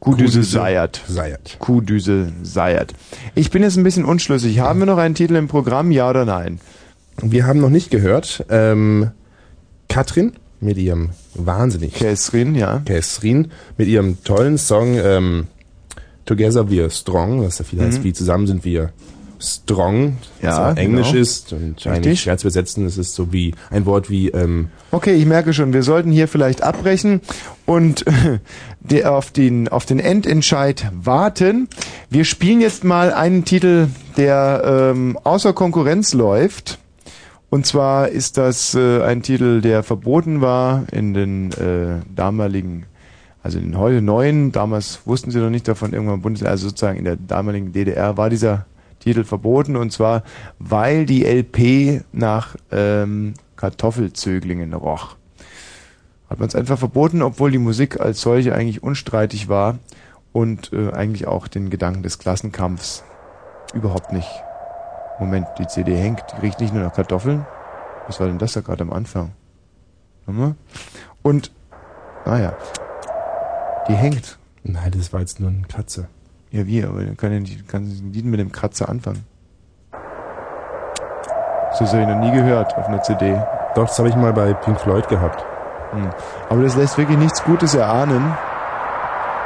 [0.00, 1.00] Kuhdüse Seiert.
[1.06, 1.56] Seiert.
[1.58, 2.94] Kuhdüse Seiert.
[3.34, 4.58] Ich bin jetzt ein bisschen unschlüssig.
[4.60, 6.58] Haben wir noch einen Titel im Programm, ja oder nein?
[7.22, 8.44] Wir haben noch nicht gehört.
[8.48, 9.10] Ähm,
[9.88, 11.94] Katrin mit ihrem wahnsinnig.
[11.94, 12.78] Käsrin, ja.
[12.84, 15.46] Käsrin mit ihrem tollen Song ähm,
[16.24, 18.04] Together We Are Strong, was ja viel heißt, Mhm.
[18.04, 18.90] wie zusammen sind wir
[19.40, 21.22] strong, was Ja, auch Englisch genau.
[21.22, 22.84] ist und eigentlich schwer zu übersetzen.
[22.86, 26.28] Es ist so wie ein Wort wie ähm, Okay, ich merke schon, wir sollten hier
[26.28, 27.20] vielleicht abbrechen
[27.66, 28.04] und
[28.80, 31.68] der auf den, auf den Endentscheid warten.
[32.10, 36.78] Wir spielen jetzt mal einen Titel, der ähm, außer Konkurrenz läuft.
[37.50, 42.86] Und zwar ist das äh, ein Titel, der verboten war in den äh, damaligen,
[43.42, 46.98] also in den heute neuen, damals wussten sie noch nicht davon, irgendwann Bundes, also sozusagen
[46.98, 48.66] in der damaligen DDR war dieser
[49.00, 50.22] Titel verboten und zwar,
[50.58, 55.16] weil die LP nach ähm, Kartoffelzöglingen roch.
[56.28, 59.78] Hat man es einfach verboten, obwohl die Musik als solche eigentlich unstreitig war
[60.32, 63.02] und äh, eigentlich auch den Gedanken des Klassenkampfs
[63.74, 64.28] überhaupt nicht.
[65.18, 67.46] Moment, die CD hängt, die riecht nicht nur nach Kartoffeln.
[68.06, 69.32] Was war denn das da gerade am Anfang?
[71.22, 71.52] Und,
[72.24, 72.56] naja,
[73.88, 74.38] die hängt.
[74.62, 76.08] Nein, das war jetzt nur eine Katze.
[76.50, 79.24] Ja, wie, aber dann kann ja nicht, kann Lied mit dem Kratzer anfangen.
[81.78, 83.40] Das habe ich noch nie gehört auf einer CD.
[83.74, 85.44] Doch, das habe ich mal bei Pink Floyd gehabt.
[85.92, 86.10] Hm.
[86.48, 88.34] Aber das lässt wirklich nichts Gutes erahnen.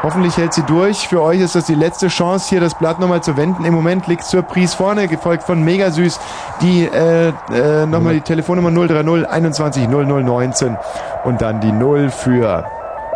[0.02, 1.08] Hoffentlich hält sie durch.
[1.08, 3.64] Für euch ist das die letzte Chance, hier das Blatt nochmal zu wenden.
[3.64, 6.20] Im Moment liegt Surprise vorne, gefolgt von Mega Süß.
[6.60, 10.76] Die, äh, äh, nochmal die Telefonnummer 030 21 0019
[11.24, 12.66] und dann die 0 für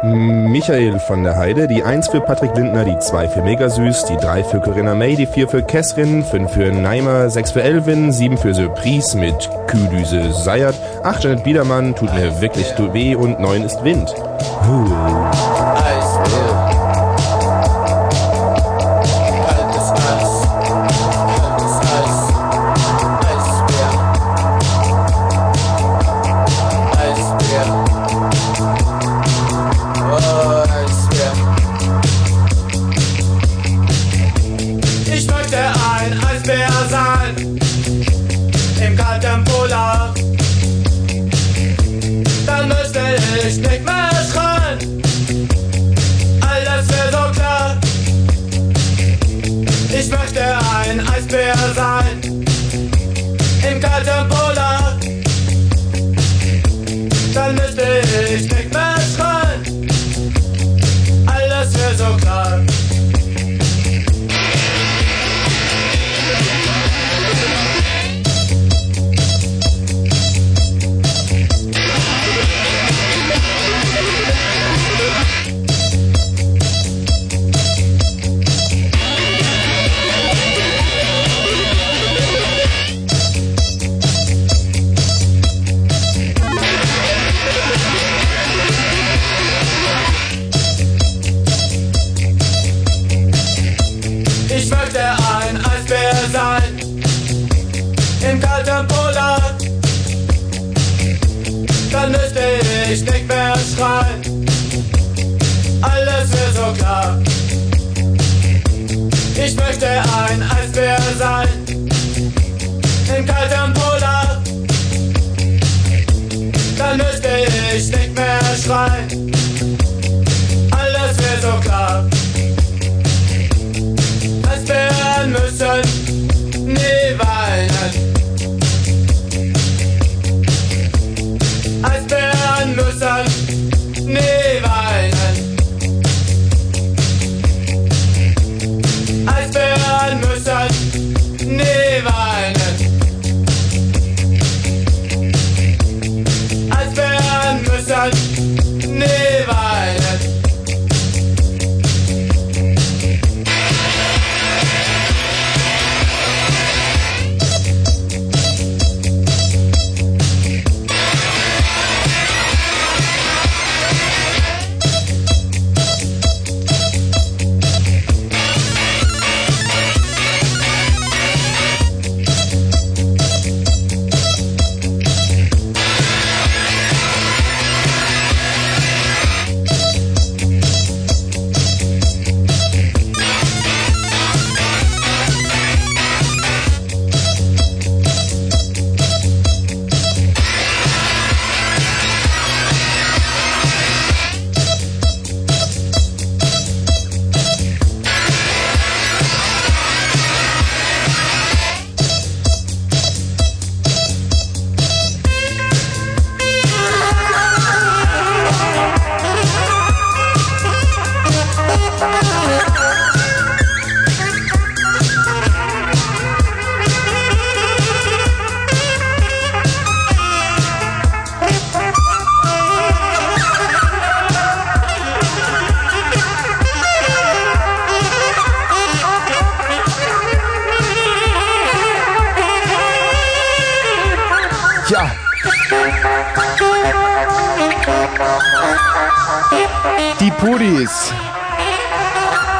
[0.02, 4.44] Michael von der Heide, die 1 für Patrick Lindner, die 2 für Megasüß, die 3
[4.44, 8.54] für Corinna May, die 4 für Kessrin, 5 für Neimer, 6 für Elvin, 7 für
[8.54, 14.14] Surprise mit Kühdüse Seiert, 8 Janet Biedermann, tut mir wirklich weh und 9 ist Wind.
[14.62, 15.57] Huh.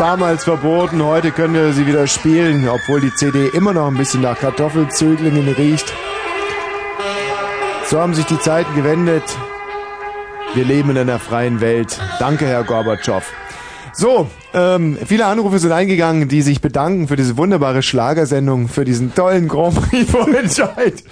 [0.09, 4.23] Damals verboten, heute können wir sie wieder spielen, obwohl die CD immer noch ein bisschen
[4.23, 5.93] nach Kartoffelzöglingen riecht.
[7.85, 9.23] So haben sich die Zeiten gewendet.
[10.55, 12.01] Wir leben in einer freien Welt.
[12.21, 13.23] Danke, Herr Gorbatschow.
[13.93, 19.15] So, ähm, viele Anrufe sind eingegangen, die sich bedanken für diese wunderbare Schlagersendung, für diesen
[19.15, 21.05] tollen Grand Prix Vorentscheid.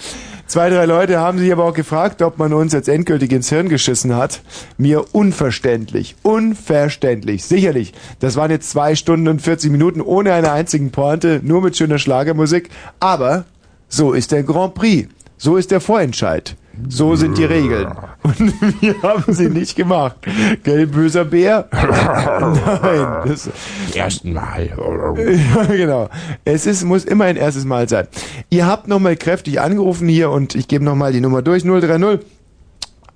[0.46, 3.68] Zwei, drei Leute haben sich aber auch gefragt, ob man uns jetzt endgültig ins Hirn
[3.68, 4.42] geschissen hat.
[4.78, 6.14] Mir unverständlich.
[6.22, 7.44] Unverständlich.
[7.44, 7.92] Sicherlich.
[8.20, 11.98] Das waren jetzt zwei Stunden und 40 Minuten ohne eine einzigen Pointe, nur mit schöner
[11.98, 12.70] Schlagermusik.
[13.00, 13.44] Aber
[13.88, 15.08] so ist der Grand Prix.
[15.36, 16.54] So ist der Vorentscheid.
[16.88, 17.88] So sind die Regeln.
[18.22, 18.38] Und
[18.80, 20.16] wir haben sie nicht gemacht.
[20.62, 21.68] Gell, böser Bär?
[21.72, 23.06] Nein.
[23.26, 23.50] Das,
[23.94, 24.68] Ersten Mal.
[24.68, 26.08] ja, genau.
[26.44, 28.06] Es ist, muss immer ein erstes Mal sein.
[28.50, 31.62] Ihr habt nochmal kräftig angerufen hier und ich gebe nochmal die Nummer durch.
[31.64, 32.20] 030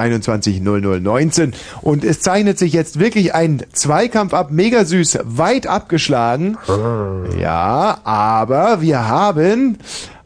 [0.00, 1.52] 21 0019.
[1.82, 4.50] Und es zeichnet sich jetzt wirklich ein Zweikampf ab.
[4.50, 5.18] Mega süß.
[5.24, 6.56] Weit abgeschlagen.
[7.39, 9.78] Ja, aber wir haben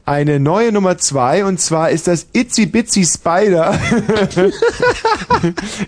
[0.07, 3.75] eine neue Nummer zwei und zwar ist das Itzy Bitsy Spider.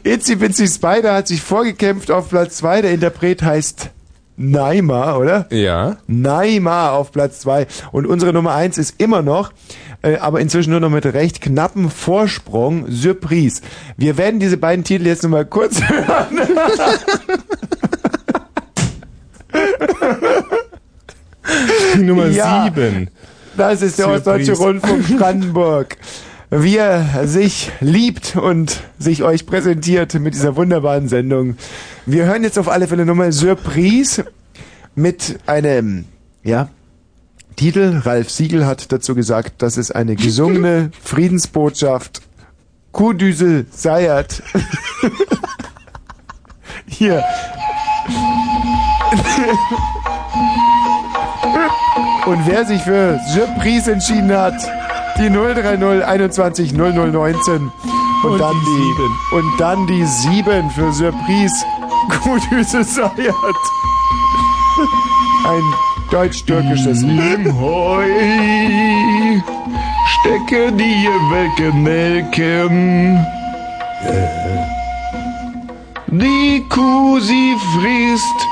[0.05, 2.81] Itzy Bitsy Spider hat sich vorgekämpft auf Platz zwei.
[2.81, 3.91] Der Interpret heißt
[4.39, 5.47] Naima, oder?
[5.51, 5.97] Ja.
[6.07, 9.53] Naima auf Platz zwei Und unsere Nummer eins ist immer noch,
[10.03, 13.61] äh, aber inzwischen nur noch mit recht knappem Vorsprung, Surprise.
[13.99, 16.41] Wir werden diese beiden Titel jetzt nochmal kurz hören.
[21.99, 22.65] Nummer Ja.
[22.65, 23.11] sieben.
[23.57, 24.09] Das ist der.
[24.09, 25.97] Ostdeutsche Rundfunk Brandenburg.
[26.51, 31.57] Wie er sich liebt und sich euch präsentiert mit dieser wunderbaren Sendung.
[32.07, 34.25] Wir hören jetzt auf alle Fälle nochmal Surprise
[34.95, 36.05] mit einem,
[36.45, 36.69] ja,
[37.57, 38.01] Titel.
[38.05, 42.23] Ralf Siegel hat dazu gesagt, das ist eine gesungene Friedensbotschaft.
[42.93, 44.43] Kuhdüsel Seiert.
[46.87, 47.25] Hier.
[52.27, 54.55] Und wer sich für Surprise entschieden hat,
[55.19, 57.71] die 030 21 0019
[58.25, 61.65] und, dann die, und dann die 7 für Surprise
[62.09, 63.37] Kuhdüse Seiert.
[65.45, 65.63] Ein
[66.11, 67.53] deutsch-türkisches Lied.
[67.61, 68.05] Heu,
[70.21, 73.25] stecke die welke Nelken.
[76.09, 78.47] Die Kuh, sie frisst,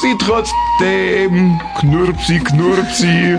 [0.00, 3.38] sie trotzdem knurpsi, knurpsi.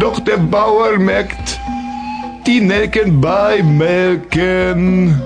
[0.00, 1.60] Doch der Bauer merkt
[2.46, 5.20] die Nelken beim Melken,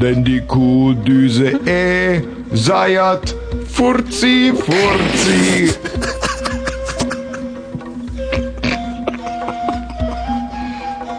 [0.00, 2.22] denn die Kuhdüse eh
[2.52, 3.34] seiert
[3.68, 5.74] furzi, furzi.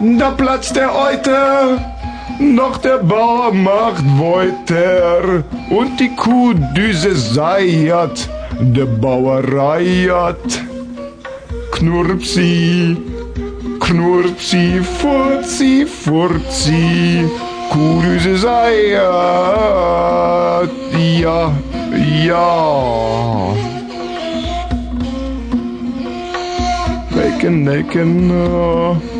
[0.00, 1.78] Da platzt der Euter,
[2.38, 8.28] noch der Bauer macht Wolter und die Kuhdüse seiert,
[8.60, 10.62] der Bauer reiert.
[11.72, 12.96] Knurpsi,
[13.80, 17.28] Knurpsi, Furzi, Furzi,
[17.70, 19.02] Kuhdüse seiert,
[21.20, 21.52] ja,
[22.24, 23.18] ja.
[27.38, 29.17] Nelken, Nelken, oh.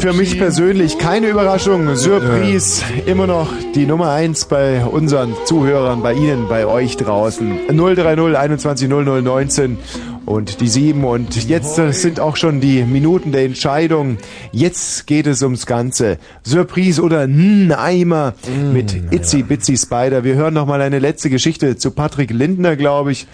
[0.00, 1.96] Für mich persönlich keine Überraschung.
[1.96, 2.82] Surprise.
[3.06, 7.66] Immer noch die Nummer 1 bei unseren Zuhörern, bei Ihnen, bei euch draußen.
[7.68, 9.78] 030 21 0019
[10.26, 11.04] und die 7.
[11.04, 14.18] Und jetzt sind auch schon die Minuten der Entscheidung.
[14.52, 16.18] Jetzt geht es ums Ganze.
[16.44, 18.34] Surprise oder N Eimer
[18.72, 20.24] mit Itzy Bitsy Spider.
[20.24, 23.26] Wir hören noch mal eine letzte Geschichte zu Patrick Lindner, glaube ich.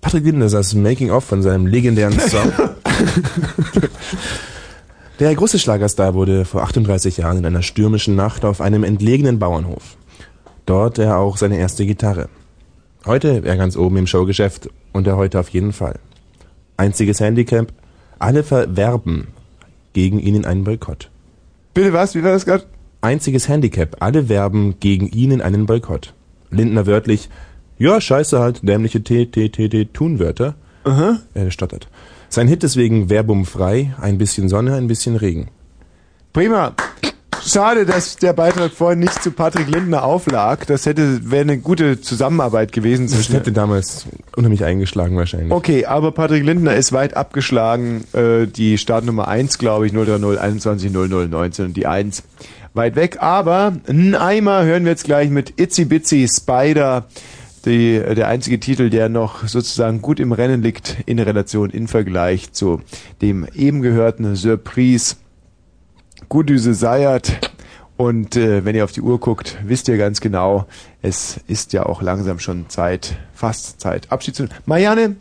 [0.00, 2.52] Patrick Lindner saß Making-of von seinem legendären Song.
[5.18, 9.96] Der große Schlagerstar wurde vor 38 Jahren in einer stürmischen Nacht auf einem entlegenen Bauernhof.
[10.66, 12.28] Dort er auch seine erste Gitarre.
[13.06, 16.00] Heute er ganz oben im Showgeschäft und er heute auf jeden Fall.
[16.76, 17.72] Einziges Handicap,
[18.18, 19.28] alle verwerben
[19.94, 21.08] gegen ihn in einen Boykott.
[21.72, 22.14] Bitte was?
[22.14, 22.64] Wie war das gerade?
[23.00, 26.12] Einziges Handicap, alle werben gegen ihn in einen Boykott.
[26.50, 27.30] Lindner wörtlich,
[27.78, 30.56] ja, scheiße halt, dämliche T, T, T, T, Tunwörter.
[30.84, 31.20] Aha.
[31.32, 31.88] Er stottert.
[32.28, 35.48] Sein Hit deswegen Werbung frei, ein bisschen Sonne, ein bisschen Regen.
[36.32, 36.74] Prima.
[37.46, 40.66] Schade, dass der Beitrag vorhin nicht zu Patrick Lindner auflag.
[40.66, 45.52] Das hätte wäre eine gute Zusammenarbeit gewesen Das hätte damals unheimlich eingeschlagen wahrscheinlich.
[45.52, 48.04] Okay, aber Patrick Lindner ist weit abgeschlagen.
[48.14, 52.24] Äh, die Startnummer 1, glaube ich, 030 21 00 19 und die 1
[52.74, 53.18] weit weg.
[53.20, 57.06] Aber ein Eimer hören wir jetzt gleich mit Itzy Bitsy Spider.
[57.66, 62.52] Die, der einzige Titel, der noch sozusagen gut im Rennen liegt in Relation, in Vergleich
[62.52, 62.80] zu
[63.20, 65.16] dem eben gehörten Surprise.
[66.28, 67.50] Gudüse Sayat.
[67.96, 70.66] Und äh, wenn ihr auf die Uhr guckt, wisst ihr ganz genau,
[71.02, 74.54] es ist ja auch langsam schon Zeit, fast Zeit, Abschied zu nehmen.
[74.66, 75.16] Marianne,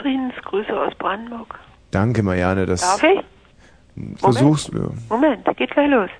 [0.00, 1.54] Friedensgrüße aus Brandenburg.
[1.90, 3.20] danke Marianne, das Darf ich?
[4.18, 4.78] versuchst du.
[4.78, 4.88] Ja.
[5.10, 6.10] Moment, geht gleich los.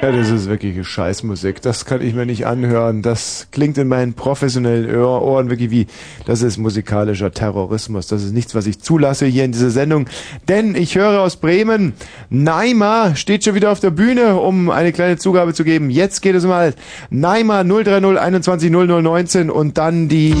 [0.00, 1.60] Ja, das ist wirkliche Scheißmusik.
[1.60, 3.02] Das kann ich mir nicht anhören.
[3.02, 5.88] Das klingt in meinen professionellen Ohr- Ohren wirklich wie,
[6.24, 8.06] das ist musikalischer Terrorismus.
[8.06, 10.06] Das ist nichts, was ich zulasse hier in dieser Sendung.
[10.46, 11.94] Denn ich höre aus Bremen,
[12.30, 15.90] Naima steht schon wieder auf der Bühne, um eine kleine Zugabe zu geben.
[15.90, 16.74] Jetzt geht es mal.
[17.10, 20.32] Naima 030 21 0019 und dann die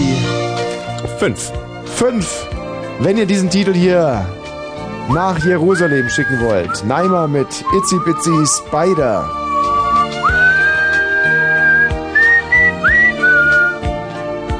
[1.18, 1.52] 5.
[1.96, 2.46] 5.
[3.00, 4.24] Wenn ihr diesen Titel hier
[5.12, 6.84] nach Jerusalem schicken wollt.
[6.86, 9.28] Naima mit Itzy Bitsy Spider.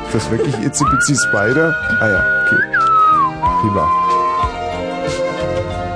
[0.08, 1.76] Ist das wirklich Itzy Bitsy Spider?
[2.00, 2.62] Ah ja, okay.
[3.60, 3.86] Prima.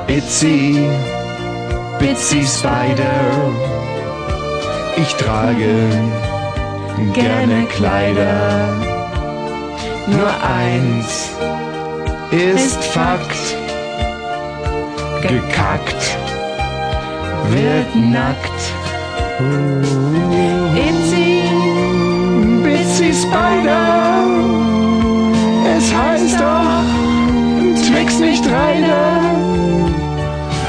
[0.06, 0.90] Itsy,
[1.98, 3.10] Bitsy Spider.
[4.98, 5.88] Ich trage
[7.14, 8.68] gerne Kleider.
[10.08, 11.30] Nur eins
[12.32, 13.56] ist Fakt.
[15.22, 16.18] Gekackt
[17.48, 18.60] wird nackt.
[20.76, 21.31] Itsy,
[22.92, 24.26] Bitsy Spider.
[25.74, 29.22] Es heißt doch Twix nicht Reiter.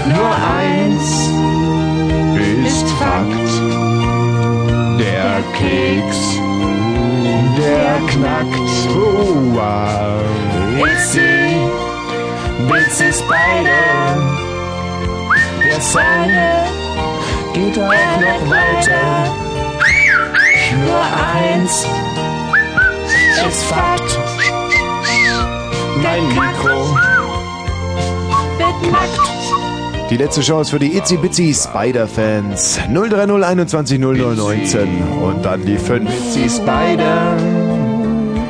[0.08, 1.30] Nur eins
[2.66, 3.50] ist Fakt.
[5.00, 6.40] Der Keks,
[7.58, 8.72] der knackt.
[8.95, 10.24] Oh, wow.
[10.80, 11.58] Itsy,
[12.69, 14.16] Bitsy Spider.
[15.61, 16.32] Der Song
[17.53, 19.43] geht auch noch weiter.
[20.86, 21.02] Nur
[21.36, 21.86] eins
[23.48, 24.20] ist Fakt.
[26.02, 26.98] Mein Mikro
[28.58, 30.10] wird nackt.
[30.10, 32.80] Die letzte Chance für die Itzy Bitsy Spider Fans.
[32.94, 34.88] 030 21 0019
[35.22, 36.10] und dann die 5.
[36.10, 37.38] Bitsy Spider.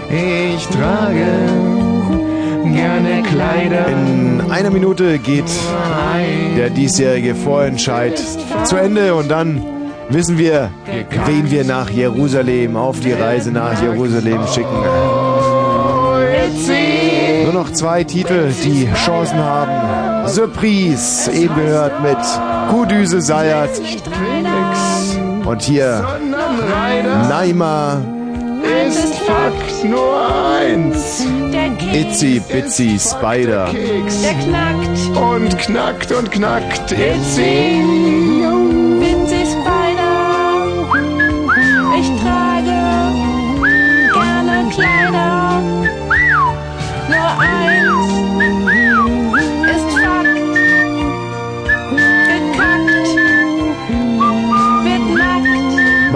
[0.09, 1.25] Ich trage
[2.73, 3.87] gerne Kleider.
[3.87, 5.49] In einer Minute geht
[6.57, 8.21] der diesjährige Vorentscheid
[8.63, 9.72] zu Ende und dann
[10.09, 10.71] wissen wir,
[11.25, 14.83] wen wir nach Jerusalem, auf die Reise nach Jerusalem schicken.
[17.43, 20.27] Nur noch zwei Titel, die Chancen haben.
[20.27, 22.17] Surprise, eben gehört mit
[22.69, 23.69] Kudüse Sayat.
[25.45, 26.05] Und hier
[27.29, 28.01] Naima
[28.87, 30.21] ist Fakt nur
[30.57, 31.25] eins.
[31.93, 33.69] Itzy Bitsy Spider.
[33.71, 36.91] Der knackt und knackt und knackt.
[36.91, 38.32] Itzy.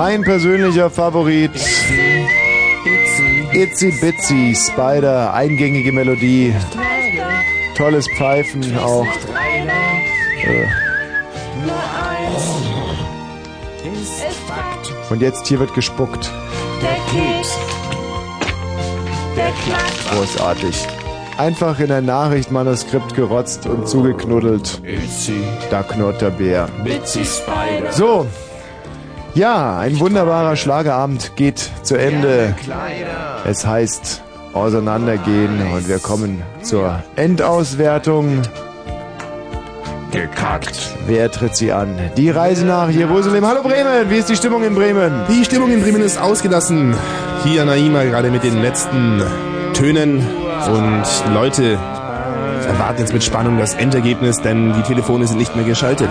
[0.10, 1.52] Mein persönlicher Favorit.
[3.52, 6.56] Itzy Bitsy Spider, eingängige Melodie.
[7.76, 9.06] Tolles Pfeifen auch.
[10.46, 10.66] Äh.
[15.10, 16.32] Und jetzt hier wird gespuckt.
[16.82, 17.58] Der Keks.
[19.36, 20.10] Der knackt.
[20.10, 20.88] Großartig.
[21.38, 24.82] Einfach in ein Nachrichtmanuskript gerotzt und zugeknuddelt.
[25.70, 26.70] Da knurrt der Bär.
[27.92, 28.26] So.
[29.38, 32.56] Ja, ein wunderbarer Schlagerabend geht zu Ende.
[33.46, 38.42] Es heißt auseinandergehen und wir kommen zur Endauswertung.
[40.10, 40.96] Gekackt.
[41.06, 42.00] Wer tritt sie an?
[42.18, 43.46] Die Reise nach Jerusalem.
[43.46, 45.14] Hallo Bremen, wie ist die Stimmung in Bremen?
[45.30, 46.96] Die Stimmung in Bremen ist ausgelassen.
[47.44, 49.22] Hier Naima gerade mit den letzten
[49.76, 50.26] Tönen
[50.68, 51.78] und Leute
[52.68, 56.10] erwarten jetzt mit Spannung das Endergebnis, denn die Telefone sind nicht mehr geschaltet.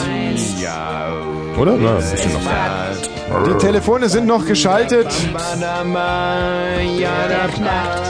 [1.59, 1.77] Oder?
[1.77, 2.86] Na, ein bisschen noch.
[3.29, 5.09] Die Telefone sind noch geschaltet,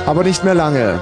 [0.07, 0.99] aber nicht mehr lange.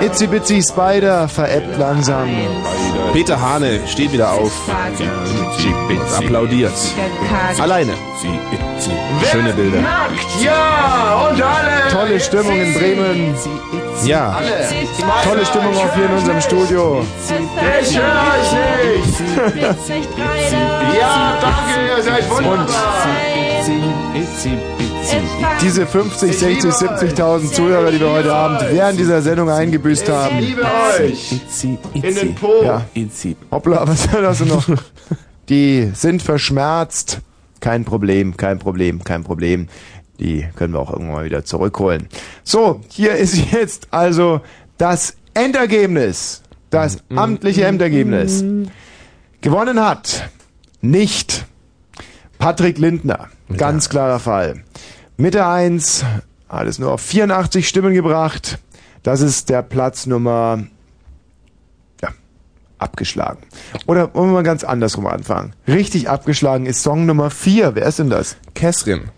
[0.00, 2.28] Itzy Bitsy Spider veräppt langsam.
[3.14, 6.72] Peter Hane steht wieder auf und applaudiert.
[7.60, 7.94] Alleine.
[9.30, 9.78] Schöne Bilder.
[10.42, 11.88] Ja, und alle.
[11.92, 13.34] Tolle Stimmung in Bremen.
[14.04, 14.40] Ja.
[15.22, 17.06] Tolle Stimmung auch hier in unserem Studio.
[17.80, 18.50] Ich höre euch
[18.96, 19.20] nicht.
[21.00, 23.06] ja, danke, ihr seid wunderbar.
[25.60, 30.38] Diese 50, 60, 70.000 Zuhörer, die wir heute Abend während dieser Sendung eingebüßt haben.
[30.38, 31.40] Ich liebe euch.
[31.94, 32.62] In den Po.
[32.62, 32.86] Ja.
[33.50, 34.66] Hoppla, was hast du noch?
[35.48, 37.20] Die sind verschmerzt.
[37.60, 39.68] Kein Problem, kein Problem, kein Problem.
[40.18, 42.08] Die können wir auch irgendwann mal wieder zurückholen.
[42.42, 44.40] So, hier ist jetzt also
[44.78, 46.42] das Endergebnis.
[46.70, 48.44] Das amtliche Endergebnis.
[49.40, 50.30] Gewonnen hat
[50.80, 51.46] nicht
[52.38, 53.28] Patrick Lindner.
[53.56, 54.64] Ganz klarer Fall.
[55.16, 56.04] Mitte 1
[56.48, 58.58] hat es nur auf 84 Stimmen gebracht.
[59.02, 60.64] Das ist der Platz Nummer
[62.02, 62.08] ja,
[62.78, 63.42] abgeschlagen.
[63.86, 65.52] Oder wollen wir mal ganz andersrum anfangen?
[65.68, 67.74] Richtig abgeschlagen ist Song Nummer 4.
[67.74, 68.36] Wer ist denn das?
[68.54, 69.10] Kessrin.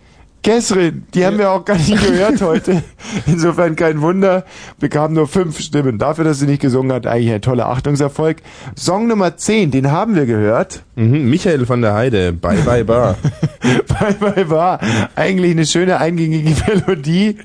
[0.46, 2.84] Kessrin, die haben wir auch gar nicht gehört heute.
[3.26, 4.44] Insofern kein Wunder,
[4.78, 5.98] bekam nur fünf Stimmen.
[5.98, 8.36] Dafür, dass sie nicht gesungen hat, eigentlich ein toller Achtungserfolg.
[8.76, 10.84] Song Nummer 10, den haben wir gehört.
[10.94, 13.16] Mhm, Michael von der Heide, Bye Bye Bar.
[13.88, 14.78] Bye Bye Bar.
[15.16, 17.38] Eigentlich eine schöne eingängige Melodie.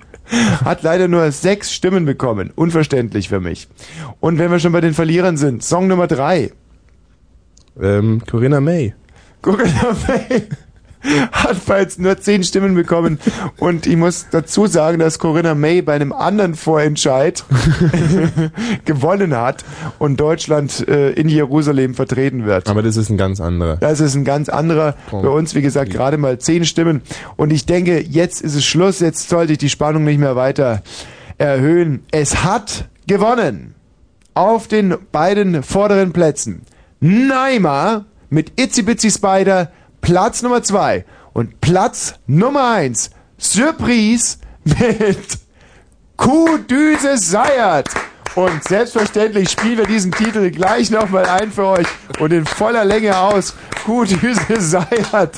[0.63, 2.51] Hat leider nur sechs Stimmen bekommen.
[2.53, 3.67] Unverständlich für mich.
[4.19, 6.51] Und wenn wir schon bei den Verlierern sind, Song Nummer 3.
[7.81, 8.93] Ähm, Corinna May.
[9.41, 10.43] Corinna May
[11.31, 13.19] hat bereits nur zehn Stimmen bekommen.
[13.57, 17.43] Und ich muss dazu sagen, dass Corinna May bei einem anderen Vorentscheid
[18.85, 19.63] gewonnen hat
[19.99, 22.69] und Deutschland äh, in Jerusalem vertreten wird.
[22.69, 23.77] Aber das ist ein ganz anderer.
[23.77, 24.95] Das ist ein ganz anderer.
[25.11, 27.01] Bei uns, wie gesagt, gerade mal zehn Stimmen.
[27.35, 28.99] Und ich denke, jetzt ist es Schluss.
[28.99, 30.81] Jetzt sollte ich die Spannung nicht mehr weiter
[31.37, 32.03] erhöhen.
[32.11, 33.75] Es hat gewonnen.
[34.33, 36.61] Auf den beiden vorderen Plätzen.
[37.01, 39.71] Naima mit Itzy Bitsy Spider
[40.01, 43.11] Platz Nummer zwei und Platz Nummer eins.
[43.37, 45.17] Surprise mit
[46.17, 47.87] Kuhdüse Seiert.
[48.35, 51.87] Und selbstverständlich spielen wir diesen Titel gleich nochmal ein für euch
[52.19, 53.55] und in voller Länge aus.
[53.85, 55.35] Kuhdüse Seiert.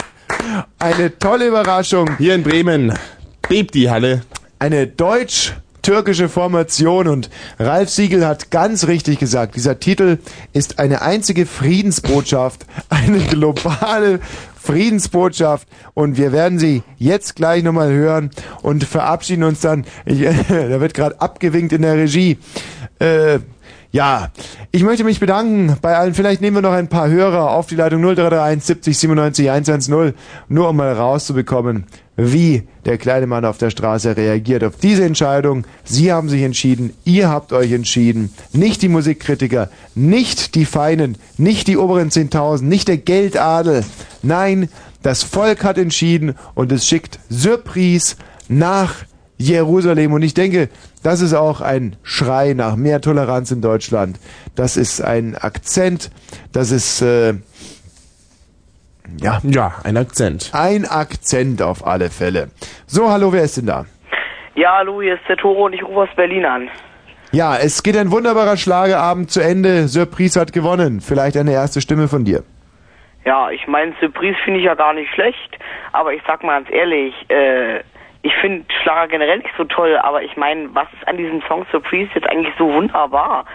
[0.79, 2.17] Eine tolle Überraschung.
[2.17, 2.93] Hier in Bremen
[3.47, 4.21] bebt die Halle.
[4.59, 10.19] Eine deutsch-türkische Formation und Ralf Siegel hat ganz richtig gesagt, dieser Titel
[10.51, 14.19] ist eine einzige Friedensbotschaft, eine globale
[14.63, 19.85] Friedensbotschaft und wir werden sie jetzt gleich nochmal hören und verabschieden uns dann.
[20.05, 22.37] Ich, da wird gerade abgewinkt in der Regie.
[22.99, 23.39] Äh,
[23.93, 24.31] ja,
[24.71, 26.15] ich möchte mich bedanken bei allen.
[26.15, 30.13] Vielleicht nehmen wir noch ein paar Hörer auf die Leitung 0331 70 97 110,
[30.49, 31.85] nur um mal rauszubekommen,
[32.17, 35.65] wie der kleine Mann auf der Straße reagiert auf diese Entscheidung.
[35.83, 41.67] Sie haben sich entschieden, ihr habt euch entschieden, nicht die Musikkritiker, nicht die Feinen, nicht
[41.67, 43.85] die oberen 10.000, nicht der Geldadel.
[44.23, 44.69] Nein,
[45.03, 48.15] das Volk hat entschieden und es schickt Surprise
[48.47, 49.05] nach
[49.37, 50.13] Jerusalem.
[50.13, 50.69] Und ich denke,
[51.03, 54.19] das ist auch ein Schrei nach mehr Toleranz in Deutschland.
[54.55, 56.11] Das ist ein Akzent,
[56.51, 57.35] das ist äh,
[59.19, 59.39] ja.
[59.43, 60.51] Ja, ein Akzent.
[60.53, 62.49] Ein Akzent auf alle Fälle.
[62.87, 63.85] So, hallo, wer ist denn da?
[64.55, 66.69] Ja, hallo, hier ist der Toro und ich rufe aus Berlin an.
[67.31, 69.87] Ja, es geht ein wunderbarer Schlagerabend zu Ende.
[69.87, 71.01] Surprise hat gewonnen.
[71.01, 72.43] Vielleicht eine erste Stimme von dir.
[73.25, 75.57] Ja, ich meine, Surprise finde ich ja gar nicht schlecht,
[75.93, 77.79] aber ich sag mal ganz ehrlich, äh,
[78.23, 81.65] ich finde Schlager generell nicht so toll, aber ich meine, was ist an diesem Song
[81.71, 83.45] Surprise jetzt eigentlich so wunderbar?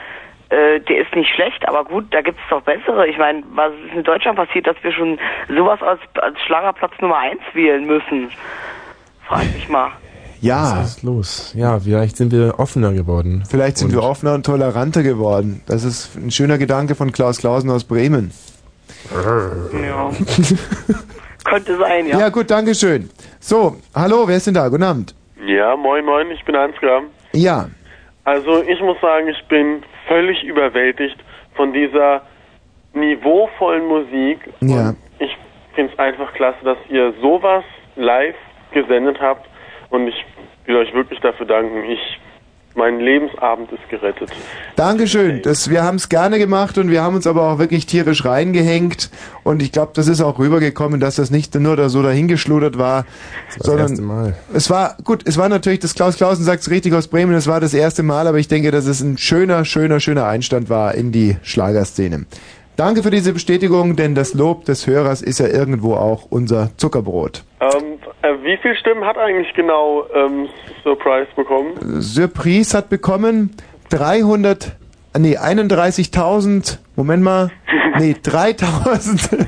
[0.50, 3.06] Äh, der ist nicht schlecht, aber gut, da gibt's doch bessere.
[3.06, 7.18] Ich meine, was ist in Deutschland passiert, dass wir schon sowas als, als Schlagerplatz Nummer
[7.18, 8.30] eins wählen müssen?
[9.26, 9.90] Frag mich mal.
[10.40, 10.76] Ja.
[10.76, 11.54] Was ist los?
[11.56, 13.44] Ja, vielleicht sind wir offener geworden.
[13.48, 15.62] Vielleicht sind wir offener und toleranter geworden.
[15.66, 18.32] Das ist ein schöner Gedanke von Klaus Klausen aus Bremen.
[19.12, 20.10] Ja.
[21.44, 22.18] Könnte sein, ja.
[22.18, 23.10] Ja, gut, danke schön.
[23.40, 24.68] So, hallo, wer ist denn da?
[24.68, 25.14] Guten Abend.
[25.46, 27.02] Ja, moin moin, ich bin Ansgar.
[27.32, 27.68] Ja.
[28.24, 31.16] Also ich muss sagen, ich bin völlig überwältigt
[31.54, 32.22] von dieser
[32.92, 34.38] niveauvollen Musik.
[34.60, 34.94] Ja.
[35.18, 35.36] Ich
[35.74, 37.64] finde es einfach klasse, dass ihr sowas
[37.96, 38.36] live
[38.72, 39.48] gesendet habt
[39.90, 40.24] und ich
[40.66, 41.84] will euch wirklich dafür danken.
[41.84, 42.20] Ich,
[42.78, 44.30] mein Lebensabend ist gerettet.
[44.76, 45.42] Dankeschön.
[45.42, 49.10] Das, wir haben es gerne gemacht und wir haben uns aber auch wirklich tierisch reingehängt.
[49.44, 53.04] Und ich glaube, das ist auch rübergekommen, dass das nicht nur da so dahingeschludert war,
[53.56, 54.34] Das sondern erste Mal.
[54.54, 55.22] es war gut.
[55.26, 57.34] Es war natürlich, das Klaus Klausen sagt es richtig aus Bremen.
[57.34, 60.70] Es war das erste Mal, aber ich denke, dass es ein schöner, schöner, schöner Einstand
[60.70, 62.24] war in die Schlagerszene.
[62.76, 67.42] Danke für diese Bestätigung, denn das Lob des Hörers ist ja irgendwo auch unser Zuckerbrot.
[67.60, 70.48] Ähm, äh, wie viele Stimmen hat eigentlich genau ähm,
[70.82, 72.00] Surprise bekommen?
[72.00, 73.50] Surprise hat bekommen
[73.90, 74.72] 300,
[75.18, 77.50] nee, 31.000, Moment mal,
[77.98, 79.46] nee, 3.000,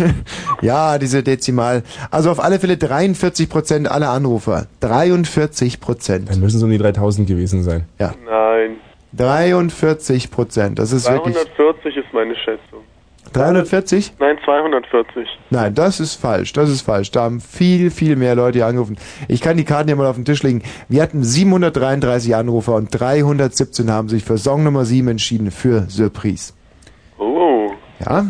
[0.62, 6.30] ja, diese Dezimal, also auf alle Fälle 43 Prozent aller Anrufer, 43 Prozent.
[6.30, 7.84] Dann müssen es um die 3000 gewesen sein.
[7.98, 8.76] Ja, Nein.
[9.14, 12.71] 43 Prozent, das ist wirklich 340 ist meine Schätzung.
[13.32, 14.14] 340?
[14.18, 15.28] Nein, 240.
[15.50, 16.52] Nein, das ist falsch.
[16.52, 17.10] Das ist falsch.
[17.10, 18.96] Da haben viel, viel mehr Leute hier angerufen.
[19.28, 20.62] Ich kann die Karten hier mal auf den Tisch legen.
[20.88, 26.52] Wir hatten 733 Anrufer und 317 haben sich für Song Nummer 7 entschieden für Surprise.
[27.18, 27.70] Oh.
[28.04, 28.26] Ja?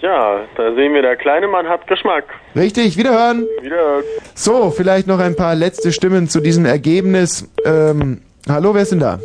[0.00, 2.24] Ja, da sehen wir, der kleine Mann hat Geschmack.
[2.54, 3.46] Richtig, wiederhören.
[3.62, 4.02] Wieder.
[4.34, 7.50] So, vielleicht noch ein paar letzte Stimmen zu diesem Ergebnis.
[7.64, 9.18] Ähm, hallo, wer ist denn da?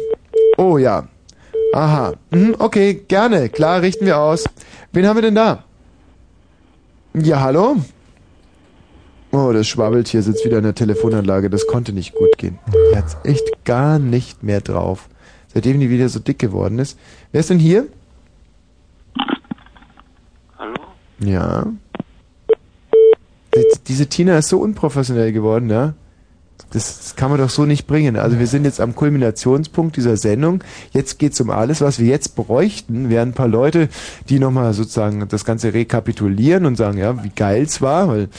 [0.57, 1.03] Oh ja.
[1.73, 2.13] Aha.
[2.31, 3.49] Mhm, okay, gerne.
[3.49, 4.45] Klar, richten wir aus.
[4.91, 5.63] Wen haben wir denn da?
[7.13, 7.77] Ja, hallo?
[9.31, 11.49] Oh, das schwabbelt hier, sitzt wieder in der Telefonanlage.
[11.49, 12.57] Das konnte nicht gut gehen.
[12.91, 15.07] Er hat's echt gar nicht mehr drauf.
[15.53, 16.97] Seitdem die wieder so dick geworden ist.
[17.31, 17.87] Wer ist denn hier?
[20.57, 20.75] Hallo?
[21.19, 21.67] Ja.
[23.55, 25.93] Die- Diese Tina ist so unprofessionell geworden, ja.
[26.71, 28.15] Das, das kann man doch so nicht bringen.
[28.15, 30.63] Also wir sind jetzt am Kulminationspunkt dieser Sendung.
[30.91, 33.89] Jetzt geht's um alles, was wir jetzt bräuchten, wären ein paar Leute,
[34.29, 38.29] die nochmal sozusagen das Ganze rekapitulieren und sagen, ja, wie geil's war, weil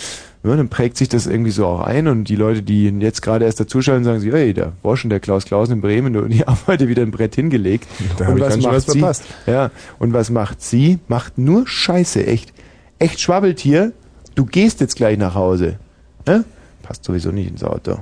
[0.42, 3.44] ja, dann prägt sich das irgendwie so auch ein und die Leute, die jetzt gerade
[3.44, 6.40] erst dazuschalten, sagen sich, hey, da war schon der Klaus Klausen in Bremen und die
[6.46, 7.86] haben heute wieder ein Brett hingelegt.
[8.16, 8.98] Da und ganz schön was sie?
[8.98, 9.24] verpasst.
[9.46, 10.98] Ja, und was macht sie?
[11.08, 12.54] Macht nur Scheiße, echt.
[12.98, 13.92] Echt Schwabbeltier,
[14.34, 15.78] du gehst jetzt gleich nach Hause.
[16.26, 16.40] Hä?
[16.82, 17.98] Passt sowieso nicht ins Auto.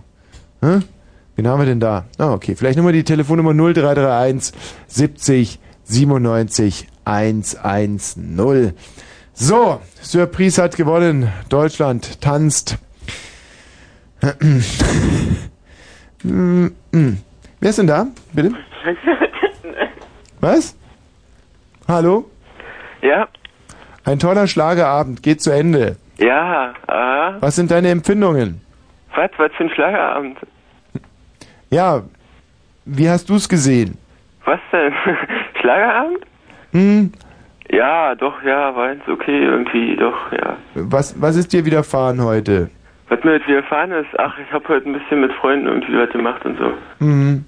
[0.62, 0.80] Hä?
[1.36, 2.04] Wen haben wir denn da?
[2.18, 2.54] Ah, okay.
[2.56, 4.52] Vielleicht nochmal die Telefonnummer 0331
[4.88, 8.72] 70 97 110.
[9.34, 11.28] So, Surprise hat gewonnen.
[11.48, 12.76] Deutschland tanzt.
[16.22, 16.70] Wer
[17.70, 18.06] ist denn da?
[18.32, 18.52] Bitte?
[20.40, 20.76] Was?
[21.86, 22.28] Hallo?
[23.02, 23.28] Ja,
[24.04, 25.96] Ein toller Schlagerabend geht zu Ende.
[26.18, 27.36] ja, ah.
[27.40, 28.60] Was sind deine Empfindungen?
[29.14, 30.38] Was, was für ein Schlagerabend?
[31.70, 32.02] Ja,
[32.84, 33.98] wie hast du es gesehen?
[34.44, 34.92] Was denn?
[35.60, 36.18] Schlagerabend?
[36.72, 37.12] Hm,
[37.70, 40.56] Ja, doch, ja, war jetzt okay, irgendwie, doch, ja.
[40.74, 42.70] was, was ist dir widerfahren heute?
[43.10, 46.10] Was mir jetzt widerfahren ist, ach, ich habe heute ein bisschen mit Freunden irgendwie was
[46.10, 46.72] gemacht und so.
[46.98, 47.44] Hm.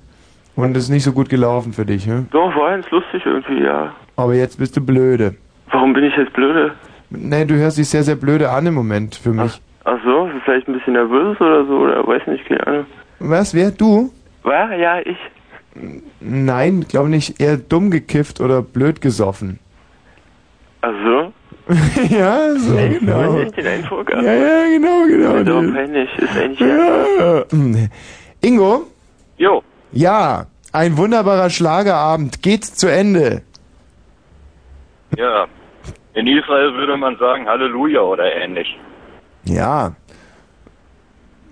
[0.56, 2.26] Und es ist nicht so gut gelaufen für dich, ne?
[2.32, 3.94] Doch, war ganz lustig irgendwie, ja.
[4.16, 5.36] Aber jetzt bist du blöde.
[5.70, 6.72] Warum bin ich jetzt blöde?
[7.10, 9.60] Nee, du hörst dich sehr, sehr blöde an im Moment für mich.
[9.84, 12.86] Ach so, ist vielleicht ein bisschen nervös oder so, oder weiß nicht, keine Ahnung.
[13.18, 13.70] Was, wer?
[13.70, 14.12] Du?
[14.42, 14.74] War?
[14.74, 15.16] Ja, ich.
[16.20, 17.40] Nein, glaube nicht.
[17.40, 19.58] Eher dumm gekifft oder blöd gesoffen.
[20.82, 21.32] Ach so?
[22.14, 23.00] ja, so Echt?
[23.00, 23.38] genau.
[23.38, 24.10] Ich den Eindruck?
[24.10, 25.34] Ja, ja, genau, genau.
[25.36, 27.44] Ist doch peinlich, ist eigentlich Ja.
[28.40, 28.86] Ingo?
[29.36, 29.62] Jo.
[29.92, 33.42] Ja, ein wunderbarer Schlagerabend geht zu Ende.
[35.16, 35.46] Ja,
[36.14, 38.78] in Israel würde man sagen Halleluja oder ähnlich.
[39.44, 39.92] Ja.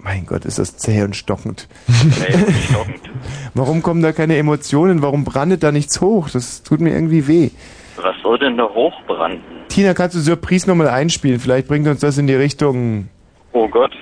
[0.00, 1.68] Mein Gott, ist das zäh und stockend.
[1.88, 3.00] Nee, stockend.
[3.54, 5.02] Warum kommen da keine Emotionen?
[5.02, 6.30] Warum brandet da nichts hoch?
[6.30, 7.50] Das tut mir irgendwie weh.
[7.96, 9.42] Was soll denn da hochbranden?
[9.68, 11.40] Tina, kannst du Surprise nochmal einspielen?
[11.40, 13.08] Vielleicht bringt uns das in die Richtung.
[13.52, 13.92] Oh Gott.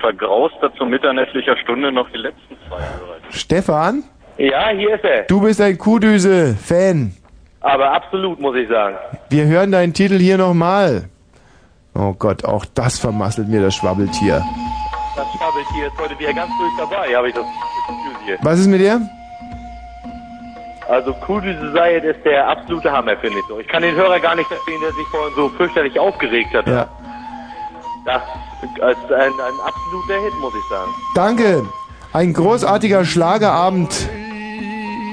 [0.00, 3.16] Vergraust er zu mitternächtlicher Stunde noch die letzten zwei Hörer.
[3.30, 4.04] Stefan?
[4.36, 5.22] Ja, hier ist er.
[5.22, 7.12] Du bist ein Kuhdüse-Fan.
[7.60, 8.96] Aber absolut, muss ich sagen.
[9.30, 11.08] Wir hören deinen Titel hier nochmal.
[11.98, 14.44] Oh Gott, auch das vermasselt mir das Schwabbeltier.
[15.16, 18.38] Das Schwabbeltier ist heute wieder ganz durch dabei, habe ich das Gefühl hier.
[18.42, 19.00] Was ist mit dir?
[20.88, 23.58] Also Kudüse Sayed ist der absolute Hammer, finde ich so.
[23.58, 26.68] Ich kann den Hörer gar nicht verstehen, der sich vorhin so fürchterlich aufgeregt hat.
[26.68, 26.88] Ja.
[28.04, 28.22] Das
[28.62, 30.90] ist ein, ein absoluter Hit, muss ich sagen.
[31.16, 31.66] Danke.
[32.12, 34.08] Ein großartiger Schlagerabend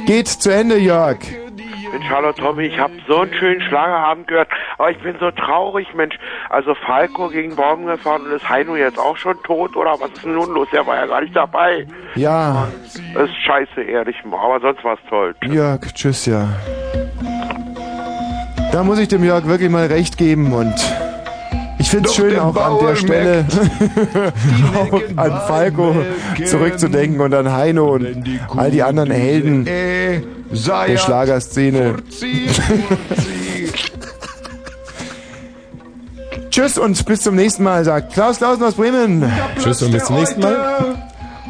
[0.05, 1.17] geht zu Ende, Jörg.
[1.95, 5.87] Mensch, hallo Tommy, ich habe so einen schönen Schlagerabend gehört, aber ich bin so traurig,
[5.95, 6.19] Mensch.
[6.49, 10.25] Also Falco gegen Baum gefahren und ist Heino jetzt auch schon tot oder was ist
[10.25, 10.67] denn nun los?
[10.73, 11.87] Der war ja gar nicht dabei.
[12.15, 12.67] Ja,
[13.13, 15.35] Das ist scheiße, ehrlich, aber sonst war's toll.
[15.45, 16.49] Jörg, tschüss, ja.
[18.73, 20.75] Da muss ich dem Jörg wirklich mal recht geben und
[21.77, 23.45] ich finde es schön, auch an der Stelle
[24.75, 25.95] auch an Falco
[26.45, 28.23] zurückzudenken und an Heino und
[28.55, 30.21] all die anderen Helden der
[30.97, 31.95] Schlagerszene.
[36.55, 39.29] Tschüss und bis zum nächsten Mal, sagt Klaus Klausen aus Bremen.
[39.61, 40.95] Tschüss und bis zum nächsten Mal.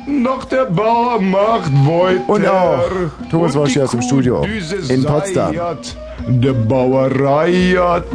[0.07, 2.21] Noch der Bauer macht Beute.
[2.25, 2.89] Und auch
[3.29, 4.43] Thomas Walsch hier aus dem Studio
[4.89, 5.55] in Potsdam.
[6.27, 8.07] Der Bauer reiert.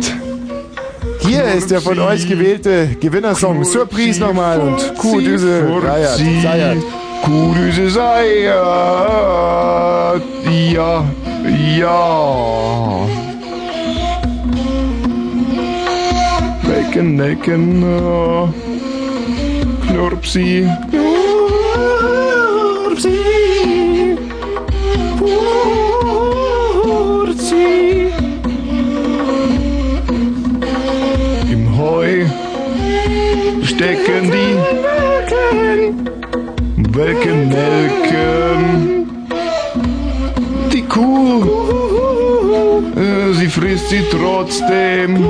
[1.21, 3.65] Hier ist der von euch gewählte Gewinnersong.
[3.65, 6.21] Surprise nochmal und Kuhdüse Reiert.
[6.43, 6.79] Seiert.
[7.25, 8.55] Kuhdüse Seiert.
[10.73, 11.05] Ja,
[11.79, 13.07] ja.
[16.63, 17.83] Necken, Necken.
[17.83, 18.49] äh,
[19.87, 20.69] Knurpsi.
[20.91, 21.10] Knurpsi.
[33.81, 34.57] Stecken die
[36.95, 38.59] Welken melken.
[40.71, 41.45] Die Kuh,
[42.95, 45.25] äh, sie frisst sie trotzdem.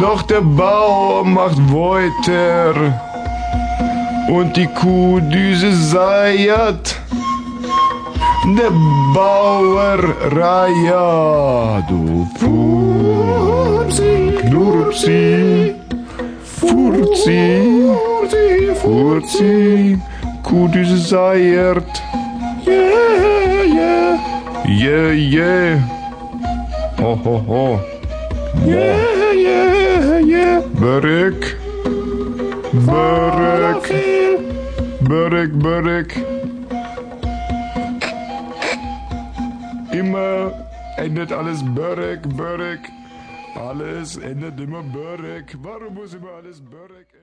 [0.00, 2.74] Doch der Bauer macht Wolter.
[4.28, 6.96] Und die Kuhdüse seiert.
[8.44, 8.70] Der
[9.14, 9.98] Bauer
[10.32, 11.90] reiert.
[11.90, 15.74] Du Furzi, Knurzi,
[16.44, 17.94] Furzi,
[18.82, 19.98] Furzi,
[20.42, 22.02] Kuhdüse seiert.
[22.66, 24.18] Yeah, yeah,
[24.66, 25.95] yeah, yeah.
[26.98, 27.80] Ho, ho, ho.
[28.64, 30.60] Yeah, yeah, yeah.
[30.80, 31.56] Börek.
[32.86, 33.84] Börek.
[35.00, 36.16] Börek, Börek.
[39.92, 40.52] Immer
[40.98, 42.80] endet alles Börek, Börek.
[43.56, 45.54] Alles endet immer Börek.
[45.62, 47.14] Warum muss immer alles Börek enden?